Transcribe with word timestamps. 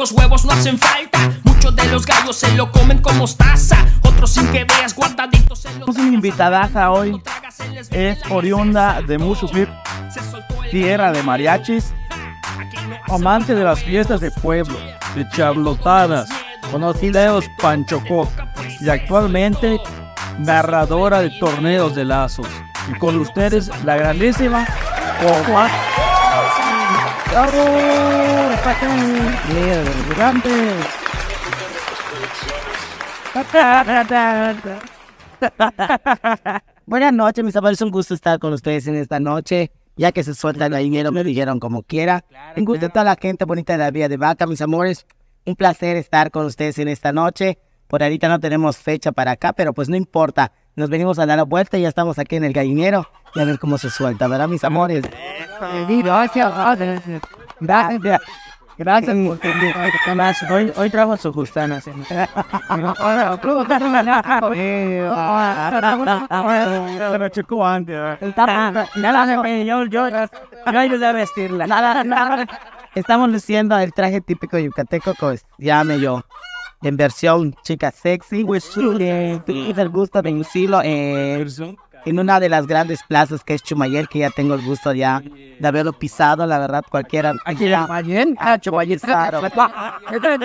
los 0.00 0.12
huevos 0.12 0.46
no 0.46 0.52
hacen 0.52 0.78
falta. 0.78 1.18
Muchos 1.44 1.76
de 1.76 1.84
los 1.88 2.06
gallos 2.06 2.34
se 2.34 2.50
lo 2.54 2.72
comen 2.72 3.02
como 3.02 3.18
mostaza, 3.18 3.76
otros 4.02 4.30
sin 4.30 4.50
que 4.50 4.64
veas 4.64 4.96
guardaditos 4.96 5.66
en 5.66 5.80
los 5.80 5.88
una 5.90 6.14
invitadaza 6.14 6.90
hoy. 6.90 7.20
Es 7.90 8.18
oriunda 8.30 9.02
de 9.02 9.18
Musucip, 9.18 9.68
tierra 10.70 11.12
de 11.12 11.22
mariachis, 11.22 11.92
amante 13.10 13.54
de 13.54 13.62
las 13.62 13.80
fiestas 13.80 14.22
de 14.22 14.30
pueblo, 14.30 14.78
de 15.14 15.28
charlotadas, 15.36 16.30
conocidos 16.70 17.44
Panchocó 17.60 18.26
y 18.80 18.88
actualmente 18.88 19.78
narradora 20.38 21.20
de 21.20 21.28
torneos 21.38 21.94
de 21.94 22.06
lazos. 22.06 22.48
Y 22.90 22.98
con 22.98 23.18
ustedes, 23.18 23.70
la 23.84 23.96
grandísima 23.96 24.66
Cocoa. 25.20 25.68
¡Bravo! 27.30 27.52
¡Grande! 30.16 30.50
Buenas 36.86 37.12
noches, 37.12 37.44
mis 37.44 37.54
amores. 37.54 37.80
Un 37.82 37.90
gusto 37.92 38.14
estar 38.14 38.40
con 38.40 38.52
ustedes 38.52 38.88
en 38.88 38.96
esta 38.96 39.20
noche. 39.20 39.70
Ya 39.96 40.10
que 40.10 40.24
se 40.24 40.34
suelta 40.34 40.66
el 40.66 40.76
dinero, 40.76 41.12
me 41.12 41.22
dijeron 41.22 41.60
como 41.60 41.82
quiera. 41.84 42.24
Un 42.56 42.64
gusto 42.64 42.86
a 42.86 42.88
toda 42.88 43.04
la 43.04 43.16
gente 43.20 43.44
bonita 43.44 43.74
de 43.74 43.78
la 43.78 43.90
Vía 43.92 44.08
de 44.08 44.16
Vaca, 44.16 44.46
mis 44.48 44.60
amores. 44.60 45.06
Un 45.46 45.54
placer 45.54 45.96
estar 45.96 46.32
con 46.32 46.46
ustedes 46.46 46.78
en 46.78 46.88
esta 46.88 47.12
noche. 47.12 47.58
Por 47.86 48.02
ahorita 48.02 48.28
no 48.28 48.40
tenemos 48.40 48.76
fecha 48.76 49.12
para 49.12 49.32
acá, 49.32 49.52
pero 49.52 49.72
pues 49.72 49.88
no 49.88 49.96
importa. 49.96 50.52
Nos 50.80 50.88
venimos 50.88 51.18
a 51.18 51.26
dar 51.26 51.36
la 51.36 51.44
vuelta 51.44 51.76
y 51.76 51.82
ya 51.82 51.88
estamos 51.88 52.18
aquí 52.18 52.36
en 52.36 52.44
el 52.44 52.54
gallinero. 52.54 53.06
Y 53.34 53.40
a 53.40 53.44
ver 53.44 53.58
cómo 53.58 53.76
se 53.76 53.90
suelta, 53.90 54.26
¿verdad, 54.28 54.48
mis 54.48 54.64
amores? 54.64 55.04
Gracias. 56.00 56.50
Gracias. 57.60 58.20
Gracias 58.78 59.14
por 59.14 59.38
Hoy, 60.50 60.72
hoy 60.74 60.88
trajo 60.88 61.18
su 61.18 61.34
justana. 61.34 61.82
sí. 61.82 61.90
Yo, 69.66 69.84
yo, 69.84 70.08
yo 70.08 70.78
ayudé 70.78 71.06
a 71.06 71.12
vestirla. 71.12 71.66
Estamos 72.94 73.28
luciendo 73.28 73.78
el 73.78 73.92
traje 73.92 74.22
típico 74.22 74.56
yucateco, 74.56 75.12
pues 75.20 75.44
llame 75.58 76.00
yo. 76.00 76.24
En 76.82 76.96
versión 76.96 77.54
chica 77.62 77.90
sexy. 77.90 78.46
Eh, 79.00 79.40
Tuvimos 79.44 79.78
el 79.78 79.88
gusto 79.90 80.22
de 80.22 80.30
lucirlo 80.30 80.80
eh, 80.82 81.46
en 82.06 82.18
una 82.18 82.40
de 82.40 82.48
las 82.48 82.66
grandes 82.66 83.02
plazas 83.06 83.44
que 83.44 83.54
es 83.54 83.62
Chumayel, 83.62 84.08
que 84.08 84.20
ya 84.20 84.30
tengo 84.30 84.54
el 84.54 84.62
gusto 84.62 84.92
ya 84.94 85.20
de 85.20 85.68
haberlo 85.68 85.92
pisado, 85.92 86.46
la 86.46 86.58
verdad, 86.58 86.82
cualquiera. 86.90 87.34
Chumayel, 87.46 88.36
ah, 88.38 88.58
Chumayel, 88.58 89.00
claro. 89.00 89.42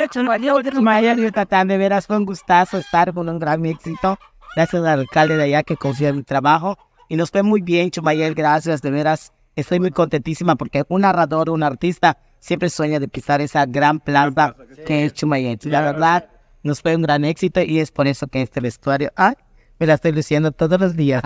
Chumayel, 0.09 1.17
Yucatán, 1.23 1.67
de 1.69 1.77
veras 1.77 2.07
fue 2.07 2.17
un 2.17 2.25
gustazo 2.25 2.77
estar 2.77 3.13
con 3.13 3.29
un 3.29 3.39
gran 3.39 3.65
éxito. 3.65 4.17
Gracias 4.55 4.83
al 4.83 4.99
alcalde 4.99 5.37
de 5.37 5.43
allá 5.43 5.63
que 5.63 5.77
confía 5.77 6.09
en 6.09 6.17
mi 6.17 6.23
trabajo. 6.23 6.77
Y 7.07 7.15
nos 7.15 7.31
fue 7.31 7.43
muy 7.43 7.61
bien, 7.61 7.91
Chumayel, 7.91 8.35
gracias, 8.35 8.81
de 8.81 8.91
veras. 8.91 9.31
Estoy 9.55 9.79
muy 9.79 9.91
contentísima 9.91 10.55
porque 10.55 10.83
un 10.89 11.01
narrador, 11.01 11.49
un 11.49 11.63
artista, 11.63 12.17
siempre 12.39 12.69
sueña 12.69 12.99
de 12.99 13.07
pisar 13.07 13.41
esa 13.41 13.65
gran 13.65 13.99
plaza 13.99 14.55
que 14.85 15.05
es 15.05 15.13
Chumayel. 15.13 15.59
La 15.63 15.81
verdad, 15.81 16.29
nos 16.63 16.81
fue 16.81 16.95
un 16.95 17.01
gran 17.01 17.25
éxito 17.25 17.61
y 17.61 17.79
es 17.79 17.91
por 17.91 18.07
eso 18.07 18.27
que 18.27 18.41
este 18.41 18.59
vestuario, 18.61 19.11
ay, 19.15 19.35
me 19.79 19.87
la 19.87 19.95
estoy 19.95 20.11
luciendo 20.11 20.51
todos 20.51 20.79
los 20.79 20.95
días. 20.95 21.23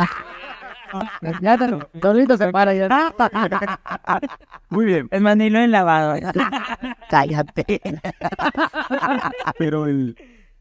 Ya 1.41 1.57
te 1.57 1.99
solito 2.01 2.37
se 2.37 2.51
para 2.51 2.73
ya. 2.73 3.13
Muy 4.69 4.85
bien, 4.85 5.07
El 5.11 5.21
manilo 5.21 5.59
en 5.59 5.71
lavado. 5.71 6.19
Cállate. 7.09 7.81
pero 9.57 9.85
el... 9.85 10.15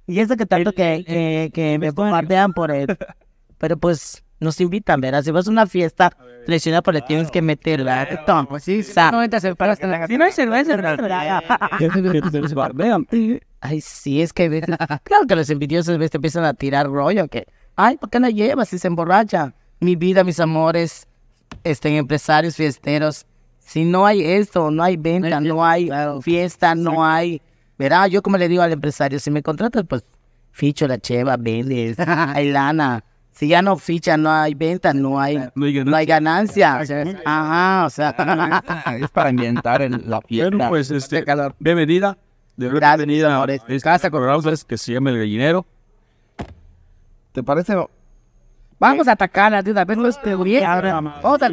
Y 0.06 0.20
eso 0.20 0.36
que 0.36 0.46
tanto 0.46 0.72
que, 0.72 1.04
que, 1.06 1.50
que 1.52 1.78
me 1.78 1.90
bombardean 1.90 2.52
por 2.52 2.70
él. 2.70 2.96
Pero 3.58 3.76
pues 3.76 4.22
nos 4.40 4.60
invitan, 4.60 5.00
¿verdad? 5.00 5.22
Si 5.22 5.30
vas 5.30 5.46
a 5.46 5.50
una 5.50 5.66
fiesta 5.66 6.12
pues 6.82 6.94
le 6.94 7.02
tienes 7.02 7.30
que 7.30 7.42
meter, 7.42 7.84
¿verdad? 7.84 8.08
Esto, 8.10 8.46
pues 8.48 8.64
sí, 8.64 8.82
no 9.12 9.22
entras 9.22 9.44
en 9.44 9.54
Si 10.06 10.16
no 10.16 10.24
hay 10.24 10.32
cerveza, 10.32 10.76
Ay, 13.60 13.80
sí, 13.80 14.22
es 14.22 14.32
que 14.32 14.48
claro 15.02 15.26
que 15.26 15.36
los 15.36 15.50
envidiosos 15.50 15.98
te 15.98 16.16
empiezan 16.16 16.44
a 16.44 16.54
tirar 16.54 16.86
rollo, 16.86 17.28
que, 17.28 17.46
ay, 17.76 17.96
¿por 17.96 18.08
qué 18.08 18.20
no 18.20 18.30
llevas 18.30 18.68
si 18.68 18.78
se 18.78 18.86
emborracha? 18.86 19.52
Mi 19.80 19.96
vida, 19.96 20.24
mis 20.24 20.40
amores, 20.40 21.06
estén 21.64 21.94
empresarios, 21.94 22.56
fiesteros, 22.56 23.26
si 23.58 23.84
no 23.84 24.06
hay 24.06 24.24
esto, 24.24 24.70
no 24.70 24.82
hay 24.82 24.96
venta, 24.96 25.40
no 25.40 25.64
hay 25.64 25.90
fiesta, 26.22 26.74
no 26.74 27.04
hay, 27.04 27.42
verá, 27.76 28.06
yo 28.06 28.22
como 28.22 28.38
le 28.38 28.48
digo 28.48 28.62
al 28.62 28.72
empresario, 28.72 29.18
si 29.18 29.30
me 29.30 29.42
contratas, 29.42 29.84
pues 29.86 30.02
ficho 30.52 30.88
la 30.88 30.98
cheva, 30.98 31.36
vendes, 31.36 31.98
hay 32.06 32.50
lana. 32.50 33.04
Si 33.38 33.46
ya 33.46 33.62
no 33.62 33.76
ficha, 33.76 34.16
no 34.16 34.32
hay 34.32 34.54
venta, 34.54 34.92
no 34.92 35.20
hay, 35.20 35.36
No 35.54 35.64
hay 35.66 35.84
no 35.84 35.94
hay 35.96 36.06
ganancia. 36.06 36.80
Ajá, 37.24 37.86
o 37.86 37.90
sea, 37.90 38.10
es 39.00 39.08
para 39.10 39.28
ambientar 39.28 39.80
el- 39.80 40.02
la 40.10 40.20
fiesta. 40.22 40.50
Bueno, 40.56 40.68
pues, 40.70 40.90
este, 40.90 41.24
bienvenida. 41.60 42.18
De 42.56 42.68
verdad, 42.68 42.96
bienvenida 42.96 43.28
a 43.28 43.30
señores. 43.34 43.62
esta 43.68 43.90
casa 43.92 44.10
con 44.10 44.24
Raúl, 44.24 44.42
que 44.66 44.76
se 44.76 44.92
llama 44.92 45.10
El 45.10 45.18
Gallinero. 45.18 45.64
¿Te 47.30 47.44
parece? 47.44 47.76
Vamos 48.80 49.06
a 49.06 49.12
atacarla 49.12 49.62
de 49.62 49.70
una 49.70 49.84
vez, 49.84 49.96
no 49.96 50.08
es 50.08 50.20
teoría. 50.20 50.80
Vamos 51.22 51.42
a 51.42 51.48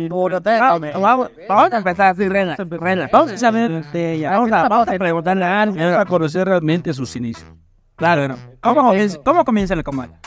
vamos, 0.97 1.29
vamos 1.47 1.71
a 1.71 1.77
empezar 1.77 2.07
así, 2.13 2.27
rena. 2.27 2.55
Vamos 3.11 3.31
a 3.31 3.37
saber 3.37 3.85
de 3.91 4.13
ella. 4.13 4.31
Vamos 4.31 4.51
a, 4.51 4.67
vamos 4.67 4.87
a 4.87 4.91
preguntarle 4.97 5.45
a 5.45 5.61
alguien. 5.61 5.91
Para 5.91 6.05
conocer 6.05 6.47
realmente 6.47 6.91
sus 6.95 7.15
inicios. 7.15 7.47
Claro. 7.95 8.35
¿Cómo, 8.59 8.81
comienza- 8.89 9.19
¿Cómo 9.23 9.45
comienza 9.45 9.75
la 9.75 9.83
comada? 9.83 10.19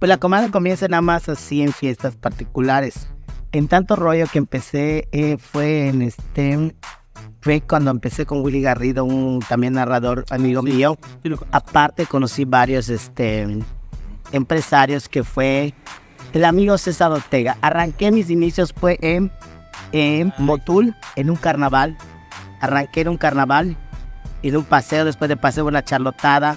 Pues 0.00 0.08
la 0.08 0.16
comada 0.16 0.50
comienza 0.50 0.88
nada 0.88 1.02
más 1.02 1.28
así 1.28 1.60
en 1.60 1.74
fiestas 1.74 2.16
particulares. 2.16 3.06
En 3.52 3.68
tanto 3.68 3.96
rollo 3.96 4.24
que 4.32 4.38
empecé 4.38 5.06
eh, 5.12 5.36
fue 5.36 5.88
en 5.88 6.00
este 6.00 6.74
fue 7.42 7.60
cuando 7.60 7.90
empecé 7.90 8.24
con 8.24 8.40
Willy 8.42 8.62
Garrido, 8.62 9.04
un 9.04 9.40
también 9.46 9.74
narrador 9.74 10.24
amigo 10.30 10.62
mío. 10.62 10.96
Aparte 11.52 12.06
conocí 12.06 12.46
varios 12.46 12.88
este 12.88 13.46
empresarios 14.32 15.06
que 15.06 15.22
fue 15.22 15.74
el 16.32 16.46
amigo 16.46 16.78
César 16.78 17.12
Ortega. 17.12 17.58
Arranqué 17.60 18.10
mis 18.10 18.30
inicios 18.30 18.72
fue 18.72 18.98
en, 19.02 19.30
en 19.92 20.32
Motul, 20.38 20.96
en 21.14 21.28
un 21.28 21.36
carnaval. 21.36 21.98
Arranqué 22.62 23.02
en 23.02 23.08
un 23.08 23.18
carnaval 23.18 23.76
y 24.40 24.48
en 24.48 24.56
un 24.56 24.64
paseo, 24.64 25.04
después 25.04 25.28
de 25.28 25.36
paseo 25.36 25.66
una 25.66 25.84
charlotada, 25.84 26.56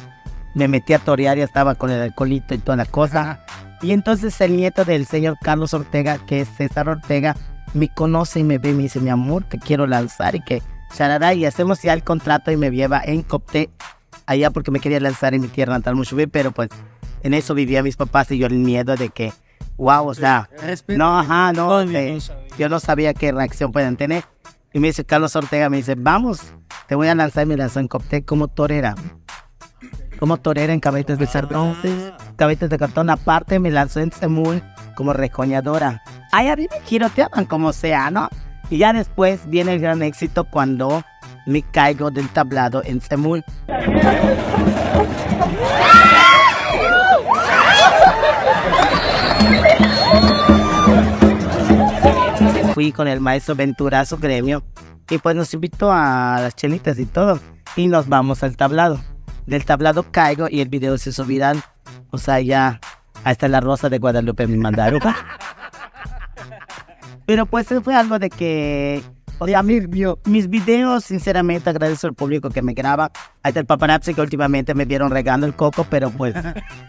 me 0.53 0.68
metí 0.68 0.94
a 0.94 1.00
torear 1.00 1.38
y 1.38 1.41
estaba 1.41 1.75
con 1.75 1.90
el 1.90 2.02
alcoholito 2.02 2.53
y 2.53 2.59
toda 2.59 2.78
la 2.78 2.86
cosa. 2.86 3.40
Y 3.81 3.91
entonces 3.91 4.40
el 4.41 4.56
nieto 4.56 4.86
del 4.86 5.06
señor 5.06 5.38
Carlos 5.41 5.74
Ortega, 5.74 6.18
que 6.25 6.41
es 6.41 6.50
César 6.50 6.88
Ortega, 6.90 7.36
me 7.74 7.90
conoce 7.90 8.40
y 8.40 8.44
me 8.44 8.59
ve 8.59 8.69
y 8.69 8.74
me 8.74 8.84
dice, 8.84 9.00
mi 9.00 9.09
amor, 9.09 9.44
te 9.44 9.59
quiero 9.59 9.88
lanzar 9.88 10.36
y 10.36 10.42
que 10.42 10.62
charará. 10.96 11.34
Y 11.34 11.46
hacemos 11.46 11.81
ya 11.81 11.94
el 11.94 12.03
contrato 12.03 12.52
y 12.52 12.58
me 12.58 12.69
lleva 12.69 13.02
en 13.03 13.24
Copté, 13.24 13.69
allá 14.25 14.52
porque 14.52 14.72
me 14.72 14.80
quería 14.80 15.00
lanzar 15.00 15.34
en 15.34 15.42
mi 15.42 15.47
tierra 15.47 15.74
natal, 15.74 15.96
Mushubí, 15.96 16.28
pero 16.28 16.52
pues 16.52 16.69
en 17.24 17.34
eso 17.34 17.53
vivían 17.53 17.84
mis 17.84 17.97
papás 17.97 18.31
y 18.31 18.38
yo 18.38 18.47
el 18.47 18.53
miedo 18.53 18.96
de 18.96 19.09
que, 19.09 19.34
wow, 19.78 20.08
o 20.08 20.13
sea, 20.13 20.50
no, 20.88 21.19
ajá, 21.19 21.52
no, 21.52 21.81
eh, 21.81 22.19
yo 22.58 22.69
no 22.69 22.80
sabía 22.80 23.13
qué 23.13 23.31
reacción 23.31 23.72
pueden 23.72 23.97
tener. 23.97 24.24
Y 24.72 24.80
me 24.80 24.88
dice 24.88 25.04
Carlos 25.04 25.36
Ortega, 25.36 25.69
me 25.69 25.78
dice, 25.78 25.95
vamos, 25.95 26.54
te 26.88 26.95
voy 26.95 27.07
a 27.07 27.16
lanzar 27.16 27.44
y 27.44 27.48
me 27.48 27.57
lanzó 27.57 27.80
en 27.80 27.88
Copté 27.88 28.24
como 28.24 28.48
torera 28.48 28.95
como 30.24 30.38
torera 30.38 30.72
en 30.72 30.80
cabetas 30.80 31.20
de 31.20 31.28
cartón, 31.28 31.75
cabetas 32.38 32.70
de 32.70 32.78
cartón. 32.78 33.10
Aparte 33.10 33.60
me 33.60 33.70
lanzó 33.70 34.00
en 34.00 34.10
Semul 34.10 34.64
como 34.96 35.12
recoñadora. 35.12 36.02
Ay, 36.31 36.48
arriba 36.48 36.74
giroteaban 36.86 37.44
como 37.44 37.74
sea, 37.74 38.10
¿no? 38.10 38.30
Y 38.70 38.78
ya 38.78 38.94
después 38.94 39.42
viene 39.50 39.74
el 39.74 39.81
gran 39.81 40.02
éxito 40.02 40.46
cuando 40.46 41.04
me 41.46 41.62
caigo 41.62 42.10
del 42.10 42.30
tablado 42.30 42.81
en 42.86 43.02
Semul. 43.02 43.44
Fui 52.74 52.94
con 52.94 53.10
el 53.10 53.19
maestro 53.19 53.56
Ventura 53.56 54.00
a 54.00 54.06
su 54.06 54.18
gremio 54.19 54.64
y 55.10 55.18
pues 55.18 55.36
nos 55.36 55.54
invitó 55.54 55.92
a 55.92 56.40
las 56.40 56.56
chelitas 56.56 56.98
y 56.98 57.06
todo. 57.06 57.42
Y 57.76 57.88
nos 57.88 58.08
vamos 58.08 58.42
al 58.42 58.56
tablado 58.56 59.02
del 59.45 59.66
tablado 59.66 60.04
caigo 60.12 60.48
y 60.50 60.62
el 60.62 60.69
video 60.69 60.98
se 60.98 61.10
hizo 61.12 61.25
viral. 61.25 61.62
O 62.12 62.18
sea, 62.18 62.40
ya 62.40 62.80
hasta 63.24 63.48
la 63.48 63.60
rosa 63.62 63.90
de 63.90 64.00
Guadalupe 64.00 64.48
me 64.48 64.57
mandaron. 64.57 65.00
Pero 67.25 67.45
pues 67.45 67.68
fue 67.84 67.95
algo 67.95 68.19
de 68.19 68.30
que, 68.30 69.01
o 69.40 69.45
sea, 69.48 69.63
mis, 69.63 69.84
mis 70.25 70.50
videos, 70.50 71.06
sinceramente, 71.06 71.69
agradezco 71.69 72.07
al 72.07 72.13
público 72.13 72.50
que 72.50 72.62
me 72.62 72.74
graba. 72.74 73.12
Hasta 73.42 73.62
el 73.62 73.66
paparazzi 73.66 74.13
que 74.13 74.19
últimamente 74.22 74.74
me 74.74 74.84
vieron 74.86 75.10
regando 75.10 75.45
el 75.48 75.54
coco, 75.56 75.86
pero 75.90 76.10
pues, 76.12 76.36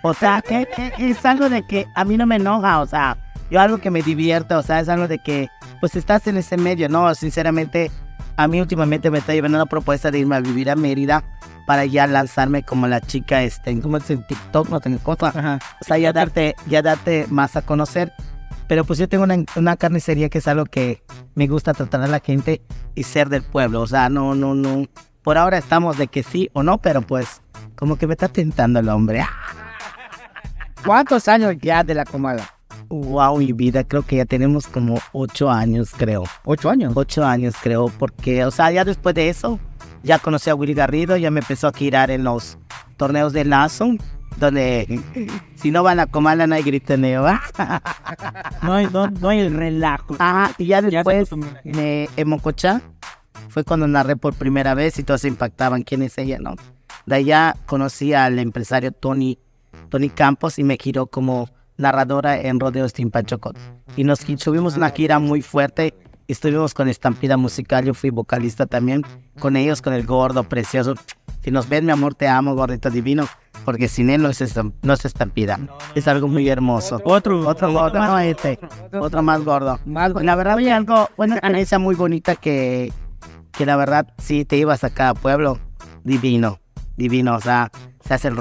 o 0.02 0.12
sea, 0.12 0.42
que- 0.42 0.66
que 0.96 1.10
es 1.10 1.24
algo 1.24 1.48
de 1.48 1.64
que 1.66 1.86
a 1.94 2.04
mí 2.04 2.16
no 2.16 2.26
me 2.26 2.36
enoja, 2.36 2.80
o 2.80 2.86
sea, 2.86 3.16
yo 3.50 3.60
algo 3.60 3.78
que 3.78 3.90
me 3.92 4.02
divierta, 4.02 4.58
o 4.58 4.62
sea, 4.62 4.80
es 4.80 4.88
algo 4.88 5.06
de 5.06 5.18
que, 5.20 5.48
pues 5.80 5.94
estás 5.94 6.26
en 6.26 6.36
ese 6.36 6.56
medio, 6.56 6.88
¿no? 6.88 7.14
Sinceramente, 7.14 7.92
a 8.36 8.48
mí 8.48 8.60
últimamente 8.60 9.10
me 9.12 9.18
está 9.18 9.34
llevando 9.34 9.58
la 9.58 9.66
propuesta 9.66 10.10
de 10.10 10.18
irme 10.18 10.34
a 10.34 10.40
vivir 10.40 10.68
a 10.68 10.74
Mérida 10.74 11.22
para 11.66 11.84
ya 11.84 12.06
lanzarme 12.06 12.62
como 12.62 12.86
la 12.86 13.00
chica, 13.00 13.42
este, 13.42 13.78
¿cómo 13.80 13.96
es 13.96 14.10
en 14.10 14.26
TikTok? 14.26 14.68
No 14.68 14.80
tengo 14.80 14.98
cosa. 14.98 15.28
Ajá. 15.28 15.58
O 15.80 15.84
sea, 15.84 15.98
ya 15.98 16.12
darte, 16.12 16.54
ya 16.66 16.82
darte 16.82 17.26
más 17.30 17.56
a 17.56 17.62
conocer. 17.62 18.12
Pero 18.66 18.84
pues 18.84 18.98
yo 18.98 19.08
tengo 19.08 19.24
una, 19.24 19.36
una 19.56 19.76
carnicería 19.76 20.28
que 20.28 20.38
es 20.38 20.48
algo 20.48 20.64
que 20.64 21.02
me 21.34 21.46
gusta 21.46 21.74
tratar 21.74 22.02
a 22.02 22.06
la 22.06 22.20
gente 22.20 22.62
y 22.94 23.02
ser 23.02 23.28
del 23.28 23.42
pueblo. 23.42 23.82
O 23.82 23.86
sea, 23.86 24.08
no, 24.08 24.34
no, 24.34 24.54
no. 24.54 24.86
Por 25.22 25.38
ahora 25.38 25.58
estamos 25.58 25.98
de 25.98 26.06
que 26.08 26.22
sí 26.22 26.50
o 26.54 26.62
no, 26.62 26.78
pero 26.78 27.02
pues 27.02 27.42
como 27.76 27.96
que 27.96 28.06
me 28.06 28.14
está 28.14 28.28
tentando 28.28 28.80
el 28.80 28.88
hombre. 28.88 29.20
Ah, 29.20 29.30
¿Cuántos 30.84 31.28
años 31.28 31.56
ya 31.60 31.82
de 31.82 31.94
la 31.94 32.04
comala? 32.04 32.48
Wow, 32.88 33.38
mi 33.38 33.52
vida, 33.52 33.84
creo 33.84 34.02
que 34.02 34.16
ya 34.16 34.24
tenemos 34.26 34.66
como 34.66 35.00
ocho 35.12 35.50
años, 35.50 35.92
creo. 35.96 36.24
¿Ocho 36.44 36.68
años? 36.68 36.92
Ocho 36.94 37.24
años, 37.24 37.54
creo, 37.62 37.90
porque, 37.98 38.44
o 38.44 38.50
sea, 38.50 38.70
ya 38.70 38.84
después 38.84 39.14
de 39.14 39.30
eso, 39.30 39.58
ya 40.04 40.18
conocí 40.18 40.50
a 40.50 40.54
Willy 40.54 40.74
Garrido, 40.74 41.16
ya 41.16 41.30
me 41.30 41.40
empezó 41.40 41.66
a 41.66 41.72
girar 41.72 42.10
en 42.10 42.22
los 42.22 42.58
torneos 42.96 43.32
de 43.32 43.44
lazo, 43.44 43.96
donde 44.36 45.00
si 45.56 45.70
no 45.70 45.82
van 45.82 45.98
a 45.98 46.06
Comala 46.06 46.46
no 46.46 46.54
hay 46.54 46.62
gritoneo. 46.62 47.26
¿ah? 47.26 47.42
No 48.62 48.74
hay, 48.74 48.86
no, 48.92 49.10
no 49.10 49.28
hay 49.30 49.40
el 49.40 49.54
relajo. 49.54 50.14
Ajá, 50.18 50.54
y 50.58 50.66
ya 50.66 50.82
después 50.82 51.30
me, 51.64 52.08
en 52.16 52.28
Mocochá 52.28 52.82
fue 53.48 53.64
cuando 53.64 53.86
narré 53.86 54.16
por 54.16 54.34
primera 54.34 54.74
vez 54.74 54.98
y 54.98 55.02
todos 55.02 55.22
se 55.22 55.28
impactaban 55.28 55.82
quién 55.82 56.02
es 56.02 56.18
ella, 56.18 56.38
¿no? 56.38 56.54
De 57.06 57.16
allá 57.16 57.56
conocí 57.66 58.14
al 58.14 58.38
empresario 58.38 58.92
Tony, 58.92 59.38
Tony 59.88 60.10
Campos 60.10 60.58
y 60.58 60.64
me 60.64 60.76
giró 60.80 61.06
como 61.06 61.48
narradora 61.76 62.40
en 62.40 62.60
Rodeos 62.60 62.92
Timpachocot. 62.92 63.56
Y 63.96 64.04
nos 64.04 64.20
subimos 64.38 64.76
una 64.76 64.90
gira 64.90 65.18
muy 65.18 65.42
fuerte. 65.42 65.94
Estuvimos 66.26 66.72
con 66.74 66.88
Estampida 66.88 67.36
Musical, 67.36 67.84
yo 67.84 67.94
fui 67.94 68.10
vocalista 68.10 68.66
también. 68.66 69.02
Con 69.38 69.56
ellos, 69.56 69.82
con 69.82 69.92
el 69.92 70.06
gordo, 70.06 70.44
precioso. 70.44 70.94
Si 71.42 71.50
nos 71.50 71.68
ven, 71.68 71.84
mi 71.84 71.92
amor, 71.92 72.14
te 72.14 72.26
amo, 72.28 72.54
gordito 72.54 72.90
divino. 72.90 73.26
Porque 73.64 73.88
sin 73.88 74.08
él 74.10 74.22
no 74.22 74.28
es, 74.30 74.40
estam- 74.40 74.72
no 74.82 74.92
es 74.94 75.04
Estampida. 75.04 75.58
Es 75.94 76.08
algo 76.08 76.28
muy 76.28 76.48
hermoso. 76.48 77.00
Otro, 77.04 77.46
Otro 77.46 77.72
gordo, 77.72 77.98
no 77.98 78.18
este. 78.18 78.58
Otro 78.92 79.22
más 79.22 79.42
gordo. 79.44 79.78
La 79.84 80.34
verdad, 80.34 80.58
hay 80.58 80.68
algo, 80.70 81.08
una 81.16 81.40
ganancia 81.40 81.78
muy 81.78 81.94
bonita 81.94 82.36
que, 82.36 82.92
que 83.52 83.66
la 83.66 83.76
verdad, 83.76 84.06
sí, 84.18 84.44
te 84.44 84.56
ibas 84.56 84.82
a 84.84 84.90
pueblo, 85.14 85.58
divino, 86.04 86.58
divino, 86.96 87.36
o 87.36 87.40
sea, 87.40 87.70
se 88.06 88.14
hace 88.14 88.28
el 88.28 88.34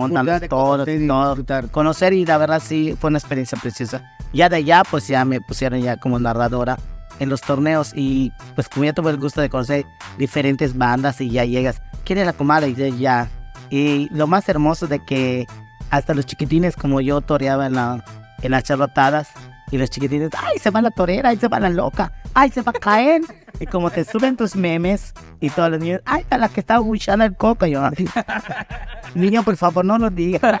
montan 0.00 0.28
oportunidad 0.28 0.40
de 0.40 0.48
todo, 0.48 0.84
conocer 0.84 1.70
conocer 1.70 2.12
y 2.12 2.24
la 2.24 2.38
verdad 2.38 2.62
sí, 2.64 2.96
fue 3.00 3.08
una 3.08 3.18
experiencia 3.18 3.58
preciosa. 3.60 4.02
Ya 4.32 4.48
de 4.48 4.56
allá, 4.56 4.82
pues 4.88 5.08
ya 5.08 5.24
me 5.24 5.40
pusieron 5.40 5.80
ya 5.80 5.96
como 5.98 6.18
narradora 6.20 6.78
en 7.18 7.28
los 7.28 7.40
torneos 7.40 7.92
y 7.94 8.32
pues 8.54 8.68
como 8.68 8.84
ya 8.84 8.92
tuve 8.92 9.10
el 9.10 9.18
gusto 9.18 9.40
de 9.40 9.48
conocer 9.48 9.84
diferentes 10.18 10.76
bandas 10.76 11.20
y 11.20 11.30
ya 11.30 11.44
llegas, 11.44 11.82
¿quién 12.04 12.18
es 12.18 12.26
la 12.26 12.32
comadre? 12.32 12.68
Y 12.68 12.98
ya. 12.98 13.28
Y 13.70 14.08
lo 14.12 14.26
más 14.26 14.48
hermoso 14.48 14.86
de 14.86 15.04
que 15.04 15.46
hasta 15.90 16.14
los 16.14 16.26
chiquitines 16.26 16.76
como 16.76 17.00
yo 17.00 17.20
toreaba 17.20 17.66
en, 17.66 17.74
la, 17.74 18.04
en 18.42 18.50
las 18.50 18.64
charlotadas 18.64 19.28
y 19.70 19.78
los 19.78 19.88
chiquitines, 19.88 20.30
ay, 20.36 20.58
se 20.58 20.70
va 20.70 20.82
la 20.82 20.90
torera, 20.90 21.30
ay, 21.30 21.38
se 21.38 21.48
va 21.48 21.58
la 21.58 21.70
loca, 21.70 22.12
ay, 22.34 22.50
se 22.50 22.60
va 22.60 22.72
a 22.74 22.78
caer. 22.78 23.22
Y 23.58 23.66
como 23.66 23.90
te 23.90 24.04
suben 24.04 24.36
tus 24.36 24.54
memes 24.54 25.14
y 25.40 25.48
todos 25.48 25.70
los 25.70 25.80
niños, 25.80 26.00
ay, 26.04 26.26
a 26.28 26.36
la 26.36 26.48
que 26.48 26.60
está 26.60 26.78
buchando 26.78 27.24
el 27.24 27.34
coco, 27.36 27.66
yo, 27.66 27.82
niño, 29.14 29.42
por 29.42 29.56
favor, 29.56 29.84
no 29.84 29.98
lo 29.98 30.10
digas. 30.10 30.42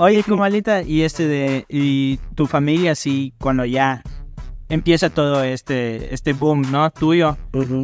Oye, 0.00 0.22
comalita, 0.22 0.82
y 0.82 1.02
este 1.02 1.26
de, 1.26 1.66
y 1.68 2.18
tu 2.36 2.46
familia, 2.46 2.94
sí, 2.94 3.34
cuando 3.40 3.64
ya 3.64 4.00
empieza 4.68 5.10
todo 5.10 5.42
este, 5.42 6.14
este 6.14 6.34
boom, 6.34 6.70
¿no? 6.70 6.88
Tuyo. 6.92 7.36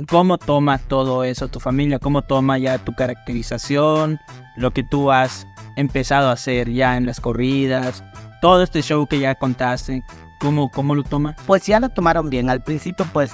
¿cómo 0.08 0.38
toma 0.38 0.78
todo 0.78 1.24
eso 1.24 1.48
tu 1.48 1.58
familia? 1.58 1.98
¿Cómo 1.98 2.22
toma 2.22 2.56
ya 2.58 2.78
tu 2.78 2.92
caracterización, 2.94 4.20
lo 4.56 4.70
que 4.70 4.84
tú 4.84 5.10
has 5.10 5.44
empezado 5.76 6.28
a 6.28 6.34
hacer 6.34 6.70
ya 6.70 6.96
en 6.96 7.04
las 7.04 7.18
corridas, 7.18 8.04
todo 8.40 8.62
este 8.62 8.80
show 8.80 9.08
que 9.08 9.18
ya 9.18 9.34
contaste? 9.34 10.04
¿Cómo, 10.38 10.70
cómo 10.70 10.94
lo 10.94 11.02
toma? 11.02 11.34
Pues 11.46 11.66
ya 11.66 11.80
lo 11.80 11.88
tomaron 11.88 12.30
bien. 12.30 12.48
Al 12.48 12.62
principio, 12.62 13.04
pues, 13.12 13.32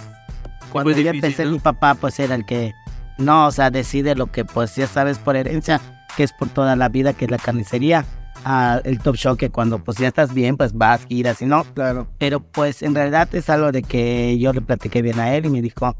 cuando 0.73 0.89
difícil, 0.95 1.17
empecé, 1.17 1.45
¿no? 1.45 1.51
mi 1.51 1.59
papá, 1.59 1.97
pues, 1.97 2.19
era 2.19 2.35
el 2.35 2.47
que, 2.47 2.73
no, 3.19 3.49
o 3.49 3.51
sea, 3.51 3.71
decide 3.71 4.15
lo 4.15 4.29
que, 4.29 4.47
pues, 4.47 4.75
ya 4.77 4.87
sabes 4.87 5.19
por 5.19 5.37
herencia, 5.37 5.83
que 6.17 6.23
es 6.23 6.33
por 6.33 6.49
toda 6.49 6.77
la 6.77 6.89
vida, 6.89 7.13
que 7.13 7.27
es 7.27 7.31
la 7.31 7.37
carnicería. 7.37 8.07
Ah, 8.45 8.81
el 8.85 8.99
top 9.01 9.17
show 9.17 9.37
que 9.37 9.51
cuando, 9.51 9.83
pues, 9.85 9.99
ya 9.99 10.09
estás 10.09 10.33
bien, 10.33 10.57
pues, 10.57 10.73
vas, 10.73 11.05
giras 11.07 11.43
y 11.43 11.47
no. 11.47 11.65
Claro. 11.75 12.07
Pero, 12.19 12.41
pues, 12.41 12.83
en 12.83 12.95
realidad 12.95 13.29
es 13.35 13.51
algo 13.51 13.73
de 13.73 13.83
que 13.83 14.39
yo 14.39 14.53
le 14.53 14.61
platiqué 14.61 15.03
bien 15.03 15.21
a 15.21 15.35
él 15.35 15.47
y 15.47 15.51
me 15.51 15.61
dijo, 15.61 15.95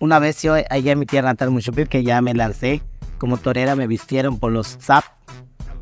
una 0.00 0.18
vez 0.18 0.42
yo, 0.42 0.54
allá 0.54 0.92
en 0.92 0.98
mi 0.98 1.06
tierra 1.06 1.28
natal, 1.28 1.50
Muchupil, 1.50 1.88
que 1.88 2.02
ya 2.02 2.20
me 2.20 2.34
lancé 2.34 2.82
como 3.18 3.36
torera, 3.36 3.76
me 3.76 3.86
vistieron 3.86 4.38
por 4.38 4.52
los 4.52 4.76
SAP, 4.80 5.04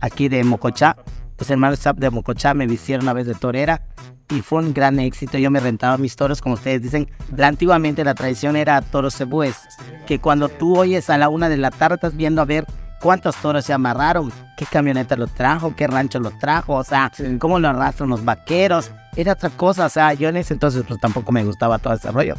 aquí 0.00 0.28
de 0.28 0.42
Mocochá. 0.44 0.96
Los 1.38 1.50
hermanos 1.50 1.80
SAP 1.80 1.98
de 1.98 2.10
Mocochá 2.10 2.54
me 2.54 2.66
vistieron 2.66 3.04
una 3.04 3.12
vez 3.12 3.26
de 3.26 3.34
torera 3.34 3.82
y 4.30 4.40
fue 4.40 4.60
un 4.60 4.72
gran 4.72 4.98
éxito. 4.98 5.38
Yo 5.38 5.50
me 5.50 5.60
rentaba 5.60 5.98
mis 5.98 6.16
toros, 6.16 6.40
como 6.40 6.54
ustedes 6.54 6.82
dicen. 6.82 7.08
La, 7.36 7.48
antiguamente 7.48 8.04
la 8.04 8.14
tradición 8.14 8.56
era 8.56 8.80
toros 8.80 9.14
cebúes, 9.14 9.56
que 10.06 10.18
cuando 10.18 10.48
tú 10.48 10.78
oyes 10.78 11.10
a 11.10 11.18
la 11.18 11.28
una 11.28 11.48
de 11.48 11.58
la 11.58 11.70
tarde 11.70 11.96
estás 11.96 12.16
viendo 12.16 12.40
a 12.40 12.46
ver 12.46 12.66
cuántos 13.00 13.36
toros 13.36 13.64
se 13.64 13.72
amarraron, 13.72 14.32
qué 14.56 14.66
camioneta 14.66 15.16
lo 15.16 15.26
trajo, 15.26 15.74
qué 15.76 15.86
rancho 15.86 16.20
lo 16.20 16.30
trajo, 16.30 16.74
o 16.74 16.84
sea, 16.84 17.10
cómo 17.38 17.58
lo 17.58 17.68
arrastran 17.68 18.10
los 18.10 18.24
vaqueros. 18.24 18.90
Era 19.16 19.32
otra 19.32 19.50
cosa, 19.50 19.86
o 19.86 19.88
sea, 19.88 20.12
yo 20.14 20.28
en 20.28 20.36
ese 20.36 20.54
entonces 20.54 20.84
pues 20.86 21.00
tampoco 21.00 21.32
me 21.32 21.44
gustaba 21.44 21.78
todo 21.78 21.94
ese 21.94 22.10
rollo. 22.10 22.34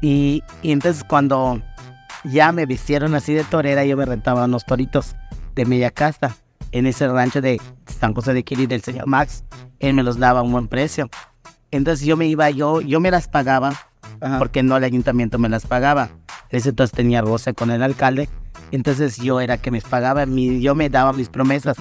Y, 0.00 0.42
y 0.62 0.72
entonces 0.72 1.04
cuando 1.04 1.62
ya 2.24 2.52
me 2.52 2.66
vistieron 2.66 3.14
así 3.14 3.34
de 3.34 3.44
torera, 3.44 3.84
yo 3.84 3.96
me 3.96 4.04
rentaba 4.04 4.44
unos 4.44 4.64
toritos 4.64 5.16
de 5.54 5.64
media 5.64 5.90
casta 5.90 6.34
en 6.72 6.86
ese 6.86 7.06
rancho 7.08 7.40
de 7.40 7.60
San 7.86 8.14
José 8.14 8.32
de 8.32 8.42
Quiri 8.44 8.66
del 8.66 8.82
señor 8.82 9.06
Max. 9.06 9.44
Él 9.78 9.94
me 9.94 10.02
los 10.02 10.18
daba 10.18 10.40
a 10.40 10.42
un 10.42 10.52
buen 10.52 10.68
precio. 10.68 11.08
Entonces 11.70 12.06
yo 12.06 12.16
me 12.16 12.26
iba, 12.26 12.50
yo, 12.50 12.80
yo 12.80 13.00
me 13.00 13.10
las 13.10 13.28
pagaba, 13.28 13.74
porque 14.38 14.62
no 14.62 14.76
el 14.76 14.84
ayuntamiento 14.84 15.38
me 15.38 15.48
las 15.48 15.66
pagaba. 15.66 16.10
En 16.50 16.58
ese 16.58 16.70
entonces 16.70 16.94
tenía 16.94 17.22
roce 17.22 17.54
con 17.54 17.70
el 17.70 17.82
alcalde. 17.82 18.28
Entonces 18.70 19.16
yo 19.18 19.40
era 19.40 19.58
que 19.58 19.70
me 19.70 19.80
pagaba, 19.80 20.26
mi, 20.26 20.60
yo 20.60 20.74
me 20.74 20.88
daba 20.88 21.12
mis 21.12 21.28
promesas, 21.28 21.76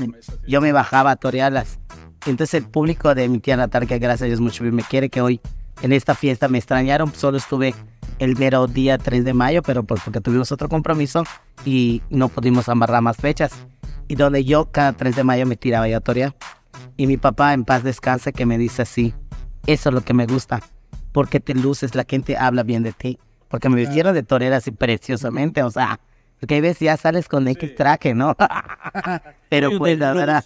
yo 0.48 0.62
me 0.62 0.72
bajaba 0.72 1.12
a 1.12 1.16
torearlas. 1.16 1.80
Entonces 2.26 2.54
el 2.56 2.70
público 2.70 3.16
de 3.16 3.30
mi 3.30 3.40
tía 3.40 3.58
natal, 3.58 3.88
que 3.88 3.98
gracias 3.98 4.24
a 4.24 4.26
Dios 4.28 4.42
mucho 4.42 4.64
me 4.64 4.84
quiere, 4.84 5.10
que 5.10 5.22
hoy 5.22 5.42
en 5.82 5.94
esta 5.94 6.14
fiesta 6.14 6.48
me 6.48 6.58
extrañaron, 6.58 7.14
solo 7.14 7.38
estuve 7.38 7.74
el 8.20 8.38
mero 8.38 8.68
día 8.68 8.98
3 8.98 9.26
de 9.26 9.34
mayo, 9.34 9.64
pero 9.64 9.84
pues 9.84 10.02
porque 10.04 10.22
tuvimos 10.22 10.52
otro 10.52 10.70
compromiso 10.70 11.24
y 11.66 12.04
no 12.10 12.30
pudimos 12.30 12.70
amarrar 12.70 13.02
más 13.02 13.18
fechas. 13.18 13.52
Y 14.08 14.16
donde 14.16 14.44
yo 14.44 14.72
cada 14.72 14.94
3 14.94 15.16
de 15.16 15.24
mayo 15.24 15.46
me 15.46 15.56
tiraba 15.56 15.86
a 15.86 16.00
torear. 16.02 16.36
Y 16.98 17.08
mi 17.08 17.18
papá 17.18 17.54
en 17.54 17.66
paz 17.66 17.84
descanse 17.84 18.34
que 18.34 18.46
me 18.46 18.58
dice 18.58 18.84
así, 18.84 19.14
eso 19.66 19.90
es 19.90 19.96
lo 19.96 20.02
que 20.02 20.14
me 20.14 20.28
gusta, 20.28 20.62
porque 21.12 21.40
te 21.40 21.56
luces, 21.56 21.96
la 21.96 22.06
gente 22.08 22.38
habla 22.38 22.64
bien 22.64 22.84
de 22.84 22.92
ti, 22.92 23.18
porque 23.48 23.70
me 23.70 23.78
vistieron 23.78 24.14
de 24.14 24.24
torera 24.24 24.58
así 24.58 24.72
preciosamente, 24.72 25.64
o 25.64 25.72
sea, 25.72 26.00
porque 26.42 26.56
hay 26.56 26.62
veces 26.62 26.80
ya 26.80 26.98
sales 26.98 27.30
con 27.30 27.48
X 27.48 27.76
traje, 27.76 28.14
¿no? 28.14 28.36
Pero 29.50 29.78
pues 29.78 29.98
la 29.98 30.14
verdad, 30.14 30.44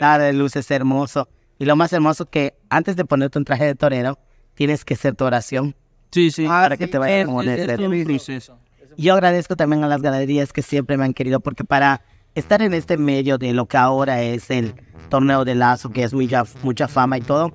nada 0.00 0.18
de 0.24 0.32
luz 0.32 0.56
es 0.56 0.70
hermoso. 0.70 1.28
Y 1.58 1.64
lo 1.64 1.76
más 1.76 1.92
hermoso 1.92 2.26
que 2.26 2.54
antes 2.70 2.96
de 2.96 3.04
ponerte 3.04 3.38
un 3.38 3.44
traje 3.44 3.64
de 3.66 3.74
torero, 3.74 4.18
tienes 4.54 4.84
que 4.84 4.94
hacer 4.94 5.14
tu 5.14 5.24
oración. 5.24 5.76
Sí, 6.10 6.30
sí. 6.30 6.46
Para 6.46 6.76
que 6.76 6.86
te 6.88 6.98
vaya 6.98 7.20
Es- 7.20 7.26
como 7.26 7.42
es- 7.42 7.48
es 7.48 7.78
un 7.78 8.04
proceso. 8.04 8.58
Yo 8.96 9.14
agradezco 9.14 9.54
también 9.54 9.84
a 9.84 9.88
las 9.88 10.02
galerías 10.02 10.52
que 10.52 10.62
siempre 10.62 10.96
me 10.96 11.04
han 11.04 11.14
querido, 11.14 11.40
porque 11.40 11.62
para 11.62 12.02
estar 12.34 12.62
en 12.62 12.74
este 12.74 12.96
medio 12.96 13.38
de 13.38 13.52
lo 13.52 13.66
que 13.66 13.76
ahora 13.76 14.22
es 14.22 14.50
el 14.50 14.74
torneo 15.08 15.44
de 15.44 15.54
lazo, 15.54 15.90
que 15.90 16.02
es 16.04 16.12
mucha, 16.14 16.44
mucha 16.62 16.88
fama 16.88 17.18
y 17.18 17.20
todo, 17.20 17.52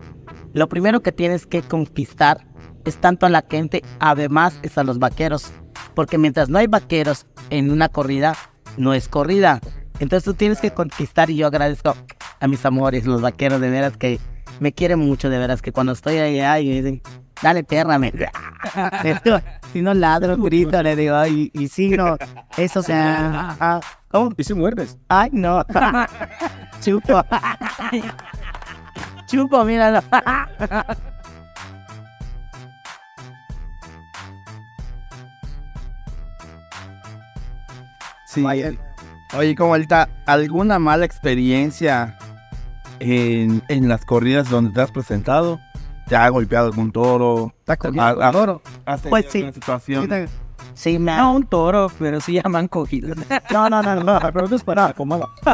lo 0.54 0.70
primero 0.70 1.02
que 1.02 1.12
tienes 1.12 1.46
que 1.46 1.62
conquistar 1.62 2.46
es 2.86 2.98
tanto 2.98 3.26
a 3.26 3.30
la 3.30 3.44
gente, 3.50 3.82
además 4.00 4.58
es 4.62 4.78
a 4.78 4.84
los 4.84 5.00
vaqueros, 5.00 5.52
porque 5.94 6.18
mientras 6.18 6.50
no 6.50 6.58
hay 6.58 6.68
vaqueros 6.68 7.26
en 7.50 7.72
una 7.72 7.90
corrida, 7.90 8.36
no 8.78 8.94
es 8.94 9.08
corrida. 9.08 9.60
Entonces 10.00 10.26
tú 10.26 10.34
tienes 10.34 10.60
que 10.60 10.72
conquistar 10.72 11.30
y 11.30 11.38
yo 11.38 11.48
agradezco 11.48 11.96
a 12.40 12.48
mis 12.48 12.66
amores, 12.66 13.06
los 13.06 13.22
vaqueros 13.22 13.62
de 13.62 13.70
veras 13.70 13.96
que 13.98 14.20
me 14.60 14.72
quieren 14.72 15.00
mucho, 15.00 15.30
de 15.30 15.38
veras 15.38 15.62
que 15.62 15.72
cuando 15.72 15.94
estoy 15.94 16.18
allá 16.18 16.60
y 16.60 16.70
me 16.70 16.76
dicen, 16.76 17.02
dale 17.42 17.64
perra, 17.64 18.00
me... 18.00 18.12
si 19.74 19.82
no 19.82 19.94
ladro, 19.94 20.38
grito, 20.38 20.82
le 20.82 20.96
digo, 20.96 21.26
y, 21.28 21.52
y 21.54 21.68
si 21.68 21.90
no, 21.90 22.18
eso 22.58 22.80
o 22.80 22.84
sea, 22.84 23.56
ah, 23.60 23.82
¿cómo? 24.10 24.32
¿Y 24.38 24.44
si 24.44 24.54
muerdes? 24.54 24.98
Ay, 25.10 25.30
no. 25.32 25.64
Chupo. 26.82 27.24
Chupo, 29.28 29.64
míralo. 29.66 30.02
Sí. 38.34 38.46
Oye, 39.36 39.56
como 39.56 39.74
ahorita, 39.74 40.10
¿alguna 40.26 40.78
mala 40.80 41.06
experiencia 41.06 42.18
en, 43.00 43.64
en 43.68 43.90
las 43.90 44.06
corridas 44.06 44.50
donde 44.50 44.72
te 44.72 44.82
has 44.82 44.92
presentado? 44.92 45.60
¿Te 46.08 46.16
ha 46.16 46.30
golpeado 46.30 46.68
algún 46.68 46.92
toro? 46.92 47.54
Está 47.60 47.78
Ah, 47.98 48.16
ah, 48.22 48.60
has 48.86 49.02
tenido 49.02 49.10
Pues 49.10 49.26
sí. 49.30 49.42
una 49.44 49.52
situación. 49.54 50.28
Sí, 50.76 50.98
me 51.00 51.16
No 51.16 51.34
un 51.34 51.46
toro, 51.46 51.92
pero 52.00 52.20
sí 52.20 52.34
ya 52.34 52.50
me 52.50 52.58
han 52.60 52.68
cogido. 52.68 53.14
No, 53.52 53.70
no, 53.70 53.82
no, 53.82 53.96
no. 53.96 54.20
Pero 54.20 54.48
no 54.48 54.56
es 54.56 54.64
para 54.64 54.88
acomodo. 54.88 55.30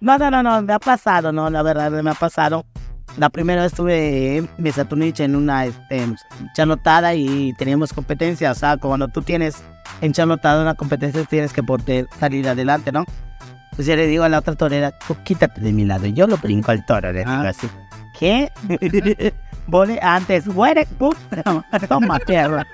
No, 0.00 0.18
no, 0.18 0.30
no, 0.30 0.42
no, 0.42 0.62
me 0.62 0.72
ha 0.72 0.78
pasado, 0.78 1.32
no, 1.32 1.48
la 1.50 1.62
verdad, 1.62 1.90
me 1.90 2.10
ha 2.10 2.14
pasado. 2.14 2.64
La 3.16 3.30
primera 3.30 3.62
vez 3.62 3.72
estuve 3.72 4.38
en 4.38 4.48
mi 4.58 4.72
Saturnich 4.72 5.20
en 5.20 5.36
una 5.36 5.66
este, 5.66 6.06
charlotada 6.54 7.14
y 7.14 7.52
teníamos 7.54 7.92
competencia. 7.92 8.50
O 8.50 8.54
sea, 8.54 8.76
cuando 8.76 9.08
tú 9.08 9.22
tienes 9.22 9.62
en 10.00 10.12
charlotada 10.12 10.62
una 10.62 10.74
competencia, 10.74 11.22
tienes 11.24 11.52
que 11.52 11.62
poder 11.62 12.08
salir 12.18 12.48
adelante, 12.48 12.90
¿no? 12.90 13.04
Pues 13.76 13.86
yo 13.86 13.94
le 13.96 14.06
digo 14.06 14.24
a 14.24 14.28
la 14.28 14.38
otra 14.38 14.54
torera, 14.56 14.92
tú 15.06 15.16
quítate 15.24 15.60
de 15.60 15.72
mi 15.72 15.84
lado. 15.84 16.06
Yo 16.06 16.26
lo 16.26 16.36
brinco 16.38 16.70
al 16.72 16.84
toro, 16.86 17.12
le 17.12 17.20
digo 17.20 17.30
Ah. 17.30 17.48
así. 17.48 17.68
¿Qué? 18.18 18.50
Vole 19.66 19.98
antes, 20.02 20.46
muere, 20.46 20.86
puta, 20.98 21.42
toma 21.88 22.18
tierra. 22.20 22.66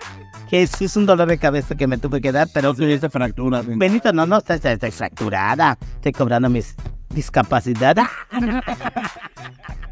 Que 0.48 0.66
sí 0.66 0.86
es 0.86 0.96
un 0.96 1.06
dolor 1.06 1.28
de 1.28 1.38
cabeza 1.38 1.74
que 1.76 1.86
me 1.86 1.96
tuve 1.98 2.20
que 2.20 2.32
dar, 2.32 2.48
pero 2.52 2.74
Tuviste 2.74 3.08
fracturas. 3.08 3.64
¿sí? 3.64 3.72
Benito, 3.76 4.12
no, 4.12 4.26
no, 4.26 4.38
está, 4.38 4.54
está, 4.54 4.72
está 4.72 4.90
fracturada. 4.90 5.78
Estoy 5.96 6.12
cobrando 6.12 6.48
mis 6.50 6.74
discapacidad. 7.10 7.96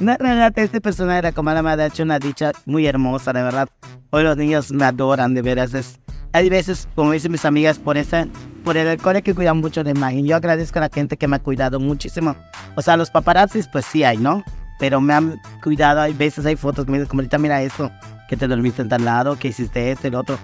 No, 0.00 0.16
realmente 0.18 0.62
este 0.62 0.80
personaje 0.80 1.20
de 1.20 1.32
Comala 1.34 1.62
me 1.62 1.70
ha 1.70 1.86
hecho 1.86 2.02
una 2.02 2.18
dicha 2.18 2.52
muy 2.64 2.86
hermosa, 2.86 3.34
de 3.34 3.42
verdad. 3.42 3.68
Hoy 4.08 4.22
los 4.22 4.34
niños 4.34 4.72
me 4.72 4.86
adoran, 4.86 5.34
de 5.34 5.42
veras. 5.42 5.74
Es, 5.74 6.00
hay 6.32 6.48
veces, 6.48 6.88
como 6.94 7.12
dicen 7.12 7.30
mis 7.32 7.44
amigas, 7.44 7.78
por 7.78 7.98
esa, 7.98 8.26
por 8.64 8.78
el 8.78 8.88
alcohol 8.88 9.16
hay 9.16 9.22
que 9.22 9.34
cuidar 9.34 9.54
mucho 9.54 9.84
de 9.84 9.90
imagen. 9.90 10.24
Yo 10.24 10.36
agradezco 10.36 10.78
a 10.78 10.82
la 10.82 10.88
gente 10.88 11.18
que 11.18 11.28
me 11.28 11.36
ha 11.36 11.38
cuidado 11.38 11.78
muchísimo. 11.78 12.34
O 12.76 12.82
sea, 12.82 12.96
los 12.96 13.10
paparazzis, 13.10 13.68
pues 13.68 13.84
sí 13.84 14.02
hay, 14.02 14.16
¿no? 14.16 14.42
Pero 14.78 15.02
me 15.02 15.12
han 15.12 15.38
cuidado, 15.62 16.00
hay 16.00 16.14
veces 16.14 16.46
hay 16.46 16.56
fotos 16.56 16.86
que 16.86 16.92
me 16.92 16.98
dicen, 16.98 17.10
como 17.10 17.20
ahorita 17.20 17.36
mira 17.36 17.60
esto, 17.60 17.90
que 18.26 18.38
te 18.38 18.48
dormiste 18.48 18.80
en 18.80 18.88
tal 18.88 19.04
lado, 19.04 19.38
que 19.38 19.48
hiciste 19.48 19.90
esto 19.90 20.08
y 20.08 20.12
lo 20.12 20.20
otro. 20.20 20.38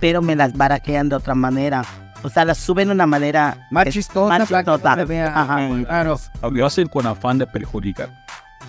Pero 0.00 0.22
me 0.22 0.34
las 0.34 0.56
barajean 0.56 1.08
de 1.08 1.14
otra 1.14 1.36
manera. 1.36 1.84
O 2.24 2.28
sea, 2.28 2.44
las 2.44 2.58
suben 2.58 2.88
de 2.88 2.94
una 2.94 3.06
manera 3.06 3.68
Más 3.70 3.86
chistosa, 3.90 4.38
más 4.40 4.48
chistosa. 4.48 4.96
Claro. 5.86 6.18
Lo 6.50 6.66
hacen 6.66 6.88
con 6.88 7.06
afán 7.06 7.38
de 7.38 7.46
perjudicar. 7.46 8.10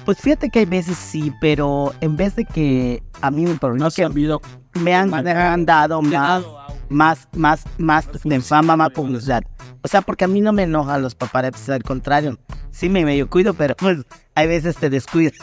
Pues 0.09 0.21
fíjate 0.21 0.49
que 0.49 0.57
hay 0.57 0.65
veces 0.65 0.97
sí, 0.97 1.31
pero 1.39 1.93
en 2.01 2.17
vez 2.17 2.35
de 2.35 2.43
que 2.43 3.03
a 3.21 3.29
mí 3.29 3.45
me 3.45 3.55
No 3.75 3.85
has 3.85 3.93
sabido 3.93 4.41
me 4.81 4.95
han, 4.95 5.13
han 5.13 5.67
dado 5.67 6.01
más, 6.01 6.43
más, 6.89 7.27
más, 7.33 7.63
más 7.77 8.07
de 8.23 8.41
fama, 8.41 8.75
más 8.75 8.89
publicidad. 8.89 9.43
O 9.83 9.87
sea, 9.87 10.01
porque 10.01 10.25
a 10.25 10.27
mí 10.27 10.41
no 10.41 10.51
me 10.51 10.63
enojan 10.63 11.03
los 11.03 11.13
paparazzis, 11.13 11.69
al 11.69 11.83
contrario. 11.83 12.39
Sí 12.71 12.89
me 12.89 13.05
medio 13.05 13.29
cuido, 13.29 13.53
pero 13.53 13.75
pues 13.75 13.99
hay 14.33 14.47
veces 14.47 14.77
te 14.77 14.89
descuidas. 14.89 15.35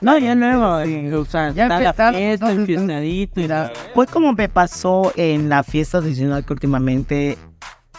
No, 0.00 0.16
ya 0.16 0.34
luego, 0.34 0.80
eh, 0.80 1.14
o 1.14 1.26
sea, 1.26 1.50
Ya 1.50 1.66
está 1.66 2.14
fiesta, 2.14 2.52
enfiestadito 2.52 3.42
y. 3.42 3.48
Fue 3.94 4.06
como 4.06 4.32
me 4.32 4.48
pasó 4.48 5.12
en 5.16 5.50
la 5.50 5.62
fiesta 5.64 6.00
tradicional 6.00 6.46
que 6.46 6.52
últimamente 6.54 7.36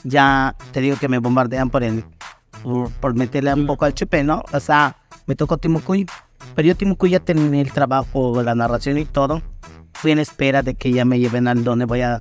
ya 0.03 0.55
te 0.71 0.81
digo 0.81 0.97
que 0.97 1.07
me 1.07 1.19
bombardean 1.19 1.69
por 1.69 1.83
el 1.83 2.03
por, 2.63 2.89
por 2.93 3.13
meterle 3.13 3.53
un 3.53 3.67
poco 3.67 3.85
al 3.85 3.93
chupe, 3.93 4.23
¿no? 4.23 4.41
O 4.53 4.59
sea, 4.59 4.97
me 5.31 5.35
tocó 5.37 5.57
Timucuy, 5.57 6.05
pero 6.55 6.67
yo 6.67 6.75
Timucuy 6.75 7.11
ya 7.11 7.21
tenía 7.21 7.61
el 7.61 7.71
trabajo, 7.71 8.43
la 8.43 8.53
narración 8.53 8.97
y 8.97 9.05
todo. 9.05 9.41
Fui 9.93 10.11
en 10.11 10.19
espera 10.19 10.61
de 10.61 10.75
que 10.75 10.91
ya 10.91 11.05
me 11.05 11.19
lleven 11.19 11.47
al 11.47 11.63
donde 11.63 11.85
voy 11.85 12.01
a 12.01 12.19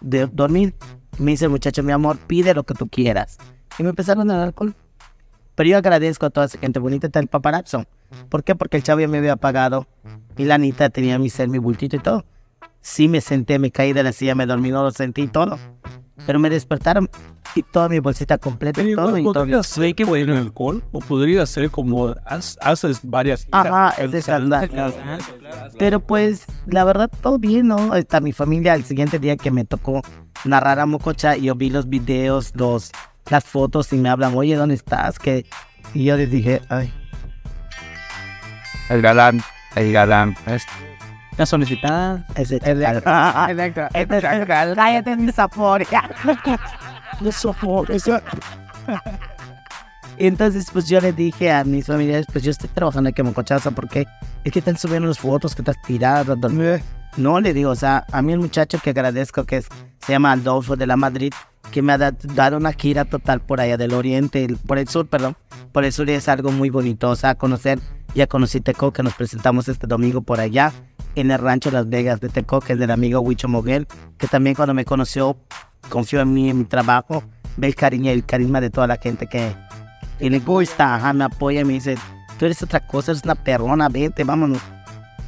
de- 0.00 0.28
dormir. 0.28 0.72
Me 1.18 1.32
dice 1.32 1.46
el 1.46 1.50
muchacho, 1.50 1.82
mi 1.82 1.90
amor, 1.90 2.18
pide 2.18 2.54
lo 2.54 2.62
que 2.62 2.74
tú 2.74 2.86
quieras. 2.86 3.38
Y 3.80 3.82
me 3.82 3.88
empezaron 3.88 4.30
a 4.30 4.34
dar 4.34 4.46
alcohol. 4.46 4.76
Pero 5.56 5.70
yo 5.70 5.76
agradezco 5.76 6.26
a 6.26 6.30
toda 6.30 6.46
esa 6.46 6.56
gente 6.56 6.78
bonita, 6.78 7.08
está 7.08 7.18
el 7.18 7.26
paparazzo. 7.26 7.84
¿Por 8.28 8.44
qué? 8.44 8.54
Porque 8.54 8.76
el 8.76 8.84
chavo 8.84 9.00
ya 9.00 9.08
me 9.08 9.18
había 9.18 9.34
pagado. 9.34 9.88
Y 10.36 10.44
la 10.44 10.54
Anita 10.54 10.88
tenía 10.88 11.18
mi 11.18 11.30
ser, 11.30 11.48
mi 11.48 11.58
bultito 11.58 11.96
y 11.96 11.98
todo. 11.98 12.24
Sí 12.80 13.08
me 13.08 13.20
senté, 13.20 13.58
me 13.58 13.72
caí 13.72 13.92
de 13.92 14.04
la 14.04 14.12
silla, 14.12 14.36
me 14.36 14.46
dormí, 14.46 14.70
no 14.70 14.84
lo 14.84 14.92
sentí 14.92 15.26
todo. 15.26 15.58
Pero 16.26 16.38
me 16.38 16.50
despertaron 16.50 17.08
y 17.54 17.62
toda 17.62 17.88
mi 17.88 17.98
bolsita 17.98 18.38
completa 18.38 18.82
y 18.82 18.94
todo. 18.94 19.16
Y 19.18 19.24
todo. 19.24 19.62
ser 19.62 19.94
que 19.94 20.04
en 20.04 20.30
alcohol 20.30 20.82
o 20.92 21.00
podría 21.00 21.44
ser 21.46 21.70
como 21.70 22.14
haces 22.60 23.00
varias 23.02 23.44
giras. 23.44 23.66
Ajá, 23.66 23.94
es. 25.16 25.24
Pero 25.78 26.00
pues, 26.00 26.44
la 26.66 26.84
verdad, 26.84 27.10
todo 27.20 27.38
bien, 27.38 27.68
¿no? 27.68 27.94
Está 27.94 28.20
mi 28.20 28.32
familia 28.32 28.74
el 28.74 28.84
siguiente 28.84 29.18
día 29.18 29.36
que 29.36 29.50
me 29.50 29.64
tocó 29.64 30.02
narrar 30.44 30.80
a 30.80 30.86
Mococha, 30.86 31.36
yo 31.36 31.54
vi 31.54 31.70
los 31.70 31.88
videos, 31.88 32.52
los, 32.54 32.90
las 33.30 33.44
fotos 33.44 33.92
y 33.92 33.96
me 33.96 34.08
hablan, 34.08 34.34
oye, 34.34 34.54
¿dónde 34.56 34.74
estás? 34.74 35.18
Que... 35.18 35.46
Y 35.94 36.04
yo 36.04 36.16
les 36.16 36.30
dije, 36.30 36.62
ay, 36.68 36.92
El 38.88 39.02
galán. 39.02 39.42
El 39.76 39.92
galán. 39.92 40.36
Es- 40.46 40.66
La 41.38 41.46
solicitada. 41.46 42.24
Exacto. 42.36 42.70
Es 43.94 44.10
el 44.12 44.20
cállate 44.76 45.16
mi 45.16 45.32
sabor. 45.32 45.82
Y 50.18 50.26
entonces, 50.26 50.66
pues 50.72 50.86
yo 50.88 51.00
le 51.00 51.12
dije 51.12 51.50
a 51.50 51.64
mis 51.64 51.86
familiares, 51.86 52.26
pues 52.30 52.44
yo 52.44 52.50
estoy 52.50 52.68
trabajando 52.68 53.08
aquí 53.10 53.22
en 53.22 53.28
Mocochaza 53.28 53.70
porque 53.70 54.06
es 54.44 54.52
que 54.52 54.58
están 54.58 54.76
subiendo 54.76 55.08
las 55.08 55.18
fotos 55.18 55.54
que 55.54 55.62
estás 55.62 55.76
tirado. 55.86 56.36
No 57.16 57.40
le 57.40 57.54
digo, 57.54 57.70
o 57.70 57.74
sea, 57.76 58.04
a 58.12 58.22
mí 58.22 58.32
el 58.32 58.38
muchacho 58.38 58.78
que 58.78 58.90
agradezco 58.90 59.44
que 59.44 59.56
es, 59.58 59.68
se 60.04 60.12
llama 60.12 60.32
Adolfo 60.32 60.76
de 60.76 60.86
la 60.86 60.96
Madrid, 60.96 61.32
que 61.70 61.80
me 61.82 61.92
ha 61.94 61.98
da- 61.98 62.12
dado 62.34 62.58
una 62.58 62.72
gira 62.72 63.04
total 63.06 63.40
por 63.40 63.60
allá 63.60 63.76
del 63.78 63.94
oriente, 63.94 64.44
el- 64.44 64.58
por 64.58 64.78
el 64.78 64.86
sur, 64.86 65.08
perdón. 65.08 65.34
Por 65.72 65.84
el 65.84 65.92
sur 65.92 66.08
y 66.08 66.12
es 66.12 66.28
algo 66.28 66.52
muy 66.52 66.68
bonito, 66.70 67.08
o 67.10 67.16
sea, 67.16 67.34
conocer, 67.34 67.80
ya 68.14 68.26
conocí 68.26 68.60
Teco, 68.60 68.92
que 68.92 69.02
nos 69.02 69.14
presentamos 69.14 69.66
este 69.68 69.86
domingo 69.86 70.20
por 70.20 70.40
allá, 70.40 70.72
en 71.14 71.30
el 71.30 71.38
rancho 71.38 71.70
Las 71.70 71.88
Vegas 71.88 72.20
de 72.20 72.28
Teco, 72.28 72.60
que 72.60 72.74
es 72.74 72.78
del 72.78 72.90
amigo 72.90 73.20
Huicho 73.20 73.48
Moguel, 73.48 73.86
que 74.18 74.26
también 74.26 74.54
cuando 74.54 74.74
me 74.74 74.84
conoció, 74.84 75.36
confió 75.88 76.20
en 76.20 76.32
mí, 76.32 76.50
en 76.50 76.58
mi 76.58 76.64
trabajo, 76.64 77.22
ve 77.56 77.68
el 77.68 77.74
cariño 77.74 78.10
y 78.10 78.14
el 78.14 78.24
carisma 78.24 78.60
de 78.60 78.70
toda 78.70 78.86
la 78.86 78.96
gente 78.96 79.26
que, 79.26 79.54
y 80.20 80.30
le 80.30 80.38
gusta, 80.38 80.94
ajá, 80.94 81.12
me 81.12 81.24
apoya 81.24 81.60
y 81.60 81.64
me 81.64 81.74
dice, 81.74 81.96
tú 82.38 82.46
eres 82.46 82.62
otra 82.62 82.86
cosa, 82.86 83.12
eres 83.12 83.24
una 83.24 83.34
perrona, 83.34 83.88
vete, 83.88 84.24
vámonos. 84.24 84.60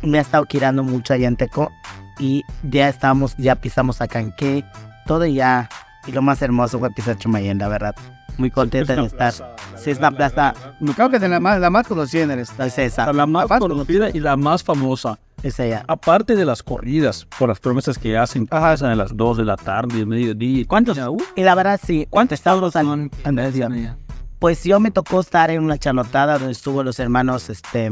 Me 0.03 0.19
ha 0.19 0.21
estado 0.21 0.45
quirando 0.45 0.83
mucho 0.83 1.15
allá 1.15 1.29
en 1.29 1.37
Teco 1.37 1.71
y 2.19 2.45
ya 2.63 2.89
estamos, 2.89 3.35
ya 3.39 3.55
pisamos 3.57 4.01
a 4.01 4.09
Canqué, 4.09 4.65
todo 5.07 5.25
ya, 5.27 5.69
y 6.07 6.13
lo 6.13 6.23
más 6.23 6.43
hermoso 6.43 6.79
fue 6.79 6.91
pisar 6.91 7.17
Chumayén, 7.17 7.59
la 7.59 7.69
verdad. 7.69 7.95
Muy 8.37 8.51
contenta 8.51 8.97
de 8.97 9.07
estar. 9.07 9.33
Sí, 9.77 9.91
es 9.91 9.99
una 9.99 10.11
plaza, 10.11 10.55
Creo 10.97 11.09
que 11.09 11.17
es 11.17 11.23
la 11.23 11.41
más, 11.41 11.61
la 11.61 11.71
más 11.71 11.87
conocida 11.87 12.25
en 12.25 12.33
el 12.33 12.41
estado. 12.41 12.69
es 12.69 12.79
esa, 12.79 13.13
La 13.13 13.27
más 13.27 13.49
más 13.49 13.61
conocida 13.61 14.11
y 14.11 14.21
la 14.21 14.37
más 14.37 14.63
famosa. 14.63 15.19
Es. 15.45 15.85
Aparte 15.89 16.37
de 16.37 16.45
las 16.45 16.63
corridas, 16.63 17.27
por 17.39 17.49
las 17.49 17.61
promesas 17.61 17.99
que 17.99 18.17
hacen, 18.17 18.47
pasan 18.47 18.91
a 18.91 18.95
las 18.97 19.17
2 19.17 19.37
de 19.39 19.45
la 19.45 19.57
tarde, 19.57 20.05
mediodía. 20.07 20.65
¿Cuántos? 20.67 20.97
Uh, 20.99 21.17
Y 21.37 21.43
la 21.43 21.55
verdad 21.55 21.81
sí, 21.85 22.07
¿Cuántos 22.11 22.39
estados 22.39 22.77
al- 22.77 23.11
dígame. 23.53 23.95
Pues 24.39 24.65
yo 24.65 24.81
me 24.81 24.91
tocó 24.91 25.21
estar 25.21 25.51
en 25.51 25.63
una 25.63 25.79
charlotada 25.79 26.39
donde 26.39 26.53
estuvo 26.53 26.83
los 26.83 26.99
hermanos 26.99 27.49
este, 27.51 27.91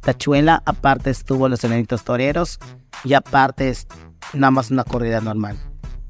Tachuela, 0.00 0.62
aparte 0.66 1.10
estuvo 1.10 1.48
los 1.48 1.62
enanitos 1.64 2.02
toreros 2.04 2.58
y 3.04 3.14
aparte 3.14 3.68
es 3.68 3.86
nada 4.32 4.50
más 4.50 4.70
una 4.70 4.84
corrida 4.84 5.20
normal. 5.20 5.56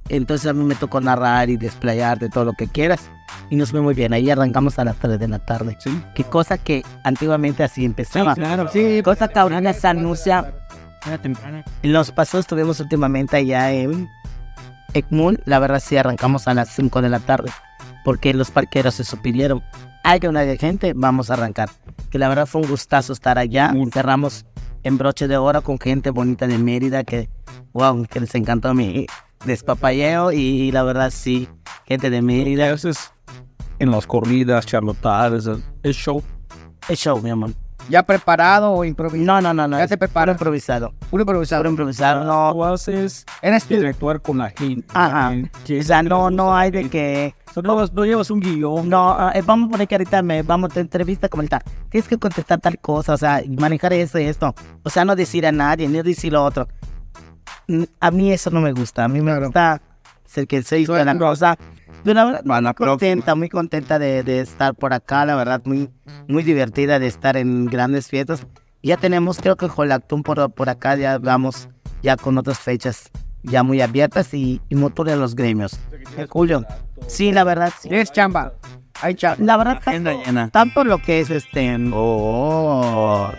Entonces 0.08 0.46
a 0.48 0.52
mí 0.52 0.64
me 0.64 0.74
tocó 0.74 1.00
narrar 1.00 1.50
y 1.50 1.56
desplayar 1.56 2.18
de 2.18 2.28
todo 2.28 2.44
lo 2.44 2.52
que 2.52 2.68
quieras 2.68 3.10
y 3.50 3.56
nos 3.56 3.70
fue 3.70 3.80
muy 3.80 3.94
bien. 3.94 4.12
Ahí 4.12 4.30
arrancamos 4.30 4.78
a 4.78 4.84
las 4.84 4.96
3 4.96 5.18
de 5.18 5.28
la 5.28 5.38
tarde. 5.40 5.76
Sí. 5.80 6.00
Qué 6.14 6.24
cosa 6.24 6.58
que 6.58 6.84
antiguamente 7.04 7.64
así 7.64 7.84
empezaba. 7.84 8.34
Claro, 8.34 8.68
Sí, 8.72 9.00
cosa 9.02 9.28
que 9.28 9.38
ahora 9.38 9.72
se 9.72 9.88
anuncia. 9.88 10.52
era 11.06 11.18
temprano. 11.18 11.62
En 11.82 11.92
los 11.92 12.10
pasos 12.12 12.40
estuvimos 12.40 12.78
últimamente 12.80 13.36
allá 13.36 13.72
en 13.72 14.08
Ekmul. 14.94 15.40
La 15.44 15.58
verdad 15.58 15.80
sí 15.84 15.96
arrancamos 15.96 16.46
a 16.48 16.54
las 16.54 16.68
5 16.70 17.02
de 17.02 17.08
la 17.08 17.20
tarde. 17.20 17.50
Porque 18.04 18.32
los 18.34 18.50
parqueros 18.52 18.94
se 18.94 19.04
supidieron. 19.04 19.62
Hay 20.04 20.20
una 20.28 20.42
de 20.42 20.56
gente, 20.56 20.92
vamos 20.94 21.30
a 21.30 21.34
arrancar. 21.34 21.68
Que 22.10 22.18
la 22.20 22.28
verdad 22.28 22.46
fue 22.46 22.60
un 22.60 22.68
gustazo 22.68 23.12
estar 23.12 23.38
allá. 23.38 23.72
Muy- 23.72 23.90
Cerramos 23.90 24.46
en 24.84 24.98
broche 24.98 25.26
de 25.26 25.36
oro 25.36 25.62
con 25.62 25.80
gente 25.80 26.10
bonita 26.10 26.46
de 26.46 26.58
Mérida 26.58 27.02
que, 27.02 27.28
wow, 27.72 28.06
que 28.08 28.20
les 28.20 28.32
encantó 28.36 28.72
mi 28.74 29.06
despapalleo. 29.46 30.32
Y 30.32 30.70
la 30.72 30.82
verdad 30.82 31.10
sí, 31.10 31.48
gente 31.86 32.10
de 32.10 32.22
Mérida. 32.22 32.68
a 32.68 32.72
veces 32.72 33.12
en 33.78 33.90
las 33.90 34.06
corridas, 34.06 34.66
charlotadas, 34.66 35.48
el 35.82 35.94
show. 35.94 36.22
Es 36.88 36.98
show, 36.98 37.20
mi 37.20 37.30
amor. 37.30 37.50
¿Ya 37.88 38.02
preparado 38.02 38.72
o 38.72 38.84
improvisado? 38.84 39.24
No, 39.24 39.40
no, 39.40 39.54
no, 39.54 39.68
no. 39.68 39.78
Ya 39.78 39.84
es 39.84 39.90
te 39.90 39.96
preparas. 39.96 40.34
improvisado. 40.34 40.92
Puro 41.10 41.22
improvisado. 41.22 41.62
Puro 41.62 41.70
improvisado. 41.70 42.24
No, 42.24 42.52
Tú 42.52 42.64
haces 42.64 43.24
Eres 43.42 43.64
tú. 43.64 43.74
interactuar 43.74 44.20
con 44.20 44.38
la 44.38 44.50
gente. 44.50 44.86
Ajá. 44.92 45.32
O 45.78 45.82
sea, 45.82 46.02
no, 46.02 46.30
no 46.30 46.56
hay 46.56 46.70
de 46.70 46.88
que. 46.88 47.34
No, 47.62 47.86
no 47.86 48.04
llevas 48.04 48.30
un 48.30 48.40
guion. 48.40 48.88
No, 48.88 49.12
ah, 49.12 49.32
eh, 49.34 49.42
vamos 49.44 49.68
a 49.68 49.70
poner 49.70 49.88
que 49.88 49.94
ahorita 49.94 50.20
me 50.22 50.42
vamos 50.42 50.76
a 50.76 50.80
entrevista 50.80 51.28
como 51.28 51.44
tal. 51.44 51.62
Tienes 51.88 52.08
que 52.08 52.18
contestar 52.18 52.60
tal 52.60 52.78
cosa, 52.78 53.14
o 53.14 53.16
sea, 53.16 53.40
manejar 53.48 53.92
eso 53.92 54.18
y 54.18 54.24
esto. 54.24 54.54
O 54.82 54.90
sea, 54.90 55.04
no 55.04 55.16
decir 55.16 55.46
a 55.46 55.52
nadie, 55.52 55.88
ni 55.88 56.02
decir 56.02 56.32
lo 56.32 56.44
otro. 56.44 56.68
A 58.00 58.10
mí 58.10 58.32
eso 58.32 58.50
no 58.50 58.60
me 58.60 58.72
gusta. 58.72 59.04
A 59.04 59.08
mí 59.08 59.20
me 59.20 59.38
gusta 59.38 59.80
ser 60.24 60.46
que 60.46 60.62
se 60.62 60.80
hizo 60.80 60.96
la 60.96 61.18
cosa. 61.18 61.56
Pero 62.04 62.14
la 62.14 62.24
verdad, 62.24 62.42
A 62.50 62.60
la 62.60 62.74
muy 62.78 62.86
contenta, 62.88 63.34
muy 63.34 63.48
contenta 63.48 63.98
de, 63.98 64.22
de 64.22 64.40
estar 64.40 64.74
por 64.74 64.92
acá, 64.92 65.24
la 65.24 65.34
verdad, 65.34 65.62
muy, 65.64 65.90
muy 66.28 66.42
divertida 66.42 66.98
de 66.98 67.06
estar 67.06 67.36
en 67.36 67.66
grandes 67.66 68.08
fiestas. 68.08 68.46
Ya 68.82 68.96
tenemos, 68.96 69.38
creo 69.38 69.56
que 69.56 69.66
Jolactún 69.68 70.22
por, 70.22 70.52
por 70.52 70.68
acá, 70.68 70.94
ya 70.96 71.18
vamos 71.18 71.68
ya 72.02 72.16
con 72.16 72.38
otras 72.38 72.58
fechas 72.58 73.10
ya 73.42 73.62
muy 73.62 73.80
abiertas 73.80 74.34
y, 74.34 74.60
y 74.68 74.74
motor 74.74 75.06
de 75.06 75.16
los 75.16 75.34
gremios. 75.34 75.78
En 76.16 76.26
julio. 76.26 76.64
Sí, 77.06 77.32
la 77.32 77.44
verdad, 77.44 77.72
sí. 77.80 77.88
Es 77.92 78.12
chamba. 78.12 78.52
Hay 79.00 79.14
chamba. 79.14 79.44
La 79.44 79.56
verdad, 79.56 79.80
tanto, 79.84 80.10
llena. 80.24 80.48
tanto 80.50 80.84
lo 80.84 80.98
que 80.98 81.20
es 81.20 81.30
este, 81.30 81.76
Oh. 81.92 83.30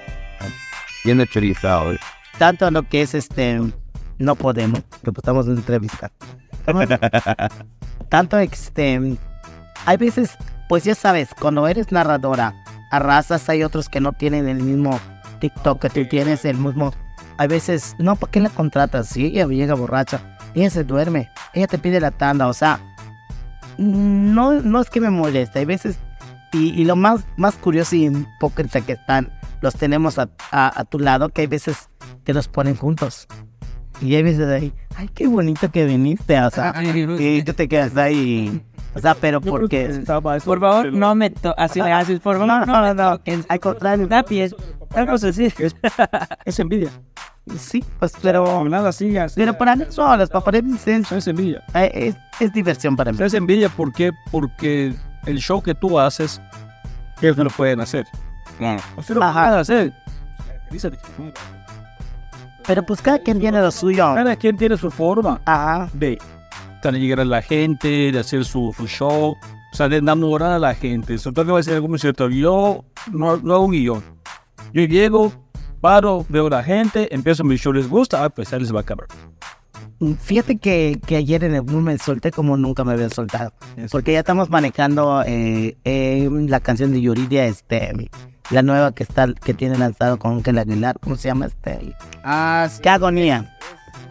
Bien 1.03 1.25
chorizado. 1.27 1.93
eh. 1.93 1.99
tanto 2.37 2.69
lo 2.71 2.83
que 2.83 3.01
es 3.01 3.13
este, 3.15 3.61
no 4.19 4.35
podemos, 4.35 4.81
que 5.03 5.11
estamos 5.15 5.47
en 5.47 5.57
entrevista. 5.57 6.11
tanto 8.09 8.37
este, 8.39 9.17
hay 9.85 9.97
veces, 9.97 10.31
pues 10.69 10.83
ya 10.83 10.95
sabes, 10.95 11.29
cuando 11.39 11.67
eres 11.67 11.91
narradora, 11.91 12.53
arrasas, 12.91 13.47
hay 13.49 13.63
otros 13.63 13.89
que 13.89 13.99
no 14.01 14.13
tienen 14.13 14.47
el 14.47 14.61
mismo 14.61 14.99
TikTok 15.39 15.79
que 15.81 15.89
tú 15.89 16.05
tienes, 16.07 16.45
el 16.45 16.57
mismo, 16.57 16.93
hay 17.37 17.47
veces, 17.47 17.95
no, 17.99 18.15
¿para 18.15 18.31
qué 18.31 18.39
la 18.39 18.49
contratas? 18.49 19.09
Si 19.09 19.25
ella 19.25 19.45
llega 19.47 19.75
borracha, 19.75 20.19
ella 20.55 20.69
se 20.69 20.83
duerme, 20.83 21.29
ella 21.53 21.67
te 21.67 21.77
pide 21.77 21.99
la 21.99 22.11
tanda, 22.11 22.47
o 22.47 22.53
sea, 22.53 22.79
no, 23.77 24.53
no 24.53 24.81
es 24.81 24.89
que 24.89 25.01
me 25.01 25.09
moleste, 25.09 25.59
hay 25.59 25.65
veces, 25.65 25.97
y, 26.53 26.69
y 26.81 26.85
lo 26.85 26.95
más, 26.95 27.21
más 27.35 27.55
curioso 27.55 27.95
y 27.95 28.05
hipócrita 28.07 28.81
que 28.81 28.93
están, 28.93 29.31
los 29.61 29.75
tenemos 29.75 30.17
a, 30.17 30.29
a- 30.51 30.79
a 30.81 30.85
tu 30.85 30.99
lado, 30.99 31.29
que 31.29 31.41
hay 31.41 31.47
veces 31.47 31.89
que 32.23 32.33
los 32.33 32.47
ponen 32.47 32.75
juntos. 32.75 33.27
Y 34.01 34.13
hay 34.15 34.23
veces 34.23 34.47
ahí, 34.47 34.71
ay, 34.95 35.09
qué 35.13 35.27
bonito 35.27 35.71
que 35.71 35.85
viniste, 35.85 36.39
o 36.39 36.49
sea, 36.51 36.73
y 37.19 37.41
tú 37.43 37.53
te 37.53 37.67
quedas 37.67 37.97
ahí, 37.97 38.61
o 38.93 38.99
sea, 38.99 39.15
pero 39.15 39.41
porque... 39.41 40.03
Por 40.45 40.59
favor, 40.59 40.93
no 40.93 41.15
me 41.15 41.33
así 41.57 41.81
me 41.81 41.91
haces, 41.91 42.19
por 42.19 42.37
favor. 42.37 42.47
No, 42.47 42.65
no, 42.65 42.93
no, 42.93 42.93
no, 42.93 43.19
al 43.49 43.59
contrario. 43.59 44.07
Es 46.45 46.59
envidia. 46.59 46.89
sí, 47.57 47.83
pues, 47.99 48.13
pero... 48.21 48.63
Nada 48.65 48.89
así, 48.89 49.17
así. 49.17 49.35
Pero 49.39 49.57
para 49.57 49.75
mí 49.75 49.85
solas, 49.89 50.29
para 50.29 50.43
poner 50.45 50.63
mi 50.63 50.77
senso, 50.77 51.15
Es 51.15 51.27
envidia. 51.27 51.63
eh, 51.73 51.91
es, 51.93 52.15
es 52.39 52.53
diversión 52.53 52.95
para 52.95 53.11
mí. 53.11 53.17
Es 53.21 53.33
envidia 53.33 53.69
¿por 53.69 53.91
qué? 53.93 54.11
porque 54.31 54.93
el 55.25 55.39
show 55.39 55.61
que 55.61 55.73
tú 55.73 55.99
haces, 55.99 56.41
ellos 57.21 57.35
no 57.37 57.45
lo 57.45 57.49
pueden 57.49 57.81
hacer. 57.81 58.05
Claro. 58.57 58.81
Usted 58.97 59.15
lo 59.15 59.23
Ajá. 59.23 59.47
puede 59.47 59.59
hacer. 59.61 59.93
Pero 62.67 62.85
pues 62.85 63.01
cada 63.01 63.19
quien 63.19 63.39
tiene 63.39 63.61
lo 63.61 63.71
suyo. 63.71 64.13
Cada 64.13 64.35
quien 64.35 64.57
tiene 64.57 64.77
su 64.77 64.91
forma 64.91 65.41
Ajá, 65.45 65.89
de, 65.93 66.19
de 66.83 66.99
llegar 66.99 67.21
a 67.21 67.25
la 67.25 67.41
gente, 67.41 68.11
de 68.11 68.19
hacer 68.19 68.43
su, 68.45 68.73
su 68.77 68.87
show, 68.87 69.35
o 69.71 69.75
sea, 69.75 69.87
de 69.87 69.97
enamorar 69.97 70.51
a 70.51 70.59
la 70.59 70.75
gente. 70.75 71.15
Eso 71.15 71.31
te 71.31 71.43
voy 71.43 71.53
a 71.53 71.57
decir 71.57 71.73
algo 71.73 71.87
muy 71.87 71.97
cierto. 71.97 72.29
Yo 72.29 72.83
no, 73.11 73.37
no 73.37 73.55
hago 73.55 73.65
un 73.65 73.71
guion. 73.71 74.03
Yo 74.73 74.83
llego, 74.83 75.31
paro, 75.79 76.25
veo 76.27 76.47
a 76.47 76.49
la 76.49 76.63
gente, 76.63 77.13
empiezo 77.15 77.43
mi 77.45 77.55
show, 77.55 77.71
les 77.71 77.89
gusta, 77.89 78.23
ah, 78.23 78.29
pues 78.29 78.51
ya 78.51 78.59
les 78.59 78.73
va 78.73 78.79
a 78.79 78.81
acabar. 78.81 79.07
Fíjate 80.21 80.57
que, 80.57 80.99
que 81.07 81.15
ayer 81.15 81.43
en 81.43 81.55
el 81.55 81.61
Boom 81.61 81.85
me 81.85 81.97
solté 81.97 82.31
como 82.31 82.55
nunca 82.55 82.83
me 82.83 82.93
había 82.93 83.09
soltado. 83.09 83.51
Porque 83.91 84.11
ya 84.13 84.19
estamos 84.19 84.49
manejando 84.49 85.23
eh, 85.25 85.75
eh, 85.85 86.29
la 86.31 86.59
canción 86.59 86.91
de 86.91 87.01
Yuridia, 87.01 87.45
este, 87.45 87.93
la 88.51 88.61
nueva 88.61 88.93
que 88.93 89.03
está, 89.03 89.27
que 89.33 89.53
tiene 89.53 89.77
lanzado 89.77 90.17
con 90.17 90.33
Ángel 90.33 90.57
Aguilar, 90.57 90.97
¿cómo 90.99 91.15
se 91.15 91.27
llama 91.27 91.47
este? 91.47 91.95
Ah, 92.23 92.67
sí. 92.69 92.81
Qué 92.81 92.89
agonía, 92.89 93.57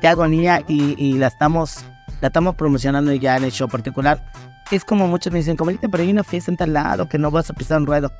qué 0.01 0.09
agonía 0.09 0.63
y, 0.69 0.95
y 1.03 1.15
la 1.15 1.29
estamos, 1.29 1.85
la 2.21 2.29
estamos 2.29 2.55
promocionando 2.55 3.13
ya 3.13 3.37
en 3.37 3.45
el 3.45 3.53
show 3.53 3.69
particular. 3.69 4.25
Es 4.71 4.85
como 4.85 5.07
muchos 5.07 5.33
me 5.33 5.39
dicen, 5.39 5.57
como 5.57 5.71
pero 5.91 6.03
hay 6.03 6.11
una 6.11 6.25
fiesta 6.25 6.51
en 6.51 6.57
tal 6.57 6.73
lado 6.73 7.09
que 7.09 7.19
no 7.19 7.31
vas 7.31 7.51
a 7.51 7.55
pisar 7.55 7.79
un 7.81 7.87
ruedo. 7.87 8.13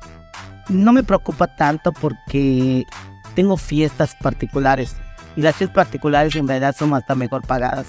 No 0.69 0.93
me 0.93 1.03
preocupa 1.03 1.47
tanto 1.55 1.91
porque 1.91 2.85
tengo 3.35 3.57
fiestas 3.57 4.15
particulares 4.15 4.95
y 5.35 5.41
las 5.41 5.55
fiestas 5.55 5.75
particulares 5.75 6.35
en 6.35 6.47
verdad 6.47 6.75
son 6.77 6.93
hasta 6.93 7.15
mejor 7.15 7.45
pagadas 7.45 7.87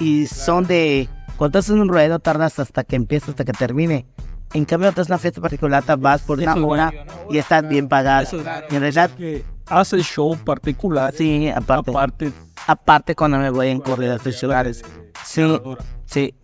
y 0.00 0.26
son 0.26 0.66
de 0.66 1.08
cuando 1.36 1.58
haces 1.58 1.72
un 1.72 1.88
ruedo 1.88 2.18
tardas 2.18 2.58
hasta 2.58 2.84
que 2.84 2.96
empieza 2.96 3.30
hasta 3.30 3.44
que 3.44 3.52
termine. 3.52 4.06
En 4.54 4.64
cambio, 4.64 4.88
otras 4.90 5.08
una 5.08 5.18
fiesta 5.18 5.40
particular 5.40 5.82
te 5.82 5.94
vas 5.96 6.22
por 6.22 6.38
una 6.38 6.54
hora 6.54 6.92
y 7.28 7.38
estás 7.38 7.68
bien 7.68 7.88
pagada. 7.88 8.26
Y 8.70 8.74
en 8.74 8.80
realidad, 8.80 9.10
Que 9.10 9.44
hace 9.66 9.98
show 10.02 10.36
particular, 10.38 11.12
sí, 11.12 11.48
aparte. 11.48 11.90
aparte, 11.90 12.32
Aparte 12.68 13.14
cuando 13.14 13.38
me 13.38 13.50
voy 13.50 13.68
en 13.68 13.80
corridas 13.80 14.24
de 14.24 14.34
lugares. 14.42 14.82
Sí, 15.24 15.60
sí. 16.04 16.34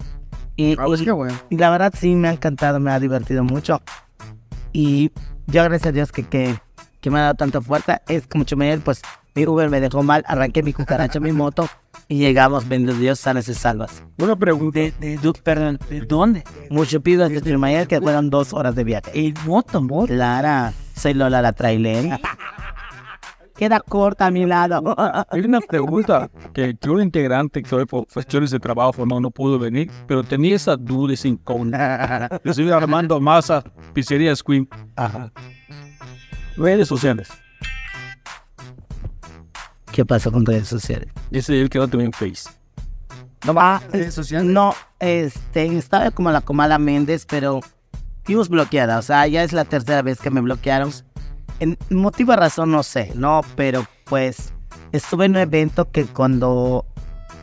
Y, 0.57 0.75
Ah, 0.79 0.85
pues 0.85 1.01
y- 1.01 1.57
la 1.57 1.71
verdad 1.71 1.93
sí 1.99 2.15
me 2.15 2.29
ha 2.29 2.33
encantado, 2.33 2.79
me 2.79 2.91
ha 2.93 3.01
divertido 3.01 3.43
mucho. 3.43 3.81
Y 4.73 5.11
yo 5.47 5.65
gracias 5.65 5.87
a 5.87 5.93
Dios 5.93 6.13
que, 6.13 6.23
que, 6.25 6.57
que 7.01 7.11
me 7.11 7.19
ha 7.19 7.23
dado 7.23 7.35
tanta 7.35 7.61
fuerza. 7.61 8.03
Es 8.07 8.27
como 8.27 8.45
Chumel, 8.45 8.81
pues 8.81 9.03
mi 9.35 9.47
Uber 9.47 9.69
me 9.71 9.81
dejó 9.81 10.03
mal, 10.03 10.23
arranqué 10.29 10.63
mi 10.63 10.73
cucaracha, 10.73 11.19
mi 11.19 11.33
moto 11.33 11.69
y 12.09 12.19
llegamos, 12.19 12.69
bendito 12.69 12.95
Dios, 12.99 13.19
sanas 13.21 13.49
y 13.49 13.55
salvas. 13.55 14.03
una 14.19 14.37
pregunta. 14.37 14.79
De, 14.79 14.93
de, 15.01 15.17
du- 15.19 15.33
perdón, 15.33 15.79
¿de 15.89 16.01
dónde? 16.03 16.45
Mucho 16.71 17.01
pido 17.01 17.29
desde 17.29 17.43
Chilmayel 17.43 17.87
que 17.89 18.01
fueron 18.01 18.31
dos 18.31 18.53
horas 18.53 18.75
de 18.75 18.85
viaje. 18.85 19.11
El 19.15 19.35
moto, 19.47 19.81
moto. 19.83 20.07
Clara, 20.07 20.73
soy 20.95 21.15
Lola 21.15 21.43
la 21.43 21.53
trailera. 21.53 22.19
Queda 23.57 23.81
corta 23.81 24.27
a 24.27 24.31
mi 24.31 24.45
lado. 24.47 24.83
Hay 25.31 25.41
una 25.43 25.61
pregunta 25.61 26.31
que, 26.55 26.77
un 26.89 27.03
integrante 27.03 27.63
que 27.63 27.87
por 27.87 28.07
cuestiones 28.09 28.51
de 28.51 28.59
trabajo 28.59 28.93
formado 28.95 29.21
no 29.21 29.31
pudo 29.31 29.59
venir, 29.59 29.91
pero 30.09 30.25
tenía 30.25 30.57
esa 30.57 30.77
duda 30.77 31.15
sin 31.17 31.35
incógnita. 31.35 32.41
Yo 32.45 32.51
estoy 32.51 32.71
Armando 32.71 33.21
Massa, 33.21 33.63
Pizzería 33.93 34.33
Queen. 34.45 34.69
Ajá. 34.97 35.31
Redes 36.57 36.89
sociales. 36.89 37.29
¿Qué 39.93 40.07
pasó 40.07 40.33
con 40.33 40.47
redes 40.47 40.69
sociales? 40.69 41.09
Ese 41.31 41.57
es 41.57 41.63
el 41.63 41.71
que 41.71 41.79
va 41.79 41.87
también 41.87 42.13
Face. 42.13 42.49
No 43.47 43.55
va. 43.55 43.83
No, 44.43 44.75
este, 45.01 45.67
estaba 45.77 46.11
como 46.11 46.31
la 46.31 46.41
Comala 46.41 46.79
Méndez, 46.79 47.27
pero 47.29 47.61
fuimos 48.25 48.49
bloqueada. 48.49 48.99
O 48.99 49.03
sea, 49.03 49.27
ya 49.27 49.43
es 49.43 49.53
la 49.53 49.65
tercera 49.65 50.01
vez 50.01 50.19
que 50.19 50.31
me 50.31 50.41
bloquearon. 50.41 50.91
En 51.61 51.77
motivo 51.91 52.35
razón 52.35 52.73
no 52.73 52.83
sé, 52.83 53.13
no, 53.15 53.43
pero 53.55 53.87
pues 54.07 54.53
estuve 54.93 55.27
en 55.27 55.33
un 55.33 55.39
evento 55.39 55.91
que 55.91 56.07
cuando 56.07 56.87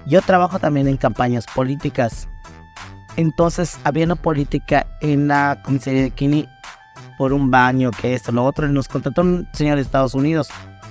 yo 0.07 0.21
trabajo 0.21 0.59
también 0.59 0.87
en 0.87 0.97
campañas 0.97 1.45
políticas. 1.53 2.27
Entonces 3.15 3.77
había 3.83 4.05
una 4.05 4.15
política 4.15 4.87
en 5.01 5.27
la 5.27 5.61
comisaría 5.63 6.03
de 6.03 6.11
Kini 6.11 6.47
por 7.17 7.33
un 7.33 7.51
baño, 7.51 7.91
que 7.91 8.13
esto, 8.13 8.31
lo 8.31 8.45
otro. 8.45 8.67
y 8.67 8.71
Nos 8.71 8.87
contrató 8.87 9.21
un 9.21 9.47
señor 9.53 9.75
de 9.75 9.81
Estados 9.83 10.15
Unidos 10.15 10.49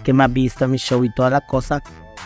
que 0.08 0.14
me 0.14 0.24
ha 0.24 0.28
visto 0.28 0.66
mi 0.66 0.78
show 0.78 1.04
y 1.04 1.10
toda 1.10 1.28
la 1.28 1.42
cosa. 1.42 1.82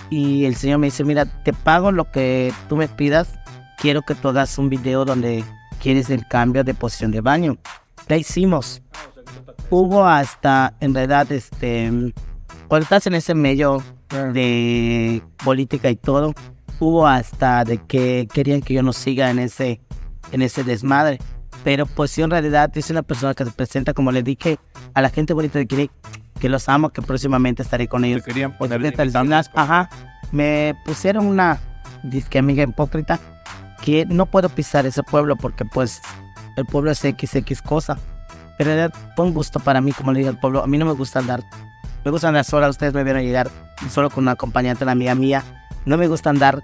Y 0.09 0.45
el 0.45 0.55
señor 0.55 0.79
me 0.79 0.87
dice, 0.87 1.03
mira, 1.03 1.25
te 1.25 1.53
pago 1.53 1.90
lo 1.90 2.09
que 2.12 2.55
tú 2.68 2.77
me 2.77 2.87
pidas. 2.87 3.40
Quiero 3.77 4.03
que 4.03 4.14
tú 4.14 4.29
hagas 4.29 4.57
un 4.57 4.68
video 4.68 5.05
donde 5.05 5.45
quieres 5.81 6.09
el 6.09 6.25
cambio 6.29 6.62
de 6.62 6.75
posición 6.75 7.11
de 7.11 7.21
baño. 7.21 7.59
La 8.07 8.16
hicimos. 8.16 8.83
Hubo 9.68 10.07
hasta, 10.07 10.75
en 10.79 10.95
realidad, 10.95 11.33
este, 11.33 11.90
cuando 12.68 12.85
estás 12.85 13.09
en 13.09 13.14
ese 13.14 13.35
medio 13.35 13.83
de 14.33 15.21
política 15.42 15.90
y 15.90 15.97
todo, 15.97 16.35
hubo 16.79 17.09
hasta 17.09 17.64
de 17.64 17.79
que 17.79 18.29
querían 18.33 18.61
que 18.61 18.75
yo 18.75 18.85
no 18.85 18.92
siga 18.92 19.29
en 19.29 19.40
ese, 19.40 19.81
en 20.31 20.42
ese 20.42 20.62
desmadre. 20.62 21.18
Pero 21.64 21.87
pues 21.87 22.16
yo 22.16 22.25
en 22.25 22.31
realidad 22.31 22.70
es 22.77 22.90
una 22.90 23.03
persona 23.03 23.35
que 23.35 23.44
se 23.44 23.51
presenta, 23.51 23.94
como 23.94 24.11
le 24.12 24.22
dije 24.22 24.59
a 24.94 25.03
la 25.03 25.11
gente 25.11 25.33
bonita 25.33 25.59
de 25.59 25.66
Kiri, 25.66 25.90
que 26.40 26.48
los 26.48 26.68
amo, 26.68 26.90
que 26.90 27.03
próximamente 27.03 27.62
estaré 27.62 27.87
con 27.87 28.05
ellos. 28.05 28.22
querían 28.25 28.55
el 28.61 29.12
gimnasio, 29.12 29.53
ajá, 29.55 29.88
me 30.33 30.75
pusieron 30.85 31.27
una 31.27 31.61
disque 32.03 32.38
amiga 32.38 32.64
hipócrita 32.64 33.20
que 33.83 34.07
no 34.07 34.27
puedo 34.27 34.48
pisar 34.48 34.87
ese 34.87 35.03
pueblo 35.03 35.37
porque 35.37 35.64
pues 35.64 36.01
el 36.57 36.66
pueblo 36.66 36.90
es 36.90 36.98
XX 36.98 37.62
cosa. 37.62 37.98
Pero 38.59 38.70
en 38.70 38.77
realidad 38.77 38.98
fue 39.16 39.27
un 39.27 39.35
gusto 39.35 39.61
para 39.61 39.81
mí, 39.81 39.92
como 39.92 40.12
le 40.12 40.20
dije 40.20 40.31
al 40.31 40.40
pueblo, 40.40 40.62
a 40.62 40.66
mí 40.66 40.79
no 40.79 40.85
me 40.85 40.92
gusta 40.92 41.18
andar, 41.18 41.42
me 42.05 42.11
gusta 42.11 42.29
andar 42.29 42.44
sola, 42.44 42.68
ustedes 42.68 42.92
me 42.94 43.05
vieron 43.05 43.22
llegar 43.22 43.51
solo 43.90 44.11
con 44.11 44.25
una 44.25 44.33
acompañante, 44.33 44.85
una 44.85 44.92
amiga 44.92 45.14
mía. 45.14 45.42
No 45.85 45.96
me 45.96 46.07
gusta 46.07 46.31
andar, 46.31 46.62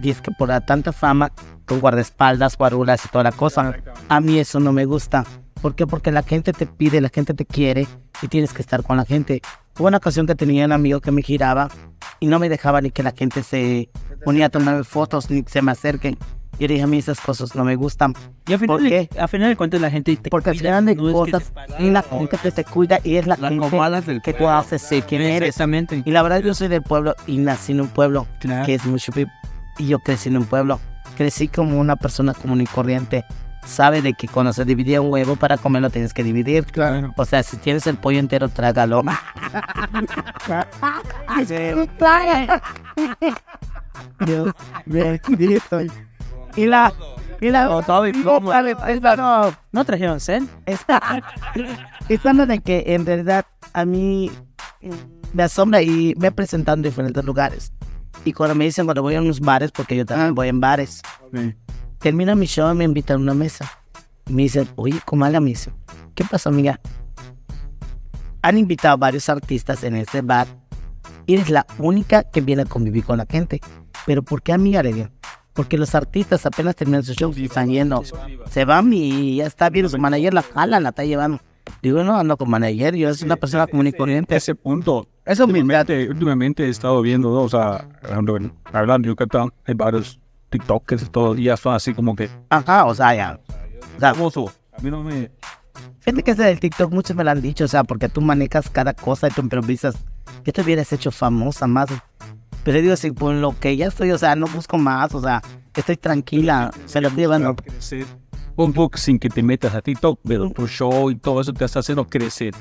disque 0.00 0.30
por 0.38 0.48
la 0.48 0.60
tanta 0.60 0.92
fama, 0.92 1.32
con 1.66 1.80
guardaespaldas, 1.80 2.56
guarulas 2.56 3.04
y 3.04 3.08
toda 3.08 3.24
la 3.24 3.32
cosa. 3.32 3.74
A 4.08 4.20
mí 4.20 4.38
eso 4.38 4.60
no 4.60 4.72
me 4.72 4.84
gusta. 4.84 5.24
¿Por 5.60 5.74
qué? 5.74 5.86
Porque 5.86 6.12
la 6.12 6.22
gente 6.22 6.52
te 6.52 6.66
pide, 6.66 7.00
la 7.00 7.08
gente 7.08 7.34
te 7.34 7.44
quiere 7.44 7.86
y 8.22 8.28
tienes 8.28 8.52
que 8.52 8.62
estar 8.62 8.82
con 8.84 8.96
la 8.96 9.04
gente. 9.04 9.42
Hubo 9.78 9.88
una 9.88 9.96
ocasión 9.98 10.26
que 10.26 10.34
tenía 10.34 10.64
un 10.66 10.72
amigo 10.72 11.00
que 11.00 11.10
me 11.10 11.22
giraba 11.22 11.68
y 12.20 12.26
no 12.26 12.38
me 12.38 12.48
dejaba 12.48 12.80
ni 12.80 12.90
que 12.90 13.02
la 13.02 13.12
gente 13.12 13.42
se 13.42 13.90
ponía 14.24 14.46
a 14.46 14.48
tomar 14.50 14.84
fotos 14.84 15.30
ni 15.30 15.42
que 15.42 15.50
se 15.50 15.62
me 15.62 15.72
acerquen. 15.72 16.16
Yo 16.60 16.66
dije, 16.66 16.82
a 16.82 16.86
mí 16.88 16.98
esas 16.98 17.20
cosas 17.20 17.54
no 17.54 17.64
me 17.64 17.76
gustan. 17.76 18.14
Y 18.48 18.52
a 18.52 18.58
final, 18.58 18.76
¿Por 18.78 18.82
de, 18.82 19.08
qué? 19.08 19.20
a 19.20 19.28
final 19.28 19.48
de 19.50 19.56
cuentas 19.56 19.80
la 19.80 19.90
gente 19.92 20.16
te 20.16 20.28
Porque 20.28 20.50
al 20.50 20.56
cuida, 20.56 20.70
final 20.70 20.86
de 20.86 20.94
no 20.96 21.02
es 21.02 21.06
que 21.08 21.12
cosas, 21.32 21.52
te 21.78 21.90
la 21.90 22.02
gente 22.02 22.36
que 22.38 22.50
te 22.50 22.64
cuida 22.64 22.98
y 23.04 23.14
es 23.14 23.26
la 23.28 23.36
Las 23.36 23.50
gente 23.52 24.00
del 24.12 24.22
que 24.22 24.32
tú 24.32 24.48
haces 24.48 24.82
ser 24.82 25.04
quien 25.04 25.22
eres. 25.22 25.50
Exactamente. 25.50 26.02
Y 26.04 26.10
la 26.10 26.20
verdad, 26.22 26.40
yo 26.40 26.54
soy 26.54 26.66
del 26.66 26.82
pueblo 26.82 27.14
y 27.28 27.38
nací 27.38 27.70
en 27.72 27.82
un 27.82 27.88
pueblo 27.88 28.26
Claro. 28.40 28.66
que 28.66 28.74
es 28.74 28.84
mucho 28.86 29.12
y 29.78 29.86
yo 29.86 30.00
crecí 30.00 30.28
en 30.28 30.36
un 30.36 30.44
pueblo. 30.44 30.80
Crecí 31.16 31.48
como 31.48 31.78
una 31.78 31.96
persona 31.96 32.34
común 32.34 32.60
y 32.60 32.66
corriente, 32.66 33.24
sabe 33.68 34.02
de 34.02 34.14
que 34.14 34.28
cuando 34.28 34.52
se 34.52 34.64
dividía 34.64 35.00
un 35.00 35.12
huevo 35.12 35.36
para 35.36 35.56
comerlo 35.56 35.90
tienes 35.90 36.12
que 36.14 36.24
dividir. 36.24 36.66
Claro. 36.66 37.12
O 37.16 37.24
sea, 37.24 37.42
si 37.42 37.56
tienes 37.56 37.86
el 37.86 37.96
pollo 37.96 38.18
entero, 38.18 38.48
trágalo. 38.48 39.02
Y 46.56 46.66
la. 46.66 46.92
Y 47.40 47.50
la. 47.50 47.64
No, 49.16 49.54
¿No 49.70 49.84
trajeron 49.84 50.20
cel? 50.20 50.48
Está, 50.66 51.22
lo 52.34 52.46
de 52.46 52.58
que 52.60 52.84
en 52.88 53.04
verdad 53.04 53.46
a 53.72 53.84
mí 53.84 54.30
me 55.32 55.42
asombra 55.42 55.82
y 55.82 56.14
me 56.18 56.28
he 56.28 56.32
presentado 56.32 56.76
en 56.76 56.82
diferentes 56.82 57.24
lugares. 57.24 57.72
Y 58.24 58.32
cuando 58.32 58.54
me 58.54 58.64
dicen 58.64 58.84
cuando 58.84 59.02
voy 59.02 59.14
a 59.14 59.20
unos 59.20 59.40
bares, 59.40 59.70
porque 59.70 59.96
yo 59.96 60.04
también 60.04 60.34
voy 60.34 60.48
en 60.48 60.60
bares, 60.60 61.02
termina 61.98 62.34
mi 62.34 62.46
show 62.46 62.70
y 62.72 62.74
me 62.74 62.84
invitan 62.84 63.16
a 63.16 63.20
una 63.20 63.34
mesa. 63.34 63.70
Y 64.26 64.32
me 64.32 64.42
dicen, 64.42 64.68
oye, 64.76 65.00
Comala, 65.04 65.40
me 65.40 65.50
dice, 65.50 65.70
¿qué 66.14 66.24
pasó, 66.24 66.48
amiga? 66.48 66.80
Han 68.42 68.58
invitado 68.58 68.98
varios 68.98 69.28
artistas 69.28 69.82
en 69.84 69.96
este 69.96 70.20
bar 70.20 70.46
y 71.26 71.34
eres 71.34 71.50
la 71.50 71.66
única 71.78 72.22
que 72.24 72.40
viene 72.40 72.62
a 72.62 72.64
convivir 72.64 73.04
con 73.04 73.18
la 73.18 73.26
gente. 73.26 73.60
Pero 74.06 74.22
¿por 74.22 74.42
qué, 74.42 74.52
amiga? 74.52 74.82
Le 74.82 74.92
digo, 74.92 75.08
porque 75.52 75.76
los 75.76 75.94
artistas 75.94 76.46
apenas 76.46 76.76
terminan 76.76 77.02
su 77.02 77.14
show 77.14 77.34
están 77.36 77.68
yendo. 77.68 78.02
Se 78.50 78.64
van 78.64 78.92
y 78.92 79.36
ya 79.36 79.46
está 79.46 79.70
bien, 79.70 79.88
su 79.88 79.98
manager 79.98 80.32
la 80.32 80.42
jala, 80.42 80.78
la 80.78 80.90
está 80.90 81.04
llevando. 81.04 81.40
Digo, 81.82 82.02
no 82.04 82.16
ando 82.16 82.36
con 82.36 82.48
manager, 82.48 82.94
yo 82.94 83.12
soy 83.12 83.26
una 83.26 83.36
persona 83.36 83.66
común 83.66 83.88
y 83.88 83.92
corriente. 83.92 84.36
Ese 84.36 84.54
punto. 84.54 85.08
Eso 85.28 85.46
me 85.46 85.60
Últimamente, 85.60 86.08
últimamente 86.08 86.64
he 86.64 86.70
estado 86.70 87.02
viendo, 87.02 87.28
¿no? 87.28 87.42
o 87.42 87.48
sea, 87.50 87.86
hablando 88.02 88.36
en 88.38 89.02
Yucatán, 89.02 89.52
hay 89.66 89.74
varios 89.74 90.18
TikTokers 90.48 91.10
todo, 91.10 91.36
y 91.36 91.44
ya 91.44 91.56
son 91.58 91.74
así 91.74 91.92
como 91.92 92.16
que 92.16 92.30
Ajá, 92.48 92.86
o 92.86 92.94
sea, 92.94 93.14
ya. 93.14 93.38
O 93.96 94.00
sea, 94.00 94.14
famoso. 94.14 94.50
A 94.72 94.80
mí 94.80 94.90
no 94.90 95.02
me. 95.02 95.30
Fíjate 96.00 96.22
que 96.22 96.30
ese 96.30 96.44
del 96.44 96.58
TikTok 96.58 96.90
muchos 96.90 97.14
me 97.14 97.24
lo 97.24 97.30
han 97.30 97.42
dicho, 97.42 97.66
o 97.66 97.68
sea, 97.68 97.84
porque 97.84 98.08
tú 98.08 98.22
manejas 98.22 98.70
cada 98.70 98.94
cosa 98.94 99.28
y 99.28 99.30
tú 99.30 99.42
improvisas. 99.42 99.96
¿Qué 100.44 100.50
te 100.50 100.62
hubieras 100.62 100.90
hecho 100.94 101.10
famosa 101.10 101.66
más? 101.66 101.90
Pero 102.64 102.78
yo 102.78 102.82
digo, 102.84 102.96
si 102.96 103.10
por 103.10 103.34
lo 103.34 103.54
que 103.60 103.76
ya 103.76 103.88
estoy, 103.88 104.12
o 104.12 104.18
sea, 104.18 104.34
no 104.34 104.46
busco 104.46 104.78
más, 104.78 105.14
o 105.14 105.20
sea, 105.20 105.42
estoy 105.74 105.98
tranquila, 105.98 106.70
se 106.86 107.02
lo 107.02 107.10
llevando. 107.10 107.54
crecer 107.54 108.06
un 108.64 108.72
poco 108.72 108.98
sin 108.98 109.18
que 109.18 109.28
te 109.28 109.42
metas 109.42 109.74
a 109.74 109.80
TikTok, 109.80 110.20
pero 110.24 110.50
tu 110.50 110.66
show 110.66 111.10
y 111.10 111.16
todo 111.16 111.40
eso 111.40 111.52
te 111.52 111.64
está 111.64 111.78
haciendo 111.78 112.04
crecer. 112.08 112.54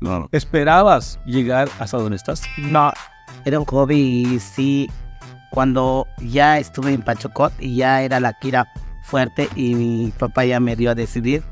No, 0.00 0.28
¿Esperabas 0.32 1.18
llegar 1.24 1.68
hasta 1.78 1.96
donde 1.96 2.16
estás? 2.16 2.42
No, 2.58 2.92
era 3.44 3.58
un 3.58 3.64
hobby 3.64 3.96
y 3.96 4.40
sí, 4.40 4.90
cuando 5.50 6.06
ya 6.18 6.58
estuve 6.58 6.92
en 6.92 7.02
Pachocot 7.02 7.52
y 7.58 7.76
ya 7.76 8.02
era 8.02 8.20
la 8.20 8.34
Kira 8.34 8.68
fuerte 9.02 9.48
y 9.56 9.74
mi 9.74 10.12
papá 10.18 10.44
ya 10.44 10.60
me 10.60 10.76
dio 10.76 10.90
a 10.90 10.94
decidir. 10.94 11.42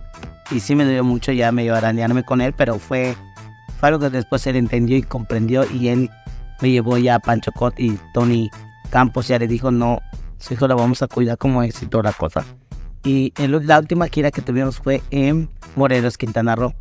Y 0.51 0.61
sí 0.61 0.75
me 0.75 0.85
dio 0.87 1.03
mucho 1.05 1.33
ya 1.33 1.53
medio 1.53 1.75
arañarme 1.75 2.23
con 2.23 2.41
él, 2.43 2.53
pero 2.53 2.79
fue, 2.79 3.17
fue 3.79 3.89
algo 3.89 4.01
que 4.01 4.11
después 4.11 4.47
él 4.47 4.57
entendió 4.57 4.97
y 4.97 5.03
comprendió 5.03 5.65
y 5.71 5.89
él 5.89 6.11
me 6.61 6.71
llevó 6.71 6.99
ya 6.99 7.17
a 7.17 7.19
Panchocot 7.19 7.79
y 7.81 7.99
Tony 8.13 8.51
Campos 8.91 9.29
ya 9.29 9.39
le 9.39 9.49
dijo, 9.49 9.71
no, 9.71 10.01
su 10.39 10.53
hijo 10.53 10.69
la 10.69 10.75
vamos 10.75 11.01
a 11.03 11.09
cuidar 11.09 11.39
como 11.39 11.63
éxito 11.63 11.89
toda 11.89 12.11
la 12.11 12.13
cosa. 12.13 12.45
Y 13.05 13.33
en 13.39 13.67
la 13.67 13.79
última 13.79 14.09
gira 14.09 14.31
que 14.31 14.43
tuvimos 14.43 14.79
fue 14.79 15.03
en 15.11 15.49
Morelos, 15.77 16.19
Quintana 16.19 16.57
Roo 16.57 16.75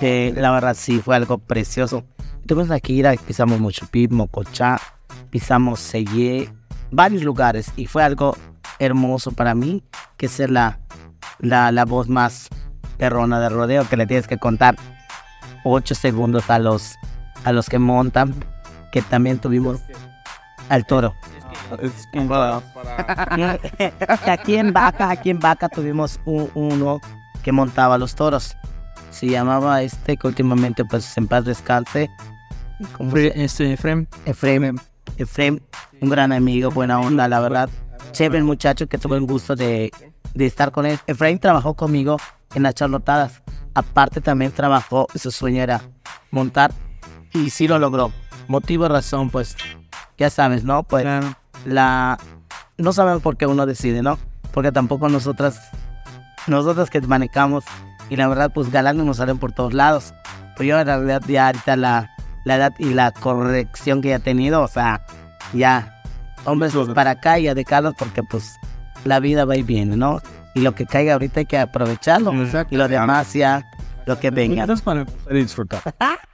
que 0.00 0.32
la 0.36 0.50
verdad 0.50 0.74
sí 0.78 1.00
fue 1.00 1.16
algo 1.16 1.38
precioso. 1.38 2.04
Tuvimos 2.46 2.68
la 2.68 2.78
gira, 2.80 3.14
pisamos 3.26 3.60
Mochupí, 3.60 4.08
Mocochá, 4.08 4.80
pisamos 5.30 5.80
Sellé, 5.80 6.52
varios 6.90 7.22
lugares 7.22 7.70
y 7.76 7.86
fue 7.86 8.02
algo 8.02 8.36
hermoso 8.78 9.30
para 9.32 9.54
mí, 9.54 9.82
que 10.16 10.28
ser 10.28 10.50
la, 10.50 10.80
la, 11.38 11.70
la 11.70 11.84
voz 11.84 12.08
más 12.08 12.48
perrona 12.98 13.38
del 13.40 13.52
rodeo, 13.52 13.88
que 13.88 13.96
le 13.96 14.06
tienes 14.06 14.26
que 14.26 14.38
contar 14.38 14.76
8 15.64 15.94
segundos 15.94 16.50
a 16.50 16.58
los, 16.58 16.96
a 17.44 17.52
los 17.52 17.68
que 17.68 17.78
montan, 17.78 18.34
que 18.90 19.02
también 19.02 19.38
tuvimos 19.38 19.80
al 20.68 20.84
toro. 20.84 21.14
Que 24.24 24.30
aquí 24.30 24.56
en 24.56 24.72
Vaca, 24.72 25.10
aquí 25.10 25.30
en 25.30 25.38
Vaca 25.38 25.68
tuvimos 25.68 26.18
un- 26.24 26.50
uno 26.54 27.00
que 27.42 27.52
montaba 27.52 27.98
los 27.98 28.14
toros. 28.14 28.56
Se 29.12 29.26
llamaba 29.28 29.82
este 29.82 30.16
que 30.16 30.26
últimamente 30.26 30.84
pues 30.84 31.16
en 31.16 31.28
paz 31.28 31.44
descanse. 31.44 32.10
¿Cómo 32.96 33.16
Este, 33.16 33.72
Efrem. 33.72 34.06
Efraim. 34.24 34.76
Efraim, 35.16 35.60
un 36.00 36.08
gran 36.08 36.32
amigo, 36.32 36.70
buena 36.70 36.98
onda, 36.98 37.28
la 37.28 37.38
verdad. 37.40 37.70
Chévere 38.10 38.38
el 38.38 38.44
muchacho 38.44 38.88
que 38.88 38.98
tuve 38.98 39.16
el 39.16 39.26
gusto 39.26 39.54
de, 39.54 39.92
de 40.34 40.46
estar 40.46 40.72
con 40.72 40.86
él. 40.86 40.98
Efraim 41.06 41.38
trabajó 41.38 41.74
conmigo 41.74 42.16
en 42.54 42.64
las 42.64 42.74
charlotadas. 42.74 43.42
Aparte 43.74 44.20
también 44.20 44.50
trabajó, 44.52 45.06
su 45.14 45.30
sueño 45.30 45.62
era 45.62 45.80
montar 46.30 46.72
y 47.32 47.50
sí 47.50 47.68
lo 47.68 47.78
logró. 47.78 48.10
Motivo, 48.48 48.88
razón, 48.88 49.30
pues 49.30 49.56
ya 50.18 50.28
sabes, 50.30 50.64
¿no? 50.64 50.82
Pues 50.82 51.04
Claro. 51.04 51.34
la 51.64 52.18
no 52.78 52.92
sabemos 52.92 53.22
por 53.22 53.36
qué 53.36 53.46
uno 53.46 53.64
decide, 53.66 54.02
¿no? 54.02 54.18
Porque 54.52 54.72
tampoco 54.72 55.08
nosotras 55.08 55.60
nosotras 56.46 56.90
que 56.90 57.00
manejamos 57.02 57.64
y 58.12 58.16
la 58.16 58.28
verdad 58.28 58.50
pues 58.52 58.70
galanes 58.70 59.06
nos 59.06 59.16
salen 59.16 59.38
por 59.38 59.52
todos 59.52 59.72
lados. 59.72 60.12
Pues 60.54 60.68
yo 60.68 60.78
en 60.78 60.86
realidad 60.86 61.22
ya 61.26 61.46
ahorita 61.46 61.76
la, 61.76 62.10
la 62.44 62.56
edad 62.56 62.74
y 62.78 62.92
la 62.92 63.10
corrección 63.10 64.02
que 64.02 64.10
ya 64.10 64.16
he 64.16 64.20
tenido, 64.20 64.60
o 64.60 64.68
sea, 64.68 65.00
ya 65.54 66.02
hombres 66.44 66.74
pues, 66.74 66.90
para 66.90 67.12
acá 67.12 67.38
y 67.38 67.48
adecuados 67.48 67.94
porque 67.98 68.22
pues 68.22 68.56
la 69.04 69.18
vida 69.18 69.46
va 69.46 69.56
y 69.56 69.62
viene, 69.62 69.96
¿no? 69.96 70.20
Y 70.54 70.60
lo 70.60 70.74
que 70.74 70.84
caiga 70.84 71.14
ahorita 71.14 71.40
hay 71.40 71.46
que 71.46 71.58
aprovecharlo. 71.58 72.34
Y 72.68 72.76
lo 72.76 72.86
demás 72.86 73.32
ya, 73.32 73.64
lo 74.04 74.20
que 74.20 74.30
venga. 74.30 74.64
Entonces, 74.64 74.84
para 74.84 75.06
disfrutar. 75.30 75.80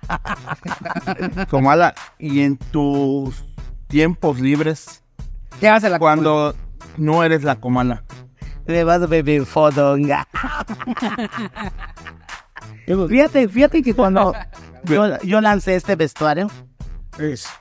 Comala, 1.48 1.94
y 2.18 2.40
en 2.40 2.56
tus 2.56 3.44
tiempos 3.86 4.40
libres, 4.40 5.04
¿Qué 5.60 5.68
hace 5.68 5.88
la 5.88 6.00
cuando 6.00 6.56
no 6.96 7.22
eres 7.22 7.44
la 7.44 7.54
Comala, 7.60 8.02
Le 8.68 8.84
vas 8.84 9.00
a 9.00 9.06
beber 9.06 9.46
fodonga. 9.46 10.28
fíjate, 13.08 13.48
fíjate 13.48 13.82
que 13.82 13.94
cuando 13.94 14.34
yo, 14.84 15.18
yo 15.22 15.40
lancé 15.40 15.74
este 15.74 15.96
vestuario, 15.96 16.48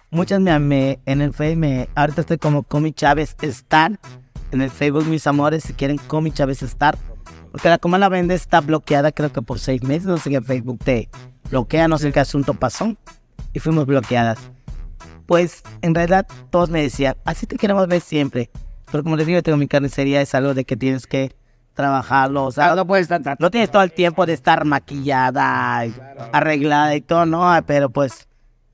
muchas 0.10 0.42
me 0.42 0.52
amé 0.52 1.00
en 1.06 1.22
el 1.22 1.34
Facebook. 1.34 1.88
ahorita 1.96 2.22
estoy 2.22 2.38
como 2.38 2.64
Comi 2.64 2.92
Chávez 2.92 3.38
Star. 3.42 3.98
En 4.52 4.62
el 4.62 4.70
Facebook, 4.70 5.06
mis 5.06 5.26
amores, 5.28 5.64
si 5.64 5.74
quieren 5.74 5.98
Comi 5.98 6.32
Chávez 6.32 6.62
Star. 6.64 6.98
Porque 7.52 7.70
la 7.70 7.78
Coma 7.78 7.98
la 7.98 8.10
vende 8.10 8.36
está 8.36 8.60
bloqueada, 8.60 9.14
creo 9.14 9.32
que 9.32 9.42
por 9.42 9.60
seis 9.60 9.84
meses. 9.84 10.08
No 10.08 10.18
sé 10.18 10.30
qué 10.30 10.42
Facebook 10.42 10.80
te 10.84 11.10
bloquea, 11.50 11.88
no 11.88 11.98
sé 11.98 12.12
qué 12.12 12.20
asunto 12.20 12.54
pasó. 12.54 12.98
Y 13.54 13.60
fuimos 13.60 13.86
bloqueadas. 13.86 14.40
Pues 15.26 15.64
en 15.82 15.96
realidad 15.96 16.28
todos 16.50 16.70
me 16.70 16.82
decían, 16.82 17.16
así 17.24 17.48
te 17.48 17.56
queremos 17.56 17.88
ver 17.88 18.02
siempre. 18.02 18.50
Pero 18.92 19.04
como 19.04 19.18
les 19.18 19.28
digo, 19.28 19.38
yo 19.38 19.44
tengo 19.44 19.58
mi 19.58 19.68
carnicería, 19.68 20.22
es 20.22 20.34
algo 20.34 20.54
de 20.54 20.66
que 20.66 20.78
tienes 20.78 21.08
que 21.08 21.36
trabajarlo. 21.74 22.46
O 22.46 22.52
sea, 22.52 22.76
no, 22.76 22.88
puedes 22.88 23.10
estar, 23.10 23.38
no 23.40 23.52
tienes 23.52 23.70
todo 23.72 23.84
el 23.84 23.92
tiempo 23.92 24.26
de 24.26 24.34
estar 24.34 24.66
maquillada, 24.66 25.86
y 25.86 25.94
arreglada 26.32 26.96
y 26.96 27.02
todo, 27.02 27.26
no. 27.26 27.46
Pero 27.66 27.90
pues 27.90 28.28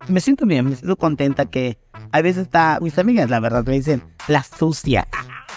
me 0.07 0.19
siento 0.19 0.45
bien, 0.45 0.65
me 0.65 0.75
siento 0.75 0.95
contenta 0.95 1.45
que 1.45 1.77
a 2.11 2.21
veces 2.21 2.43
está, 2.43 2.79
mis 2.81 2.97
amigas 2.97 3.29
la 3.29 3.39
verdad 3.39 3.65
me 3.65 3.73
dicen, 3.73 4.03
la 4.27 4.43
sucia. 4.43 5.07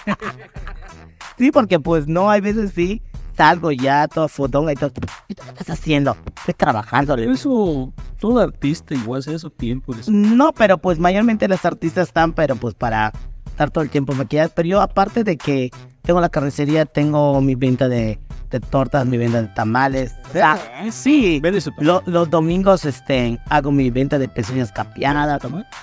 sí, 1.39 1.51
porque 1.51 1.79
pues 1.79 2.07
no, 2.07 2.31
hay 2.31 2.41
veces 2.41 2.73
sí, 2.75 3.03
salgo 3.37 3.71
ya 3.73 4.09
todo 4.09 4.29
fodonga 4.29 4.73
y 4.73 4.77
todo. 4.77 4.91
¿Y 5.29 5.35
tú 5.35 5.43
¿Qué 5.45 5.51
estás 5.51 5.71
haciendo? 5.79 6.17
Estoy 6.39 6.55
trabajando. 6.55 7.15
Eso, 7.17 7.93
todo 8.19 8.41
artista 8.41 8.95
igual 8.95 9.21
hace 9.21 9.35
eso 9.35 9.51
tiempo. 9.51 9.95
No, 10.09 10.53
pero 10.53 10.79
pues 10.79 10.99
mayormente 10.99 11.47
las 11.47 11.65
artistas 11.65 12.09
están, 12.09 12.33
pero 12.33 12.57
pues 12.57 12.75
para 12.75 13.13
estar 13.57 13.71
todo 13.71 13.83
el 13.83 13.91
tiempo 13.91 14.13
maquilladas. 14.15 14.53
Pero 14.55 14.69
yo, 14.69 14.81
aparte 14.83 15.25
de 15.25 15.39
que 15.39 15.71
tengo 16.03 16.21
la 16.21 16.29
carnicería, 16.29 16.85
tengo 16.85 17.41
mi 17.41 17.55
venta 17.55 17.89
de, 17.89 18.19
de 18.51 18.61
tortas, 18.61 19.07
mi 19.07 19.17
venta 19.17 19.41
de 19.43 19.49
tamales. 19.49 20.15
O 20.29 20.33
sea, 20.33 20.59
sí. 20.91 21.41
Lo- 21.79 22.03
los 22.07 22.29
domingos 22.29 22.85
este, 22.85 23.41
hago 23.49 23.73
mi 23.73 23.91
venta 23.91 24.19
de 24.19 24.29
pezuñas 24.29 24.73
capeadas. 24.73 25.41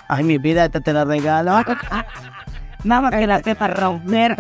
Ay, 0.08 0.24
mi 0.24 0.38
vida, 0.38 0.66
esta 0.66 0.80
te 0.82 0.94
la 0.94 1.04
regalo. 1.04 1.52
Nada 2.84 3.02
más 3.02 3.12
que 3.12 3.26
la 3.28 3.42
sepa 3.42 3.68
romper. 3.68 4.38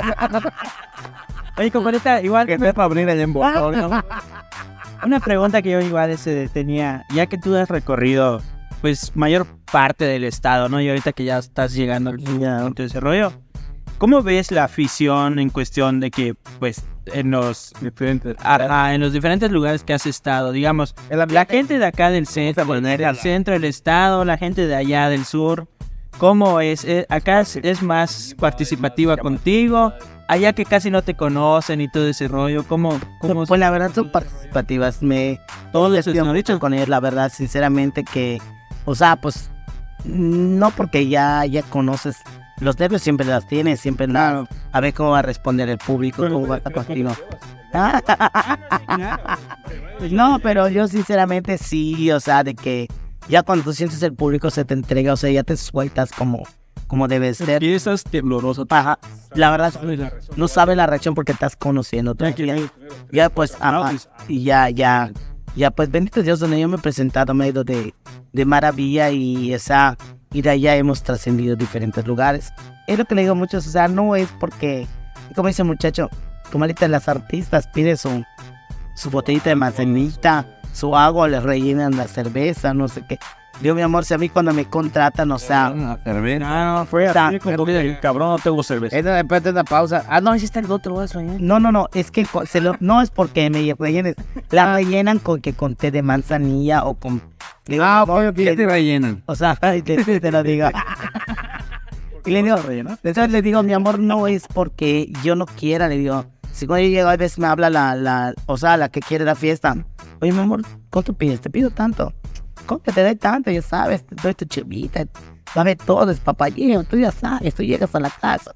Oye, 1.58 1.72
con 1.72 1.94
esta, 1.96 2.22
igual, 2.22 2.46
Que 2.48 2.58
sepa 2.60 2.84
abrir 2.84 3.10
el 3.10 3.20
envoltorio. 3.20 3.90
una 5.06 5.20
pregunta 5.20 5.62
que 5.62 5.72
yo 5.72 5.82
igual 5.82 6.12
este, 6.12 6.48
tenía, 6.50 7.04
ya 7.14 7.26
que 7.28 7.38
tú 7.38 7.56
has 7.56 7.68
recorrido, 7.70 8.42
pues, 8.84 9.16
mayor 9.16 9.48
parte 9.72 10.04
del 10.04 10.26
estado, 10.26 10.68
¿no? 10.68 10.82
Y 10.82 10.90
ahorita 10.90 11.14
que 11.14 11.24
ya 11.24 11.38
estás 11.38 11.74
llegando 11.74 12.10
al 12.10 12.18
punto 12.18 12.84
de 12.84 12.84
desarrollo, 12.84 13.32
¿cómo 13.98 14.22
ves 14.22 14.52
la 14.52 14.66
afición 14.66 15.40
en 15.40 15.52
cuestión 15.52 16.02
de 16.02 16.12
que, 16.12 16.36
pues, 16.60 16.84
en 17.06 17.32
los, 17.32 17.72
Diferente. 17.80 18.36
ajá, 18.40 18.94
en 18.94 19.00
los 19.00 19.14
diferentes 19.14 19.50
lugares 19.52 19.86
que 19.86 19.94
has 19.94 20.06
estado, 20.06 20.52
digamos, 20.52 20.96
la 21.10 21.46
gente 21.46 21.80
de 21.80 21.86
acá 21.86 22.10
del 22.10 22.28
centro, 22.28 22.66
del 22.82 23.16
centro 23.16 23.54
del 23.54 23.64
estado, 23.64 24.26
la 24.26 24.38
gente 24.38 24.68
de 24.68 24.76
allá 24.76 25.08
del 25.08 25.24
sur, 25.24 25.70
¿cómo 26.18 26.60
es? 26.60 26.84
Eh, 26.84 27.06
¿Acá 27.08 27.40
es, 27.40 27.56
es 27.56 27.82
más 27.82 28.36
participativa 28.38 29.16
contigo 29.16 29.94
allá 30.28 30.54
que 30.54 30.66
casi 30.66 30.90
no 30.90 31.02
te 31.02 31.16
conocen 31.16 31.82
y 31.82 31.88
todo 31.90 32.08
ese 32.08 32.28
rollo, 32.28 32.66
¿cómo, 32.68 33.00
cómo 33.20 33.46
Pues 33.46 33.60
la 33.60 33.70
verdad 33.70 33.92
son 33.94 34.12
participativas. 34.12 35.02
Me 35.02 35.40
pido 35.72 35.90
mucho 35.90 36.34
dicho 36.34 36.60
con 36.60 36.74
ellos, 36.74 36.90
la 36.90 37.00
verdad, 37.00 37.32
sinceramente 37.34 38.04
que, 38.04 38.42
o 38.86 38.96
sea, 38.96 39.16
pues 39.16 39.50
no 40.06 40.72
porque 40.72 41.08
ya 41.08 41.46
ya 41.46 41.64
conoces 41.64 42.18
los 42.60 42.80
nervios 42.80 43.02
siempre 43.02 43.26
las 43.26 43.48
tienes, 43.48 43.80
siempre 43.80 44.08
la, 44.08 44.48
a 44.72 44.80
ver 44.80 44.94
cómo 44.94 45.12
va 45.12 45.20
a 45.20 45.24
responder 45.24 45.70
el 45.70 45.78
público, 45.78 46.28
cómo 46.30 46.48
va 46.48 46.56
a 46.56 46.58
estar 46.60 46.74
contigo. 46.74 47.12
no, 50.12 50.40
pero 50.40 50.70
yo 50.70 50.88
sinceramente 50.88 51.58
sí, 51.58 52.12
o 52.12 52.20
sea, 52.20 52.44
de 52.44 52.56
que 52.56 52.88
ya 53.28 53.44
cuando 53.44 53.64
tú 53.64 53.74
sientes 53.74 54.02
el 54.04 54.14
público 54.14 54.50
se 54.50 54.66
te 54.66 54.74
entrega, 54.74 55.14
o 55.14 55.18
sea, 55.18 55.32
ya 55.32 55.44
te 55.44 55.58
sueltas 55.58 56.12
como 56.12 56.44
como 56.88 57.08
debe 57.08 57.34
ser. 57.34 57.50
Empiezas 57.50 58.04
tembloroso. 58.04 58.68
Ajá, 58.70 59.00
la 59.34 59.50
verdad 59.50 59.74
no 60.36 60.48
sabes 60.48 60.78
la 60.78 60.86
reacción 60.86 61.16
porque 61.16 61.32
estás 61.32 61.56
conociendo. 61.56 62.14
todavía. 62.14 62.70
Ya 63.12 63.30
pues, 63.30 63.58
ajá, 63.60 63.94
y 64.28 64.44
ya, 64.44 64.70
ya, 64.70 65.12
ya 65.56 65.72
pues 65.72 65.92
bendito 65.92 66.22
Dios, 66.24 66.40
donde 66.40 66.60
yo 66.60 66.68
me 66.68 66.78
he 66.78 66.80
presentado 66.80 67.34
me 67.34 67.46
he 67.46 67.50
ido 67.50 67.64
de, 67.64 67.94
de 68.32 68.46
maravilla 68.46 69.12
y 69.12 69.54
esa, 69.54 69.98
y 70.32 70.42
de 70.42 70.50
allá 70.50 70.76
hemos 70.76 71.04
trascendido 71.04 71.56
diferentes 71.56 72.06
lugares. 72.06 72.52
Es 72.88 72.98
lo 72.98 73.06
que 73.06 73.16
le 73.16 73.22
digo 73.22 73.34
a 73.34 73.36
muchos, 73.36 73.68
o 73.68 73.70
sea, 73.70 73.88
no 73.88 74.16
es 74.16 74.28
porque, 74.40 74.88
como 75.36 75.48
dice 75.48 75.62
el 75.62 75.68
muchacho, 75.68 76.10
como 76.52 76.66
ahorita 76.66 76.88
las 76.88 77.08
artistas 77.08 77.68
piden 77.68 77.98
su, 77.98 78.24
su 78.96 79.10
botellita 79.10 79.50
de 79.50 79.56
manzanita, 79.56 80.60
su 80.74 80.96
agua, 80.96 81.28
le 81.28 81.40
rellenan 81.40 81.96
la 81.96 82.08
cerveza, 82.08 82.74
no 82.74 82.88
sé 82.88 83.06
qué. 83.08 83.20
Digo, 83.64 83.76
mi 83.76 83.82
amor, 83.82 84.04
si 84.04 84.14
a 84.14 84.18
mí 84.18 84.28
cuando 84.28 84.54
me 84.54 84.66
contratan, 84.66 85.32
o 85.32 85.40
sea, 85.40 85.68
Ah, 85.68 85.98
no, 86.06 86.86
fue 86.86 87.08
así 87.08 87.40
como 87.40 87.66
que, 87.66 87.98
cabrón, 88.02 88.30
no 88.32 88.38
tengo 88.38 88.62
cerveza. 88.62 88.98
es 88.98 89.06
de 89.06 89.22
repente 89.22 89.52
una 89.52 89.64
pausa. 89.64 90.06
Ah, 90.10 90.20
no, 90.20 90.36
hiciste 90.36 90.60
el 90.60 90.70
otro 90.70 90.96
vaso 90.96 91.22
No, 91.22 91.62
no, 91.62 91.72
no, 91.72 91.88
es 91.94 92.12
que 92.12 92.28
se 92.46 92.60
lo- 92.60 92.76
no 92.82 93.02
es 93.02 93.10
porque 93.10 93.50
me 93.50 93.74
rellenes. 93.80 94.16
La 94.50 94.76
rellenan 94.76 95.20
con 95.20 95.40
que 95.40 95.54
con 95.54 95.76
té 95.76 95.92
de 95.92 96.02
manzanilla 96.02 96.84
o 96.84 96.96
con. 96.96 97.22
digo, 97.66 97.86
no, 97.86 98.34
¿Qué 98.34 98.54
te 98.56 98.66
rellenan? 98.66 99.24
O 99.28 99.36
sea, 99.36 99.56
te, 99.86 100.20
te 100.20 100.32
lo 100.32 100.44
digo. 100.44 100.68
Y 102.26 102.32
le 102.32 102.42
digo, 102.44 102.56
entonces 102.58 103.32
le 103.32 103.42
digo, 103.42 103.64
mi 103.64 103.74
amor, 103.74 104.00
no 104.00 104.28
es 104.28 104.48
porque 104.48 105.12
yo 105.24 105.36
no 105.36 105.46
quiera, 105.46 105.90
le 105.90 105.98
digo. 105.98 106.26
Si 106.54 106.66
cuando 106.68 106.84
yo 106.86 106.90
llego 106.90 107.10
a 107.10 107.18
veces 107.18 107.38
me 107.40 107.48
habla 107.48 107.70
la, 107.70 107.96
la, 107.96 108.34
o 108.46 108.56
sea, 108.56 108.78
la 108.78 108.88
que 108.90 109.02
quiere 109.02 109.26
la 109.26 109.36
fiesta. 109.36 109.76
Oye, 110.22 110.32
mi 110.32 110.40
amor, 110.40 110.62
¿cuánto 110.90 111.12
pides? 111.14 111.42
Te 111.42 111.50
pido 111.50 111.70
tanto. 111.72 112.14
¿Cómo 112.66 112.82
que 112.82 112.92
te 112.92 113.04
doy 113.04 113.16
tanto? 113.16 113.52
Ya 113.52 113.62
sabes, 113.62 114.06
te 114.06 114.16
doy 114.16 114.34
tu 114.34 114.46
chivita. 114.46 115.06
Sabe 115.54 115.76
todo, 115.76 116.10
es 116.10 116.20
papayero, 116.20 116.84
tú 116.84 116.98
ya 116.98 117.12
sabes, 117.12 117.54
tú 117.54 117.64
llegas 117.64 117.94
a 117.94 118.00
la 118.00 118.10
casa. 118.10 118.56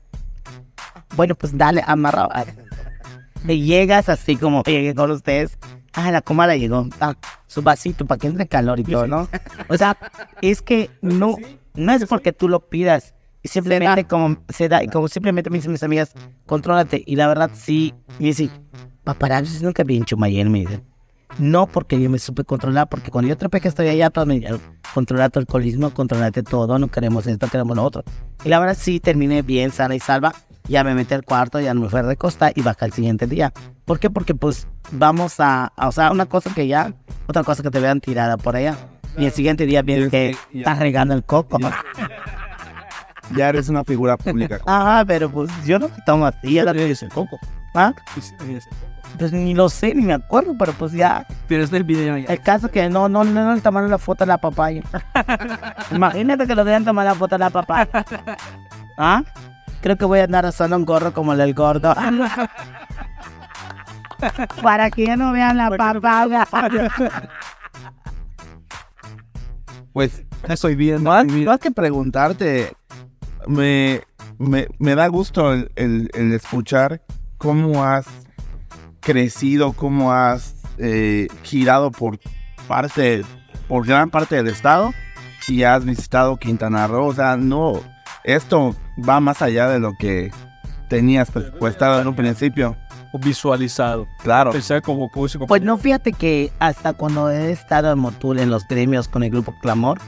Bueno, 1.16 1.36
pues 1.36 1.58
dale, 1.58 1.84
amarrado. 1.86 2.30
Me 3.44 3.60
llegas 3.60 4.10
así 4.10 4.36
como 4.36 4.64
llegué 4.64 4.94
con 4.96 5.12
ustedes. 5.12 5.58
Ah, 5.94 6.12
la 6.12 6.22
comadre 6.22 6.60
llegó. 6.60 6.88
Ah, 7.00 7.16
su 7.48 7.62
vasito 7.62 8.06
para 8.06 8.20
que 8.20 8.28
entre 8.28 8.48
calor 8.48 8.80
y 8.80 8.84
todo, 8.84 9.08
¿no? 9.08 9.28
O 9.70 9.78
sea, 9.78 9.98
es 10.42 10.62
que 10.62 10.90
no, 11.02 11.36
no 11.76 11.92
es 11.92 12.06
porque 12.06 12.34
tú 12.34 12.48
lo 12.48 12.60
pidas. 12.70 13.16
y 13.42 13.48
Simplemente 13.48 14.06
como 14.06 14.38
se 14.50 14.70
da, 14.70 14.84
y 14.84 14.88
como 14.88 15.08
simplemente 15.08 15.50
me 15.50 15.58
dicen 15.58 15.72
mis 15.72 15.84
amigas, 15.84 16.14
contrólate. 16.46 17.04
Y 17.06 17.16
la 17.16 17.28
verdad 17.28 17.52
sí, 17.54 17.94
me 18.20 18.28
dicen, 18.28 18.52
paparazzi 19.04 19.64
nunca 19.64 19.84
vi 19.84 19.98
en 19.98 20.06
Chumayel, 20.06 20.50
me 20.50 20.60
dicen. 20.60 20.84
No 21.40 21.68
porque 21.68 22.00
yo 22.02 22.10
me 22.10 22.18
supe 22.20 22.44
controlar, 22.44 22.88
porque 22.90 23.12
cuando 23.12 23.28
yo 23.30 23.38
trepé 23.38 23.62
que 23.62 23.68
estoy 23.68 23.88
allá, 23.90 24.10
todos 24.10 24.28
me 24.28 24.36
dijeron, 24.36 24.62
controla 24.94 25.30
tu 25.30 25.40
alcoholismo, 25.40 25.92
controlate 25.92 26.42
todo, 26.42 26.80
no 26.80 26.88
queremos 26.88 27.28
esto, 27.28 27.48
queremos 27.48 27.76
lo 27.76 27.84
otro. 27.84 28.04
Y 28.44 28.50
la 28.50 28.60
verdad 28.60 28.78
sí, 28.80 29.00
terminé 29.00 29.42
bien, 29.44 29.72
sana 29.72 29.94
y 29.96 30.00
salva. 30.00 30.34
Ya 30.68 30.84
me 30.84 30.94
metí 30.96 31.14
al 31.14 31.24
cuarto, 31.24 31.60
ya 31.62 31.74
no 31.74 31.82
me 31.82 31.90
fui 31.90 32.00
a 32.00 32.04
recostar 32.04 32.52
y 32.56 32.62
bajé 32.62 32.86
al 32.86 32.92
siguiente 32.94 33.28
día. 33.28 33.54
¿Por 33.86 34.00
qué? 34.00 34.10
Porque 34.10 34.36
pues 34.36 34.68
vamos 34.92 35.40
a, 35.40 35.72
a- 35.78 35.88
o 35.88 35.92
sea, 35.92 36.12
una 36.12 36.26
cosa 36.26 36.54
que 36.54 36.68
ya, 36.68 36.94
otra 37.28 37.44
cosa 37.44 37.64
que 37.64 37.70
te 37.72 37.80
vean 37.80 38.02
tirada 38.02 38.36
por 38.38 38.56
allá. 38.56 38.76
Y 39.18 39.26
el 39.26 39.32
siguiente 39.32 39.66
día 39.66 39.82
viene 39.82 40.10
que 40.10 40.36
estás 40.54 40.80
regando 40.80 41.14
el 41.14 41.24
coco. 41.24 41.58
Ya 43.36 43.50
eres 43.50 43.70
una 43.70 43.84
figura 43.84 44.18
pública. 44.18 44.60
Ajá, 44.66 45.06
pero 45.08 45.30
pues 45.30 45.50
yo 45.66 45.80
no 45.80 45.88
me 45.90 45.96
tomo 46.06 46.26
así. 46.26 46.54
ya 46.54 46.64
la- 46.64 46.72
el 46.72 46.98
coco. 47.14 47.38
¿Ah? 47.74 47.94
Pues 49.18 49.32
ni 49.32 49.54
lo 49.56 49.68
sé, 49.70 49.96
ni 49.96 50.04
me 50.04 50.14
acuerdo, 50.14 50.56
pero 50.58 50.74
pues 50.74 50.92
ya. 50.92 51.26
Pero 51.48 51.64
es 51.64 51.72
del 51.72 51.84
video 51.84 52.18
ya. 52.18 52.32
El 52.32 52.42
caso 52.42 52.70
que 52.70 52.88
no, 52.90 53.10
no, 53.10 53.24
no, 53.24 53.46
no 53.46 53.56
le 53.56 53.62
tomaron 53.62 53.90
la 53.90 53.98
foto 53.98 54.24
a 54.26 54.28
la 54.28 54.38
papaya. 54.38 54.82
Imagínate 55.92 56.46
que 56.46 56.54
lo 56.56 56.64
dejan 56.64 56.86
tomar 56.86 57.06
la 57.06 57.16
foto 57.16 57.36
a 57.36 57.40
la 57.40 57.50
papaya. 57.50 57.90
¿Ah? 58.98 59.24
Creo 59.82 59.96
que 59.98 60.06
voy 60.06 60.20
a 60.20 60.26
andar 60.26 60.46
usando 60.46 60.76
un 60.76 60.86
gorro 60.86 61.14
como 61.14 61.32
el 61.34 61.40
del 61.40 61.54
gordo. 61.56 61.96
Para 64.62 64.90
que 64.92 65.06
ya 65.06 65.16
no 65.16 65.32
vean 65.32 65.58
la 65.58 65.70
papaya. 65.70 66.48
Pues 69.94 70.24
estoy 70.48 70.76
bien. 70.76 71.04
Más, 71.04 71.26
más 71.26 71.60
que 71.60 71.72
preguntarte, 71.72 72.74
me, 73.48 74.02
me, 74.38 74.68
me 74.80 74.96
da 74.96 75.08
gusto 75.08 75.54
el, 75.54 75.72
el- 75.76 76.10
el 76.14 76.34
escuchar 76.34 77.02
cómo 77.38 77.84
has 77.84 78.06
crecido, 79.00 79.74
cómo 79.74 80.12
has 80.12 80.56
eh, 80.78 81.28
girado 81.44 81.92
por 81.92 82.20
parte, 82.68 83.24
por 83.68 83.86
gran 83.86 84.10
parte 84.10 84.36
del 84.36 84.48
estado 84.48 84.94
y 85.48 85.64
has 85.64 85.86
visitado 85.86 86.38
Quintana 86.38 86.88
Roo. 86.88 87.08
O 87.08 87.14
sea, 87.14 87.38
no, 87.38 87.82
esto 88.24 88.76
va 89.08 89.20
más 89.20 89.42
allá 89.42 89.70
de 89.70 89.80
lo 89.80 89.94
que 89.98 90.32
tenías 90.90 91.32
presupuestado 91.32 92.02
en 92.02 92.08
un 92.08 92.16
principio. 92.16 92.76
Visualizado. 93.14 94.08
Claro. 94.22 94.52
Pensar 94.52 94.82
como 94.82 95.10
cosa. 95.10 95.40
Pues 95.40 95.62
no, 95.62 95.78
fíjate 95.78 96.12
que 96.14 96.52
hasta 96.60 96.94
cuando 96.94 97.32
he 97.32 97.52
estado 97.52 97.92
en 97.92 98.00
Motul 98.00 98.38
en 98.38 98.50
los 98.50 98.68
gremios 98.68 99.08
con 99.08 99.24
el 99.24 99.32
grupo 99.32 99.56
Clamor 99.62 100.00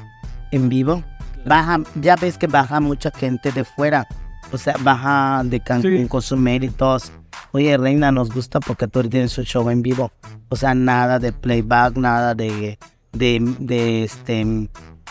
en 0.51 0.69
vivo, 0.69 1.03
baja, 1.45 1.79
ya 1.95 2.15
ves 2.17 2.37
que 2.37 2.47
baja 2.47 2.79
mucha 2.79 3.09
gente 3.11 3.51
de 3.51 3.63
fuera. 3.63 4.05
O 4.51 4.57
sea, 4.57 4.75
baja 4.81 5.41
de 5.45 5.59
Cancún 5.59 5.97
Sí. 5.97 6.07
con 6.07 6.21
su 6.21 6.37
méritos. 6.37 7.11
Oye, 7.51 7.77
Reina, 7.77 8.11
nos 8.11 8.29
gusta 8.31 8.59
porque 8.59 8.87
tú 8.87 9.03
tienes 9.09 9.31
su 9.31 9.43
show 9.43 9.69
en 9.69 9.81
vivo. 9.81 10.11
O 10.49 10.55
sea, 10.55 10.73
nada 10.73 11.19
de 11.19 11.31
playback, 11.31 11.97
nada 11.97 12.35
de, 12.35 12.77
de, 13.11 13.39
de 13.59 14.03
este, 14.03 14.43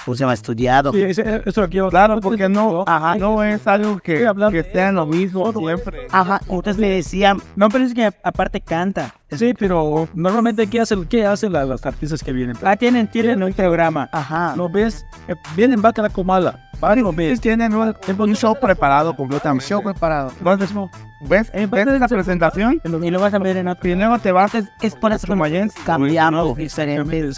¿cómo 0.05 0.15
se 0.15 0.21
llama? 0.21 0.35
Estudiado. 0.35 0.93
Sí, 0.93 1.03
eso 1.03 1.61
lo 1.61 1.69
quiero. 1.69 1.91
Claro, 1.91 2.21
porque 2.21 2.49
no, 2.49 2.85
Ajá. 2.87 3.17
no 3.17 3.43
es 3.43 3.67
algo 3.67 3.99
que, 3.99 4.31
que 4.51 4.63
sea 4.65 4.93
lo 4.93 5.07
mismo 5.07 5.53
siempre. 5.53 6.07
Ajá, 6.11 6.41
entonces 6.49 6.79
me 6.79 6.89
decían, 6.89 7.39
No, 7.57 7.69
pero 7.69 7.85
es 7.85 7.95
que 7.95 8.11
aparte 8.23 8.61
canta. 8.61 9.15
Sí, 9.31 9.53
pero 9.59 10.09
normalmente, 10.15 10.67
¿qué 10.69 10.81
hacen, 10.81 11.05
qué 11.05 11.27
hacen 11.27 11.53
las, 11.53 11.69
las 11.69 11.85
artistas 11.85 12.23
que 12.23 12.33
vienen? 12.33 12.57
Ah, 12.63 12.77
tienen, 12.77 13.07
tienen 13.09 13.43
un 13.43 13.53
programa. 13.53 14.09
ajá, 14.11 14.55
¿No 14.57 14.69
ves? 14.71 15.05
Eh, 15.29 15.35
Vienen 15.55 15.83
vaca 15.83 16.01
la 16.01 16.09
comala. 16.09 16.65
Van 16.81 16.99
y 16.99 17.03
lo 17.03 17.13
ves. 17.13 17.41
tienen 17.41 17.75
un, 17.75 17.95
un 18.19 18.35
show 18.37 18.57
preparado 18.59 19.15
completamente. 19.15 19.67
show 19.67 19.83
preparado. 19.83 20.33
¿ves? 21.29 21.51
Eh, 21.53 21.67
¿Ves 21.71 21.87
la 22.01 22.09
presentación? 22.09 22.81
Y 23.03 23.11
lo 23.11 23.21
vas 23.21 23.35
a 23.35 23.39
ver 23.39 23.57
en 23.59 23.69
otro. 23.69 23.91
Y 23.91 23.95
luego 23.97 24.19
te 24.19 24.33
vas. 24.33 24.55
Entonces, 24.55 24.73
es 24.81 24.95
por 24.95 25.13
eso 25.13 25.27
que 25.27 25.35
cambiamos 25.85 26.57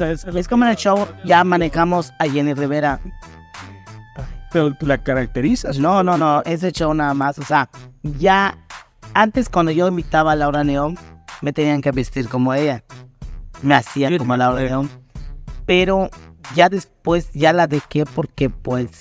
es- 0.00 0.24
Es 0.26 0.46
como 0.48 0.64
en 0.64 0.70
el 0.70 0.76
show, 0.76 1.08
ya 1.24 1.42
manejamos 1.42 2.12
a 2.20 2.24
Jenny 2.26 2.54
Rivera. 2.54 3.00
Pero 4.52 4.76
la 4.80 4.98
caracterizas. 4.98 5.78
No, 5.78 6.02
no, 6.02 6.16
no, 6.18 6.42
ese 6.44 6.70
show 6.72 6.92
nada 6.94 7.14
más. 7.14 7.38
O 7.38 7.42
sea, 7.42 7.68
ya 8.02 8.56
antes 9.14 9.48
cuando 9.48 9.70
yo 9.72 9.88
invitaba 9.88 10.32
a 10.32 10.36
Laura 10.36 10.64
Neón, 10.64 10.98
me 11.42 11.52
tenían 11.52 11.80
que 11.80 11.90
vestir 11.90 12.28
como 12.28 12.54
ella. 12.54 12.84
Me 13.62 13.74
hacían 13.74 14.16
como 14.18 14.36
Laura 14.36 14.62
Neón. 14.62 14.88
Pero 15.66 16.08
ya 16.54 16.68
después 16.68 17.30
ya 17.32 17.52
la 17.52 17.66
dejé 17.66 18.04
porque 18.06 18.50
pues 18.50 19.00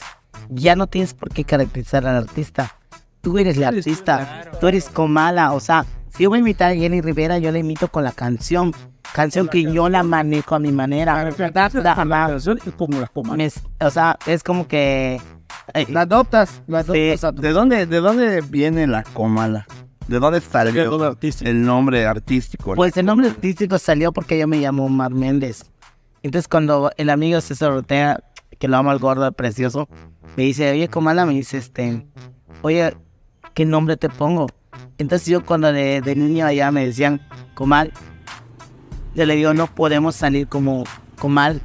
ya 0.50 0.76
no 0.76 0.88
tienes 0.88 1.14
por 1.14 1.30
qué 1.30 1.44
caracterizar 1.44 2.06
al 2.06 2.16
artista. 2.18 2.76
Tú 3.22 3.38
eres 3.38 3.58
la 3.58 3.70
artista, 3.70 4.44
tú 4.60 4.68
eres 4.68 4.90
Comala. 4.90 5.54
O 5.54 5.60
sea, 5.60 5.86
si 6.16 6.24
yo 6.24 6.30
voy 6.30 6.38
a 6.38 6.40
invitar 6.40 6.72
a 6.72 6.76
Jenny 6.76 7.02
Rivera, 7.02 7.38
yo 7.40 7.52
la 7.52 7.60
imito 7.60 7.88
con 7.90 8.04
la 8.04 8.12
canción. 8.12 8.74
Canción 9.14 9.48
que 9.48 9.64
yo 9.64 9.90
la 9.90 10.04
manejo 10.04 10.54
a 10.56 10.60
mi 10.60 10.72
manera. 10.72 11.24
La 11.24 11.52
canción 11.52 12.60
es 12.66 12.74
como 12.74 13.00
la 13.00 13.08
comala. 13.08 13.36
Me- 13.38 13.52
o 13.86 13.90
sea, 13.90 14.18
es 14.28 14.44
como 14.44 14.68
que... 14.68 15.20
eh, 15.74 15.86
La 15.90 16.02
adoptas. 16.02 16.62
La 16.68 16.84
Sí. 16.84 17.10
adoptas. 17.12 17.36
¿De 17.42 17.52
dónde, 17.52 17.86
¿De 17.88 17.98
dónde 18.00 18.42
viene 18.42 18.86
la 18.86 19.02
comala? 19.04 19.66
¿De 20.10 20.20
dónde 20.20 20.42
salió 20.42 20.90
Todo 20.90 21.06
artístico. 21.06 21.48
el 21.48 21.62
nombre 21.62 22.06
artístico? 22.08 22.74
Pues 22.74 22.98
el 22.98 23.06
nombre 23.06 23.28
artístico 23.28 23.78
salió 23.78 24.12
porque 24.12 24.40
yo 24.40 24.48
me 24.48 24.58
llamo 24.58 24.90
Mar 24.90 25.12
Méndez. 25.14 25.66
Entonces 26.24 26.48
cuando 26.48 26.90
el 26.98 27.12
amigo 27.12 27.40
César 27.42 27.72
Ortega, 27.72 28.20
que 28.58 28.68
lo 28.68 28.78
amo 28.78 28.90
al 28.90 28.98
gordo, 28.98 29.32
precioso, 29.32 29.88
me 30.36 30.44
dice, 30.46 30.72
oye, 30.72 30.88
Comala, 30.88 31.28
me 31.28 31.34
dice, 31.34 31.60
este, 31.60 32.08
oye, 32.64 32.98
¿qué 33.54 33.66
nombre 33.66 33.98
te 33.98 34.10
pongo? 34.10 34.48
Entonces 34.98 35.28
yo 35.28 35.46
cuando 35.46 35.72
de, 35.72 36.02
de 36.02 36.16
niño 36.16 36.48
allá 36.48 36.72
me 36.72 36.88
decían, 36.88 37.22
Comal, 37.54 37.94
yo 39.14 39.28
le 39.28 39.36
digo, 39.36 39.54
no 39.54 39.68
podemos 39.68 40.16
salir 40.16 40.48
como 40.48 40.86
Comal. 41.20 41.62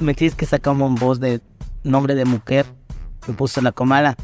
Me 0.00 0.14
tienes 0.14 0.34
que 0.34 0.46
sacar 0.46 0.74
un 0.74 0.96
voz 0.96 1.20
de 1.20 1.40
nombre 1.84 2.16
de 2.16 2.24
mujer. 2.24 2.66
Me 3.28 3.34
puso 3.34 3.60
la 3.60 3.70
Comala. 3.70 4.16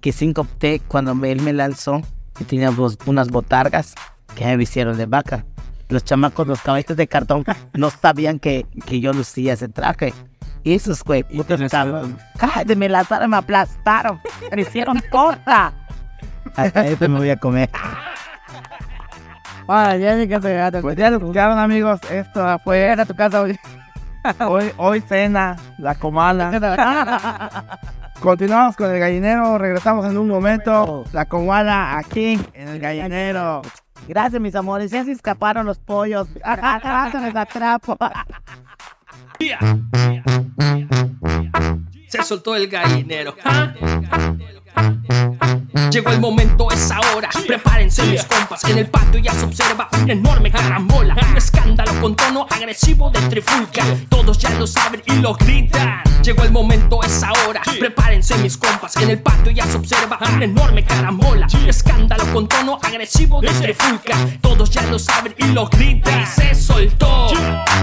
Que 0.00 0.10
sin 0.12 0.32
opté 0.38 0.80
cuando 0.88 1.12
él 1.26 1.42
me 1.42 1.52
lanzó, 1.52 2.00
y 2.40 2.44
teníamos 2.44 2.98
unas 3.06 3.28
botargas 3.28 3.94
que 4.34 4.44
me 4.44 4.56
vistieron 4.56 4.96
de 4.96 5.06
vaca. 5.06 5.44
Los 5.88 6.04
chamacos, 6.04 6.46
los 6.46 6.60
caballitos 6.60 6.96
de 6.96 7.08
cartón, 7.08 7.44
no 7.74 7.90
sabían 7.90 8.38
que, 8.38 8.66
que 8.86 9.00
yo 9.00 9.12
lucía 9.12 9.54
ese 9.54 9.68
traje. 9.68 10.12
Y 10.64 10.74
esos 10.74 11.02
güey, 11.02 11.22
putos 11.22 11.60
cállate, 12.36 12.76
me 12.76 12.88
lanzaron, 12.88 13.30
me 13.30 13.36
aplastaron, 13.36 14.20
me 14.54 14.62
hicieron 14.62 15.00
cosa. 15.10 15.72
Hasta 16.56 16.86
esto 16.86 17.08
me 17.08 17.18
voy 17.18 17.30
a 17.30 17.36
comer. 17.36 17.70
Ah, 19.70 19.94
ya 19.96 20.16
llegaste, 20.16 20.80
Pues 20.80 20.96
ya 20.96 21.10
lo 21.10 21.18
escucharon, 21.18 21.58
amigos. 21.58 22.00
Esto 22.10 22.58
fue 22.64 22.78
era 22.78 23.04
tu 23.04 23.14
casa 23.14 23.44
hoy. 24.76 25.00
Cena, 25.00 25.56
la 25.78 25.94
comala. 25.94 26.50
Continuamos 28.20 28.76
con 28.76 28.90
el 28.92 28.98
gallinero, 28.98 29.58
regresamos 29.58 30.04
en 30.06 30.18
un 30.18 30.28
momento. 30.28 31.04
La 31.12 31.26
comala 31.26 31.96
aquí 31.98 32.38
en 32.52 32.68
el 32.68 32.80
gallinero. 32.80 33.62
Gracias, 34.08 34.40
mis 34.40 34.54
amores. 34.54 34.90
Ya 34.90 35.04
se 35.04 35.12
escaparon 35.12 35.66
los 35.66 35.78
pollos. 35.78 36.28
Gracias, 36.34 37.22
les 37.22 37.36
atrapo. 37.36 37.96
Se 42.08 42.22
soltó 42.24 42.56
el 42.56 42.68
gallinero. 42.68 43.36
Llegó 45.90 46.10
el 46.10 46.20
momento, 46.20 46.70
es 46.70 46.90
ahora. 46.90 47.28
Prepárense 47.46 48.02
mis 48.04 48.24
compas. 48.24 48.64
En 48.64 48.78
el 48.78 48.86
patio 48.88 49.20
ya 49.20 49.32
se 49.32 49.44
observa 49.44 49.88
una 49.92 50.12
enorme 50.12 50.50
carambola. 50.50 51.14
Un 51.14 51.36
escándalo 51.36 52.00
con 52.00 52.16
tono 52.16 52.46
agresivo 52.48 53.10
de 53.10 53.20
trifulca. 53.28 53.84
Todos 54.08 54.38
ya 54.38 54.50
lo 54.58 54.66
saben 54.66 55.02
y 55.04 55.16
lo 55.16 55.34
gritan. 55.34 56.02
Llegó 56.22 56.44
el 56.44 56.50
momento, 56.52 57.02
es 57.02 57.22
ahora. 57.22 57.60
Prepárense 57.78 58.38
mis 58.38 58.56
compas. 58.56 58.96
En 58.96 59.10
el 59.10 59.20
patio 59.20 59.52
ya 59.52 59.66
se 59.66 59.76
observa 59.76 60.18
una 60.34 60.44
enorme 60.44 60.84
carambola. 60.84 61.46
Un 61.54 61.68
escándalo 61.68 62.24
con 62.32 62.48
tono 62.48 62.78
agresivo 62.82 63.42
de 63.42 63.50
trifulca. 63.50 64.16
Todos 64.40 64.70
ya 64.70 64.82
lo 64.84 64.98
saben 64.98 65.34
y 65.36 65.44
lo 65.48 65.66
gritan. 65.66 66.26
Se 66.26 66.54
soltó, 66.54 67.28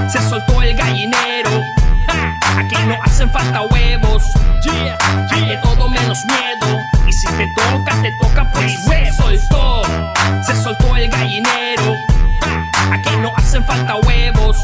se 0.10 0.30
soltó 0.30 0.64
el 0.64 0.76
gallinero. 0.76 1.85
Aquí 2.58 2.76
no 2.88 2.98
hacen 3.04 3.30
falta 3.32 3.62
huevos. 3.64 4.24
Hay 5.32 5.46
de 5.46 5.58
todo 5.58 5.90
menos 5.90 6.24
miedo. 6.26 6.80
Y 7.08 7.12
si 7.12 7.28
te 7.28 7.48
toca, 7.56 8.02
te 8.02 8.12
toca, 8.14 8.50
pues 8.52 8.82
se 8.84 9.12
soltó. 9.12 9.82
Se 10.46 10.56
soltó 10.56 10.96
el 10.96 11.10
gallinero. 11.10 11.96
Ja, 12.42 12.96
Aquí 12.96 13.10
no 13.18 13.34
hacen 13.36 13.64
falta 13.66 13.96
huevos. 13.98 14.58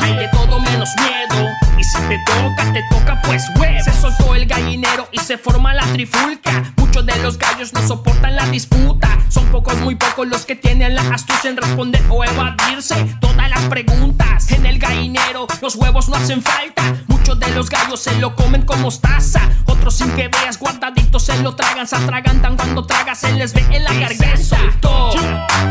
Hay 0.00 0.16
de 0.16 0.28
todo 0.28 0.60
menos 0.60 0.90
miedo. 0.96 1.61
Y 1.82 1.84
si 1.84 1.98
te 2.02 2.16
toca, 2.20 2.72
te 2.72 2.80
toca, 2.90 3.20
pues 3.22 3.42
huevos. 3.58 3.84
Se 3.84 3.92
soltó 4.00 4.36
el 4.36 4.46
gallinero 4.46 5.08
y 5.10 5.18
se 5.18 5.36
forma 5.36 5.74
la 5.74 5.82
trifulca. 5.86 6.72
Muchos 6.76 7.04
de 7.04 7.16
los 7.16 7.36
gallos 7.36 7.72
no 7.72 7.84
soportan 7.84 8.36
la 8.36 8.46
disputa. 8.46 9.08
Son 9.28 9.44
pocos, 9.46 9.76
muy 9.78 9.96
pocos 9.96 10.28
los 10.28 10.46
que 10.46 10.54
tienen 10.54 10.94
la 10.94 11.02
astucia 11.12 11.50
en 11.50 11.56
responder 11.56 12.00
o 12.08 12.22
evadirse 12.22 12.94
todas 13.20 13.50
las 13.50 13.62
preguntas. 13.62 14.48
En 14.52 14.64
el 14.64 14.78
gallinero, 14.78 15.48
los 15.60 15.74
huevos 15.74 16.08
no 16.08 16.14
hacen 16.14 16.40
falta. 16.40 16.84
Muchos 17.08 17.40
de 17.40 17.48
los 17.48 17.68
gallos 17.68 17.98
se 17.98 18.14
lo 18.20 18.36
comen 18.36 18.62
con 18.62 18.80
mostaza. 18.80 19.40
Otros 19.66 19.96
sin 19.96 20.12
que 20.12 20.28
veas 20.28 20.60
guardaditos 20.60 21.24
se 21.24 21.36
lo 21.42 21.56
tragan, 21.56 21.88
se 21.88 21.96
atragantan 21.96 22.56
cuando 22.56 22.86
tragas, 22.86 23.18
se 23.18 23.32
les 23.32 23.54
ve 23.54 23.66
en 23.72 23.82
la 23.82 23.92
garganta. 23.92 24.36
Se 24.36 24.44
soltó, 24.44 25.10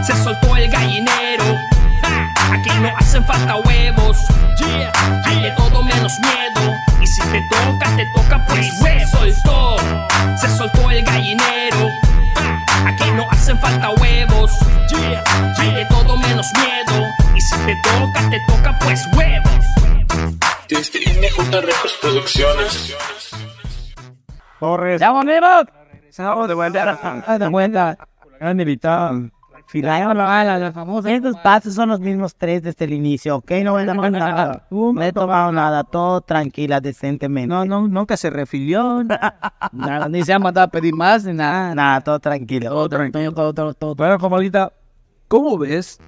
se 0.05 0.21
soltó 0.21 0.57
el 0.57 0.69
gallinero. 0.69 1.45
Ja, 2.01 2.53
Aquí 2.53 2.69
no 2.79 2.95
hacen 2.97 3.25
falta 3.25 3.55
huevos. 3.57 4.17
Hay 5.25 5.41
de 5.41 5.51
todo 5.51 5.83
menos 5.83 6.13
miedo. 6.19 6.75
Y 7.01 7.07
si 7.07 7.21
te 7.21 7.41
toca, 7.49 7.95
te 7.95 8.05
toca 8.15 8.45
pues 8.47 8.67
se 8.77 9.07
soltó. 9.07 9.77
Se 10.39 10.49
soltó 10.49 10.91
el 10.91 11.03
gallinero. 11.03 11.89
Ja, 12.35 12.89
Aquí 12.89 13.11
no 13.11 13.29
hacen 13.29 13.59
falta 13.59 13.89
huevos. 13.91 14.51
Hay 15.57 15.73
de 15.73 15.85
todo 15.85 16.17
menos 16.17 16.47
miedo. 16.57 17.07
Y 17.35 17.41
si 17.41 17.55
te 17.65 17.75
toca, 17.83 18.29
te 18.29 18.39
toca 18.47 18.77
pues 18.79 19.07
huevos. 19.15 19.65
Desde 20.67 20.99
NJ 20.99 21.61
Records 21.61 21.97
Producciones. 22.01 22.95
Torres. 24.59 25.01
¡Ya 25.01 25.11
volvimos! 25.11 25.65
Regresamos 25.91 26.47
de 26.47 26.53
vuelta. 26.53 27.23
De 27.39 27.47
vuelta. 27.47 27.97
Gran 28.39 28.57
militar. 28.57 29.13
Estos 31.05 31.37
pasos 31.37 31.73
son 31.73 31.89
los 31.89 31.99
mismos 31.99 32.35
tres 32.35 32.61
desde 32.61 32.85
el 32.85 32.93
inicio, 32.93 33.37
¿ok? 33.37 33.51
No 33.63 33.77
a 33.77 33.85
tomar 33.85 34.11
nada. 34.11 34.67
No 34.69 35.01
he 35.01 35.11
tomado 35.11 35.51
nada, 35.51 35.83
todo 35.83 36.21
tranquila, 36.21 36.79
decentemente. 36.81 37.47
No, 37.47 37.65
no, 37.65 37.87
nunca 37.87 38.17
se 38.17 38.29
refirió. 38.29 39.03
Nada, 39.71 40.09
ni 40.09 40.23
se 40.23 40.33
ha 40.33 40.39
mandado 40.39 40.65
a 40.65 40.69
pedir 40.69 40.93
más 40.93 41.23
ni 41.23 41.33
nada. 41.33 41.73
Nada, 41.75 42.01
todo 42.01 42.19
tranquilo. 42.19 42.69
Todo 42.69 42.89
tranquilo, 42.89 43.31
todo, 43.31 43.53
todo, 43.53 43.73
todo. 43.73 43.95
Bueno, 43.95 44.17
Comalita, 44.19 44.73
¿cómo 45.27 45.57
ves 45.57 45.99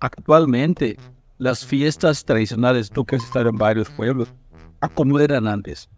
actualmente 0.00 0.96
las 1.38 1.66
fiestas 1.66 2.24
tradicionales? 2.24 2.90
Tú 2.90 3.04
que 3.04 3.16
has 3.16 3.24
estado 3.24 3.50
en 3.50 3.56
varios 3.56 3.90
pueblos, 3.90 4.32
¿a 4.80 4.88
cómo 4.88 5.18
eran 5.18 5.46
antes? 5.46 5.88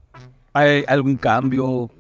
¿Hay 0.53 0.85
algún 0.88 1.17
cambio? 1.17 1.90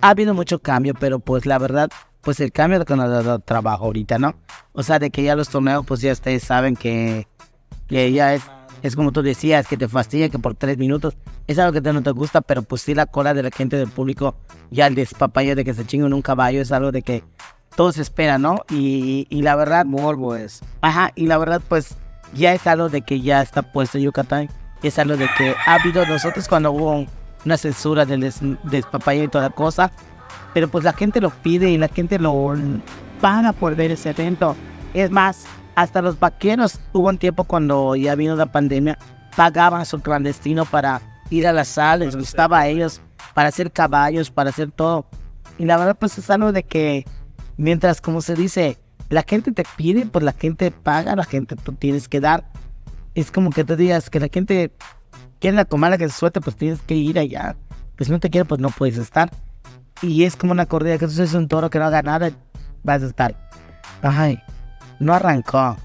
Ha 0.00 0.10
habido 0.10 0.34
mucho 0.34 0.58
cambio, 0.58 0.94
pero 0.98 1.18
pues 1.18 1.46
la 1.46 1.58
verdad, 1.58 1.90
pues 2.22 2.40
el 2.40 2.52
cambio 2.52 2.80
ha 2.80 3.08
dado 3.08 3.38
trabajo 3.40 3.86
ahorita, 3.86 4.18
¿no? 4.18 4.34
O 4.72 4.82
sea, 4.82 4.98
de 4.98 5.10
que 5.10 5.22
ya 5.22 5.36
los 5.36 5.48
torneos, 5.48 5.84
pues 5.84 6.00
ya 6.00 6.12
ustedes 6.12 6.42
saben 6.42 6.76
que, 6.76 7.26
que 7.88 8.12
ya 8.12 8.34
es, 8.34 8.42
es 8.82 8.96
como 8.96 9.12
tú 9.12 9.22
decías, 9.22 9.66
que 9.66 9.76
te 9.76 9.88
fastidia 9.88 10.28
que 10.28 10.38
por 10.38 10.54
tres 10.54 10.78
minutos 10.78 11.16
es 11.46 11.58
algo 11.58 11.72
que 11.72 11.80
te 11.80 11.92
no 11.92 12.02
te 12.02 12.10
gusta, 12.12 12.40
pero 12.40 12.62
pues 12.62 12.82
sí 12.82 12.94
la 12.94 13.06
cola 13.06 13.34
de 13.34 13.42
la 13.42 13.50
gente 13.50 13.76
del 13.76 13.88
público, 13.88 14.36
ya 14.70 14.86
el 14.86 14.94
despapayo 14.94 15.56
de 15.56 15.64
que 15.64 15.74
se 15.74 15.84
chingan 15.84 16.12
un 16.12 16.22
caballo 16.22 16.60
es 16.60 16.72
algo 16.72 16.92
de 16.92 17.02
que 17.02 17.24
todos 17.76 17.98
esperan, 17.98 18.42
¿no? 18.42 18.64
Y, 18.70 19.26
y 19.28 19.42
la 19.42 19.56
verdad, 19.56 19.84
morbo 19.84 20.36
es. 20.36 20.62
Ajá, 20.80 21.12
y 21.14 21.26
la 21.26 21.38
verdad, 21.38 21.60
pues 21.68 21.96
ya 22.34 22.52
es 22.54 22.66
algo 22.66 22.88
de 22.88 23.02
que 23.02 23.20
ya 23.20 23.42
está 23.42 23.62
puesto 23.62 23.98
en 23.98 24.04
Yucatán. 24.04 24.48
Es 24.82 24.98
algo 24.98 25.16
de 25.16 25.28
que 25.38 25.54
ha 25.66 25.74
habido 25.74 26.04
nosotros 26.06 26.48
cuando 26.48 26.72
hubo 26.72 27.06
una 27.44 27.56
censura 27.56 28.04
del 28.04 28.20
des, 28.20 28.40
despapayo 28.64 29.24
y 29.24 29.28
toda 29.28 29.50
cosa. 29.50 29.92
Pero 30.54 30.68
pues 30.68 30.84
la 30.84 30.92
gente 30.92 31.20
lo 31.20 31.30
pide 31.30 31.70
y 31.70 31.78
la 31.78 31.88
gente 31.88 32.18
lo 32.18 32.54
paga 33.20 33.52
por 33.52 33.74
ver 33.74 33.90
ese 33.90 34.10
evento. 34.10 34.56
Es 34.94 35.10
más, 35.10 35.46
hasta 35.74 36.02
los 36.02 36.18
vaqueros 36.18 36.78
hubo 36.92 37.08
un 37.08 37.18
tiempo 37.18 37.44
cuando 37.44 37.96
ya 37.96 38.14
vino 38.14 38.36
la 38.36 38.46
pandemia, 38.46 38.98
pagaban 39.36 39.86
su 39.86 40.00
clandestino 40.00 40.64
para 40.64 41.00
ir 41.30 41.46
a 41.46 41.52
las 41.52 41.68
salas, 41.68 42.06
les 42.06 42.16
gustaba 42.16 42.60
a 42.60 42.68
ellos, 42.68 43.00
para 43.34 43.48
hacer 43.48 43.72
caballos, 43.72 44.30
para 44.30 44.50
hacer 44.50 44.70
todo. 44.70 45.06
Y 45.58 45.64
la 45.64 45.78
verdad 45.78 45.96
pues 45.98 46.18
es 46.18 46.28
algo 46.28 46.52
de 46.52 46.62
que 46.62 47.06
mientras 47.56 48.00
como 48.00 48.20
se 48.20 48.34
dice, 48.34 48.78
la 49.08 49.22
gente 49.22 49.52
te 49.52 49.64
pide, 49.76 50.06
pues 50.06 50.24
la 50.24 50.32
gente 50.32 50.70
paga, 50.70 51.16
la 51.16 51.24
gente 51.24 51.56
tú 51.56 51.72
tienes 51.72 52.08
que 52.08 52.20
dar. 52.20 52.44
Es 53.14 53.30
como 53.30 53.50
que 53.50 53.64
tú 53.64 53.76
digas 53.76 54.10
que 54.10 54.20
la 54.20 54.28
gente 54.32 54.72
quiere 55.38 55.56
la 55.56 55.64
comala 55.64 55.98
que 55.98 56.08
se 56.08 56.18
suelte, 56.18 56.40
pues 56.40 56.56
tienes 56.56 56.80
que 56.80 56.94
ir 56.94 57.18
allá. 57.18 57.56
Pues 57.96 58.06
si 58.06 58.12
no 58.12 58.20
te 58.20 58.30
quiere, 58.30 58.46
pues 58.46 58.60
no 58.60 58.70
puedes 58.70 58.96
estar. 58.98 59.30
Y 60.02 60.24
es 60.24 60.36
como 60.36 60.52
una 60.52 60.66
corrida 60.66 60.98
que 60.98 61.06
tú 61.06 61.12
eres 61.16 61.34
un 61.34 61.48
toro 61.48 61.70
que 61.70 61.78
no 61.78 61.84
haga 61.86 62.02
nada, 62.02 62.30
vas 62.82 63.02
a 63.02 63.06
estar. 63.06 63.34
Ay, 64.02 64.38
no 64.98 65.14
arrancó. 65.14 65.76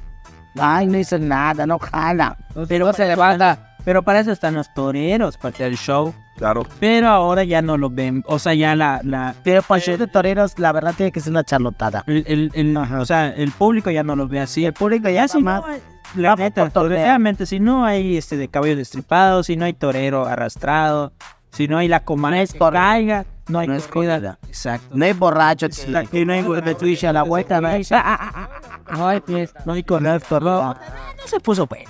Ay, 0.59 0.87
no 0.87 0.97
hizo 0.97 1.19
nada, 1.19 1.65
no 1.67 1.77
jala. 1.77 2.35
Pero 2.67 2.91
se 2.93 3.07
levanta. 3.07 3.75
Pero 3.85 4.01
para 4.03 4.19
eso 4.19 4.31
están 4.31 4.55
los 4.55 4.73
toreros, 4.73 5.37
para 5.37 5.53
hacer 5.53 5.67
el 5.67 5.77
show. 5.77 6.13
Claro. 6.35 6.63
Pero 6.79 7.07
ahora 7.07 7.43
ya 7.43 7.61
no 7.61 7.77
lo 7.77 7.89
ven. 7.89 8.23
O 8.27 8.37
sea, 8.37 8.53
ya 8.53 8.75
la. 8.75 8.99
la 9.03 9.33
Pero 9.43 9.61
para 9.61 9.79
show 9.79 9.97
de 9.97 10.07
toreros, 10.07 10.57
la 10.59 10.71
verdad 10.71 10.93
tiene 10.97 11.11
que 11.11 11.19
ser 11.21 11.31
una 11.31 11.43
charlotada. 11.43 12.03
el, 12.07 12.23
el- 12.27 12.51
el- 12.53 12.75
o 12.77 13.05
sea, 13.05 13.29
el 13.29 13.51
público 13.51 13.89
ya 13.91 14.03
no 14.03 14.15
lo 14.15 14.27
ve 14.27 14.39
así. 14.41 14.65
El 14.65 14.73
público 14.73 15.09
ya 15.09 15.27
Si 15.27 15.37
si 15.37 15.43
no 15.43 15.63
hay- 15.65 15.81
la 16.15 16.35
neta, 16.35 16.69
realmente, 16.73 17.45
si 17.45 17.59
no 17.59 17.85
hay 17.85 18.17
este 18.17 18.35
de 18.37 18.47
caballo 18.49 18.75
destripado, 18.75 19.43
si 19.43 19.55
no 19.57 19.65
hay 19.65 19.73
torero 19.73 20.25
arrastrado, 20.25 21.13
si 21.57 21.67
no 21.67 21.79
hay 21.79 21.87
la 21.87 22.01
comanda 22.01 22.37
No 22.37 22.45
que 22.45 22.59
caiga, 22.59 23.25
no 23.47 23.57
hay 23.57 23.67
No 23.67 23.73
es 23.73 23.87
corrida. 23.87 24.37
Exacto. 24.47 24.95
No 24.95 25.05
hay 25.05 25.13
borracho, 25.13 25.65
Y 26.11 26.23
no 26.23 26.33
hay 26.33 26.43
de 26.61 26.75
Twitch 26.75 27.03
a 27.05 27.11
la 27.11 27.23
vuelta, 27.23 27.59
no 27.59 27.67
hay. 27.67 27.81
Ay, 28.85 29.21
pues, 29.21 29.51
No 29.65 29.73
hay. 29.73 29.83
No, 29.89 30.19
no 30.39 30.77
se 31.25 31.39
puso 31.39 31.65
bueno. 31.65 31.89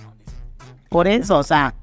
Por 0.87 1.05
eso, 1.05 1.37
o 1.37 1.43
sea, 1.43 1.75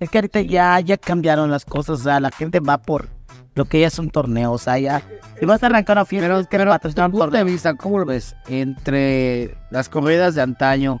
es 0.00 0.08
que 0.08 0.16
ahorita 0.16 0.40
ya, 0.40 0.80
ya 0.80 0.96
cambiaron 0.96 1.50
las 1.50 1.66
cosas, 1.66 2.00
o 2.00 2.02
sea, 2.04 2.20
la 2.20 2.30
gente 2.30 2.58
va 2.58 2.78
por 2.78 3.08
lo 3.54 3.66
que 3.66 3.80
ya 3.80 3.88
es 3.88 3.98
un 3.98 4.08
torneo, 4.08 4.52
o 4.52 4.58
sea, 4.58 4.78
ya. 4.78 5.02
Si 5.38 5.44
vas 5.44 5.62
a 5.62 5.66
arrancar 5.66 5.98
una 5.98 6.06
fiesta, 6.06 6.40
es 6.40 6.46
que 6.46 6.58
patrocinar 6.58 7.10
un 7.10 7.18
punto 7.18 7.36
de 7.36 7.44
vista, 7.44 7.74
¿cómo 7.74 7.98
lo 7.98 8.06
ves? 8.06 8.34
Entre 8.48 9.58
las 9.70 9.90
corridas 9.90 10.36
de 10.36 10.40
antaño, 10.40 11.00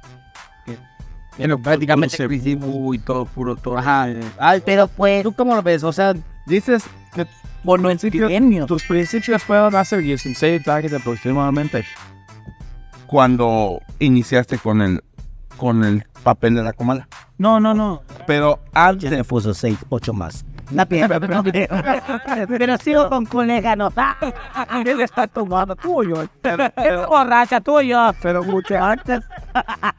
Bueno, 1.38 1.58
prácticamente 1.58 2.16
se 2.16 2.26
y 2.26 2.98
todo 2.98 3.24
puro 3.24 3.56
toro. 3.56 3.78
ajá, 3.78 4.08
Ay, 4.38 4.62
pero 4.64 4.88
pues, 4.88 5.22
¿tú 5.22 5.32
cómo 5.32 5.54
lo 5.54 5.62
ves? 5.62 5.82
O 5.84 5.92
sea, 5.92 6.14
dices 6.46 6.84
que 7.14 7.26
por 7.64 7.80
principios, 7.82 8.30
Tus 8.66 8.84
principios 8.84 9.42
fueron 9.42 9.74
hace 9.76 9.98
16 9.98 10.66
años 10.68 10.92
aproximadamente. 10.92 11.84
Cuando 13.06 13.80
iniciaste 13.98 14.58
con 14.58 14.80
el, 14.82 15.02
con 15.56 15.84
el 15.84 16.04
papel 16.22 16.54
de 16.54 16.62
la 16.62 16.72
comala. 16.72 17.08
No, 17.38 17.58
no, 17.58 17.74
no. 17.74 18.02
Pero 18.26 18.60
ya 18.74 18.88
antes, 18.88 19.10
le 19.10 19.24
puso 19.24 19.52
seis, 19.54 19.78
ocho 19.88 20.12
más. 20.12 20.44
La 20.72 20.86
pierna, 20.86 21.18
pero, 21.20 21.42
pero 22.48 22.76
sigo 22.78 23.08
con 23.08 23.26
colega, 23.26 23.74
no. 23.76 23.90
Él 24.84 25.00
está 25.00 25.26
tomando 25.26 25.74
tuyo. 25.76 26.22
Es 26.22 27.06
borracha 27.08 27.60
tuyo. 27.60 28.12
Pero 28.22 28.42
mucho 28.44 28.76
antes. 28.76 29.20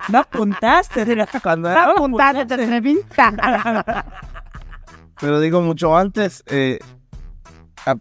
No 0.09 0.19
apuntaste. 0.19 1.05
Cuando 1.43 1.69
no 1.69 1.79
apuntaste 1.91 2.45
te 2.45 2.63
entrevista. 2.63 4.05
Pero 5.19 5.39
digo, 5.39 5.61
mucho 5.61 5.95
antes, 5.95 6.43
eh, 6.47 6.79
a- 7.85 7.95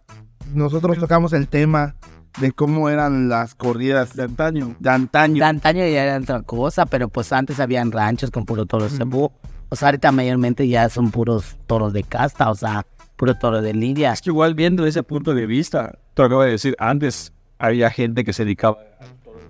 nosotros 0.54 0.98
tocamos 0.98 1.32
el 1.32 1.48
tema 1.48 1.94
de 2.40 2.52
cómo 2.52 2.88
eran 2.88 3.28
las 3.28 3.54
corridas 3.54 4.14
de 4.16 4.22
antaño. 4.24 4.74
De 4.78 4.90
antaño. 4.90 5.34
De 5.36 5.44
antaño 5.44 5.80
ya 5.80 6.04
era 6.04 6.16
otra 6.18 6.42
cosa, 6.42 6.86
pero 6.86 7.08
pues 7.08 7.32
antes 7.32 7.60
habían 7.60 7.92
ranchos 7.92 8.30
con 8.30 8.44
puro 8.46 8.64
toro 8.66 8.88
cebú. 8.88 9.32
O 9.70 9.76
sea, 9.76 9.88
ahorita 9.88 10.12
mayormente 10.12 10.66
ya 10.68 10.88
son 10.88 11.10
puros 11.10 11.56
toros 11.66 11.92
de 11.92 12.02
casta, 12.02 12.50
o 12.50 12.54
sea, 12.54 12.84
puro 13.16 13.34
toro 13.36 13.62
de 13.62 13.72
lidia. 13.72 14.12
Es 14.12 14.20
que 14.20 14.30
igual 14.30 14.54
viendo 14.54 14.84
ese 14.86 15.02
punto 15.02 15.32
de 15.34 15.46
vista, 15.46 15.96
te 16.14 16.22
acabo 16.22 16.42
de 16.42 16.50
decir, 16.52 16.74
antes 16.78 17.32
había 17.58 17.90
gente 17.90 18.24
que 18.24 18.32
se 18.32 18.44
dedicaba 18.44 18.78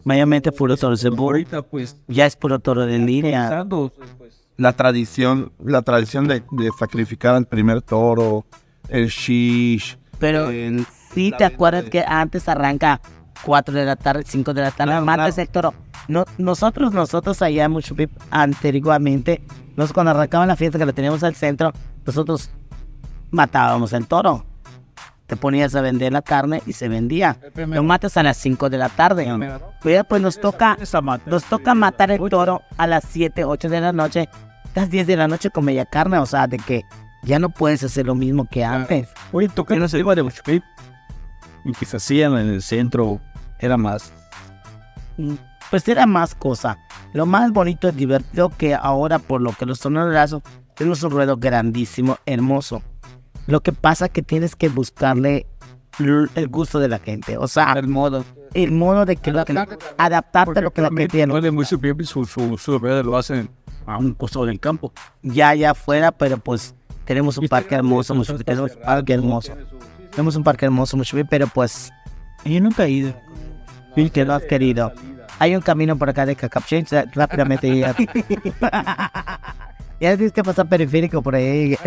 Mayormente 0.05 0.51
puro 0.51 0.77
toro 0.79 0.97
cebú. 0.97 1.25
ahorita 1.25 1.61
pues 1.63 1.97
Ya 2.09 2.25
es 2.27 2.35
puro 2.37 2.59
toro 2.59 2.87
de 2.87 2.99
lidia. 2.99 3.67
pues, 3.69 3.93
La 4.57 4.73
tradición, 4.75 5.53
la 5.63 5.83
tradición 5.83 6.27
de, 6.29 6.43
de 6.53 6.71
sacrificar 6.79 7.35
al 7.35 7.47
primer 7.47 7.83
toro, 7.83 8.45
el 8.89 9.09
shish. 9.09 9.99
Pero 10.19 10.51
el- 10.51 10.87
sí 11.15 11.33
te 11.37 11.45
acuerdas 11.45 11.85
de- 11.85 11.91
que 11.91 12.05
antes 12.07 12.49
arranca 12.49 13.01
4 13.45 13.75
de 13.75 13.85
la 13.87 13.97
tarde, 13.97 14.23
5 14.27 14.53
de 14.55 14.63
la 14.63 14.71
tarde, 14.71 15.01
matas 15.01 15.37
el 15.39 15.49
toro. 15.49 15.73
No, 16.11 16.25
nosotros, 16.39 16.93
nosotros 16.93 17.41
allá 17.41 17.67
en 17.67 17.71
Muchupip, 17.71 18.11
anteriormente, 18.33 19.45
nosotros 19.77 19.93
cuando 19.93 20.11
arrancaba 20.11 20.45
la 20.45 20.57
fiesta 20.57 20.77
que 20.77 20.85
lo 20.85 20.93
teníamos 20.93 21.23
al 21.23 21.37
centro, 21.37 21.73
nosotros 22.05 22.51
matábamos 23.31 23.93
el 23.93 24.09
toro. 24.09 24.45
Te 25.29 25.37
ponías 25.37 25.77
a 25.77 25.81
vender 25.83 26.13
la 26.13 26.23
carne 26.23 26.63
y 26.67 26.73
se 26.73 26.89
vendía. 26.89 27.39
Lo 27.55 27.85
matas 27.85 28.17
a 28.17 28.25
las 28.25 28.37
5 28.39 28.69
de 28.69 28.79
la 28.79 28.89
tarde. 28.89 29.33
Pero 29.85 30.03
pues 30.03 30.21
nos 30.21 30.41
toca, 30.41 30.77
nos 31.27 31.45
toca 31.45 31.77
matar 31.77 32.11
el 32.11 32.29
toro 32.29 32.63
a 32.77 32.89
las 32.89 33.05
7, 33.09 33.45
8 33.45 33.69
de 33.69 33.81
la 33.81 33.93
noche. 33.93 34.29
Las 34.75 34.91
10 34.91 35.07
de 35.07 35.17
la 35.17 35.29
noche 35.29 35.51
con 35.51 35.65
media 35.65 35.85
carne, 35.85 36.19
o 36.19 36.27
sea, 36.27 36.49
de 36.49 36.59
que 36.59 36.83
ya 37.23 37.39
no 37.39 37.51
puedes 37.51 37.85
hacer 37.85 38.07
lo 38.07 38.17
mismo 38.17 38.49
que 38.51 38.65
antes. 38.65 39.09
Oye, 39.31 39.49
tocando 39.49 39.85
ese 39.85 39.99
tema 39.99 40.17
de 40.17 40.23
Huachipip, 40.23 40.65
y 41.65 41.73
que 41.73 41.87
se 41.87 41.99
hacían 41.99 42.37
en 42.37 42.49
el 42.49 42.63
centro, 42.63 43.21
era 43.61 43.77
más. 43.77 44.13
Pues 45.71 45.87
era 45.89 46.07
más 46.07 46.35
cosa. 46.35 46.79
Lo 47.13 47.27
más 47.27 47.53
bonito 47.53 47.89
y 47.89 47.93
divertido 47.93 48.51
que 48.51 48.75
ahora, 48.75 49.19
por 49.19 49.41
lo 49.41 49.53
que 49.53 49.67
los 49.67 49.81
torneos 49.81 50.37
tenemos 50.75 51.03
un 51.03 51.11
ruedo 51.11 51.37
grandísimo, 51.37 52.19
hermoso. 52.27 52.83
Lo 53.47 53.61
que 53.61 53.73
pasa 53.73 54.09
que 54.09 54.23
tienes 54.23 54.57
que 54.57 54.69
buscarle 54.69 55.47
el 55.99 56.49
gusto 56.49 56.79
de 56.79 56.89
la 56.89 56.99
gente. 56.99 57.37
O 57.37 57.49
sea, 57.49 57.73
El 57.75 57.89
modo. 57.89 58.25
el 58.55 58.73
modo 58.73 59.05
de 59.05 59.17
que, 59.17 59.33
lo 59.33 59.45
que- 59.45 59.67
adaptarte 59.99 60.59
a 60.59 60.63
lo 60.63 60.71
que 60.71 60.83
la 60.83 60.89
gente 60.89 61.09
tiene. 61.09 61.33
No 61.33 61.41
de 61.41 61.51
muy 61.51 61.67
bien 61.81 62.05
su, 62.07 62.25
su, 62.25 62.57
su 62.59 62.79
lo 62.79 63.17
hacen 63.17 63.51
a 63.87 63.99
un 63.99 64.15
costado 64.15 64.47
del 64.47 64.61
campo. 64.61 64.93
Ya 65.23 65.51
allá 65.51 65.73
afuera, 65.73 66.13
pero 66.13 66.39
pues 66.39 66.75
tenemos 67.05 67.37
un 67.39 67.49
parque 67.49 67.75
hermoso, 67.75 68.15
mucho, 68.15 68.39
tenemos 68.39 68.73
un 68.75 68.83
parque 68.83 69.13
hermoso. 69.15 69.53
Tenemos 70.11 70.37
un 70.37 70.43
parque 70.45 70.65
hermoso, 70.65 70.97
mucho 70.97 71.17
bien, 71.17 71.27
pero 71.29 71.47
pues 71.49 71.91
yo 72.45 72.61
nunca 72.61 72.85
he 72.85 72.91
ido. 72.91 73.15
Sí, 73.95 74.09
que 74.11 74.25
lo 74.25 74.35
has 74.35 74.45
querido. 74.45 74.93
Hay 75.41 75.57
un 75.57 75.63
camino 75.63 75.97
por 75.97 76.11
acá 76.11 76.27
de 76.27 76.37
Cacapchen, 76.37 76.87
rápidamente 77.15 77.75
ya. 77.75 77.97
ya 80.01 80.17
tienes 80.17 80.33
que 80.33 80.45
pasar 80.45 80.69
periférico 80.69 81.23
por 81.23 81.35
ahí. 81.35 81.79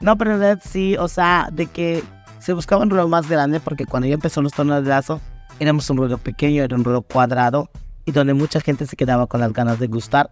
no, 0.00 0.16
pero 0.16 0.34
en 0.34 0.38
realidad 0.38 0.62
sí, 0.64 0.96
o 0.96 1.08
sea, 1.08 1.48
de 1.52 1.66
que 1.66 2.04
se 2.38 2.52
buscaba 2.52 2.80
un 2.80 2.90
ruedo 2.90 3.08
más 3.08 3.28
grande 3.28 3.58
porque 3.58 3.86
cuando 3.86 4.06
ya 4.06 4.14
empezó 4.14 4.40
los 4.40 4.52
torneos 4.52 4.84
de 4.84 4.90
lazo, 4.90 5.20
éramos 5.58 5.90
un 5.90 5.96
ruedo 5.96 6.16
pequeño, 6.16 6.62
era 6.62 6.76
un 6.76 6.84
ruedo 6.84 7.02
cuadrado 7.02 7.68
y 8.04 8.12
donde 8.12 8.34
mucha 8.34 8.60
gente 8.60 8.86
se 8.86 8.94
quedaba 8.94 9.26
con 9.26 9.40
las 9.40 9.52
ganas 9.52 9.80
de 9.80 9.88
gustar. 9.88 10.30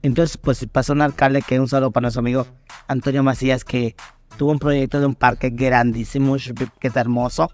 Entonces, 0.00 0.38
pues 0.38 0.66
pasó 0.72 0.94
un 0.94 1.02
alcalde 1.02 1.42
que 1.42 1.60
un 1.60 1.68
saludo 1.68 1.90
para 1.90 2.06
nuestro 2.06 2.20
amigo 2.20 2.46
Antonio 2.86 3.22
Macías 3.22 3.62
que 3.62 3.94
tuvo 4.38 4.52
un 4.52 4.58
proyecto 4.58 5.00
de 5.00 5.04
un 5.06 5.14
parque 5.14 5.50
grandísimo, 5.50 6.36
que 6.80 6.88
está 6.88 7.00
hermoso. 7.00 7.50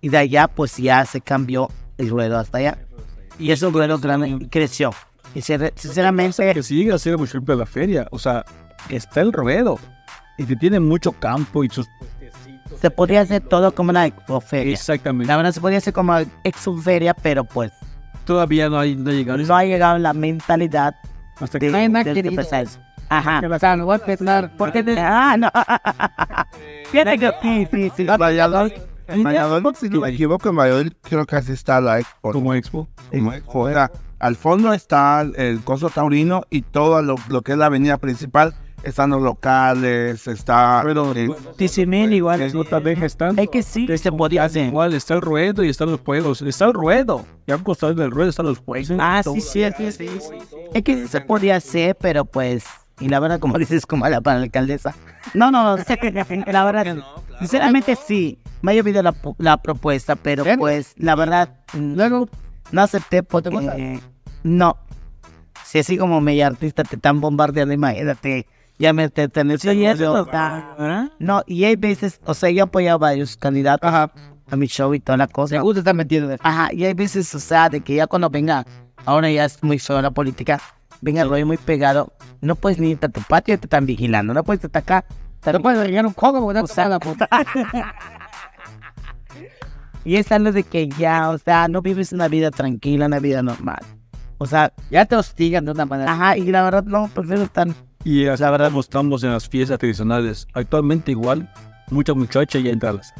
Y 0.00 0.10
de 0.10 0.18
allá, 0.18 0.46
pues 0.46 0.76
ya 0.76 1.04
se 1.04 1.20
cambió 1.20 1.70
el 1.98 2.08
ruedo 2.10 2.38
hasta 2.38 2.58
allá. 2.58 2.78
Y 3.38 3.50
ese 3.52 3.68
ruedo 3.70 4.00
creció. 4.50 4.90
Y 5.34 5.40
sincer- 5.40 5.72
sinceramente, 5.76 6.54
Que 6.54 6.62
si 6.62 6.76
llega 6.76 6.94
a 6.94 6.98
ser 6.98 7.16
Huachipip 7.16 7.50
la 7.50 7.66
feria, 7.66 8.08
o 8.10 8.18
sea, 8.18 8.44
está 8.88 9.20
el 9.20 9.32
ruedo. 9.32 9.78
Y 10.38 10.44
que 10.46 10.56
tiene 10.56 10.80
mucho 10.80 11.12
campo 11.12 11.64
y 11.64 11.68
sus. 11.68 11.86
se 12.80 12.90
podría 12.90 13.20
hacer 13.22 13.42
todo 13.42 13.74
como 13.74 13.90
una 13.90 14.06
expoferia. 14.06 14.72
Exactamente. 14.72 15.26
La 15.26 15.36
verdad, 15.36 15.52
se 15.52 15.60
podría 15.60 15.78
hacer 15.78 15.92
como 15.92 16.16
exoferia, 16.44 17.12
pero 17.14 17.44
pues 17.44 17.72
Todavía 18.24 18.68
no 18.68 18.78
hay 18.78 18.94
no 18.94 19.08
ha 19.10 19.12
llegado 19.14 19.38
no 19.38 19.56
ha 19.56 19.64
llegado 19.64 19.98
la 19.98 20.12
mentalidad 20.12 20.94
hasta 21.40 21.58
de, 21.58 21.66
que. 21.66 21.72
de 22.22 22.28
empezar 22.28 22.62
eso. 22.64 22.78
Ajá. 23.08 23.40
Porque 24.58 24.82
de- 24.82 25.00
ah, 25.00 25.36
no. 25.38 25.50
Fíjate 26.90 27.18
que 27.18 27.32
sí, 27.42 27.68
sí, 27.70 27.92
sí. 27.96 28.06
Valladolid, 29.08 29.24
Valladolid, 29.24 29.76
si 29.76 29.88
no 29.88 30.00
me 30.00 30.10
equivoco, 30.10 30.48
en 30.48 30.56
Valladolid 30.56 30.92
creo 31.02 31.26
que 31.26 31.36
así 31.36 31.52
está 31.52 31.80
la 31.80 31.98
expo. 32.00 32.32
Como 32.32 32.54
expo. 32.54 32.88
Como 33.10 33.32
expo, 33.32 33.60
o 33.60 33.68
sea, 33.68 33.90
al 34.18 34.36
fondo 34.36 34.72
está 34.72 35.26
el 35.36 35.60
coso 35.62 35.90
taurino 35.90 36.42
y 36.50 36.62
todo 36.62 37.00
lo, 37.02 37.16
lo 37.28 37.42
que 37.42 37.52
es 37.52 37.58
la 37.58 37.66
avenida 37.66 37.96
principal. 37.98 38.54
Están 38.84 39.10
los 39.10 39.20
locales, 39.20 40.28
está... 40.28 40.82
el- 40.86 41.34
Tizimín 41.56 42.12
igual. 42.12 42.52
No 42.54 42.62
también 42.62 43.02
están. 43.02 43.36
Es 43.36 43.48
que 43.48 43.60
sí, 43.64 43.88
se 43.98 44.12
podía 44.12 44.44
hacer. 44.44 44.66
Igual 44.68 44.94
está 44.94 45.14
el 45.14 45.20
ruedo 45.20 45.64
y 45.64 45.68
están 45.68 45.90
los 45.90 46.00
juegos. 46.00 46.42
Está 46.42 46.66
el 46.66 46.74
ruedo. 46.74 47.26
Y 47.48 47.52
un 47.52 47.64
costado 47.64 47.92
del 47.92 48.12
ruedo 48.12 48.30
están 48.30 48.46
los 48.46 48.58
juegos. 48.58 48.92
Ah, 49.00 49.20
sí, 49.24 49.40
sí, 49.40 49.64
sí, 49.76 49.90
sí. 49.92 50.08
Es 50.72 50.82
que 50.84 51.08
se 51.08 51.20
podía 51.20 51.56
hacer, 51.56 51.96
pero 52.00 52.24
pues, 52.24 52.64
y 53.00 53.08
la 53.08 53.20
verdad, 53.20 53.38
como 53.40 53.58
dices, 53.58 53.86
como 53.86 54.08
la 54.08 54.20
para 54.20 54.38
la 54.38 54.44
alcaldesa. 54.44 54.94
No, 55.34 55.50
no, 55.50 55.76
no, 55.76 55.84
la 56.46 56.64
verdad, 56.64 56.96
sinceramente 57.38 57.96
sí, 57.96 58.38
me 58.62 58.72
ha 58.72 58.74
llovido 58.74 59.02
la, 59.02 59.14
la 59.38 59.56
propuesta, 59.58 60.16
pero 60.16 60.44
pues, 60.58 60.94
la 60.96 61.14
verdad, 61.14 61.50
luego. 61.74 62.28
no 62.72 62.82
acepté 62.82 63.22
porque, 63.22 64.00
no, 64.42 64.76
si 65.64 65.78
así 65.80 65.98
como 65.98 66.20
media 66.20 66.46
artista 66.46 66.82
te 66.84 66.96
están 66.96 67.20
bombardeando, 67.20 67.74
imagínate, 67.74 68.46
ya 68.78 68.92
me 68.92 69.08
te 69.10 69.28
tenés 69.28 69.64
y 69.64 69.84
eso 69.84 70.22
está- 70.24 71.10
No, 71.18 71.42
y 71.46 71.64
hay 71.64 71.76
veces, 71.76 72.20
o 72.24 72.32
sea, 72.34 72.48
yo 72.50 72.58
he 72.58 72.62
apoyado 72.62 72.96
a 72.96 72.98
varios 72.98 73.36
candidatos 73.36 73.90
a 73.92 74.10
mi 74.56 74.66
show 74.66 74.94
y 74.94 75.00
toda 75.00 75.18
la 75.18 75.26
cosa. 75.26 75.56
Me 75.56 75.60
gusta 75.60 75.80
estar 75.80 75.94
metido. 75.94 76.34
Ajá, 76.40 76.72
y 76.72 76.84
hay 76.84 76.94
veces, 76.94 77.34
o 77.34 77.38
sea, 77.40 77.68
de 77.68 77.80
que 77.82 77.96
ya 77.96 78.06
cuando 78.06 78.30
venga, 78.30 78.64
ahora 79.04 79.30
ya 79.30 79.44
es 79.44 79.62
muy 79.62 79.78
feo 79.78 80.00
la 80.00 80.10
política, 80.10 80.58
venga 81.00 81.22
el 81.22 81.28
rollo 81.28 81.46
muy 81.46 81.56
pegado, 81.56 82.12
no 82.40 82.54
puedes 82.56 82.78
ni 82.78 82.90
irte 82.90 83.06
a 83.06 83.08
tu 83.08 83.20
patio, 83.22 83.58
te 83.58 83.66
están 83.66 83.86
vigilando, 83.86 84.34
no 84.34 84.44
puedes 84.44 84.64
estar 84.64 84.82
acá. 84.82 85.04
No 85.52 85.60
puedes 85.62 85.86
llegar 85.86 86.04
un 86.04 86.12
coco 86.12 86.40
porque 86.40 86.62
te 86.62 86.88
la 86.88 86.98
puta. 86.98 87.28
y 90.04 90.16
es 90.16 90.30
algo 90.32 90.52
de 90.52 90.62
que 90.62 90.88
ya, 90.88 91.30
o 91.30 91.38
sea, 91.38 91.68
no 91.68 91.80
vives 91.80 92.12
una 92.12 92.28
vida 92.28 92.50
tranquila, 92.50 93.06
una 93.06 93.18
vida 93.18 93.42
normal. 93.42 93.78
O 94.38 94.46
sea, 94.46 94.72
ya 94.90 95.04
te 95.04 95.16
hostigan 95.16 95.64
de 95.64 95.72
una 95.72 95.86
manera. 95.86 96.12
Ajá, 96.12 96.36
y 96.36 96.44
la 96.50 96.62
verdad 96.62 96.84
no, 96.84 97.08
prefiero 97.08 97.42
estar 97.42 97.68
Y 98.04 98.26
así 98.26 98.42
la 98.42 98.50
verdad 98.50 98.70
mostramos 98.70 99.22
en 99.24 99.32
las 99.32 99.48
fiestas 99.48 99.78
tradicionales. 99.78 100.46
Actualmente 100.54 101.10
igual, 101.12 101.50
muchas 101.90 102.16
muchachas 102.16 102.62
ya 102.62 102.92
las- 102.92 103.14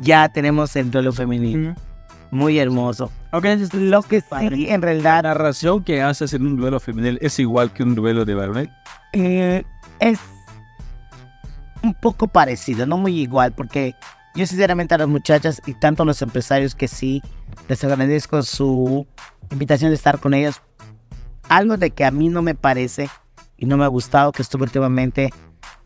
ya 0.00 0.28
tenemos 0.28 0.74
el 0.76 0.90
duelo 0.90 1.12
femenino. 1.12 1.74
Muy 2.30 2.58
hermoso. 2.58 3.10
Lo 3.32 4.02
que 4.02 4.20
sí, 4.20 4.66
en 4.68 4.80
La 4.80 4.86
realidad, 4.86 5.22
narración 5.22 5.84
que 5.84 6.02
haces 6.02 6.32
en 6.34 6.46
un 6.46 6.56
duelo 6.56 6.80
femenil 6.80 7.18
es 7.20 7.38
igual 7.38 7.72
que 7.72 7.82
un 7.82 7.94
duelo 7.94 8.24
de 8.24 8.34
varonil. 8.34 8.70
eh, 9.12 9.64
es 10.00 10.18
un 11.82 11.94
poco 11.94 12.26
parecido, 12.28 12.86
no 12.86 12.98
muy 12.98 13.18
igual, 13.20 13.52
porque 13.52 13.94
yo 14.34 14.46
sinceramente 14.46 14.94
a 14.94 14.98
las 14.98 15.08
muchachas 15.08 15.62
y 15.66 15.74
tanto 15.74 16.02
a 16.02 16.06
los 16.06 16.22
empresarios 16.22 16.74
que 16.74 16.88
sí, 16.88 17.22
les 17.68 17.82
agradezco 17.84 18.42
su 18.42 19.06
invitación 19.50 19.90
de 19.90 19.96
estar 19.96 20.18
con 20.18 20.34
ellos. 20.34 20.60
Algo 21.48 21.76
de 21.76 21.90
que 21.90 22.04
a 22.04 22.10
mí 22.10 22.28
no 22.28 22.42
me 22.42 22.54
parece 22.54 23.08
y 23.56 23.66
no 23.66 23.76
me 23.76 23.84
ha 23.84 23.88
gustado 23.88 24.32
que 24.32 24.42
estuve 24.42 24.64
últimamente 24.64 25.30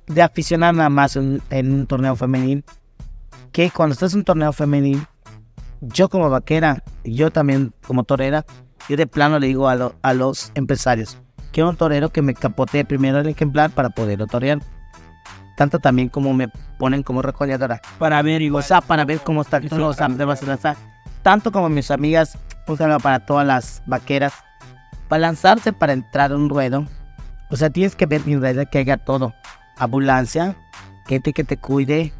de 0.06 0.22
aficionar 0.22 0.74
nada 0.74 0.90
más 0.90 1.16
en, 1.16 1.40
en 1.50 1.72
un 1.72 1.86
torneo 1.86 2.16
femenil, 2.16 2.64
que 3.52 3.70
cuando 3.70 3.94
estás 3.94 4.12
en 4.12 4.20
un 4.20 4.24
torneo 4.24 4.52
femenil, 4.52 5.06
yo 5.88 6.08
como 6.08 6.30
vaquera, 6.30 6.82
yo 7.04 7.30
también 7.30 7.72
como 7.86 8.04
torera, 8.04 8.44
yo 8.88 8.96
de 8.96 9.06
plano 9.06 9.38
le 9.38 9.46
digo 9.48 9.68
a, 9.68 9.74
lo- 9.76 9.94
a 10.02 10.12
los 10.14 10.50
empresarios, 10.54 11.18
quiero 11.52 11.70
un 11.70 11.76
torero 11.76 12.10
que 12.10 12.22
me 12.22 12.34
capotee 12.34 12.84
primero 12.84 13.18
el 13.20 13.26
ejemplar 13.28 13.70
para 13.70 13.90
poderlo 13.90 14.26
torear. 14.26 14.58
Tanto 15.56 15.78
también 15.78 16.08
como 16.08 16.34
me 16.34 16.48
ponen 16.78 17.04
como 17.04 17.22
recolectora. 17.22 17.80
Para 17.98 18.20
ver, 18.22 18.42
o 18.52 18.60
sea, 18.60 18.80
para 18.80 19.04
ver 19.04 19.20
cómo 19.20 19.42
está 19.42 19.58
el 19.58 19.68
toro, 19.68 19.86
o 19.88 19.92
sea. 19.94 20.08
Tanto 21.22 21.52
como 21.52 21.68
mis 21.68 21.90
amigas, 21.92 22.36
un 22.66 22.76
saludo 22.76 22.98
para 22.98 23.24
todas 23.24 23.46
las 23.46 23.82
vaqueras. 23.86 24.32
Para 25.08 25.20
lanzarse 25.20 25.72
para 25.72 25.92
entrar 25.92 26.32
a 26.32 26.36
un 26.36 26.48
ruedo, 26.48 26.86
o 27.50 27.56
sea, 27.56 27.70
tienes 27.70 27.94
que 27.94 28.06
ver 28.06 28.22
en 28.26 28.40
realidad 28.40 28.68
que 28.68 28.78
haya 28.78 28.96
todo. 28.96 29.32
Ambulancia, 29.78 30.56
gente 31.06 31.32
que 31.32 31.44
te 31.44 31.56
cuide 31.56 32.12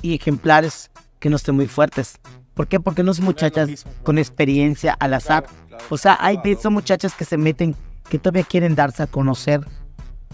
y 0.00 0.14
ejemplares 0.14 0.90
que 1.18 1.28
no 1.28 1.36
estén 1.36 1.56
muy 1.56 1.66
fuertes. 1.66 2.20
¿Por 2.56 2.68
qué? 2.68 2.80
Porque 2.80 3.02
no 3.02 3.12
son 3.12 3.26
muchachas 3.26 3.84
con 4.02 4.16
experiencia 4.16 4.96
al 4.98 5.12
azar. 5.12 5.44
O 5.90 5.98
sea, 5.98 6.16
hay 6.18 6.38
veces 6.38 6.62
son 6.62 6.72
muchachas 6.72 7.12
que 7.14 7.26
se 7.26 7.36
meten, 7.36 7.76
que 8.08 8.18
todavía 8.18 8.44
quieren 8.44 8.74
darse 8.74 9.02
a 9.02 9.06
conocer 9.06 9.60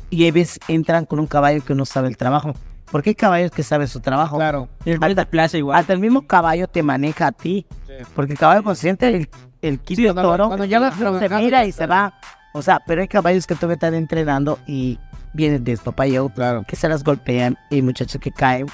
y 0.08 0.22
hay 0.22 0.30
veces 0.30 0.60
entran 0.68 1.04
con 1.04 1.18
un 1.18 1.26
caballo 1.26 1.64
que 1.64 1.74
no 1.74 1.84
sabe 1.84 2.06
el 2.08 2.16
trabajo. 2.16 2.54
Porque 2.92 3.10
hay 3.10 3.14
caballos 3.16 3.50
que 3.50 3.64
saben 3.64 3.88
su 3.88 3.98
trabajo. 3.98 4.36
Claro. 4.36 4.68
El 4.84 5.00
de 5.00 5.26
plaza 5.26 5.58
igual. 5.58 5.80
Hasta 5.80 5.94
el 5.94 5.98
mismo 5.98 6.26
caballo 6.26 6.68
te 6.68 6.82
maneja 6.84 7.26
a 7.26 7.32
ti. 7.32 7.66
Porque 8.14 8.34
el 8.34 8.38
caballo 8.38 8.62
consciente, 8.62 9.08
el, 9.08 9.28
el 9.60 9.80
quito 9.80 10.02
cuando- 10.12 10.22
toro, 10.22 10.46
cuando 10.48 10.64
ya 10.66 10.78
vas 10.78 10.94
se 10.96 11.28
mira 11.28 11.64
y 11.64 11.72
se 11.72 11.86
va. 11.86 12.14
O 12.54 12.62
sea, 12.62 12.80
pero 12.86 13.00
hay 13.00 13.08
caballos 13.08 13.46
que 13.48 13.54
todavía 13.56 13.74
están 13.74 13.94
entrenando 13.94 14.60
y 14.66 14.98
vienen 15.32 15.64
de 15.64 15.76
papayeo, 15.78 16.28
Claro. 16.28 16.64
que 16.68 16.76
se 16.76 16.88
las 16.88 17.02
golpean 17.02 17.56
y 17.70 17.82
muchachos 17.82 18.20
que 18.20 18.30
caen. 18.30 18.66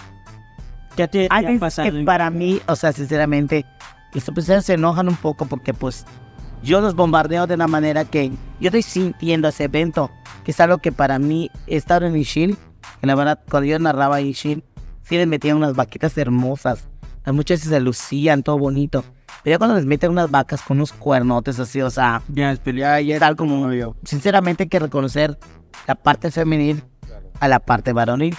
Ya 0.99 1.09
te 1.09 1.29
ha 1.31 1.59
pasado. 1.59 1.91
que 1.91 2.05
para 2.05 2.29
mí, 2.31 2.61
o 2.67 2.77
sea, 2.77 2.93
sinceramente, 2.93 3.65
los 4.13 4.27
empresarios 4.29 4.65
se 4.65 4.75
enojan 4.75 5.09
un 5.09 5.17
poco 5.17 5.47
porque 5.47 5.73
pues 5.73 6.05
yo 6.63 6.81
los 6.81 6.95
bombardeo 6.95 7.47
de 7.47 7.55
una 7.55 7.69
manera 7.69 8.05
que 8.05 8.31
yo 8.61 8.69
estoy 8.69 8.83
sintiendo 8.83 9.49
ese 9.49 9.65
evento, 9.65 10.11
que 10.45 10.51
es 10.51 10.61
algo 10.61 10.79
que 10.79 10.91
para 10.93 11.19
mí 11.19 11.51
estar 11.67 12.03
en 12.03 12.17
Ishil, 12.17 12.57
que 13.01 13.07
la 13.07 13.15
verdad 13.15 13.39
cuando 13.49 13.67
yo 13.67 13.79
narraba 13.79 14.21
Ishil, 14.21 14.65
sí 15.03 15.17
les 15.17 15.27
metían 15.29 15.57
unas 15.57 15.75
vaquitas 15.75 16.19
hermosas, 16.19 16.89
las 17.25 17.35
muchachas 17.35 17.69
se 17.69 17.81
lucían, 17.81 18.43
todo 18.43 18.59
bonito, 18.59 19.05
pero 19.45 19.55
ya 19.55 19.59
cuando 19.59 19.77
les 19.77 19.87
meten 19.87 20.11
unas 20.11 20.31
vacas 20.31 20.63
con 20.63 20.79
unos 20.79 20.93
cuernotes 20.93 21.61
así, 21.61 21.81
o 21.81 21.91
sea, 21.91 22.23
Ya 22.29 22.51
es 22.51 22.59
pelea. 22.59 23.01
ya 23.03 23.17
es 23.17 23.23
algo 23.23 23.37
como 23.47 23.71
sinceramente 24.05 24.65
hay 24.65 24.69
que 24.69 24.79
reconocer 24.81 25.39
la 25.87 25.95
parte 25.95 26.31
femenil 26.33 26.83
a 27.39 27.47
la 27.47 27.61
parte 27.61 27.93
varonil, 27.93 28.37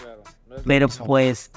pero 0.66 0.88
pues 1.06 1.52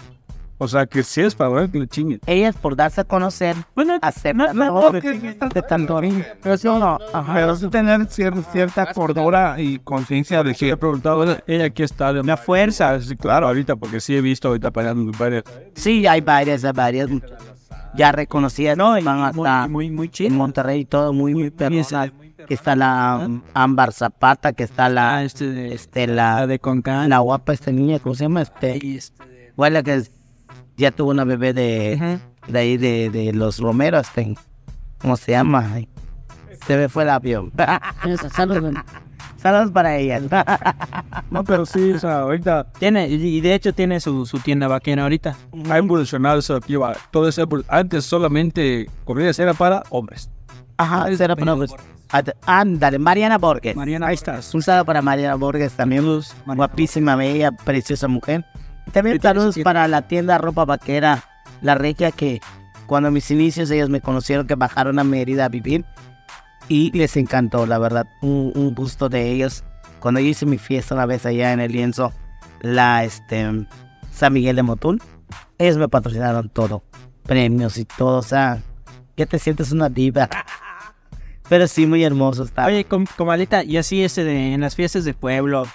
O 0.63 0.69
sea, 0.69 0.87
que 0.87 1.03
si 1.03 1.21
es 1.23 1.35
para 1.35 1.51
ver 1.51 1.71
que 1.71 1.81
le 1.81 1.89
chinguen. 1.89 2.21
ellas 2.25 2.55
por 2.57 2.77
darse 2.77 3.01
a 3.01 3.05
conocer 3.05 3.57
Bueno, 3.75 3.99
aceptan 4.01 4.55
no, 4.57 4.65
no, 4.71 4.91
de, 4.93 5.01
no, 5.41 5.49
de 5.49 5.63
tanto 5.63 6.01
Pero 6.41 6.57
sí, 6.57 6.69
no, 6.69 6.99
ajá. 7.13 7.35
Pero 7.35 7.57
sí 7.57 7.69
tener 7.69 8.01
cier- 8.03 8.45
cierta 8.53 8.93
cordura 8.95 9.61
y 9.61 9.81
conciencia 9.81 10.45
de 10.45 10.53
He 10.53 10.55
que 10.55 10.77
preguntado, 10.77 11.17
bueno, 11.17 11.37
ella 11.49 11.65
aquí 11.65 11.83
está 11.83 12.13
de 12.13 12.21
una 12.21 12.37
fuerza. 12.37 13.01
Sí, 13.01 13.17
claro, 13.17 13.49
ahorita, 13.49 13.75
porque 13.75 14.01
sí 14.01 14.15
he 14.17 14.21
visto 14.21 14.47
ahorita 14.49 14.71
peleando 14.71 15.11
varias. 15.19 15.43
Sí, 15.75 16.07
hay 16.07 16.21
varias, 16.21 16.65
hay 16.65 16.73
varias 16.73 17.09
ya 17.95 18.13
reconocidas. 18.13 18.77
No, 18.77 18.93
van 18.93 19.03
muy, 19.35 19.49
hasta 19.49 19.69
muy, 19.69 19.91
muy 19.91 20.07
en 20.07 20.13
chido. 20.13 20.31
Monterrey 20.37 20.81
y 20.83 20.85
todo 20.85 21.13
muy, 21.13 21.35
muy 21.35 21.51
Que 22.47 22.55
está 22.55 22.77
la 22.77 23.23
um, 23.27 23.43
Ámbar 23.55 23.93
Zapata, 23.93 24.53
que 24.53 24.63
está 24.63 24.87
Ah, 24.87 24.89
la, 24.91 25.25
este 25.25 25.47
de, 25.51 25.75
este, 25.75 26.07
la 26.07 26.41
la, 26.41 26.47
de 26.47 26.59
Concan. 26.61 27.09
la 27.09 27.19
guapa 27.19 27.53
esta 27.53 27.71
niña, 27.73 27.99
¿cómo 27.99 28.15
se 28.15 28.25
llama? 28.25 28.43
Este, 28.43 28.77
este 28.97 29.23
la 29.57 29.83
que 29.83 29.95
es- 29.95 30.11
ya 30.77 30.91
tuvo 30.91 31.11
una 31.11 31.25
bebé 31.25 31.53
de, 31.53 32.19
de 32.49 32.59
ahí 32.59 32.77
de, 32.77 33.11
de 33.11 33.33
los 33.33 33.59
Romeros, 33.59 34.09
¿cómo 34.99 35.17
se 35.17 35.33
llama? 35.33 35.71
Ay, 35.75 35.89
Se 36.67 36.77
me 36.77 36.89
fue 36.89 37.03
el 37.05 37.11
avión. 37.11 37.53
Saludos, 38.35 38.75
saludos 39.37 39.71
para 39.73 39.97
ella. 39.97 40.21
No, 41.31 41.43
pero 41.45 41.67
sí, 41.67 41.93
o 41.93 41.99
sea, 41.99 42.21
ahorita 42.21 42.65
Tiene, 42.79 43.09
y 43.09 43.41
de 43.41 43.55
hecho 43.55 43.73
tiene 43.73 43.99
su, 44.01 44.25
su 44.27 44.39
tienda 44.39 44.69
vaquera 44.69 45.03
ahorita. 45.03 45.37
ha 45.71 45.79
evolucionado 45.79 46.39
eso 46.39 46.55
aquí. 46.57 46.77
va. 46.77 46.97
Todo 47.11 47.29
eso, 47.29 47.45
antes 47.69 48.05
solamente 48.05 48.89
corridas 49.05 49.39
era 49.41 49.53
para 49.55 49.83
hombres. 49.91 50.31
Ajá, 50.77 51.11
esa 51.11 51.25
era 51.25 51.37
para 51.37 51.53
ad- 52.11 52.35
Ándale, 52.47 52.99
Mariana 52.99 53.39
Borges. 53.39 53.75
Mariana, 53.77 54.07
ahí 54.09 54.15
estás. 54.15 54.55
Un 54.55 54.63
saludo 54.63 54.85
para 54.85 55.03
Mariana 55.03 55.35
Borges 55.35 55.73
también. 55.73 56.05
Guapísima, 56.47 57.17
bella, 57.17 57.51
preciosa 57.53 58.07
mujer. 58.09 58.45
También 58.93 59.17
¿Qué 59.17 59.21
tienes 59.21 59.23
saludos 59.23 59.59
para 59.63 59.87
la 59.89 60.03
tienda 60.03 60.39
ropa 60.39 60.65
vaquera, 60.65 61.25
La 61.61 61.75
Regia, 61.75 62.11
que 62.11 62.41
cuando 62.87 63.11
mis 63.11 63.31
inicios 63.31 63.71
ellos 63.71 63.89
me 63.89 64.01
conocieron 64.01 64.47
que 64.47 64.55
bajaron 64.55 64.99
a 64.99 65.05
Mérida 65.05 65.45
a 65.45 65.49
vivir. 65.49 65.85
Y 66.69 66.91
les 66.97 67.17
encantó, 67.17 67.67
la 67.67 67.79
verdad, 67.79 68.07
un, 68.23 68.53
un 68.55 68.75
gusto 68.75 69.09
de 69.09 69.31
ellos. 69.31 69.65
Cuando 70.01 70.21
yo 70.21 70.27
hice 70.27 70.47
mi 70.47 70.59
fiesta 70.59 70.95
una 70.95 71.07
vez 71.07 71.27
allá 71.27 71.53
en 71.53 71.61
el 71.61 71.73
lienzo, 71.73 72.13
la 72.61 73.05
este, 73.05 73.67
San 74.13 74.33
Miguel 74.33 74.57
de 74.57 74.63
Motul, 74.63 75.03
ellos 75.59 75.77
me 75.77 75.89
patrocinaron 75.89 76.49
todo, 76.49 76.83
premios 77.25 77.77
y 77.79 77.85
todo, 77.85 78.19
o 78.19 78.23
sea, 78.23 78.59
ya 79.17 79.27
te 79.27 79.39
sientes 79.39 79.71
una 79.73 79.89
diva. 79.89 80.29
Pero 81.49 81.67
sí, 81.67 81.87
muy 81.87 82.03
hermoso 82.03 82.45
está. 82.45 82.67
Oye, 82.67 82.85
com- 82.85 83.07
comadita, 83.17 83.63
y 83.65 83.77
así 83.77 84.03
este 84.03 84.25
de, 84.25 84.55
en 84.55 84.61
las 84.63 84.75
fiestas 84.75 85.05
de 85.05 85.15
pueblo, 85.15 85.67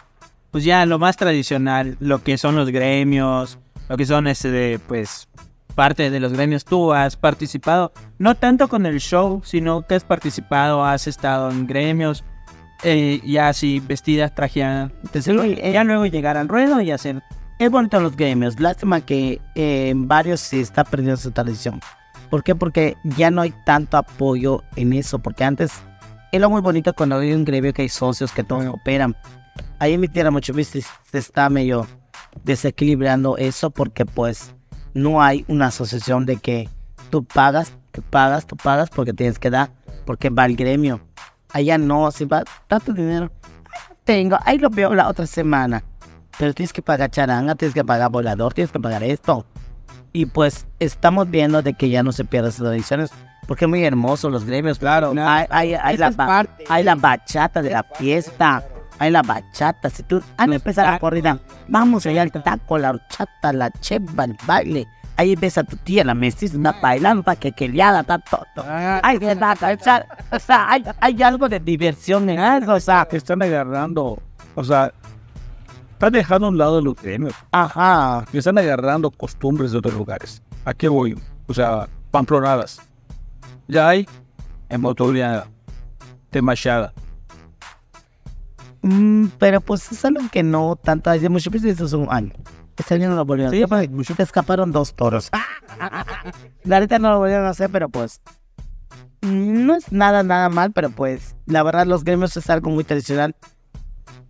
pues 0.58 0.66
ya 0.66 0.88
lo 0.88 0.97
más 0.97 1.18
tradicional, 1.18 1.97
lo 1.99 2.24
que 2.24 2.36
son 2.39 2.55
los 2.55 2.72
gremios, 2.72 3.60
lo 3.89 3.95
que 3.95 4.08
son 4.08 4.26
este 4.26 4.49
de, 4.49 4.80
pues, 4.80 5.28
parte 5.76 6.10
de 6.10 6.20
los 6.20 6.34
gremios, 6.34 6.66
tú 6.66 6.93
has 6.93 7.16
participado, 7.16 7.93
no 8.18 8.34
tanto 8.34 8.68
con 8.68 8.88
el 8.88 8.99
show, 8.99 9.39
sino 9.45 9.84
que 9.84 9.93
has 9.93 10.03
participado, 10.03 10.84
has 10.84 11.05
estado 11.05 11.51
en 11.51 11.68
gremios, 11.68 12.24
eh, 12.82 13.22
ya 13.24 13.49
así 13.49 13.80
vestidas, 13.82 14.34
trajeadas, 14.34 14.91
Entonces, 15.03 15.60
eh, 15.60 15.72
ya 15.74 15.84
luego 15.84 16.08
llegar 16.08 16.38
al 16.38 16.47
ruedo 16.47 16.82
y 16.82 16.89
hacer 16.89 17.22
Es 17.60 17.70
bonito 17.70 17.99
los 17.99 18.18
gremios. 18.18 18.60
Lástima 18.60 19.01
que 19.01 19.39
eh, 19.53 19.89
en 19.89 20.08
varios 20.08 20.39
se 20.39 20.60
está 20.60 20.84
perdiendo 20.84 21.18
su 21.18 21.30
tradición. 21.30 21.82
¿Por 22.32 22.43
qué? 22.43 22.55
Porque 22.55 22.97
ya 23.03 23.30
no 23.30 23.41
hay 23.41 23.53
tanto 23.64 23.97
apoyo 23.97 24.64
en 24.76 24.93
eso. 24.93 25.20
Porque 25.20 25.43
antes 25.43 25.72
era 26.32 26.47
muy 26.47 26.62
bonito 26.62 26.95
cuando 26.95 27.20
hay 27.20 27.34
un 27.34 27.45
gremio 27.45 27.74
que 27.74 27.84
hay 27.84 27.89
socios 27.89 28.32
que 28.32 28.43
todos 28.43 28.66
operan. 28.66 29.16
Ahí 29.80 29.93
en 29.93 30.01
mi 30.01 30.08
tierra 30.08 30.32
mucho 30.32 30.53
se 30.53 30.84
está 31.14 31.49
medio 31.49 31.88
desequilibrando 32.43 33.38
eso 33.38 33.70
porque 33.70 34.05
pues 34.05 34.53
no 34.93 35.22
hay 35.22 35.45
una 35.47 35.68
asociación 35.68 36.26
de 36.26 36.38
que 36.38 36.70
tú 37.10 37.24
pagas, 37.24 37.74
tú 37.91 38.01
pagas, 38.01 38.45
tú 38.45 38.55
pagas 38.55 38.89
porque 38.89 39.14
tienes 39.14 39.39
que 39.39 39.49
dar, 39.49 39.72
porque 40.05 40.30
va 40.30 40.45
el 40.45 40.55
gremio. 40.55 41.01
Allá 41.53 41.78
no, 41.78 42.12
si 42.12 42.26
va 42.26 42.43
tanto 42.68 42.93
dinero, 42.93 43.32
"Ay, 43.72 43.95
tengo, 44.03 44.38
ahí 44.45 44.58
lo 44.58 44.70
veo 44.70 44.93
la 44.93 45.08
otra 45.08 45.26
semana. 45.26 45.84
Pero 46.38 46.53
tienes 46.53 46.72
que 46.72 46.82
pagar 46.82 47.10
charanga, 47.10 47.55
tienes 47.55 47.74
que 47.74 47.84
pagar 47.84 48.12
volador, 48.12 48.53
tienes 48.53 48.72
que 48.72 48.80
pagar 48.80 49.03
esto. 49.03 49.45
Y 50.14 50.28
pues 50.28 50.68
estamos 50.80 51.30
viendo 51.30 51.62
de 51.62 51.74
que 51.74 51.89
ya 51.89 52.03
no 52.03 52.12
se 52.12 52.26
pierden 52.26 52.49
esas 52.49 52.62
tradiciones. 52.62 53.12
Porque 53.47 53.66
es 53.66 53.70
muy 53.70 53.84
hermoso 53.84 54.30
los 54.30 54.45
gremios. 54.45 54.78
Claro. 54.78 55.14
Hay, 55.18 55.47
hay, 55.49 55.74
hay 55.74 55.97
la, 55.97 56.45
hay 56.70 56.84
la 56.84 56.95
bachata 56.95 57.62
de 57.62 57.72
la 57.72 57.84
fiesta. 57.84 58.64
Hay 59.00 59.12
la 59.12 59.22
bachata. 59.22 59.89
Si 59.89 60.04
tú 60.04 60.22
al 60.38 60.54
empezar 60.54 60.86
la 60.86 61.00
corrida, 61.00 61.39
vamos 61.68 62.06
allá 62.06 62.24
al 62.24 62.32
taco, 62.32 62.78
la 62.78 62.91
horchata, 62.91 63.54
la 63.54 63.72
cheva, 63.72 64.26
el 64.26 64.36
baile. 64.45 64.88
Ahí 65.16 65.36
ves 65.36 65.58
a 65.58 65.64
tu 65.64 65.76
tía, 65.78 66.04
la 66.04 66.14
mestiza, 66.14 66.58
una 66.58 66.74
bailando, 66.74 67.24
que 67.39 67.52
queliada, 67.52 68.02
está 68.02 68.20
todo. 68.20 68.45
Ay, 69.02 69.18
que 69.18 69.32
o 69.32 70.39
sea, 70.39 70.70
hay, 70.70 70.84
hay 71.00 71.24
algo 71.24 71.50
de 71.50 71.60
diversión 71.60 72.30
en 72.30 72.39
algo, 72.39 72.74
o 72.74 72.80
sea, 72.80 73.08
Están 73.12 73.41
agarrando, 73.41 74.22
o 74.54 74.64
sea, 74.64 74.93
están 75.93 76.14
dejando 76.14 76.45
a 76.45 76.50
un 76.52 76.58
lado 76.60 76.80
los 76.82 76.95
gremios. 76.95 77.34
ajá. 77.52 78.26
Y 78.32 78.38
están 78.38 78.60
agarrando 78.60 79.10
costumbres 79.10 79.72
de 79.72 79.80
otros 79.80 79.95
lugares. 79.95 80.43
¿A 80.66 80.74
qué 80.76 80.88
voy? 80.88 81.20
O 81.48 81.54
sea, 81.54 81.88
pamplonadas. 82.12 82.80
Ya 83.68 83.88
hay 83.88 84.08
en 84.70 84.82
motoriada, 84.82 85.48
temachada. 86.30 86.93
Mm, 88.82 89.28
pero 89.40 89.60
pues 89.62 89.92
es 89.92 90.06
algo 90.06 90.22
que 90.32 90.44
no 90.44 90.76
tanto 90.76 91.10
hace 91.10 91.30
mucho 91.30 91.50
veces 91.50 91.76
eso 91.76 91.86
es 91.86 91.94
un 91.94 92.08
año. 92.10 92.32
Este 92.78 92.94
año 92.94 93.10
no 93.10 93.16
lo 93.16 93.26
volvieron 93.26 93.54
a 93.54 93.58
hacer. 93.76 93.90
porque 93.90 94.14
Se 94.14 94.24
escaparon 94.24 94.72
dos 94.72 94.94
toros. 94.96 95.30
la 96.64 96.80
neta 96.80 97.00
no 97.00 97.10
lo 97.12 97.20
volvieron 97.20 97.46
a 97.46 97.50
hacer, 97.50 97.70
pero 97.72 97.90
pues. 97.90 98.22
mm, 99.22 99.66
No 99.66 99.76
es 99.76 99.92
nada, 99.92 100.24
nada 100.24 100.50
mal, 100.50 100.72
pero 100.72 100.90
pues. 100.90 101.36
La 101.46 101.64
verdad, 101.64 101.86
los 101.88 102.04
gremios 102.04 102.36
es 102.38 102.50
algo 102.50 102.70
muy 102.70 102.84
tradicional. 102.84 103.36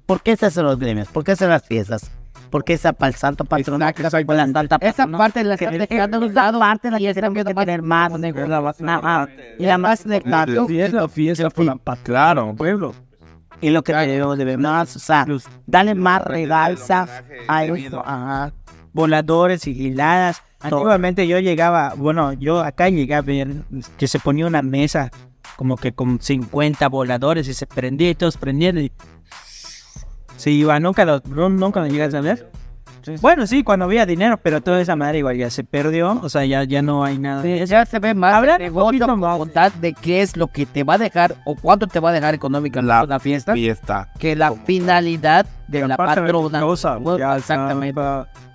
¿Por 0.06 0.22
qué 0.22 0.38
se 0.38 0.46
hacen 0.46 0.64
los 0.64 0.80
gremios? 0.80 1.10
¿Por 1.10 1.24
qué 1.26 1.32
se 1.36 1.44
hacen 1.44 1.50
las 1.50 1.66
fiestas? 1.68 2.10
¿Por 2.50 2.64
qué 2.64 2.74
esa 2.74 2.94
para 2.94 3.10
el 3.10 3.16
santo 3.16 3.44
patrón? 3.44 3.82
Para 3.82 3.92
la 4.38 4.46
santa 4.46 4.78
Esa 4.80 5.04
patrona? 5.04 5.18
parte 5.18 5.40
de 5.40 5.46
la 5.46 5.58
que 5.58 5.66
esa 5.66 6.52
parte 6.60 6.90
la 6.92 6.98
que 7.00 7.14
tenemos 7.14 7.36
que 7.36 7.44
tener 7.66 7.82
más. 7.82 8.12
Y 10.70 10.76
de 10.76 10.90
la 10.90 11.10
fiesta, 11.10 11.50
pues, 11.50 11.70
pa- 11.84 11.98
claro, 11.98 12.56
pueblo. 12.56 12.94
Y 13.62 13.70
lo 13.70 13.84
que 13.84 13.94
debemos 13.94 14.38
de 14.38 14.46
ver 14.46 14.58
más, 14.58 14.96
o 14.96 15.00
sea, 15.00 15.26
dale 15.66 15.96
más 15.96 16.24
regalza 16.24 17.08
a 17.48 17.66
eso, 17.66 18.02
ajá. 18.06 18.54
voladores 18.94 19.68
y 19.68 19.72
hiladas. 19.72 20.44
Antiguamente 20.60 21.28
yo 21.28 21.40
llegaba, 21.40 21.94
bueno, 21.96 22.34
yo 22.34 22.62
acá 22.62 22.90
llegué 22.90 23.14
a 23.14 23.22
ver 23.22 23.48
que 23.98 24.08
se 24.08 24.20
ponía 24.20 24.48
una 24.48 24.62
mesa 24.62 25.12
como 25.56 25.76
que 25.76 25.94
con 25.94 26.20
50 26.20 26.88
voladores 26.90 27.48
y 27.48 27.54
se 27.54 27.66
prendía 27.66 28.10
y 28.10 28.16
todos 28.16 28.38
prendían 28.38 28.78
y 28.78 28.92
se 30.36 30.52
iba. 30.52 30.80
¿Nunca 30.80 31.06
lo, 31.06 31.20
nunca 31.26 31.80
lo 31.80 31.88
llegas 31.88 32.14
a 32.14 32.22
ver? 32.22 32.52
Bueno, 33.22 33.48
sí, 33.48 33.64
cuando 33.64 33.86
había 33.86 34.06
dinero, 34.06 34.38
pero 34.42 34.62
toda 34.62 34.82
esa 34.82 34.96
madre 34.96 35.20
igual 35.20 35.38
ya 35.38 35.50
se 35.50 35.64
perdió. 35.64 36.20
O 36.22 36.30
sea, 36.30 36.46
ya, 36.46 36.64
ya 36.64 36.82
no 36.82 37.04
hay 37.04 37.18
nada. 37.18 37.42
Sí, 37.42 37.66
ya 37.66 37.86
se 37.86 38.00
ve 38.00 38.14
más 38.14 38.34
Hablar 38.34 38.62
contar 39.38 39.72
de 39.74 39.94
qué 39.94 40.22
es 40.22 40.36
lo 40.38 40.48
que 40.48 40.66
te 40.66 40.84
va 40.84 40.96
a 40.96 40.98
dejar 40.98 41.36
o 41.46 41.56
cuánto 41.56 41.88
te 41.88 42.00
va 42.00 42.10
a 42.10 42.14
dejar 42.14 42.34
económica 42.34 42.82
la, 42.82 43.06
la 43.06 43.20
fiesta 43.20 43.54
Fiesta. 43.54 44.10
que 44.20 44.36
la 44.36 44.52
finalidad 44.54 45.46
de 45.68 45.88
la 45.88 45.96
Aparte 45.96 46.22
de 46.22 46.28
patrona. 46.28 46.60
Bueno, 47.00 47.18
ya 47.20 47.38
está- 47.38 47.54
exactamente. 47.56 48.02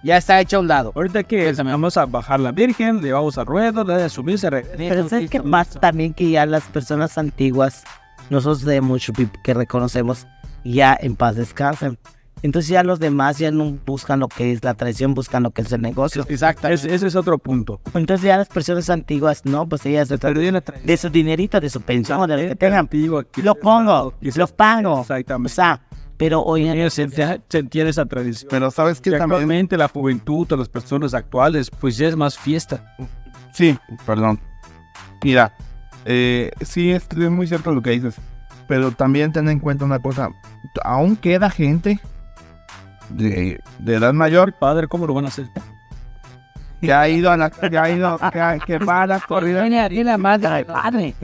Ya 0.02 0.16
está 0.16 0.40
hecho 0.40 0.56
a 0.56 0.60
un 0.60 0.68
lado. 0.68 0.92
Ahorita 0.96 1.22
que 1.22 1.52
vamos 1.52 1.96
a 1.96 2.06
bajar 2.06 2.40
la 2.40 2.50
Virgen, 2.52 3.00
le 3.02 3.12
vamos 3.12 3.38
a 3.38 3.44
ruedo, 3.44 3.84
le 3.84 3.92
vamos 3.92 4.02
a 4.04 4.08
subir, 4.08 4.38
se 4.38 4.50
re- 4.50 4.64
Pero 4.76 5.08
sabes 5.08 5.30
que 5.30 5.40
más 5.42 5.68
también 5.70 6.12
que 6.12 6.28
ya 6.30 6.44
las 6.46 6.64
personas 6.64 7.16
antiguas, 7.18 7.84
nosotros 8.30 8.62
de 8.64 8.80
mucho 8.80 9.12
pip- 9.12 9.40
que 9.44 9.54
reconocemos, 9.54 10.26
ya 10.64 10.96
en 11.00 11.14
paz 11.16 11.36
descansen. 11.36 11.98
Entonces 12.42 12.68
ya 12.68 12.82
los 12.82 12.98
demás 12.98 13.38
ya 13.38 13.50
no 13.50 13.78
buscan 13.86 14.18
lo 14.20 14.28
que 14.28 14.52
es 14.52 14.64
la 14.64 14.74
tradición, 14.74 15.14
buscan 15.14 15.44
lo 15.44 15.50
que 15.52 15.62
es 15.62 15.70
el 15.72 15.80
negocio. 15.80 16.24
Exacto. 16.28 16.68
ese 16.68 16.94
es 16.94 17.14
otro 17.16 17.38
punto. 17.38 17.80
Entonces 17.94 18.26
ya 18.26 18.36
las 18.36 18.48
personas 18.48 18.90
antiguas, 18.90 19.42
no, 19.44 19.68
pues 19.68 19.86
ellas 19.86 20.08
se 20.08 20.16
de 20.18 20.96
su 20.96 21.08
dinerito, 21.08 21.60
de 21.60 21.70
su 21.70 21.80
pensión, 21.80 22.28
de 22.28 22.36
lo 22.42 22.48
que 22.48 22.56
tengan, 22.56 22.80
Antigua 22.80 23.24
que- 23.24 23.42
lo 23.42 23.54
pongo, 23.54 24.14
lo 24.20 24.46
pago. 24.48 24.94
O 24.94 25.00
Exactamente. 25.02 25.50
sea, 25.54 25.80
pero 26.16 26.42
hoy 26.42 26.66
en 26.68 26.90
Se, 26.90 27.08
se- 27.08 27.40
se 27.48 27.58
entiende 27.58 27.90
esa 27.90 28.06
tradición. 28.06 28.48
Pero 28.50 28.70
sabes 28.70 29.00
que 29.00 29.10
Que 29.10 29.18
también. 29.18 29.36
actualmente 29.42 29.76
la 29.76 29.88
juventud 29.88 30.50
o 30.52 30.56
las 30.56 30.68
personas 30.68 31.14
actuales, 31.14 31.70
pues 31.70 31.96
ya 31.96 32.08
es 32.08 32.16
más 32.16 32.36
fiesta. 32.38 32.96
Sí, 33.52 33.78
perdón. 34.06 34.40
Mira, 35.22 35.54
eh, 36.04 36.50
sí, 36.62 36.90
es, 36.90 37.06
es 37.16 37.30
muy 37.30 37.46
cierto 37.46 37.72
lo 37.72 37.82
que 37.82 37.90
dices. 37.90 38.16
Pero 38.66 38.90
también 38.92 39.32
ten 39.32 39.48
en 39.48 39.60
cuenta 39.60 39.84
una 39.84 39.98
cosa. 40.00 40.30
Aún 40.84 41.16
queda 41.16 41.50
gente 41.50 42.00
de, 43.14 43.60
de 43.78 43.94
edad 43.94 44.12
mayor 44.12 44.52
Padre, 44.58 44.88
¿cómo 44.88 45.06
lo 45.06 45.14
van 45.14 45.24
a 45.26 45.28
hacer? 45.28 45.46
que 46.80 46.92
ha 46.92 47.08
ido 47.08 47.30
a 47.30 47.36
la 47.36 47.48
que 47.48 47.78
ha 47.78 47.90
ido 47.90 48.18
que, 48.32 48.40
ha- 48.40 48.58
que 48.58 48.78
va 48.78 49.02
a 49.02 49.06
las 49.06 49.24
corridas 49.24 49.68
y 49.92 50.02
la 50.02 50.18
madre 50.18 50.50
del 50.50 50.66
padre. 50.66 51.14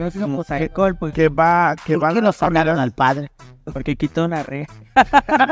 que 1.13 1.27
va 1.27 1.75
que 1.75 1.95
¿Por 1.95 2.01
van 2.03 2.13
qué 2.13 2.19
a 2.19 2.21
lo 2.21 2.27
las 2.27 2.35
sacaron 2.37 2.79
al 2.79 2.91
padre? 2.93 3.29
Porque 3.65 3.97
quitó 3.97 4.23
una 4.23 4.41
red. 4.43 4.65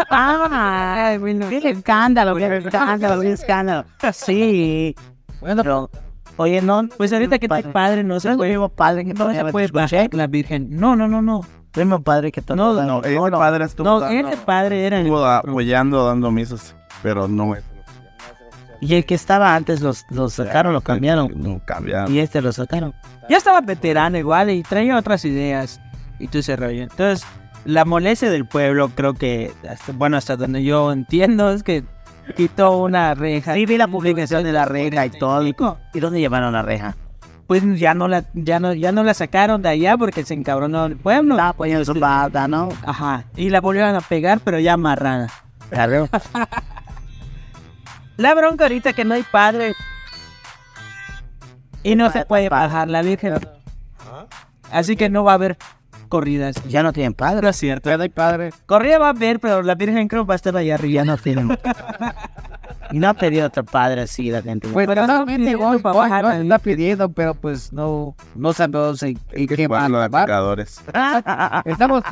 ¡Ah! 0.10 1.18
¡Qué 1.50 1.70
escándalo! 1.72 2.36
¡Qué 2.36 2.58
escándalo! 2.58 3.22
¡Qué 3.22 3.32
escándalo! 3.34 3.86
Sí. 4.14 4.96
Bueno, 5.42 5.62
pero, 5.64 5.90
oye, 6.38 6.62
no. 6.62 6.88
Pues 6.98 7.12
ahorita 7.14 7.38
que 7.38 7.48
tu 7.48 7.72
padre 7.72 8.04
no 8.04 8.20
se 8.20 8.30
no 8.30 8.38
puede, 8.38 8.70
padre 8.70 9.06
que 9.06 9.14
no 9.14 9.34
se 9.34 9.46
puede 9.52 10.10
la 10.14 10.28
Virgen. 10.28 10.68
No, 10.72 10.96
no, 10.96 11.08
no, 11.08 11.22
no. 11.22 11.42
Mismo 11.78 12.02
padre 12.02 12.32
que 12.32 12.42
No, 12.42 12.46
todavía- 12.46 12.92
no 12.92 13.02
ese 13.04 13.32
padre 13.32 13.66
estuvo, 13.66 13.88
No, 14.00 14.00
padre 14.46 14.86
era. 14.86 15.00
estuvo 15.00 15.26
apoyando 15.26 16.06
dando 16.06 16.32
misas 16.32 16.76
pero 17.04 17.28
no 17.28 17.56
es 17.56 17.64
Y 18.82 18.96
el 18.96 19.06
que 19.06 19.16
estaba 19.16 19.56
antes 19.56 19.82
los, 19.82 20.06
los 20.10 20.34
sacaron, 20.34 20.74
lo 20.74 20.82
cambiaron. 20.82 21.32
no 21.36 21.60
cambiaron 21.66 22.14
Y 22.14 22.20
este 22.20 22.42
lo 22.42 22.52
sacaron. 22.52 22.94
Ya 23.30 23.38
estaba 23.38 23.62
veterano 23.62 24.18
igual 24.18 24.50
y 24.52 24.62
traía 24.64 24.98
otras 24.98 25.26
ideas. 25.26 25.82
Y 26.20 26.28
tú 26.28 26.42
se 26.42 26.56
rollo. 26.56 26.84
Entonces, 26.84 27.26
la 27.66 27.86
molestia 27.86 28.30
del 28.30 28.46
pueblo, 28.48 28.90
creo 28.96 29.14
que, 29.14 29.52
hasta- 29.70 29.92
bueno, 29.94 30.18
hasta 30.18 30.36
donde 30.38 30.64
yo 30.64 30.92
entiendo, 30.92 31.52
es 31.52 31.64
que 31.64 31.84
quitó 32.36 32.78
una 32.78 33.14
reja. 33.16 33.54
Sí, 33.56 33.66
vi 33.66 33.78
la 33.78 33.88
publicación 33.88 34.44
de 34.44 34.52
la 34.52 34.66
reja 34.66 35.06
y 35.06 35.10
todo. 35.12 35.44
¿Y 35.94 36.00
dónde 36.00 36.20
llevaron 36.20 36.54
la 36.54 36.62
reja? 36.62 36.96
Pues 37.48 37.64
ya 37.80 37.94
no 37.94 38.08
la, 38.10 38.26
ya 38.34 38.60
no, 38.60 38.74
ya 38.74 38.92
no 38.92 39.04
la 39.04 39.14
sacaron 39.14 39.62
de 39.62 39.70
allá 39.70 39.98
porque 39.98 40.26
se 40.26 40.34
encabronó 40.34 40.86
el 40.86 40.98
pueblo. 40.98 41.36
La 41.36 41.54
poniendo 41.54 41.86
su 41.86 41.98
pata, 41.98 42.48
¿no? 42.48 42.70
Ajá. 42.86 43.24
Y 43.36 43.50
la 43.50 43.62
volvieron 43.62 43.96
a 43.96 44.02
pegar, 44.02 44.42
pero 44.44 44.60
ya 44.60 44.74
amarrada. 44.74 45.30
Claro. 45.70 46.10
La 48.18 48.34
bronca 48.34 48.66
ahorita 48.66 48.94
que 48.94 49.06
no 49.06 49.14
hay 49.14 49.24
padre. 49.24 49.76
Y 51.84 51.96
no 51.96 52.12
se 52.12 52.26
puede 52.26 52.50
bajar 52.50 52.90
la 52.90 53.04
Virgen. 53.04 53.36
Así 54.72 54.96
que 54.96 55.10
no 55.10 55.24
va 55.24 55.34
a 55.34 55.36
haber 55.36 55.58
corridas. 56.10 56.56
Ya 56.68 56.82
no 56.82 56.94
tienen 56.94 57.14
padre. 57.14 57.44
No 57.44 57.50
es 57.50 57.56
cierto. 57.56 57.90
Ya 57.92 57.98
no 57.98 58.04
hay 58.04 58.10
padre. 58.10 58.52
Corrida 58.66 58.98
va 58.98 59.08
a 59.08 59.12
haber, 59.12 59.40
pero 59.40 59.62
la 59.62 59.76
Virgen 59.76 60.08
creo 60.08 60.26
va 60.26 60.34
a 60.34 60.36
estar 60.36 60.58
allá 60.58 60.74
arriba. 60.74 61.04
Ya 61.04 61.06
no 61.06 61.18
tienen. 61.18 61.50
y 62.92 63.00
no 63.00 63.10
ha 63.10 63.14
pedido 63.14 63.48
otro 63.48 63.64
padre 63.66 64.02
así 64.02 64.30
la 64.30 64.42
gente. 64.42 64.68
Pues, 64.68 64.88
pero 64.88 65.08
no, 65.08 65.24
hoy, 65.24 65.82
bajar 65.82 66.24
no, 66.24 66.32
está 66.32 66.60
pidiendo, 66.60 67.10
pero 67.10 67.34
pues 67.34 67.72
no, 67.74 68.16
no 68.36 68.54
sabemos 68.54 69.02
en, 69.04 69.20
en 69.32 69.48
qué 69.48 69.68
va 69.68 69.80
a 69.80 69.82
Bueno, 69.82 70.00
de 70.00 70.06
acabar. 70.06 70.26
pecadores 70.26 70.82
Estamos 71.66 72.04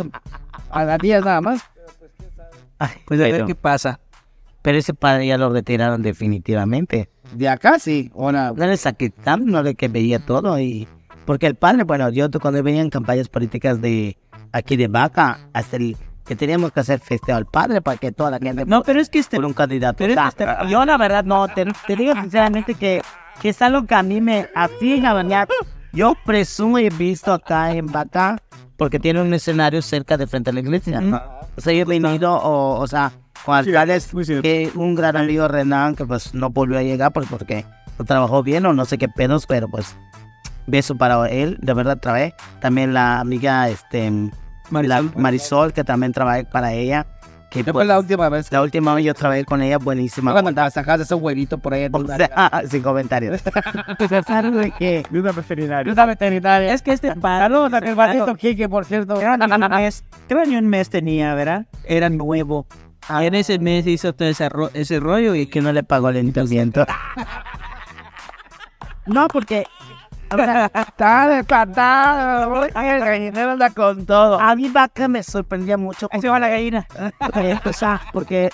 a 0.69 0.83
las 0.83 0.99
10 0.99 1.25
nada 1.25 1.41
más. 1.41 1.61
Pues 3.05 3.19
a 3.19 3.23
ver 3.23 3.45
qué 3.45 3.55
pasa. 3.55 3.99
Pero 4.61 4.77
ese 4.77 4.93
padre 4.93 5.27
ya 5.27 5.37
lo 5.37 5.49
retiraron 5.49 6.01
definitivamente. 6.01 7.09
De 7.33 7.47
acá 7.47 7.79
sí, 7.79 8.11
ahora. 8.15 8.51
No 8.55 8.65
le 8.65 8.77
saqué 8.77 9.09
tanto, 9.09 9.45
no 9.51 9.61
le 9.61 9.75
que 9.75 9.87
veía 9.87 10.25
todo 10.25 10.59
y... 10.59 10.87
Porque 11.25 11.47
el 11.47 11.55
padre, 11.55 11.83
bueno, 11.83 12.09
yo 12.09 12.29
cuando 12.39 12.61
venían 12.61 12.89
campañas 12.89 13.29
políticas 13.29 13.81
de 13.81 14.17
aquí 14.51 14.75
de 14.75 14.87
Vaca, 14.87 15.39
hasta 15.53 15.77
el 15.77 15.97
que 16.25 16.35
teníamos 16.35 16.71
que 16.71 16.79
hacer 16.79 16.99
festejo 16.99 17.37
al 17.37 17.45
padre 17.45 17.81
para 17.81 17.97
que 17.97 18.11
toda 18.11 18.31
la 18.31 18.39
gente 18.39 18.65
No, 18.65 18.81
pero 18.83 18.99
es 18.99 19.09
que 19.09 19.19
este. 19.19 19.37
por 19.37 19.45
un 19.45 19.53
candidato. 19.53 19.97
Pero 19.99 20.13
O 20.19 20.27
es 20.27 20.35
que 20.35 20.43
este- 20.43 20.67
yo 20.69 20.83
la 20.85 20.97
verdad 20.97 21.23
no, 21.23 21.47
te, 21.47 21.65
te 21.87 21.95
digo 21.95 22.13
sinceramente 22.15 22.73
que, 22.73 23.01
que 23.41 23.49
es 23.49 23.61
algo 23.61 23.85
que 23.85 23.95
a 23.95 24.03
mí 24.03 24.21
me 24.21 24.49
aflige, 24.55 25.01
¿verdad? 25.13 25.47
Yo 25.93 26.15
presumo 26.25 26.79
y 26.79 26.87
he 26.87 26.89
visto 26.89 27.31
acá 27.31 27.71
en 27.73 27.85
Vaca, 27.87 28.37
porque 28.75 28.99
tiene 28.99 29.21
un 29.21 29.33
escenario 29.33 29.81
cerca 29.81 30.17
de 30.17 30.27
frente 30.27 30.49
a 30.49 30.53
la 30.53 30.59
iglesia. 30.59 30.99
O 31.55 31.61
sea, 31.61 31.71
yo 31.73 31.81
he 31.81 31.85
venido, 31.85 32.33
o, 32.33 32.79
o 32.81 32.87
sea, 32.87 33.11
con 33.45 33.55
alcaldes, 33.55 34.11
cierto. 34.23 34.41
que 34.41 34.69
un 34.75 34.95
gran 34.95 35.15
amigo 35.15 35.47
Renan, 35.47 35.95
que 35.95 36.05
pues 36.05 36.33
no 36.33 36.49
volvió 36.49 36.77
a 36.79 36.81
llegar 36.83 37.13
pues, 37.13 37.27
porque 37.29 37.63
no 37.97 38.03
trabajó 38.03 38.43
bien 38.43 38.65
o 38.65 38.73
no 38.73 38.83
sé 38.83 38.97
qué 38.97 39.07
pedos, 39.07 39.45
pero 39.45 39.69
pues 39.69 39.95
beso 40.67 40.97
para 40.97 41.29
él, 41.29 41.57
de 41.61 41.73
verdad 41.73 41.97
trabajé. 41.99 42.33
También 42.59 42.93
la 42.93 43.19
amiga, 43.21 43.69
este, 43.69 44.11
la 44.71 45.01
Marisol, 45.15 45.73
que 45.73 45.83
también 45.83 46.11
trabajé 46.11 46.45
para 46.45 46.73
ella. 46.73 47.05
Que 47.49 47.63
pues, 47.63 47.87
la 47.87 47.99
última 47.99 48.27
vez. 48.27 48.51
la 48.51 48.61
última 48.61 48.93
vez 48.95 49.05
yo 49.05 49.13
trabajé 49.13 49.45
con 49.45 49.61
ella, 49.61 49.77
buenísima. 49.77 50.33
Cuando 50.33 50.49
andaba 50.49 50.69
sacando 50.69 51.03
ese 51.03 51.15
güerito 51.15 51.57
por 51.57 51.73
ahí. 51.73 51.87
O 51.89 52.05
sea, 52.05 52.63
sin 52.69 52.81
comentarios. 52.81 53.41
Pensaron 54.09 54.57
de 54.57 54.71
que 54.71 55.03
De 55.09 55.19
una 55.21 55.31
veterinaria. 55.31 55.93
Una 55.93 56.05
veterinaria. 56.05 56.73
Es 56.73 56.81
que 56.81 56.91
este. 56.91 57.13
Saludos 57.21 57.71
a 57.71 57.79
mi 57.79 57.87
hermanito 57.87 58.35
Kike, 58.35 58.67
por 58.67 58.83
cierto. 58.83 59.21
Era 59.21 59.35
un 59.35 59.69
mes, 59.69 60.03
creo 60.27 60.43
que 60.43 60.57
un 60.57 60.67
mes 60.67 60.89
tenía, 60.89 61.33
¿verdad? 61.33 61.65
Era 61.85 62.09
nuevo. 62.09 62.65
En 63.07 63.35
ese 63.35 63.57
mes 63.59 63.87
hizo 63.87 64.13
todo 64.13 64.27
ese, 64.27 64.49
ro- 64.49 64.71
ese 64.73 64.99
rollo 64.99 65.33
y 65.35 65.45
que 65.45 65.61
no 65.61 65.71
le 65.71 65.83
pagó 65.83 66.09
el 66.09 66.17
entrenamiento. 66.17 66.85
no, 69.05 69.27
porque 69.27 69.65
Está 70.37 71.27
descartado. 71.27 72.67
Ay, 72.73 72.89
el 72.89 72.99
gallinero 72.99 73.51
anda 73.51 73.69
con 73.69 74.05
todo. 74.05 74.39
a 74.39 74.55
mí 74.55 74.69
vaca 74.69 75.07
me 75.07 75.23
sorprendía 75.23 75.77
mucho. 75.77 76.07
Ahí 76.11 76.21
se 76.21 76.29
va 76.29 76.39
la 76.39 76.47
gallina. 76.49 76.85
Porque, 77.19 77.59
o 77.65 77.73
sea, 77.73 78.01
porque 78.13 78.49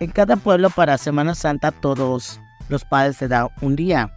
en 0.00 0.10
cada 0.10 0.36
pueblo 0.36 0.70
para 0.70 0.98
Semana 0.98 1.34
Santa 1.34 1.70
todos 1.70 2.40
los 2.68 2.84
padres 2.84 3.16
se 3.16 3.28
dan 3.28 3.48
un 3.60 3.76
día. 3.76 4.10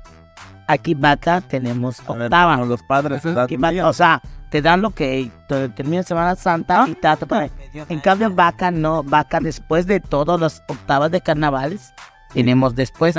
Aquí 0.67 0.95
vaca 0.95 1.41
tenemos 1.41 1.99
octava. 2.07 2.57
los 2.57 2.81
padres 2.83 3.23
o 3.25 3.93
sea, 3.93 4.21
te 4.49 4.61
dan 4.63 4.81
lo 4.81 4.89
que 4.91 5.29
te- 5.47 5.69
termina 5.69 6.01
Semana 6.01 6.35
Santa 6.35 6.85
y 6.87 6.95
te 6.95 7.07
dan- 7.07 7.17
pues, 7.27 7.51
En 7.89 7.99
cambio, 7.99 8.31
vaca 8.31 8.71
no, 8.71 9.03
vaca 9.03 9.39
después 9.39 9.85
de 9.85 9.99
todas 9.99 10.39
las 10.39 10.63
octavas 10.67 11.11
de 11.11 11.21
carnavales, 11.21 11.93
tenemos 12.33 12.73
después. 12.75 13.15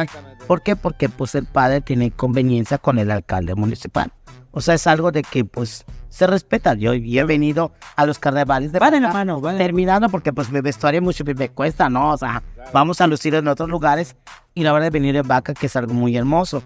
¿Por 0.47 0.63
qué? 0.63 0.77
Porque 0.77 1.09
pues 1.09 1.35
el 1.35 1.47
padre 1.47 1.81
tiene 1.81 2.11
conveniencia 2.11 2.79
con 2.79 2.99
el 2.99 3.11
alcalde 3.11 3.55
municipal. 3.55 4.13
O 4.53 4.61
sea, 4.61 4.75
es 4.75 4.87
algo 4.87 5.13
de 5.13 5.23
que 5.23 5.45
pues 5.45 5.85
se 6.09 6.27
respeta. 6.27 6.75
Yo, 6.75 6.95
he 6.95 7.25
venido 7.25 7.73
a 7.95 8.07
los 8.07 8.19
carnavales 8.19 8.73
de 8.73 8.79
Va 8.79 8.91
de 8.91 9.01
la 9.01 9.09
Vaca, 9.09 9.19
mano, 9.19 9.43
terminando 9.59 10.09
porque 10.09 10.33
pues 10.33 10.51
mi 10.51 10.61
vestuario 10.63 11.03
mucho 11.03 11.25
me 11.25 11.51
cuesta, 11.51 11.91
¿no? 11.91 12.13
O 12.13 12.17
sea, 12.17 12.43
vamos 12.73 13.01
a 13.03 13.07
lucir 13.07 13.35
en 13.35 13.49
otros 13.49 13.69
lugares 13.69 14.17
y 14.55 14.63
la 14.63 14.73
verdad 14.73 14.87
de 14.87 14.91
venir 14.91 15.17
en 15.17 15.29
vaca 15.29 15.53
que 15.53 15.67
es 15.67 15.77
algo 15.77 15.93
muy 15.93 16.17
hermoso. 16.17 16.63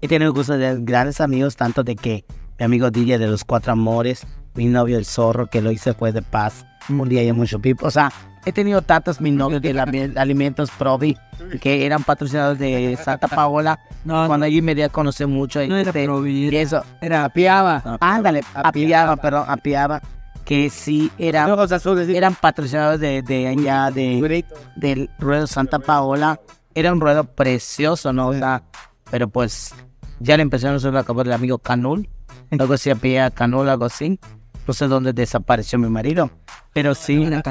He 0.00 0.06
tenido 0.06 0.30
el 0.30 0.34
gusto 0.36 0.56
de 0.56 0.76
grandes 0.80 1.20
amigos, 1.20 1.56
tanto 1.56 1.82
de 1.82 1.96
que 1.96 2.24
mi 2.60 2.64
amigo 2.64 2.92
DJ 2.92 3.18
de 3.18 3.26
los 3.26 3.44
Cuatro 3.44 3.72
Amores, 3.72 4.24
mi 4.54 4.66
novio 4.66 4.98
el 4.98 5.04
Zorro, 5.04 5.48
que 5.48 5.60
lo 5.60 5.72
hice 5.72 5.94
fue 5.94 6.12
de 6.12 6.22
paz, 6.22 6.64
un 6.88 7.08
día 7.08 7.24
y 7.24 7.32
mucho 7.32 7.58
pipo. 7.58 7.86
O 7.86 7.90
sea, 7.90 8.12
he 8.48 8.52
tenido 8.52 8.82
tantos 8.82 9.20
mis 9.20 9.32
novios 9.32 9.62
de 9.62 10.12
Alimentos 10.16 10.70
Provi, 10.78 11.16
que 11.60 11.86
eran 11.86 12.02
patrocinados 12.04 12.58
de 12.58 12.98
Santa 13.02 13.28
Paola, 13.28 13.78
No, 14.04 14.26
cuando 14.26 14.46
allí 14.46 14.60
me 14.62 14.74
di 14.74 14.82
a 14.82 14.88
conocer 14.88 15.26
mucho. 15.26 15.60
no 15.66 15.76
era 15.76 15.90
este, 15.90 16.04
Provi, 16.04 16.48
y 16.48 16.56
eso, 16.56 16.82
Era 17.00 17.24
apiaba. 17.24 17.98
ándale, 18.00 18.42
apiaba, 18.54 19.16
perdón, 19.16 19.44
apiaba, 19.48 20.00
que 20.44 20.70
sí 20.70 21.10
eran, 21.18 21.50
Ojos 21.50 21.70
azules. 21.72 22.08
eran 22.08 22.34
patrocinados 22.34 23.00
de, 23.00 23.22
de 23.22 23.48
allá, 23.48 23.90
de, 23.90 24.44
del 24.76 25.10
ruedo 25.18 25.46
Santa 25.46 25.78
Paola. 25.78 26.40
Era 26.74 26.92
un 26.92 27.00
ruedo 27.00 27.24
precioso, 27.24 28.12
¿no? 28.12 28.28
O 28.28 28.34
sea, 28.34 28.62
pero 29.10 29.28
pues 29.28 29.74
ya 30.20 30.36
le 30.36 30.42
empezaron 30.42 30.74
a 30.74 30.78
usar 30.78 31.04
el 31.26 31.32
amigo 31.32 31.58
Canul. 31.58 32.08
Luego 32.50 32.76
se 32.78 32.90
apellida 32.92 33.30
Canul, 33.30 33.68
algo 33.68 33.84
así. 33.86 34.18
No 34.66 34.72
sé 34.74 34.86
dónde 34.86 35.12
desapareció 35.12 35.78
mi 35.78 35.88
marido. 35.88 36.30
Pero 36.72 36.94
sí, 36.94 37.24
la 37.26 37.42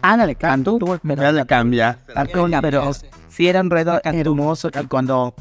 cantó. 0.00 0.06
Ándale, 0.06 0.34
Cantú. 0.34 1.00
Ya 1.04 1.32
le 1.32 1.46
cambia. 1.46 1.98
Pero 2.60 2.90
sí 3.28 3.48
era 3.48 3.60
un 3.60 3.70
ruedo 3.70 4.00
hermoso 4.04 4.70
cuando 4.88 5.34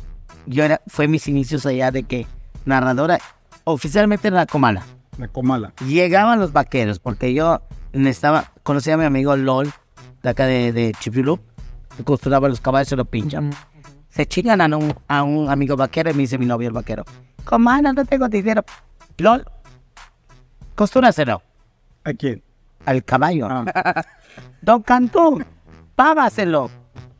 yo 0.45 0.63
era, 0.63 0.81
fue 0.87 1.07
mis 1.07 1.27
inicios 1.27 1.65
allá 1.65 1.91
de 1.91 2.03
que 2.03 2.25
narradora, 2.65 3.19
oficialmente 3.65 4.29
era 4.29 4.37
la 4.37 4.45
comala. 4.45 4.83
La 5.17 5.27
comala. 5.27 5.73
Llegaban 5.85 6.39
los 6.39 6.53
vaqueros, 6.53 6.99
porque 6.99 7.33
yo 7.33 7.61
estaba, 7.93 8.51
conocía 8.63 8.93
a 8.93 8.97
mi 8.97 9.05
amigo 9.05 9.35
LOL, 9.35 9.71
de 10.23 10.29
acá 10.29 10.45
de, 10.45 10.71
de 10.71 10.93
Chipilú, 10.99 11.39
que 11.95 12.03
costuraba 12.03 12.47
los 12.49 12.61
caballos 12.61 12.91
y 12.91 12.95
los 12.95 13.07
pinchan. 13.07 13.51
Se 14.09 14.25
chingan 14.25 14.61
a 14.61 14.77
un, 14.77 14.95
a 15.07 15.23
un 15.23 15.49
amigo 15.49 15.75
vaquero 15.75 16.09
y 16.09 16.13
me 16.13 16.21
dice 16.21 16.37
mi 16.37 16.45
novio 16.45 16.69
el 16.69 16.73
vaquero, 16.73 17.03
comala, 17.43 17.93
no 17.93 18.05
tengo 18.05 18.27
dinero. 18.29 18.63
LOL, 19.17 19.45
costúraselo 20.75 21.41
¿A 22.03 22.13
quién? 22.13 22.41
al 22.85 23.03
caballo. 23.03 23.49
Don 24.61 24.81
Cantú, 24.81 25.43
págaselo. 25.95 26.69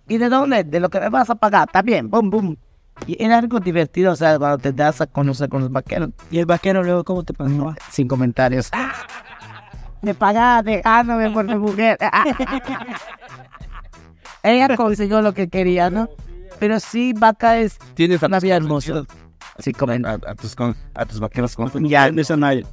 ¿Y 0.08 0.18
de 0.18 0.30
dónde? 0.30 0.64
De 0.64 0.80
lo 0.80 0.90
que 0.90 1.00
me 1.00 1.10
vas 1.10 1.30
a 1.30 1.36
pagar. 1.36 1.68
Está 1.68 1.82
bien, 1.82 2.10
boom, 2.10 2.30
boom. 2.30 2.58
Y 3.06 3.22
era 3.24 3.38
algo 3.38 3.60
divertido, 3.60 4.14
o 4.14 4.16
sea, 4.16 4.40
cuando 4.40 4.58
te 4.58 4.72
das 4.72 5.02
a 5.02 5.08
conocer 5.08 5.50
con 5.50 5.62
los 5.62 5.72
vaqueros. 5.72 6.10
Y 6.32 6.40
el 6.40 6.46
vaquero 6.46 6.84
luego, 6.84 7.04
¿cómo 7.04 7.24
te 7.24 7.34
pagaba? 7.34 7.76
Sin 7.92 8.08
comentarios. 8.08 8.72
Me 10.02 10.14
pagaba 10.14 10.64
dejándome 10.64 11.30
por 11.30 11.46
mi 11.46 11.56
mujer. 11.56 11.98
Ella 14.44 14.76
consiguió 14.76 15.22
lo 15.22 15.34
que 15.34 15.50
quería, 15.50 15.90
¿no? 15.90 16.08
Pero 16.60 16.80
sí, 16.80 17.14
vaca 17.14 17.60
es 17.60 17.78
Tienes 17.94 18.22
una 18.24 18.40
vida 18.40 18.56
hermosa. 18.56 19.04
Sin 19.60 19.76
A, 19.76 19.80
comentarios. 19.80 20.22
a 20.30 20.36
tus, 20.36 20.56
con- 20.56 20.76
a 20.94 21.06
tus 21.06 21.20
vaqueros 21.20 21.56
con... 21.56 21.72
Ya. 21.88 22.08
Esa 22.08 22.38
nadie. 22.38 22.66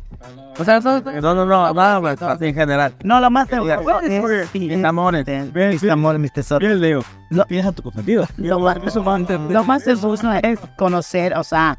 O 0.59 0.64
sea, 0.64 0.80
No, 0.80 1.01
no, 1.01 1.45
no, 1.47 1.72
no, 1.72 2.01
no, 2.01 2.09
así 2.28 2.47
en 2.47 2.55
general. 2.55 2.95
no, 3.03 3.20
lo 3.20 3.30
más 3.30 3.49
sí, 3.49 4.61
Mis 4.61 4.85
amores. 4.85 5.26
mis 5.82 5.91
amores, 5.91 6.20
mis 6.20 6.32
tesoros. 6.32 6.66
Bien, 6.68 6.80
Leo. 6.80 7.03
Tienes 7.49 7.66
a 7.70 7.72
tu 7.72 7.82
consentido. 7.82 8.26
Lo 8.37 8.59
más, 8.61 8.76
hermoso 9.87 10.32
es 10.43 10.59
conocer, 10.76 11.35
o 11.37 11.45
sea, 11.45 11.78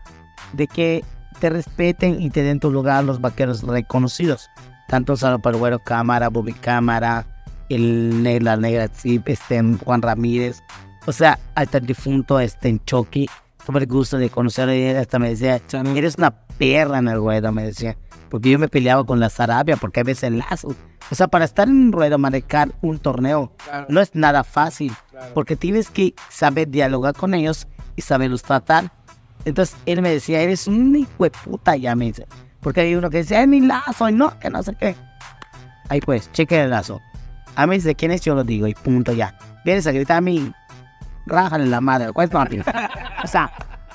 de 0.54 0.68
que 0.68 1.04
te 1.40 1.50
respeten 1.50 2.22
y 2.22 2.30
te 2.30 2.44
den 2.44 2.60
tu 2.60 2.72
lugar 2.72 3.04
los 3.04 3.22
vaqueros 3.22 3.64
reconocidos. 3.64 4.50
Tanto 4.88 5.16
Salo 5.18 5.40
Parguero 5.40 5.80
Cámara, 5.80 6.30
Bobby 6.30 6.54
Cámara, 6.54 7.26
el 7.70 8.22
ne- 8.24 8.40
la 8.40 8.56
negra 8.58 8.88
Zip, 8.88 9.28
este, 9.30 9.62
Juan 9.84 10.02
Ramírez. 10.02 10.62
O 11.08 11.12
sea, 11.12 11.40
hasta 11.56 11.78
el 11.80 11.86
difunto 11.88 12.40
este, 12.40 12.70
en 12.70 12.84
Chucky. 12.86 13.28
Tuve 13.66 13.80
el 13.80 13.88
gusto 13.88 14.18
de 14.18 14.30
conocer 14.30 14.70
a 14.70 14.74
él, 14.76 14.98
hasta 14.98 15.18
me 15.18 15.30
decía, 15.30 15.60
eres 15.96 16.16
una 16.18 16.32
perra 16.32 17.00
en 17.00 17.08
el 17.08 17.18
ruedo, 17.18 17.52
me 17.52 17.64
decía. 17.64 17.98
Porque 18.30 18.52
yo 18.52 18.60
me 18.60 18.68
peleaba 18.68 19.04
con 19.06 19.20
la 19.20 19.30
Sarabia, 19.30 19.76
porque 19.78 20.02
a 20.02 20.04
veces 20.04 20.32
lazo. 20.32 20.76
O 21.12 21.16
sea, 21.16 21.28
para 21.28 21.46
estar 21.46 21.68
en 21.68 21.76
un 21.76 21.92
ruedo, 21.92 22.18
manejar 22.18 22.74
un 22.82 23.00
torneo, 23.00 23.52
no 23.90 24.02
es 24.02 24.14
nada 24.14 24.44
fácil. 24.44 24.94
Porque 25.34 25.56
tienes 25.56 25.90
que 25.90 26.14
saber 26.30 26.70
dialogar 26.70 27.16
con 27.16 27.34
ellos 27.34 27.68
y 27.96 28.02
saberlos 28.02 28.44
tratar. 28.44 28.92
Entonces 29.46 29.76
él 29.86 30.02
me 30.02 30.10
decía, 30.10 30.42
eres 30.42 30.68
un 30.68 30.96
hijo 30.96 31.24
de 31.24 31.32
puta, 31.32 31.76
ya 31.76 31.96
me 31.96 32.06
dice. 32.06 32.28
Porque 32.60 32.82
hay 32.82 32.96
uno 32.96 33.10
que 33.10 33.20
dice, 33.20 33.40
es 33.40 33.48
mi 33.48 33.62
lazo, 33.62 34.10
y 34.10 34.14
no, 34.14 34.38
que 34.40 34.50
no 34.50 34.62
sé 34.64 34.76
qué. 34.80 34.96
Ahí 35.90 36.02
pues, 36.02 36.32
cheque 36.32 36.62
el 36.62 36.72
lazo. 36.72 37.00
A 37.56 37.68
mí 37.68 37.76
dice, 37.76 37.96
¿quién 37.96 38.12
es? 38.12 38.22
Yo 38.22 38.36
lo 38.36 38.44
digo, 38.44 38.68
y 38.68 38.74
punto 38.74 39.14
ya. 39.14 39.38
Vienes 39.64 39.88
a 39.88 39.92
gritar 39.92 40.18
a 40.18 40.22
mí, 40.22 40.52
rájale 41.26 41.66
la 41.66 41.82
madre, 41.82 42.10
juez 42.10 42.32
Martín. 42.32 42.64
o 43.24 43.28
sea, 43.28 43.52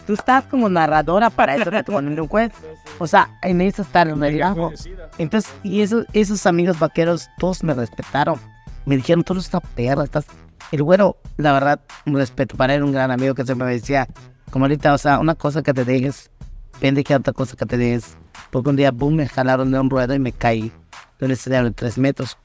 tú 0.06 0.14
estás 0.14 0.44
como 0.44 0.68
narradora 0.68 1.30
para 1.30 1.56
eso, 1.56 1.70
te 1.70 1.84
ponen 1.84 2.18
un 2.18 2.28
juez. 2.28 2.52
O 2.98 3.06
sea, 3.06 3.30
en 3.42 3.60
eso 3.60 3.82
está 3.82 4.02
el 4.02 4.18
relajo. 4.18 4.72
Entonces, 5.18 5.52
y 5.62 5.82
esos, 5.82 6.06
esos 6.12 6.46
amigos 6.46 6.78
vaqueros, 6.78 7.28
todos 7.38 7.62
me 7.62 7.74
respetaron. 7.74 8.38
Me 8.86 8.96
dijeron, 8.96 9.22
tú 9.24 9.34
eres 9.34 9.44
esta 9.46 9.60
perra, 9.60 10.04
estás... 10.04 10.26
El 10.72 10.82
güero, 10.82 11.16
la 11.36 11.52
verdad, 11.52 11.80
un 12.06 12.14
respeto 12.14 12.56
para 12.56 12.74
él, 12.74 12.82
un 12.82 12.92
gran 12.92 13.10
amigo 13.10 13.34
que 13.34 13.44
siempre 13.44 13.66
me 13.66 13.72
decía, 13.72 14.06
como 14.50 14.64
ahorita, 14.64 14.94
o 14.94 14.98
sea, 14.98 15.18
una 15.18 15.34
cosa 15.34 15.62
que 15.62 15.74
te 15.74 15.84
dejes, 15.84 16.30
depende 16.74 17.04
que 17.04 17.14
otra 17.14 17.32
cosa 17.32 17.56
que 17.56 17.66
te 17.66 17.76
dejes. 17.76 18.16
Porque 18.50 18.70
un 18.70 18.76
día, 18.76 18.90
boom, 18.90 19.16
me 19.16 19.28
jalaron 19.28 19.70
de 19.70 19.78
un 19.78 19.90
ruedo 19.90 20.14
y 20.14 20.18
me 20.18 20.32
caí 20.32 20.72
de 21.18 21.26
un 21.26 21.32
escenario 21.32 21.66
de 21.66 21.74
tres 21.74 21.98
metros. 21.98 22.38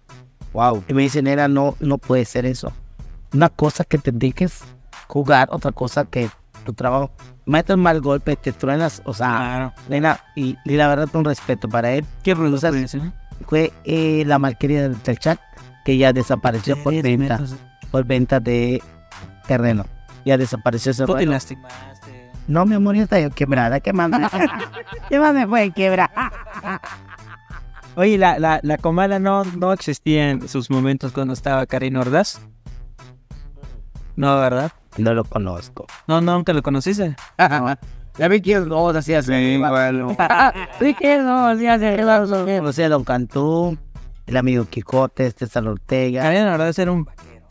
Wow. 0.53 0.83
Y 0.88 0.93
me 0.93 1.01
dicen, 1.01 1.27
era, 1.27 1.47
no, 1.47 1.75
no 1.79 1.97
puede 1.97 2.25
ser 2.25 2.45
eso. 2.45 2.71
Una 3.33 3.49
cosa 3.49 3.83
que 3.83 3.97
te 3.97 4.11
dejes 4.11 4.63
jugar, 5.08 5.49
otra 5.51 5.72
cosa 5.72 6.06
que 6.06 6.30
tu 6.66 6.74
trabajo. 6.74 7.12
Metes 7.45 7.78
mal 7.78 8.01
golpe, 8.01 8.36
te 8.36 8.51
truenas, 8.51 9.01
o 9.06 9.14
sea, 9.14 9.74
Claro. 9.88 10.18
y, 10.36 10.58
y 10.66 10.76
la 10.76 10.88
verdad, 10.88 11.08
un 11.14 11.26
respeto 11.26 11.70
para 11.70 11.91
él. 11.91 12.06
¿Qué 12.24 12.34
ruido 12.34 12.58
sea, 12.58 12.72
fue 13.47 13.72
eh, 13.84 14.24
la 14.26 14.39
malquería 14.39 14.88
del 14.89 15.20
chat 15.20 15.39
que 15.84 15.97
ya 15.97 16.14
desapareció 16.14 16.82
por 16.82 16.93
venta, 16.93 17.38
metros. 17.38 17.56
por 17.91 18.06
venta 18.06 18.39
de 18.39 18.82
terreno. 19.47 19.86
Ya 20.26 20.38
desapareció 20.38 20.91
ese 20.91 21.06
Tú 21.06 21.14
te 21.16 21.26
lastimaste. 21.28 22.32
No, 22.47 22.66
mi 22.66 22.76
amor, 22.76 22.95
ya 22.95 23.03
está 23.03 23.20
yo 23.20 23.30
quebrada. 23.30 23.80
¿Qué 23.80 23.93
más? 23.93 24.10
¿Qué 25.10 25.20
más 25.20 25.34
me 25.36 25.45
fue 25.45 25.72
quebrar? 25.72 26.10
Oye, 27.95 28.18
la, 28.18 28.39
la, 28.39 28.60
la 28.64 28.78
comala 28.78 29.20
no, 29.20 29.43
no 29.43 29.72
existía 29.72 30.32
en 30.32 30.47
sus 30.47 30.70
momentos 30.72 31.12
cuando 31.12 31.34
estaba 31.34 31.66
Karin 31.66 31.95
Ordaz. 31.97 32.41
No, 34.16 34.36
¿verdad? 34.39 34.72
No 34.97 35.13
lo 35.13 35.23
conozco. 35.23 35.85
No, 36.07 36.21
no, 36.21 36.35
nunca 36.35 36.53
lo 36.53 36.61
conociste. 36.63 37.15
Ya 38.17 38.29
vi 38.29 38.39
que 38.39 38.57
no, 38.61 38.87
así 38.89 39.13
así. 39.13 39.33
Sí, 39.33 39.57
bueno. 39.57 40.15
Sí, 40.79 40.93
que 40.93 41.17
no, 41.17 41.47
así 41.47 41.67
así. 41.67 41.85
O 42.63 42.71
sea, 42.71 42.87
Don 42.87 43.03
Cantú, 43.03 43.77
el 44.25 44.37
amigo 44.37 44.63
Quijote, 44.65 45.31
César 45.31 45.67
Ortega. 45.67 46.21
Karin 46.21 46.47
Ordaz 46.47 46.79
era 46.79 46.93
un 46.93 47.03
vaquero. 47.03 47.45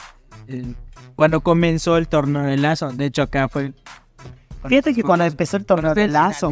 Eh, 0.48 0.74
Cuando 1.16 1.42
comenzó 1.42 1.98
el 1.98 2.08
torneo 2.08 2.44
de 2.44 2.56
lazo, 2.56 2.90
de 2.92 3.04
hecho 3.04 3.22
acá 3.22 3.48
fue... 3.48 3.74
Fíjate 4.66 4.94
que 4.94 5.02
cuando 5.02 5.26
empezó 5.26 5.58
el 5.58 5.66
torneo 5.66 5.94
de 5.94 6.08
lazo. 6.08 6.50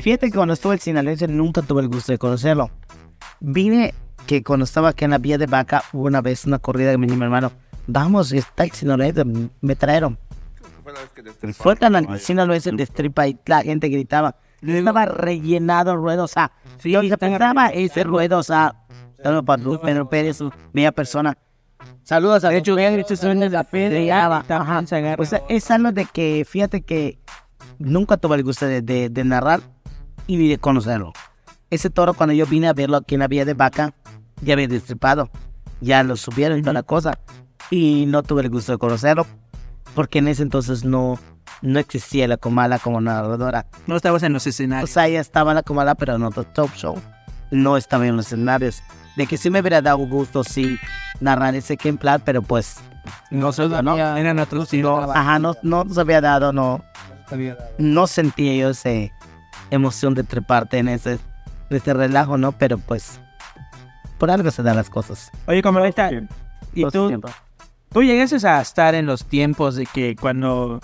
Fíjate 0.00 0.26
que 0.30 0.36
cuando 0.36 0.54
estuve 0.54 0.74
en 0.74 0.80
Sinaloense 0.80 1.28
nunca 1.28 1.62
tuve 1.62 1.82
el 1.82 1.88
gusto 1.88 2.10
de 2.10 2.18
conocerlo. 2.18 2.70
Vine 3.38 3.94
que 4.26 4.42
cuando 4.42 4.64
estaba 4.64 4.88
aquí 4.88 5.04
en 5.04 5.12
la 5.12 5.18
vía 5.18 5.38
de 5.38 5.46
vaca, 5.46 5.84
hubo 5.92 6.06
una 6.06 6.20
vez 6.20 6.44
una 6.44 6.58
corrida 6.58 6.90
que 6.90 6.98
me 6.98 7.06
dijo 7.06 7.16
mi 7.16 7.24
hermano, 7.24 7.52
vamos, 7.86 8.32
está 8.32 8.64
el 8.64 8.70
Sinaloense, 8.72 9.24
me 9.60 9.76
trajeron. 9.76 10.18
Fue 11.54 11.76
tan 11.76 11.96
al 11.96 12.20
Sinaloense 12.20 12.70
de 12.72 12.86
stripa 12.86 13.26
y 13.26 13.38
la 13.46 13.62
gente 13.62 13.88
gritaba. 13.88 14.36
Estaba 14.62 15.04
rellenado 15.06 15.92
el 15.92 15.98
ruedo, 15.98 16.24
o 16.24 16.28
sea, 16.28 16.52
yo 16.82 17.00
pensaba 17.18 17.68
ese 17.68 18.04
ruedo, 18.04 18.38
o 18.38 18.42
sea, 18.42 18.74
Pedro 19.22 19.44
Padrón, 19.44 19.80
Pedro 19.82 20.08
Pérez, 20.08 20.40
media 20.72 20.92
persona. 20.92 21.36
Saludos 22.02 22.44
a 22.44 22.48
De 22.48 22.58
hecho, 22.58 22.74
la 23.50 23.64
pedra. 23.64 23.98
O 25.18 25.24
sea, 25.26 25.42
es 25.48 25.70
algo 25.70 25.92
de 25.92 26.06
que, 26.06 26.46
fíjate 26.48 26.82
que 26.82 27.18
nunca 27.78 28.16
tuve 28.16 28.36
el 28.36 28.42
gusto 28.44 28.66
de, 28.66 28.80
de- 28.82 29.08
de 29.10 29.24
narrar 29.24 29.60
y 30.26 30.48
de 30.48 30.58
conocerlo. 30.58 31.12
Ese 31.70 31.90
toro, 31.90 32.14
cuando 32.14 32.32
yo 32.34 32.46
vine 32.46 32.68
a 32.68 32.72
verlo 32.72 32.96
aquí 32.98 33.14
en 33.16 33.20
la 33.20 33.28
vía 33.28 33.44
de 33.44 33.54
vaca, 33.54 33.94
ya 34.42 34.54
había 34.54 34.68
destripado. 34.68 35.28
Ya 35.80 36.02
lo 36.02 36.16
subieron 36.16 36.58
y 36.58 36.62
toda 36.62 36.72
la 36.74 36.82
cosa. 36.84 37.18
Y 37.74 38.06
no 38.06 38.22
tuve 38.22 38.42
el 38.42 38.50
gusto 38.50 38.70
de 38.70 38.78
conocerlo, 38.78 39.26
porque 39.96 40.20
en 40.20 40.28
ese 40.28 40.44
entonces 40.44 40.84
no, 40.84 41.18
no 41.60 41.80
existía 41.80 42.28
la 42.28 42.36
Comala 42.36 42.78
como 42.78 43.00
narradora. 43.00 43.66
no 43.88 43.96
estabas 43.96 44.22
en 44.22 44.32
los 44.32 44.46
O 44.46 44.48
escenarios. 44.48 44.90
sea, 44.90 45.08
ya 45.08 45.18
estaba 45.18 45.52
la 45.54 45.64
Comala, 45.64 45.96
pero 45.96 46.14
en 46.14 46.22
otro 46.22 46.44
talk 46.44 46.72
show. 46.76 46.96
No 47.50 47.76
estaba 47.76 48.06
en 48.06 48.16
los 48.16 48.26
escenarios. 48.26 48.80
De 49.16 49.26
que 49.26 49.36
sí 49.36 49.50
me 49.50 49.58
hubiera 49.58 49.82
dado 49.82 49.98
gusto, 50.06 50.44
sí, 50.44 50.78
narrar 51.18 51.56
ese 51.56 51.74
ejemplar, 51.74 52.20
pero 52.24 52.42
pues, 52.42 52.76
no 53.32 53.50
se 53.52 53.66
¿no? 53.68 53.96
Eran 53.96 54.38
otros 54.38 54.70
ajá, 55.12 55.40
no, 55.40 55.56
no 55.62 55.84
se 55.92 56.00
había 56.00 56.20
dado, 56.20 56.52
no, 56.52 56.80
no 57.78 58.06
sentía 58.06 58.54
yo 58.54 58.70
esa 58.70 58.90
emoción 59.72 60.14
de 60.14 60.22
treparte 60.22 60.78
en 60.78 60.86
ese, 60.86 61.18
de 61.70 61.76
ese 61.76 61.92
relajo, 61.92 62.38
¿no? 62.38 62.52
Pero 62.52 62.78
pues, 62.78 63.18
por 64.18 64.30
algo 64.30 64.48
se 64.52 64.62
dan 64.62 64.76
las 64.76 64.90
cosas. 64.90 65.32
Oye, 65.48 65.60
como 65.60 65.80
ahorita... 65.80 66.10
¿Y 66.72 66.84
tú, 66.90 67.08
tiempo. 67.08 67.28
Tú 67.94 68.02
llegaste 68.02 68.46
a 68.46 68.60
estar 68.60 68.94
en 68.94 69.06
los 69.06 69.24
tiempos 69.24 69.76
de 69.76 69.86
que 69.86 70.14
cuando 70.16 70.80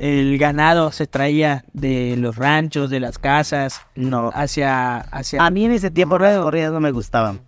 el 0.00 0.36
ganado 0.38 0.90
se 0.90 1.06
traía 1.06 1.64
de 1.72 2.16
los 2.18 2.34
ranchos, 2.34 2.90
de 2.90 2.98
las 2.98 3.18
casas, 3.18 3.80
No. 3.94 4.32
hacia... 4.34 4.96
hacia 4.96 5.44
A 5.44 5.50
mí 5.50 5.66
en 5.66 5.70
ese 5.72 5.92
tiempo 5.92 6.18
las 6.18 6.36
corridas 6.40 6.72
no 6.72 6.80
me 6.80 6.90
gustaban. 6.90 7.40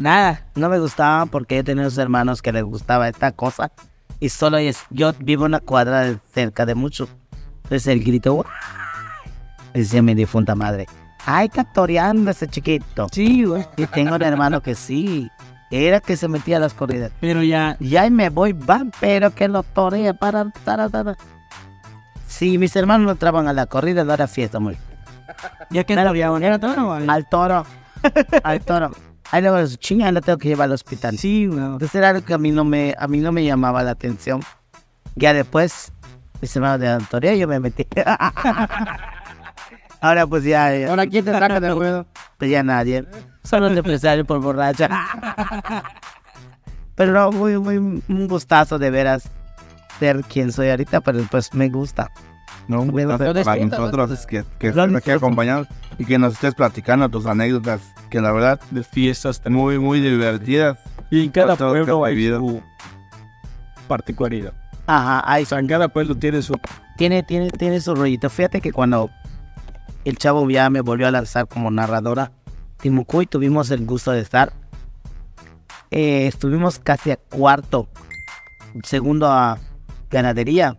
nada. 0.00 0.46
No 0.56 0.68
me 0.68 0.80
gustaban 0.80 1.28
porque 1.28 1.54
yo 1.56 1.62
tenía 1.64 1.82
unos 1.82 1.98
hermanos 1.98 2.42
que 2.42 2.50
les 2.52 2.64
gustaba 2.64 3.08
esta 3.08 3.30
cosa. 3.30 3.70
Y 4.18 4.28
solo 4.30 4.56
es, 4.58 4.80
yo 4.90 5.12
vivo 5.20 5.44
una 5.44 5.60
cuadra 5.60 6.00
de- 6.00 6.18
cerca 6.32 6.66
de 6.66 6.74
mucho. 6.74 7.08
Entonces 7.64 7.86
el 7.86 8.02
grito, 8.02 8.34
"¡Guay!", 8.34 8.46
decía 9.74 10.02
mi 10.02 10.14
difunta 10.14 10.54
madre. 10.54 10.86
Ay, 11.26 11.48
captoreando 11.48 12.30
ese 12.30 12.46
chiquito. 12.48 13.06
Sí, 13.12 13.44
güey. 13.44 13.64
Y 13.76 13.86
tengo 13.86 14.14
un 14.16 14.22
hermano 14.22 14.60
que 14.62 14.74
sí. 14.74 15.30
Era 15.76 15.98
que 15.98 16.16
se 16.16 16.28
metía 16.28 16.58
a 16.58 16.60
las 16.60 16.72
corridas. 16.72 17.10
Pero 17.20 17.42
ya... 17.42 17.76
Y 17.80 17.96
ahí 17.96 18.08
me 18.08 18.28
voy, 18.30 18.52
van, 18.52 18.92
pero 19.00 19.34
que 19.34 19.48
lo 19.48 19.64
torea 19.64 20.14
para, 20.14 20.44
para, 20.64 20.88
para. 20.88 21.16
Si 22.28 22.58
mis 22.58 22.76
hermanos 22.76 23.06
no 23.06 23.10
entraban 23.12 23.48
a 23.48 23.52
la 23.52 23.66
corrida, 23.66 24.04
no 24.04 24.14
era 24.14 24.28
fiesta, 24.28 24.60
muy. 24.60 24.78
Ya 25.70 25.82
que 25.82 25.96
Pero- 25.96 26.12
un... 26.32 26.44
Era 26.44 26.60
todo, 26.60 26.86
güey. 26.86 27.08
Al 27.08 27.28
toro. 27.28 27.66
Al 28.44 28.60
toro. 28.60 28.92
Ay, 29.32 29.42
luego, 29.42 29.66
chinga, 29.78 30.12
la 30.12 30.20
tengo 30.20 30.38
que 30.38 30.46
llevar 30.48 30.66
al 30.66 30.72
hospital. 30.74 31.18
Sí, 31.18 31.48
weón. 31.48 31.72
Entonces 31.72 31.94
era 31.96 32.10
algo 32.10 32.24
que 32.24 32.34
a 32.34 32.38
mí 32.38 32.52
no 32.52 32.62
me, 32.62 32.94
a 32.96 33.08
mí 33.08 33.18
no 33.18 33.32
me 33.32 33.42
llamaba 33.42 33.82
la 33.82 33.90
atención. 33.90 34.42
Ya 35.16 35.34
después, 35.34 35.92
mis 36.40 36.54
hermanos 36.54 36.78
de 36.78 36.88
Antoria, 36.88 37.34
yo 37.34 37.48
me 37.48 37.58
metí. 37.58 37.84
Ahora 40.00 40.26
pues 40.26 40.44
ya, 40.44 40.76
ya, 40.76 40.90
Ahora, 40.90 41.06
¿quién 41.06 41.24
te 41.24 41.32
saca 41.32 41.58
del 41.58 41.74
juego? 41.74 42.06
pues 42.38 42.50
ya 42.50 42.62
nadie. 42.62 43.04
Solo 43.44 43.66
el 43.68 43.78
empresario 43.78 44.24
por 44.24 44.40
borracha. 44.40 44.88
Pero 46.96 47.12
no, 47.12 47.30
muy, 47.32 47.58
muy, 47.58 47.76
un 47.76 48.28
gustazo 48.28 48.78
de 48.78 48.90
veras 48.90 49.30
ser 49.98 50.22
quien 50.22 50.52
soy 50.52 50.70
ahorita, 50.70 51.00
pero 51.00 51.22
pues 51.30 51.52
me 51.54 51.68
gusta. 51.68 52.10
No, 52.68 52.80
un 52.80 52.90
gustazo 52.90 53.18
para 53.18 53.32
disfruta, 53.32 53.78
nosotros 53.78 54.26
que, 54.26 54.44
que 54.58 54.68
estés 54.68 54.94
aquí 54.94 55.10
acompañados 55.10 55.68
y 55.98 56.04
que 56.04 56.18
nos 56.18 56.34
estés 56.34 56.54
platicando 56.54 57.08
tus 57.08 57.26
anécdotas, 57.26 57.82
que 58.10 58.20
la 58.20 58.32
verdad, 58.32 58.60
De 58.70 58.82
fiestas 58.82 59.40
también. 59.40 59.62
muy, 59.62 59.78
muy 59.78 60.00
divertidas. 60.00 60.78
Y 61.10 61.24
en 61.24 61.30
cada 61.30 61.56
que 61.56 61.64
pueblo 61.64 62.04
hay 62.04 62.28
su 62.28 62.62
particularidad. 63.86 64.54
Ajá, 64.86 65.22
ahí 65.26 65.42
O 65.42 65.46
sea, 65.46 65.58
en 65.58 65.66
cada 65.66 65.88
pueblo 65.88 66.16
tiene 66.16 66.42
su... 66.42 66.58
tiene, 66.96 67.22
tiene, 67.22 67.50
tiene 67.50 67.80
su 67.80 67.94
rollito. 67.94 68.30
Fíjate 68.30 68.60
que 68.60 68.72
cuando 68.72 69.10
el 70.04 70.16
chavo 70.16 70.48
ya 70.48 70.70
me 70.70 70.80
volvió 70.80 71.08
a 71.08 71.10
lanzar 71.10 71.46
como 71.46 71.70
narradora, 71.70 72.32
Timucuy 72.80 73.26
tuvimos 73.26 73.70
el 73.70 73.84
gusto 73.86 74.12
de 74.12 74.20
estar. 74.20 74.52
Eh, 75.90 76.26
estuvimos 76.26 76.78
casi 76.78 77.12
a 77.12 77.16
cuarto, 77.16 77.88
segundo 78.82 79.28
a 79.28 79.58
ganadería. 80.10 80.78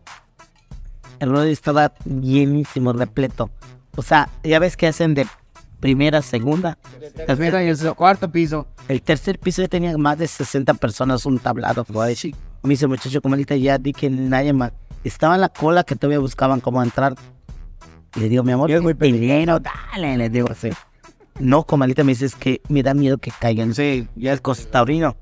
El 1.19 1.29
rollo 1.29 1.43
estaba 1.43 1.93
llenísimo, 2.03 2.91
repleto. 2.93 3.49
O 3.95 4.01
sea, 4.01 4.29
ya 4.43 4.59
ves 4.59 4.75
que 4.75 4.87
hacen 4.87 5.13
de 5.13 5.25
primera 5.79 6.19
a 6.19 6.21
segunda. 6.21 6.77
Y 7.63 7.69
el 7.69 7.95
cuarto 7.95 8.31
piso. 8.31 8.67
El 8.87 9.01
tercer 9.01 9.39
piso 9.39 9.61
ya 9.61 9.67
tenía 9.67 9.97
más 9.97 10.17
de 10.17 10.27
60 10.27 10.73
personas, 10.75 11.25
un 11.25 11.39
tablado. 11.39 11.85
Me 12.63 12.69
dice, 12.69 12.87
muchacho, 12.87 13.21
como 13.21 13.35
ahorita 13.35 13.55
ya 13.55 13.77
di 13.77 13.93
que 13.93 14.09
nadie 14.09 14.51
más. 14.53 14.73
Estaba 15.03 15.35
en 15.35 15.41
la 15.41 15.49
cola 15.49 15.83
que 15.83 15.95
todavía 15.95 16.19
buscaban 16.19 16.59
cómo 16.59 16.81
entrar. 16.81 17.15
Y 18.15 18.19
le 18.21 18.29
digo, 18.29 18.43
mi 18.43 18.51
amor, 18.51 18.71
es 18.71 18.81
muy 18.81 18.95
pequeño, 18.95 19.59
dale. 19.59 20.17
Le 20.17 20.29
digo 20.29 20.49
así. 20.49 20.69
No, 21.39 21.63
comalita, 21.63 22.03
me 22.03 22.13
dice, 22.13 22.25
es 22.25 22.35
que 22.35 22.61
me 22.69 22.81
da 22.81 22.93
miedo 22.93 23.17
que 23.17 23.31
caigan. 23.31 23.73
Sí, 23.73 24.07
ya 24.15 24.33
es 24.33 24.41
cosa 24.41 24.69
taurino. 24.69 25.17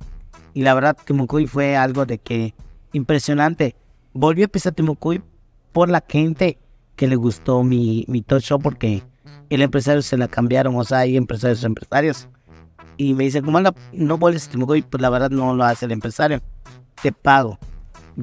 Y 0.54 0.62
la 0.62 0.74
verdad, 0.76 0.96
Timucuy 1.04 1.48
fue 1.48 1.76
algo 1.76 2.06
de 2.06 2.20
que 2.20 2.54
impresionante. 2.92 3.76
Volvió 4.14 4.46
a 4.46 4.48
pisar 4.48 4.74
Timucuy 4.74 5.24
por 5.72 5.90
la 5.90 6.04
gente 6.08 6.60
que 6.96 7.08
le 7.08 7.16
gustó 7.16 7.64
mi, 7.64 8.06
mi 8.08 8.22
talk 8.22 8.42
show 8.42 8.60
porque 8.60 9.04
el 9.50 9.62
empresario 9.64 10.04
se 10.04 10.18
la 10.18 10.28
cambiaron. 10.28 10.76
O 10.76 10.84
sea, 10.84 11.00
hay 11.00 11.18
empresarios 11.18 11.64
empresarios. 11.64 12.28
Y 12.98 13.16
me 13.16 13.24
dice, 13.24 13.42
¿cómo 13.42 13.60
no, 13.60 14.18
vuelves 14.18 14.48
a 14.48 14.52
Timucuy? 14.52 14.84
Pues 14.84 15.02
la 15.02 15.10
verdad 15.10 15.32
no 15.32 15.56
lo 15.56 15.64
hace 15.64 15.86
el 15.86 15.92
empresario. 15.92 16.42
Te 17.02 17.12
pago. 17.12 17.58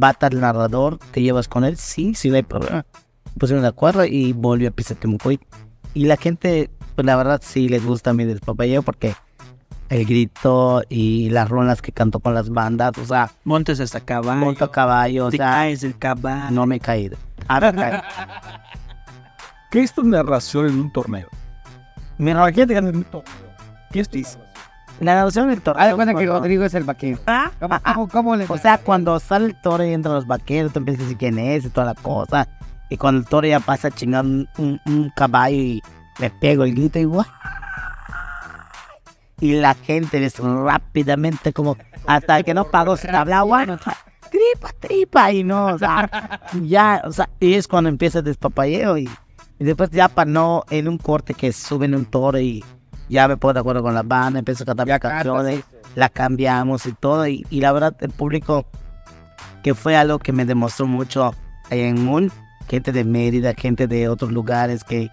Va 0.01 0.09
a 0.09 0.13
estar 0.13 0.33
el 0.33 0.41
narrador, 0.41 0.99
te 1.11 1.21
llevas 1.23 1.49
con 1.49 1.65
él. 1.65 1.77
Sí, 1.77 2.15
sí, 2.15 2.31
no 2.31 2.37
hay 2.37 2.45
problema. 2.45 2.87
Pusieron 3.37 3.63
de 3.63 3.69
acuerdo 3.69 4.05
y 4.05 4.33
volvió 4.33 4.69
a 4.69 4.73
pisar 4.73 4.97
Timucuy. 4.97 5.41
Y 5.93 6.05
la 6.05 6.17
gente, 6.17 6.71
pues 6.95 7.05
la 7.07 7.17
verdad 7.17 7.41
sí 7.45 7.69
les 7.69 7.85
gusta 7.85 8.13
mi 8.13 8.25
despapalleo 8.25 8.83
porque 8.83 9.15
el 9.89 10.05
grito 10.07 10.83
y 10.89 11.31
las 11.31 11.49
rolas 11.49 11.83
que 11.83 11.91
cantó 11.93 12.21
con 12.21 12.33
las 12.35 12.51
bandas, 12.51 12.97
o 12.99 13.05
sea, 13.05 13.31
Montes 13.45 13.81
hasta 13.81 14.01
caballo. 14.01 14.39
monto 14.39 14.65
a 14.65 14.71
caballo, 14.71 15.27
o 15.27 15.31
Te 15.31 15.39
sea, 15.39 15.47
caes 15.51 15.81
del 15.81 15.99
caballo. 15.99 16.51
no 16.51 16.65
me 16.67 16.77
he 16.77 16.81
caído. 16.81 17.17
Ah, 17.49 17.59
he 17.59 17.75
caído. 17.75 18.03
¿Qué 19.71 19.83
es 19.83 19.93
tu 19.93 20.03
narración 20.05 20.67
en 20.69 20.81
un 20.81 20.93
torneo? 20.93 21.29
Mira, 22.19 22.45
aquí 22.45 22.67
te 22.67 22.75
ganan 22.75 22.97
un 22.97 23.05
torneo. 23.05 23.33
¿Qué 23.93 24.01
es 24.01 24.09
tu 24.09 24.19
La 25.01 25.15
narración 25.17 25.49
del 25.49 25.61
torneo. 25.63 25.89
De 25.89 25.95
cuenta 25.95 26.15
que 26.15 26.27
Rodrigo 26.27 26.65
es 26.65 26.75
el 26.75 26.85
vaquero. 26.85 27.19
Ah, 27.27 27.51
¿Cómo, 27.59 27.81
cómo, 27.83 28.09
cómo 28.09 28.37
le 28.37 28.47
O 28.49 28.59
sea, 28.59 28.79
cuando 28.79 29.19
sale 29.19 29.47
el 29.47 29.61
toro 29.61 29.85
y 29.85 29.93
entran 29.93 30.15
los 30.15 30.27
vaqueros, 30.27 30.73
tú 30.73 30.81
empiezas 30.81 31.01
a 31.01 31.05
decir 31.05 31.19
quién 31.19 31.39
es 31.39 31.65
y 31.65 31.71
toda 31.71 31.87
la 31.87 31.95
cosa. 31.95 32.47
Y 32.89 32.97
cuando 32.97 33.21
el 33.21 33.27
toro 33.27 33.47
ya 33.47 33.61
pasa 33.61 33.89
a 33.89 33.91
chingar 33.91 34.25
un, 34.25 34.49
un- 34.59 34.81
un 34.87 35.11
caballo 35.17 35.57
y 35.57 35.83
me 36.21 36.31
pego 36.31 36.65
el 36.65 36.75
grito 36.75 36.99
y 36.99 37.05
¡guau! 37.05 37.25
Y 39.41 39.55
la 39.55 39.75
gente 39.75 40.21
ves 40.21 40.39
rápidamente 40.39 41.53
como 41.53 41.77
hasta 42.07 42.43
que 42.43 42.53
no 42.53 42.65
pagó 42.65 42.97
se 42.97 43.11
habla 43.11 43.43
bueno, 43.43 43.79
tripa, 44.31 44.71
tripa 44.79 45.33
y 45.33 45.43
no, 45.43 45.67
o 45.67 45.79
sea, 45.79 46.41
ya, 46.63 47.03
o 47.05 47.13
sea, 47.13 47.29
y 47.41 47.55
es 47.55 47.67
cuando 47.67 47.89
empieza 47.89 48.19
el 48.19 48.25
despapalleo 48.25 48.99
y, 48.99 49.09
y 49.59 49.65
después 49.65 49.91
ya 49.91 50.09
para 50.09 50.31
no, 50.31 50.65
en 50.71 50.89
un 50.89 50.99
corte 50.99 51.35
que 51.35 51.53
suben 51.53 51.95
un 51.95 52.05
toro 52.05 52.39
y 52.39 52.63
ya 53.09 53.27
me 53.29 53.37
pongo 53.37 53.55
de 53.55 53.61
acuerdo 53.61 53.83
con 53.83 53.95
la 53.95 54.03
banda, 54.03 54.39
empiezo 54.39 54.65
a 54.65 54.67
cantar 54.67 54.87
mis 54.87 54.99
canciones, 54.99 55.65
la 55.95 56.09
cambiamos 56.09 56.87
y 56.87 56.93
todo 56.93 57.27
y, 57.27 57.47
y 57.51 57.61
la 57.61 57.73
verdad 57.73 57.97
el 58.01 58.11
público 58.11 58.67
que 59.63 59.75
fue 59.75 59.97
algo 59.97 60.19
que 60.19 60.33
me 60.33 60.45
demostró 60.45 60.87
mucho 60.87 61.35
en 61.71 62.05
Moon, 62.05 62.31
gente 62.69 62.93
de 62.93 63.05
Mérida, 63.05 63.55
gente 63.55 63.87
de 63.87 64.09
otros 64.09 64.33
lugares 64.33 64.85
que, 64.85 65.11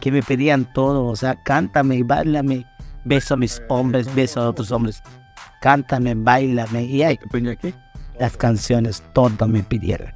que 0.00 0.12
me 0.12 0.22
pedían 0.22 0.72
todo, 0.72 1.04
o 1.04 1.16
sea, 1.16 1.42
cántame, 1.42 2.02
bailame, 2.02 2.66
beso 3.04 3.34
a 3.34 3.36
mis 3.36 3.62
hombres, 3.68 4.12
beso 4.14 4.40
a 4.40 4.48
otros 4.48 4.70
hombres, 4.70 5.02
cántame, 5.60 6.14
bailame, 6.14 6.84
y 6.84 7.02
aquí? 7.02 7.74
las 8.18 8.36
canciones, 8.36 9.02
todo 9.12 9.46
me 9.46 9.62
pidieron. 9.62 10.12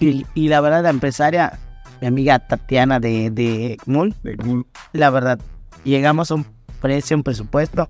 Y, 0.00 0.26
y 0.34 0.48
la 0.48 0.60
verdad, 0.60 0.82
la 0.82 0.90
empresaria, 0.90 1.58
mi 2.00 2.08
amiga 2.08 2.38
Tatiana 2.38 3.00
de, 3.00 3.30
de 3.30 3.78
De 3.86 4.64
la 4.92 5.10
verdad, 5.10 5.38
llegamos 5.84 6.30
a 6.30 6.34
un 6.34 6.46
precio, 6.80 7.16
un 7.16 7.22
presupuesto, 7.22 7.88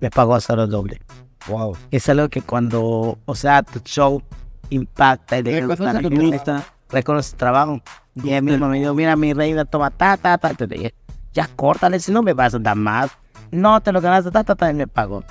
me 0.00 0.10
pagó 0.10 0.34
hasta 0.34 0.56
lo 0.56 0.66
doble. 0.66 1.00
Wow. 1.46 1.76
Es 1.90 2.08
algo 2.08 2.28
que 2.28 2.40
cuando, 2.40 3.18
o 3.24 3.34
sea, 3.34 3.62
tu 3.62 3.78
show 3.80 4.22
impacta 4.70 5.38
y 5.38 5.42
le 5.42 5.66
Reconoce 6.90 7.30
gente, 7.30 7.38
trabajo. 7.38 7.80
Y 8.14 8.30
él 8.30 8.42
mismo 8.42 8.68
me 8.68 8.78
dijo, 8.78 8.94
mira, 8.94 9.16
mi 9.16 9.32
reina, 9.32 9.64
toma, 9.64 9.90
ta, 9.90 10.16
ta, 10.16 10.38
ta. 10.38 10.54
Te 10.54 10.66
dije, 10.66 10.94
ya 11.32 11.48
córtale, 11.56 11.98
si 12.00 12.12
no 12.12 12.22
me 12.22 12.32
vas 12.32 12.54
a 12.54 12.58
dar 12.58 12.76
más. 12.76 13.10
No 13.50 13.80
te 13.80 13.92
lo 13.92 14.00
ganaste, 14.00 14.30
ta, 14.30 14.44
ta, 14.44 14.54
ta, 14.54 14.70
y 14.70 14.74
me 14.74 14.86
pagó. 14.86 15.24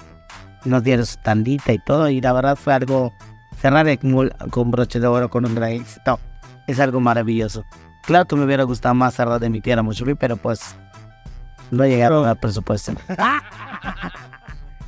Nos 0.66 0.84
dieron 0.84 1.06
su 1.06 1.18
tandita 1.24 1.74
y 1.74 1.80
todo, 1.80 2.10
y 2.10 2.22
la 2.22 2.32
verdad 2.32 2.56
fue 2.56 2.74
algo, 2.74 3.12
cerrar 3.60 3.88
el 3.88 4.00
con 4.50 4.72
broche 4.72 5.00
de 5.00 5.08
oro 5.08 5.30
con 5.30 5.46
un 5.46 5.56
gran 5.56 5.72
éxito, 5.72 6.20
es 6.68 6.80
algo 6.80 7.02
maravilloso. 7.02 7.66
Claro 8.04 8.26
que 8.26 8.36
me 8.38 8.46
hubiera 8.46 8.64
gustado 8.64 8.96
más 8.96 9.14
cerrar 9.14 9.42
de 9.42 9.50
mi 9.50 9.60
tierra, 9.60 9.82
Muchuri, 9.82 10.16
pero 10.16 10.38
pues 10.38 10.76
no 11.70 11.86
llegaron 11.86 12.26
al 12.28 12.38
presupuesto. 12.38 12.94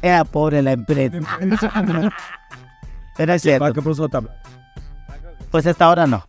Era 0.01 0.23
pobre 0.23 0.61
la 0.61 0.73
empresa. 0.73 1.17
Es 3.17 3.41
cierto. 3.41 3.73
Pues 5.51 5.67
hasta 5.67 5.85
ahora 5.85 6.07
no. 6.07 6.25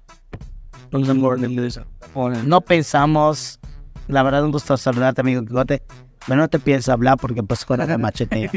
No 2.44 2.60
pensamos. 2.60 3.60
La 4.08 4.22
verdad, 4.22 4.44
un 4.44 4.52
gusto 4.52 4.76
saludarte, 4.76 5.20
amigo 5.20 5.44
Quijote. 5.44 5.82
Pero 6.26 6.40
no 6.40 6.48
te 6.48 6.58
pienso 6.58 6.92
hablar 6.92 7.18
porque 7.18 7.42
pues 7.42 7.64
con 7.66 7.78
la 7.78 7.98
machete. 7.98 8.50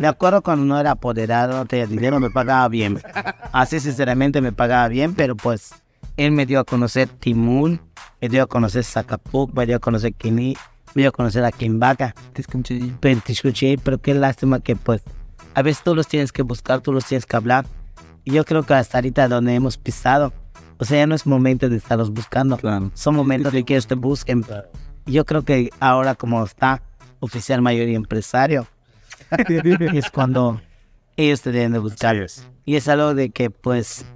Me 0.00 0.06
acuerdo 0.06 0.42
cuando 0.42 0.64
no 0.64 0.78
era 0.80 0.92
apoderado, 0.92 1.56
no 1.56 1.66
tenía 1.66 1.86
dinero, 1.86 2.18
me 2.18 2.30
pagaba 2.30 2.66
bien. 2.68 3.00
Así 3.52 3.78
sinceramente 3.80 4.40
me 4.40 4.52
pagaba 4.52 4.88
bien, 4.88 5.14
pero 5.14 5.36
pues 5.36 5.70
él 6.16 6.32
me 6.32 6.46
dio 6.46 6.60
a 6.60 6.64
conocer 6.64 7.08
Timún, 7.08 7.80
me 8.20 8.28
dio 8.28 8.42
a 8.42 8.46
conocer 8.46 8.84
Zacapuc, 8.84 9.54
me 9.54 9.66
dio 9.66 9.76
a 9.76 9.78
conocer 9.80 10.14
Kini, 10.14 10.56
me 10.94 11.02
dio 11.02 11.10
a 11.10 11.12
conocer 11.12 11.44
a 11.44 11.52
Kimbaca. 11.52 12.14
Te 12.32 12.40
escuché. 12.40 12.80
Pero 13.00 13.20
te 13.20 13.32
escuché, 13.32 13.78
pero 13.82 13.98
qué 13.98 14.14
lástima 14.14 14.60
que 14.60 14.76
pues 14.76 15.02
a 15.54 15.62
veces 15.62 15.82
tú 15.82 15.94
los 15.94 16.08
tienes 16.08 16.32
que 16.32 16.42
buscar, 16.42 16.80
tú 16.80 16.92
los 16.92 17.04
tienes 17.04 17.26
que 17.26 17.36
hablar. 17.36 17.66
Y 18.24 18.32
yo 18.32 18.44
creo 18.44 18.62
que 18.62 18.74
hasta 18.74 18.98
ahorita 18.98 19.28
donde 19.28 19.54
hemos 19.54 19.78
pisado, 19.78 20.32
o 20.80 20.84
sea, 20.84 20.98
ya 20.98 21.06
no 21.06 21.14
es 21.14 21.26
momento 21.26 21.68
de 21.68 21.76
estarlos 21.76 22.10
buscando. 22.10 22.56
Claro. 22.56 22.90
Son 22.94 23.14
momentos 23.14 23.52
de 23.52 23.64
que 23.64 23.74
ellos 23.74 23.86
te 23.86 23.94
busquen. 23.94 24.44
Y 25.04 25.12
yo 25.12 25.26
creo 25.26 25.42
que 25.42 25.68
ahora 25.78 26.14
como 26.14 26.42
está 26.42 26.82
oficial 27.20 27.60
mayor 27.60 27.86
y 27.88 27.94
empresario, 27.94 28.66
es 29.48 30.10
cuando 30.10 30.58
ellos 31.18 31.42
te 31.42 31.52
deben 31.52 31.72
de 31.72 31.78
buscar. 31.80 32.16
Y 32.64 32.76
es 32.76 32.88
algo 32.88 33.14
de 33.14 33.28
que 33.28 33.50
pues 33.50 34.06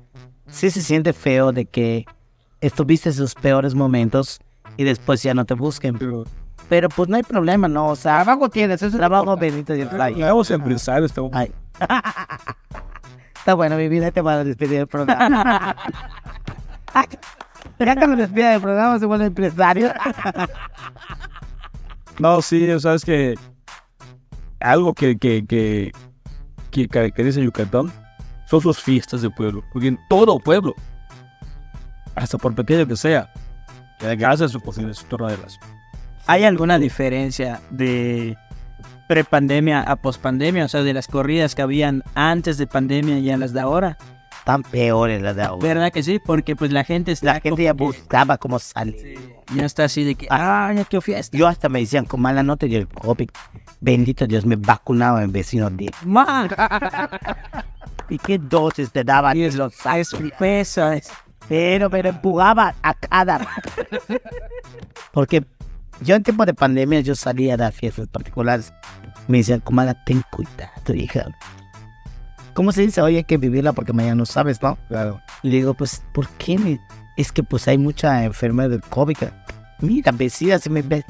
sí 0.47 0.71
se 0.71 0.81
siente 0.81 1.13
feo 1.13 1.53
de 1.53 1.67
que 1.67 2.07
estuviste 2.63 3.11
en 3.11 3.15
sus 3.15 3.35
peores 3.35 3.75
momentos 3.75 4.41
y 4.79 4.85
después 4.85 5.23
ya 5.23 5.35
no 5.35 5.45
te 5.45 5.53
busquen. 5.53 5.99
Pero 6.71 6.89
pues 6.89 7.11
no 7.11 7.17
hay 7.17 7.23
problema, 7.23 7.69
¿no? 7.69 7.89
O 7.89 7.97
sea, 7.97 8.25
Trabajo 8.25 8.49
tienes, 8.49 8.77
eso 8.77 8.87
es 8.87 8.95
trabajo 8.97 9.37
bendito. 9.37 9.75
Ay, 10.01 10.15
Vamos 10.15 10.51
a 10.51 10.55
empresarios. 10.55 11.11
estamos-. 11.11 11.31
Está 13.45 13.53
bueno, 13.53 13.77
mi 13.77 13.91
vida, 13.91 14.11
te 14.11 14.23
van 14.23 14.39
a 14.39 14.45
despedir 14.45 14.79
del 14.79 14.87
programa. 14.87 15.77
Ya 17.79 17.95
que 17.95 18.07
me 18.07 18.17
despida 18.17 18.53
del 18.53 18.63
programa, 18.63 18.99
se 18.99 19.05
vuelve 19.05 19.27
empresario. 19.27 19.93
No, 22.19 22.41
sí, 22.41 22.71
o 22.71 22.81
sea, 22.81 22.95
es 22.95 23.05
que 23.05 23.35
algo 24.61 24.95
que, 24.95 25.19
que, 25.19 25.45
que, 25.45 25.93
que 26.71 26.89
caracteriza 26.89 27.41
a 27.41 27.43
Yucatán 27.43 27.93
son 28.47 28.63
sus 28.63 28.79
fiestas 28.81 29.21
de 29.21 29.29
pueblo. 29.29 29.63
Porque 29.75 29.89
en 29.89 29.99
todo 30.09 30.39
pueblo, 30.39 30.75
hasta 32.15 32.39
por 32.39 32.55
pequeño 32.55 32.87
que 32.87 32.97
sea, 32.97 33.31
que 33.99 34.25
hace 34.25 34.49
su 34.49 34.61
cocina, 34.61 34.95
su 34.95 35.05
tornaderas. 35.05 35.59
¿Hay 36.27 36.45
alguna 36.45 36.79
diferencia 36.79 37.61
de 37.69 38.39
prepandemia 39.09 39.81
a 39.83 39.97
pospandemia, 39.97 40.65
o 40.65 40.69
sea, 40.69 40.83
de 40.83 40.93
las 40.95 41.07
corridas 41.09 41.55
que 41.55 41.63
habían 41.63 42.03
antes 42.15 42.59
de 42.59 42.67
pandemia 42.67 43.19
y 43.19 43.31
a 43.31 43.37
las 43.37 43.53
de 43.53 43.61
ahora. 43.61 43.97
Tan 44.45 44.63
peores 44.63 45.23
las 45.23 45.37
de 45.37 45.43
ahora. 45.43 45.67
¿Verdad 45.67 45.91
que 45.93 46.03
sí? 46.03 46.19
Porque 46.23 46.55
pues 46.55 46.71
la 46.71 46.85
gente 46.85 47.13
está 47.13 47.35
La 47.35 47.41
gente 47.41 47.63
ya 47.63 47.73
buscaba 47.73 48.37
cómo 48.37 48.59
salir. 48.59 49.19
ya 49.55 49.65
está 49.65 49.85
así 49.85 50.05
de 50.05 50.15
que, 50.17 50.27
ah, 50.31 50.71
ya 50.77 50.85
qué 50.85 51.01
fiesta. 51.01 51.37
Yo 51.37 51.47
hasta 51.49 51.71
me 51.71 51.81
decían, 51.81 52.05
con 52.05 52.21
mala 52.21 52.43
nota 52.43 52.67
y 52.67 52.75
el 52.77 52.87
COVID. 52.87 53.31
Bendito 53.81 54.27
Dios, 54.27 54.45
me 54.45 54.57
vacunaba 54.57 55.23
en 55.23 55.33
vecino 55.33 55.71
día. 55.71 55.91
Man, 56.05 56.51
¿Y 58.11 58.19
qué 58.19 58.39
dosis 58.39 58.91
te 58.91 59.03
daban? 59.03 59.35
es 59.39 59.55
lo 59.55 59.71
es 59.97 60.15
peso, 60.39 60.93
es- 60.93 61.11
Pero 61.49 61.89
me 61.89 62.01
empujaba 62.01 62.75
a 62.83 62.93
cada. 62.95 63.41
Porque 65.13 65.45
yo 66.01 66.17
en 66.17 66.23
tiempo 66.23 66.45
de 66.47 66.55
pandemia 66.55 67.01
yo 67.01 67.15
salía 67.15 67.55
a 67.55 67.57
dar 67.57 67.73
fiestas 67.73 68.09
particulares. 68.09 68.73
Me 69.29 69.39
decían, 69.39 69.61
comala, 69.61 69.95
ten 70.05 70.23
cuidado, 70.31 70.95
hija. 70.95 71.27
¿Cómo 72.53 72.73
se 72.73 72.83
dice? 72.83 73.01
Oye, 73.01 73.19
hay 73.19 73.25
que 73.25 73.37
vivirla 73.39 73.73
porque 73.73 73.93
mañana 73.93 74.15
no 74.17 74.27
sabes, 74.27 74.63
¿no? 74.63 74.79
Claro. 74.89 75.21
Y 75.43 75.49
le 75.51 75.57
digo, 75.57 75.75
pues, 75.75 76.03
¿por 76.13 76.29
qué? 76.39 76.59
me- 76.59 76.81
Es 77.17 77.33
que 77.33 77.43
pues 77.43 77.67
hay 77.69 77.79
mucha 77.79 78.25
enfermedad 78.25 78.71
del 78.71 78.83
COVID. 78.83 79.17
Mira, 79.81 80.13
vecina, 80.13 80.59
si 80.59 80.71
me 80.71 80.83
ve... 80.83 81.05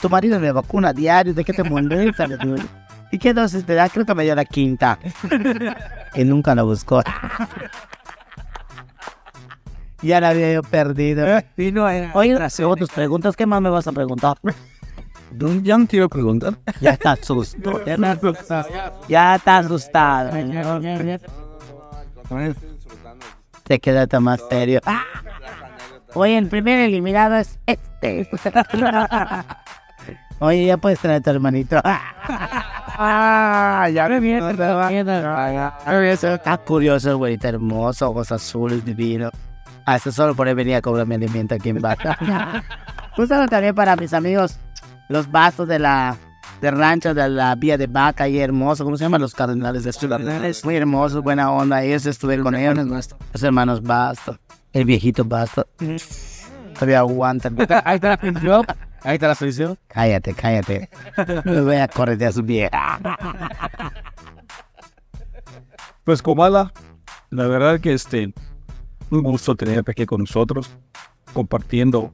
Tu 0.00 0.08
marido 0.10 0.38
me 0.38 0.52
vacuna 0.52 0.88
a 0.90 0.92
diario, 0.92 1.32
¿de 1.34 1.42
qué 1.44 1.52
te 1.54 1.62
molesta? 1.64 2.26
¿Y 3.10 3.18
qué 3.18 3.32
dosis 3.34 3.64
te 3.64 3.74
da? 3.74 3.88
Creo 3.88 4.04
que 4.04 4.14
me 4.14 4.24
dio 4.24 4.34
la 4.34 4.44
quinta. 4.44 4.98
y 6.14 6.24
nunca 6.24 6.54
lo 6.54 6.66
buscó. 6.66 7.02
Ya 10.02 10.20
la 10.20 10.30
había 10.30 10.52
yo 10.52 10.62
perdido. 10.62 11.26
Y 11.56 11.72
no 11.72 11.88
era 11.88 12.10
Oye, 12.14 12.38
luego 12.58 12.76
tus 12.76 12.90
preguntas, 12.90 13.36
¿qué 13.36 13.46
más 13.46 13.60
me 13.60 13.70
vas 13.70 13.86
a 13.86 13.92
preguntar? 13.92 14.38
Ya 15.62 15.78
no 15.78 15.86
te 15.86 15.96
iba 15.96 16.06
a 16.06 16.08
preguntar. 16.08 16.54
Ya 16.80 16.90
está 16.90 17.12
asustado. 17.12 17.84
Ya 17.84 17.94
está 17.94 18.12
asustado. 18.12 18.68
Ya 19.08 19.34
está 19.36 19.58
asustado. 19.58 20.30
Te 23.64 23.78
quedaste 23.78 24.18
más 24.18 24.40
serio. 24.48 24.80
Oye, 26.14 26.38
el 26.38 26.48
primer 26.48 26.80
eliminado 26.80 27.36
es 27.36 27.60
este. 27.66 28.28
Oye, 30.40 30.66
ya 30.66 30.76
puedes 30.78 30.98
traer 30.98 31.18
a 31.18 31.20
tu 31.20 31.30
hermanito. 31.30 31.80
Ah, 31.84 33.88
ya 33.92 34.08
me 34.08 34.18
viene. 34.20 34.50
Está 34.50 36.58
curioso, 36.58 37.18
güey, 37.18 37.34
está 37.34 37.50
hermoso, 37.50 38.10
ojos 38.10 38.32
azules, 38.32 38.84
divino. 38.84 39.30
Hasta 39.86 40.12
solo 40.12 40.34
por 40.34 40.46
ahí 40.48 40.54
venía 40.54 40.78
a 40.78 40.82
cobrar 40.82 41.06
mi 41.06 41.14
alimento 41.14 41.54
aquí 41.54 41.70
en 41.70 41.80
Baca. 41.80 42.62
Un 43.18 43.26
saludo 43.26 43.48
también 43.48 43.74
para 43.74 43.96
mis 43.96 44.12
amigos, 44.12 44.58
los 45.08 45.30
bastos 45.30 45.68
de 45.68 45.78
la 45.78 46.16
de 46.60 46.70
rancho 46.70 47.14
de 47.14 47.28
la 47.28 47.54
vía 47.54 47.78
de 47.78 47.86
Vaca, 47.86 48.28
y 48.28 48.38
hermoso, 48.38 48.84
¿cómo 48.84 48.96
se 48.96 49.04
llaman 49.04 49.20
los 49.22 49.34
cardenales 49.34 49.84
de 49.84 49.92
Ciudad? 49.92 50.20
Muy 50.64 50.76
hermosos, 50.76 51.22
buena 51.22 51.50
onda, 51.50 51.82
ellos 51.82 52.04
estuve 52.06 52.38
con 52.40 52.54
ellos, 52.54 52.76
los 53.32 53.42
hermanos 53.42 53.82
Basto, 53.82 54.38
el 54.72 54.84
viejito 54.84 55.24
Basto. 55.24 55.66
Todavía 56.74 56.98
aguantan. 57.00 57.56
Ahí 57.84 57.96
está 57.96 58.10
la 58.10 58.16
pensión. 58.16 58.66
Ahí 59.02 59.14
está 59.14 59.28
la 59.28 59.34
pensión. 59.34 59.78
Cállate, 59.88 60.34
cállate. 60.34 60.90
Me 61.44 61.60
voy 61.62 61.76
a 61.76 61.88
correr 61.88 62.22
a 62.24 62.32
su 62.32 62.42
vieja. 62.42 62.98
Pues 66.04 66.22
Comala, 66.22 66.72
la 67.30 67.46
verdad 67.46 67.80
que 67.80 67.92
este, 67.92 68.32
un 69.10 69.22
gusto 69.22 69.54
tenerte 69.54 69.90
aquí 69.92 70.06
con 70.06 70.20
nosotros, 70.20 70.70
compartiendo 71.32 72.12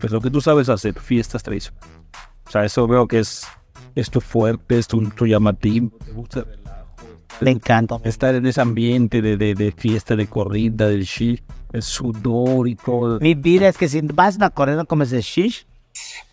pues 0.00 0.12
lo 0.12 0.20
que 0.20 0.30
tú 0.30 0.40
sabes 0.40 0.68
hacer, 0.68 0.98
fiestas 0.98 1.42
tradicionales. 1.42 1.88
O 2.46 2.50
sea, 2.50 2.64
eso 2.64 2.86
veo 2.86 3.06
que 3.06 3.20
es, 3.20 3.46
es 3.94 4.10
tu 4.10 4.20
fuerte, 4.20 4.78
es 4.78 4.86
tu, 4.86 5.00
tu 5.10 5.26
llamativo, 5.26 5.90
te 6.04 6.12
gusta 6.12 6.44
Le 7.40 7.50
encanta. 7.52 7.98
estar 8.04 8.34
en 8.34 8.46
ese 8.46 8.60
ambiente 8.60 9.22
de, 9.22 9.36
de, 9.36 9.54
de 9.54 9.72
fiesta, 9.72 10.16
de 10.16 10.26
corrida, 10.26 10.88
del 10.88 11.04
shi, 11.04 11.40
el 11.72 11.82
sudor 11.82 12.68
y 12.68 12.74
todo. 12.76 13.20
Mi 13.20 13.34
vida 13.34 13.68
es 13.68 13.78
que 13.78 13.88
si 13.88 14.00
vas 14.02 14.36
a 14.36 14.40
la 14.40 14.50
corrida 14.50 14.84
como 14.84 15.04
ese 15.04 15.20
shish, 15.22 15.66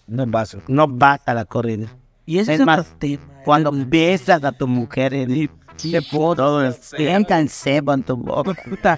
No 0.07 0.25
vas. 0.25 0.57
no 0.67 0.87
vas 0.87 1.21
a 1.25 1.33
la 1.33 1.45
corrida. 1.45 1.87
Y 2.25 2.39
ese 2.39 2.55
Es 2.55 2.59
es 2.59 2.65
más, 2.65 2.79
otro 2.81 2.93
tema. 2.99 3.23
Cuando 3.45 3.71
besas 3.71 4.43
a 4.43 4.51
tu 4.51 4.67
mujer, 4.67 5.13
y 5.13 5.49
te 5.77 6.01
todo 6.01 6.61
cansebo 7.27 7.93
en 7.93 8.03
tu 8.03 8.17
boca. 8.17 8.97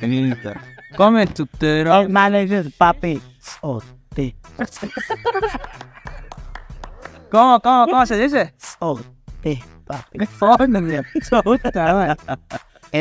Come 0.96 1.28
tu 1.28 1.46
tero. 1.46 1.94
Hermano, 2.02 2.38
dices, 2.40 2.74
papi, 2.78 3.22
oh, 3.62 3.82
te, 4.14 4.36
¿Cómo, 7.32 7.60
cómo, 7.62 7.88
cómo 7.88 8.06
se 8.06 8.18
dice? 8.18 8.54
oh, 8.80 9.00
te, 9.42 9.64
papi. 9.86 10.20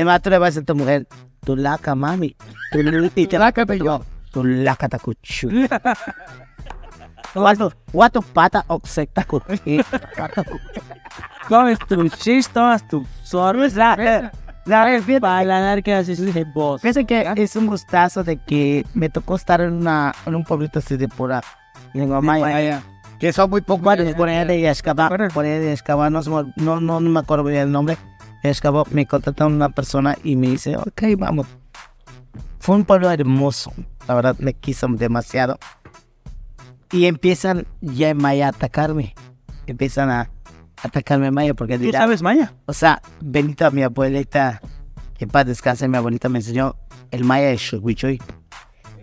Más, 0.04 0.22
tú 0.22 0.30
le 0.30 0.38
vas 0.38 0.46
a 0.46 0.50
decir 0.50 0.62
a 0.62 0.66
tu 0.66 0.74
mujer, 0.76 1.06
tu 1.44 1.56
laca, 1.56 1.94
mami. 1.94 2.36
Tu 2.70 2.82
laca, 3.38 3.66
pero- 3.66 4.04
Tu 4.30 4.44
laca, 4.44 4.88
tacuchu. 4.88 5.50
Guato, 7.34 7.72
guato, 7.92 8.22
pata, 8.22 8.64
oxecta, 8.68 9.24
Comes 11.48 11.78
tu 11.88 12.08
chis, 12.08 12.48
tomas 12.48 12.86
tu 12.88 13.06
sorbes. 13.22 13.74
Para 14.64 15.44
ganar 15.44 15.82
que 15.82 15.94
haces 15.94 16.20
de 16.34 16.44
voz. 16.44 16.82
Fíjense 16.82 17.04
que 17.04 17.32
es 17.36 17.56
un 17.56 17.66
gustazo 17.66 18.22
de 18.22 18.36
que 18.36 18.84
me 18.94 19.08
tocó 19.08 19.36
estar 19.36 19.60
en, 19.60 19.72
una, 19.72 20.14
en 20.26 20.34
un 20.34 20.44
pueblito 20.44 20.78
así 20.78 20.96
de 20.96 21.08
pura 21.08 21.42
lengua 21.94 22.20
maya. 22.20 22.82
Que 23.18 23.32
son 23.32 23.50
muy 23.50 23.60
pocos. 23.60 23.82
Bueno, 23.82 24.16
por 24.16 24.28
allá 24.28 24.44
de 24.46 24.60
Yaxcabá, 24.60 25.08
por 25.08 25.44
allá 25.44 25.58
de 25.58 25.78
no, 26.56 26.80
no, 26.80 26.80
no, 26.80 27.00
me 27.00 27.20
acuerdo 27.20 27.44
bien 27.44 27.62
el 27.62 27.72
nombre. 27.72 27.96
Yaxcabá, 28.42 28.84
me 28.90 29.06
contactó 29.06 29.46
una 29.46 29.68
persona 29.68 30.16
y 30.24 30.36
me 30.36 30.48
dice, 30.48 30.76
ok, 30.76 31.02
vamos. 31.18 31.46
Fue 32.58 32.76
un 32.76 32.84
pueblo 32.84 33.10
hermoso, 33.10 33.72
la 34.06 34.14
verdad 34.14 34.36
me 34.38 34.54
quiso 34.54 34.86
demasiado. 34.88 35.58
Y 36.92 37.06
empiezan 37.06 37.66
ya 37.80 38.10
en 38.10 38.18
Maya 38.18 38.46
a 38.46 38.48
atacarme. 38.50 39.14
Empiezan 39.66 40.10
a 40.10 40.30
atacarme 40.82 41.30
Maya 41.30 41.54
porque 41.54 41.76
¿Tú 41.76 41.84
dirán, 41.84 42.02
sabes 42.02 42.22
Maya? 42.22 42.52
o 42.66 42.72
sea, 42.72 43.00
bendita 43.20 43.70
mi 43.70 43.82
abuelita, 43.82 44.60
que 45.16 45.24
en 45.24 45.30
paz 45.30 45.46
descanse, 45.46 45.88
mi 45.88 45.96
abuelita 45.96 46.28
me 46.28 46.38
enseñó 46.38 46.76
el 47.10 47.24
maya 47.24 47.48
de 47.48 47.56
Shuichuy. 47.56 48.20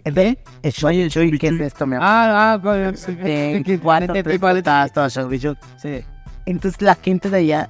¿Ve? 0.05 0.37
El 0.63 0.71
Shuichuy, 0.71 1.37
¿qué 1.37 1.47
es 1.49 1.59
esto, 1.59 1.85
mi? 1.85 1.97
Ah, 1.99 2.53
ah, 2.53 2.59
pues. 2.63 3.05
De 3.07 3.79
43 3.81 4.39
puertas, 4.39 4.93
todo 4.93 5.09
Shuichuy. 5.09 5.57
Sí. 5.77 6.03
Entonces 6.45 6.81
la 6.81 6.95
gente 6.95 7.29
de 7.29 7.37
allá 7.37 7.69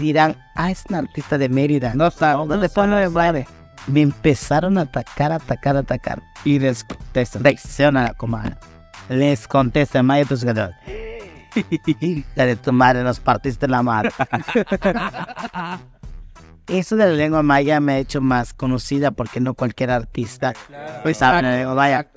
dirán, 0.00 0.36
ah, 0.56 0.70
es 0.70 0.84
un 0.88 0.96
artista 0.96 1.38
de 1.38 1.48
Mérida. 1.48 1.92
No 1.94 2.08
está. 2.08 2.32
¿Dónde 2.32 2.68
fue 2.68 2.88
lo 2.88 2.96
de 2.96 3.08
madre? 3.08 3.46
Me 3.86 4.02
empezaron 4.02 4.76
a 4.78 4.82
atacar, 4.82 5.30
atacar, 5.30 5.76
atacar. 5.76 6.20
Y 6.44 6.58
les 6.58 6.82
contestan. 6.82 7.44
Reacciona 7.44 8.12
la. 8.18 8.58
Les 9.08 9.46
contesta, 9.46 10.02
Maya, 10.02 10.24
tus 10.24 10.42
gatos. 10.42 10.74
La 12.34 12.46
de 12.46 12.56
tu 12.56 12.72
madre, 12.72 13.02
nos 13.02 13.20
partiste 13.20 13.68
la 13.68 13.82
madre. 13.82 14.10
Eso 16.66 16.96
de 16.96 17.06
la 17.06 17.12
lengua 17.12 17.42
maya 17.42 17.78
me 17.80 17.92
ha 17.92 17.98
hecho 17.98 18.20
más 18.20 18.52
conocida 18.52 19.12
porque 19.12 19.38
no 19.40 19.54
cualquier 19.54 19.90
artista 19.90 20.52
pues 21.02 21.18
sabe 21.18 21.42
la 21.42 21.56
lengua 21.56 21.74
maya. 21.74 22.10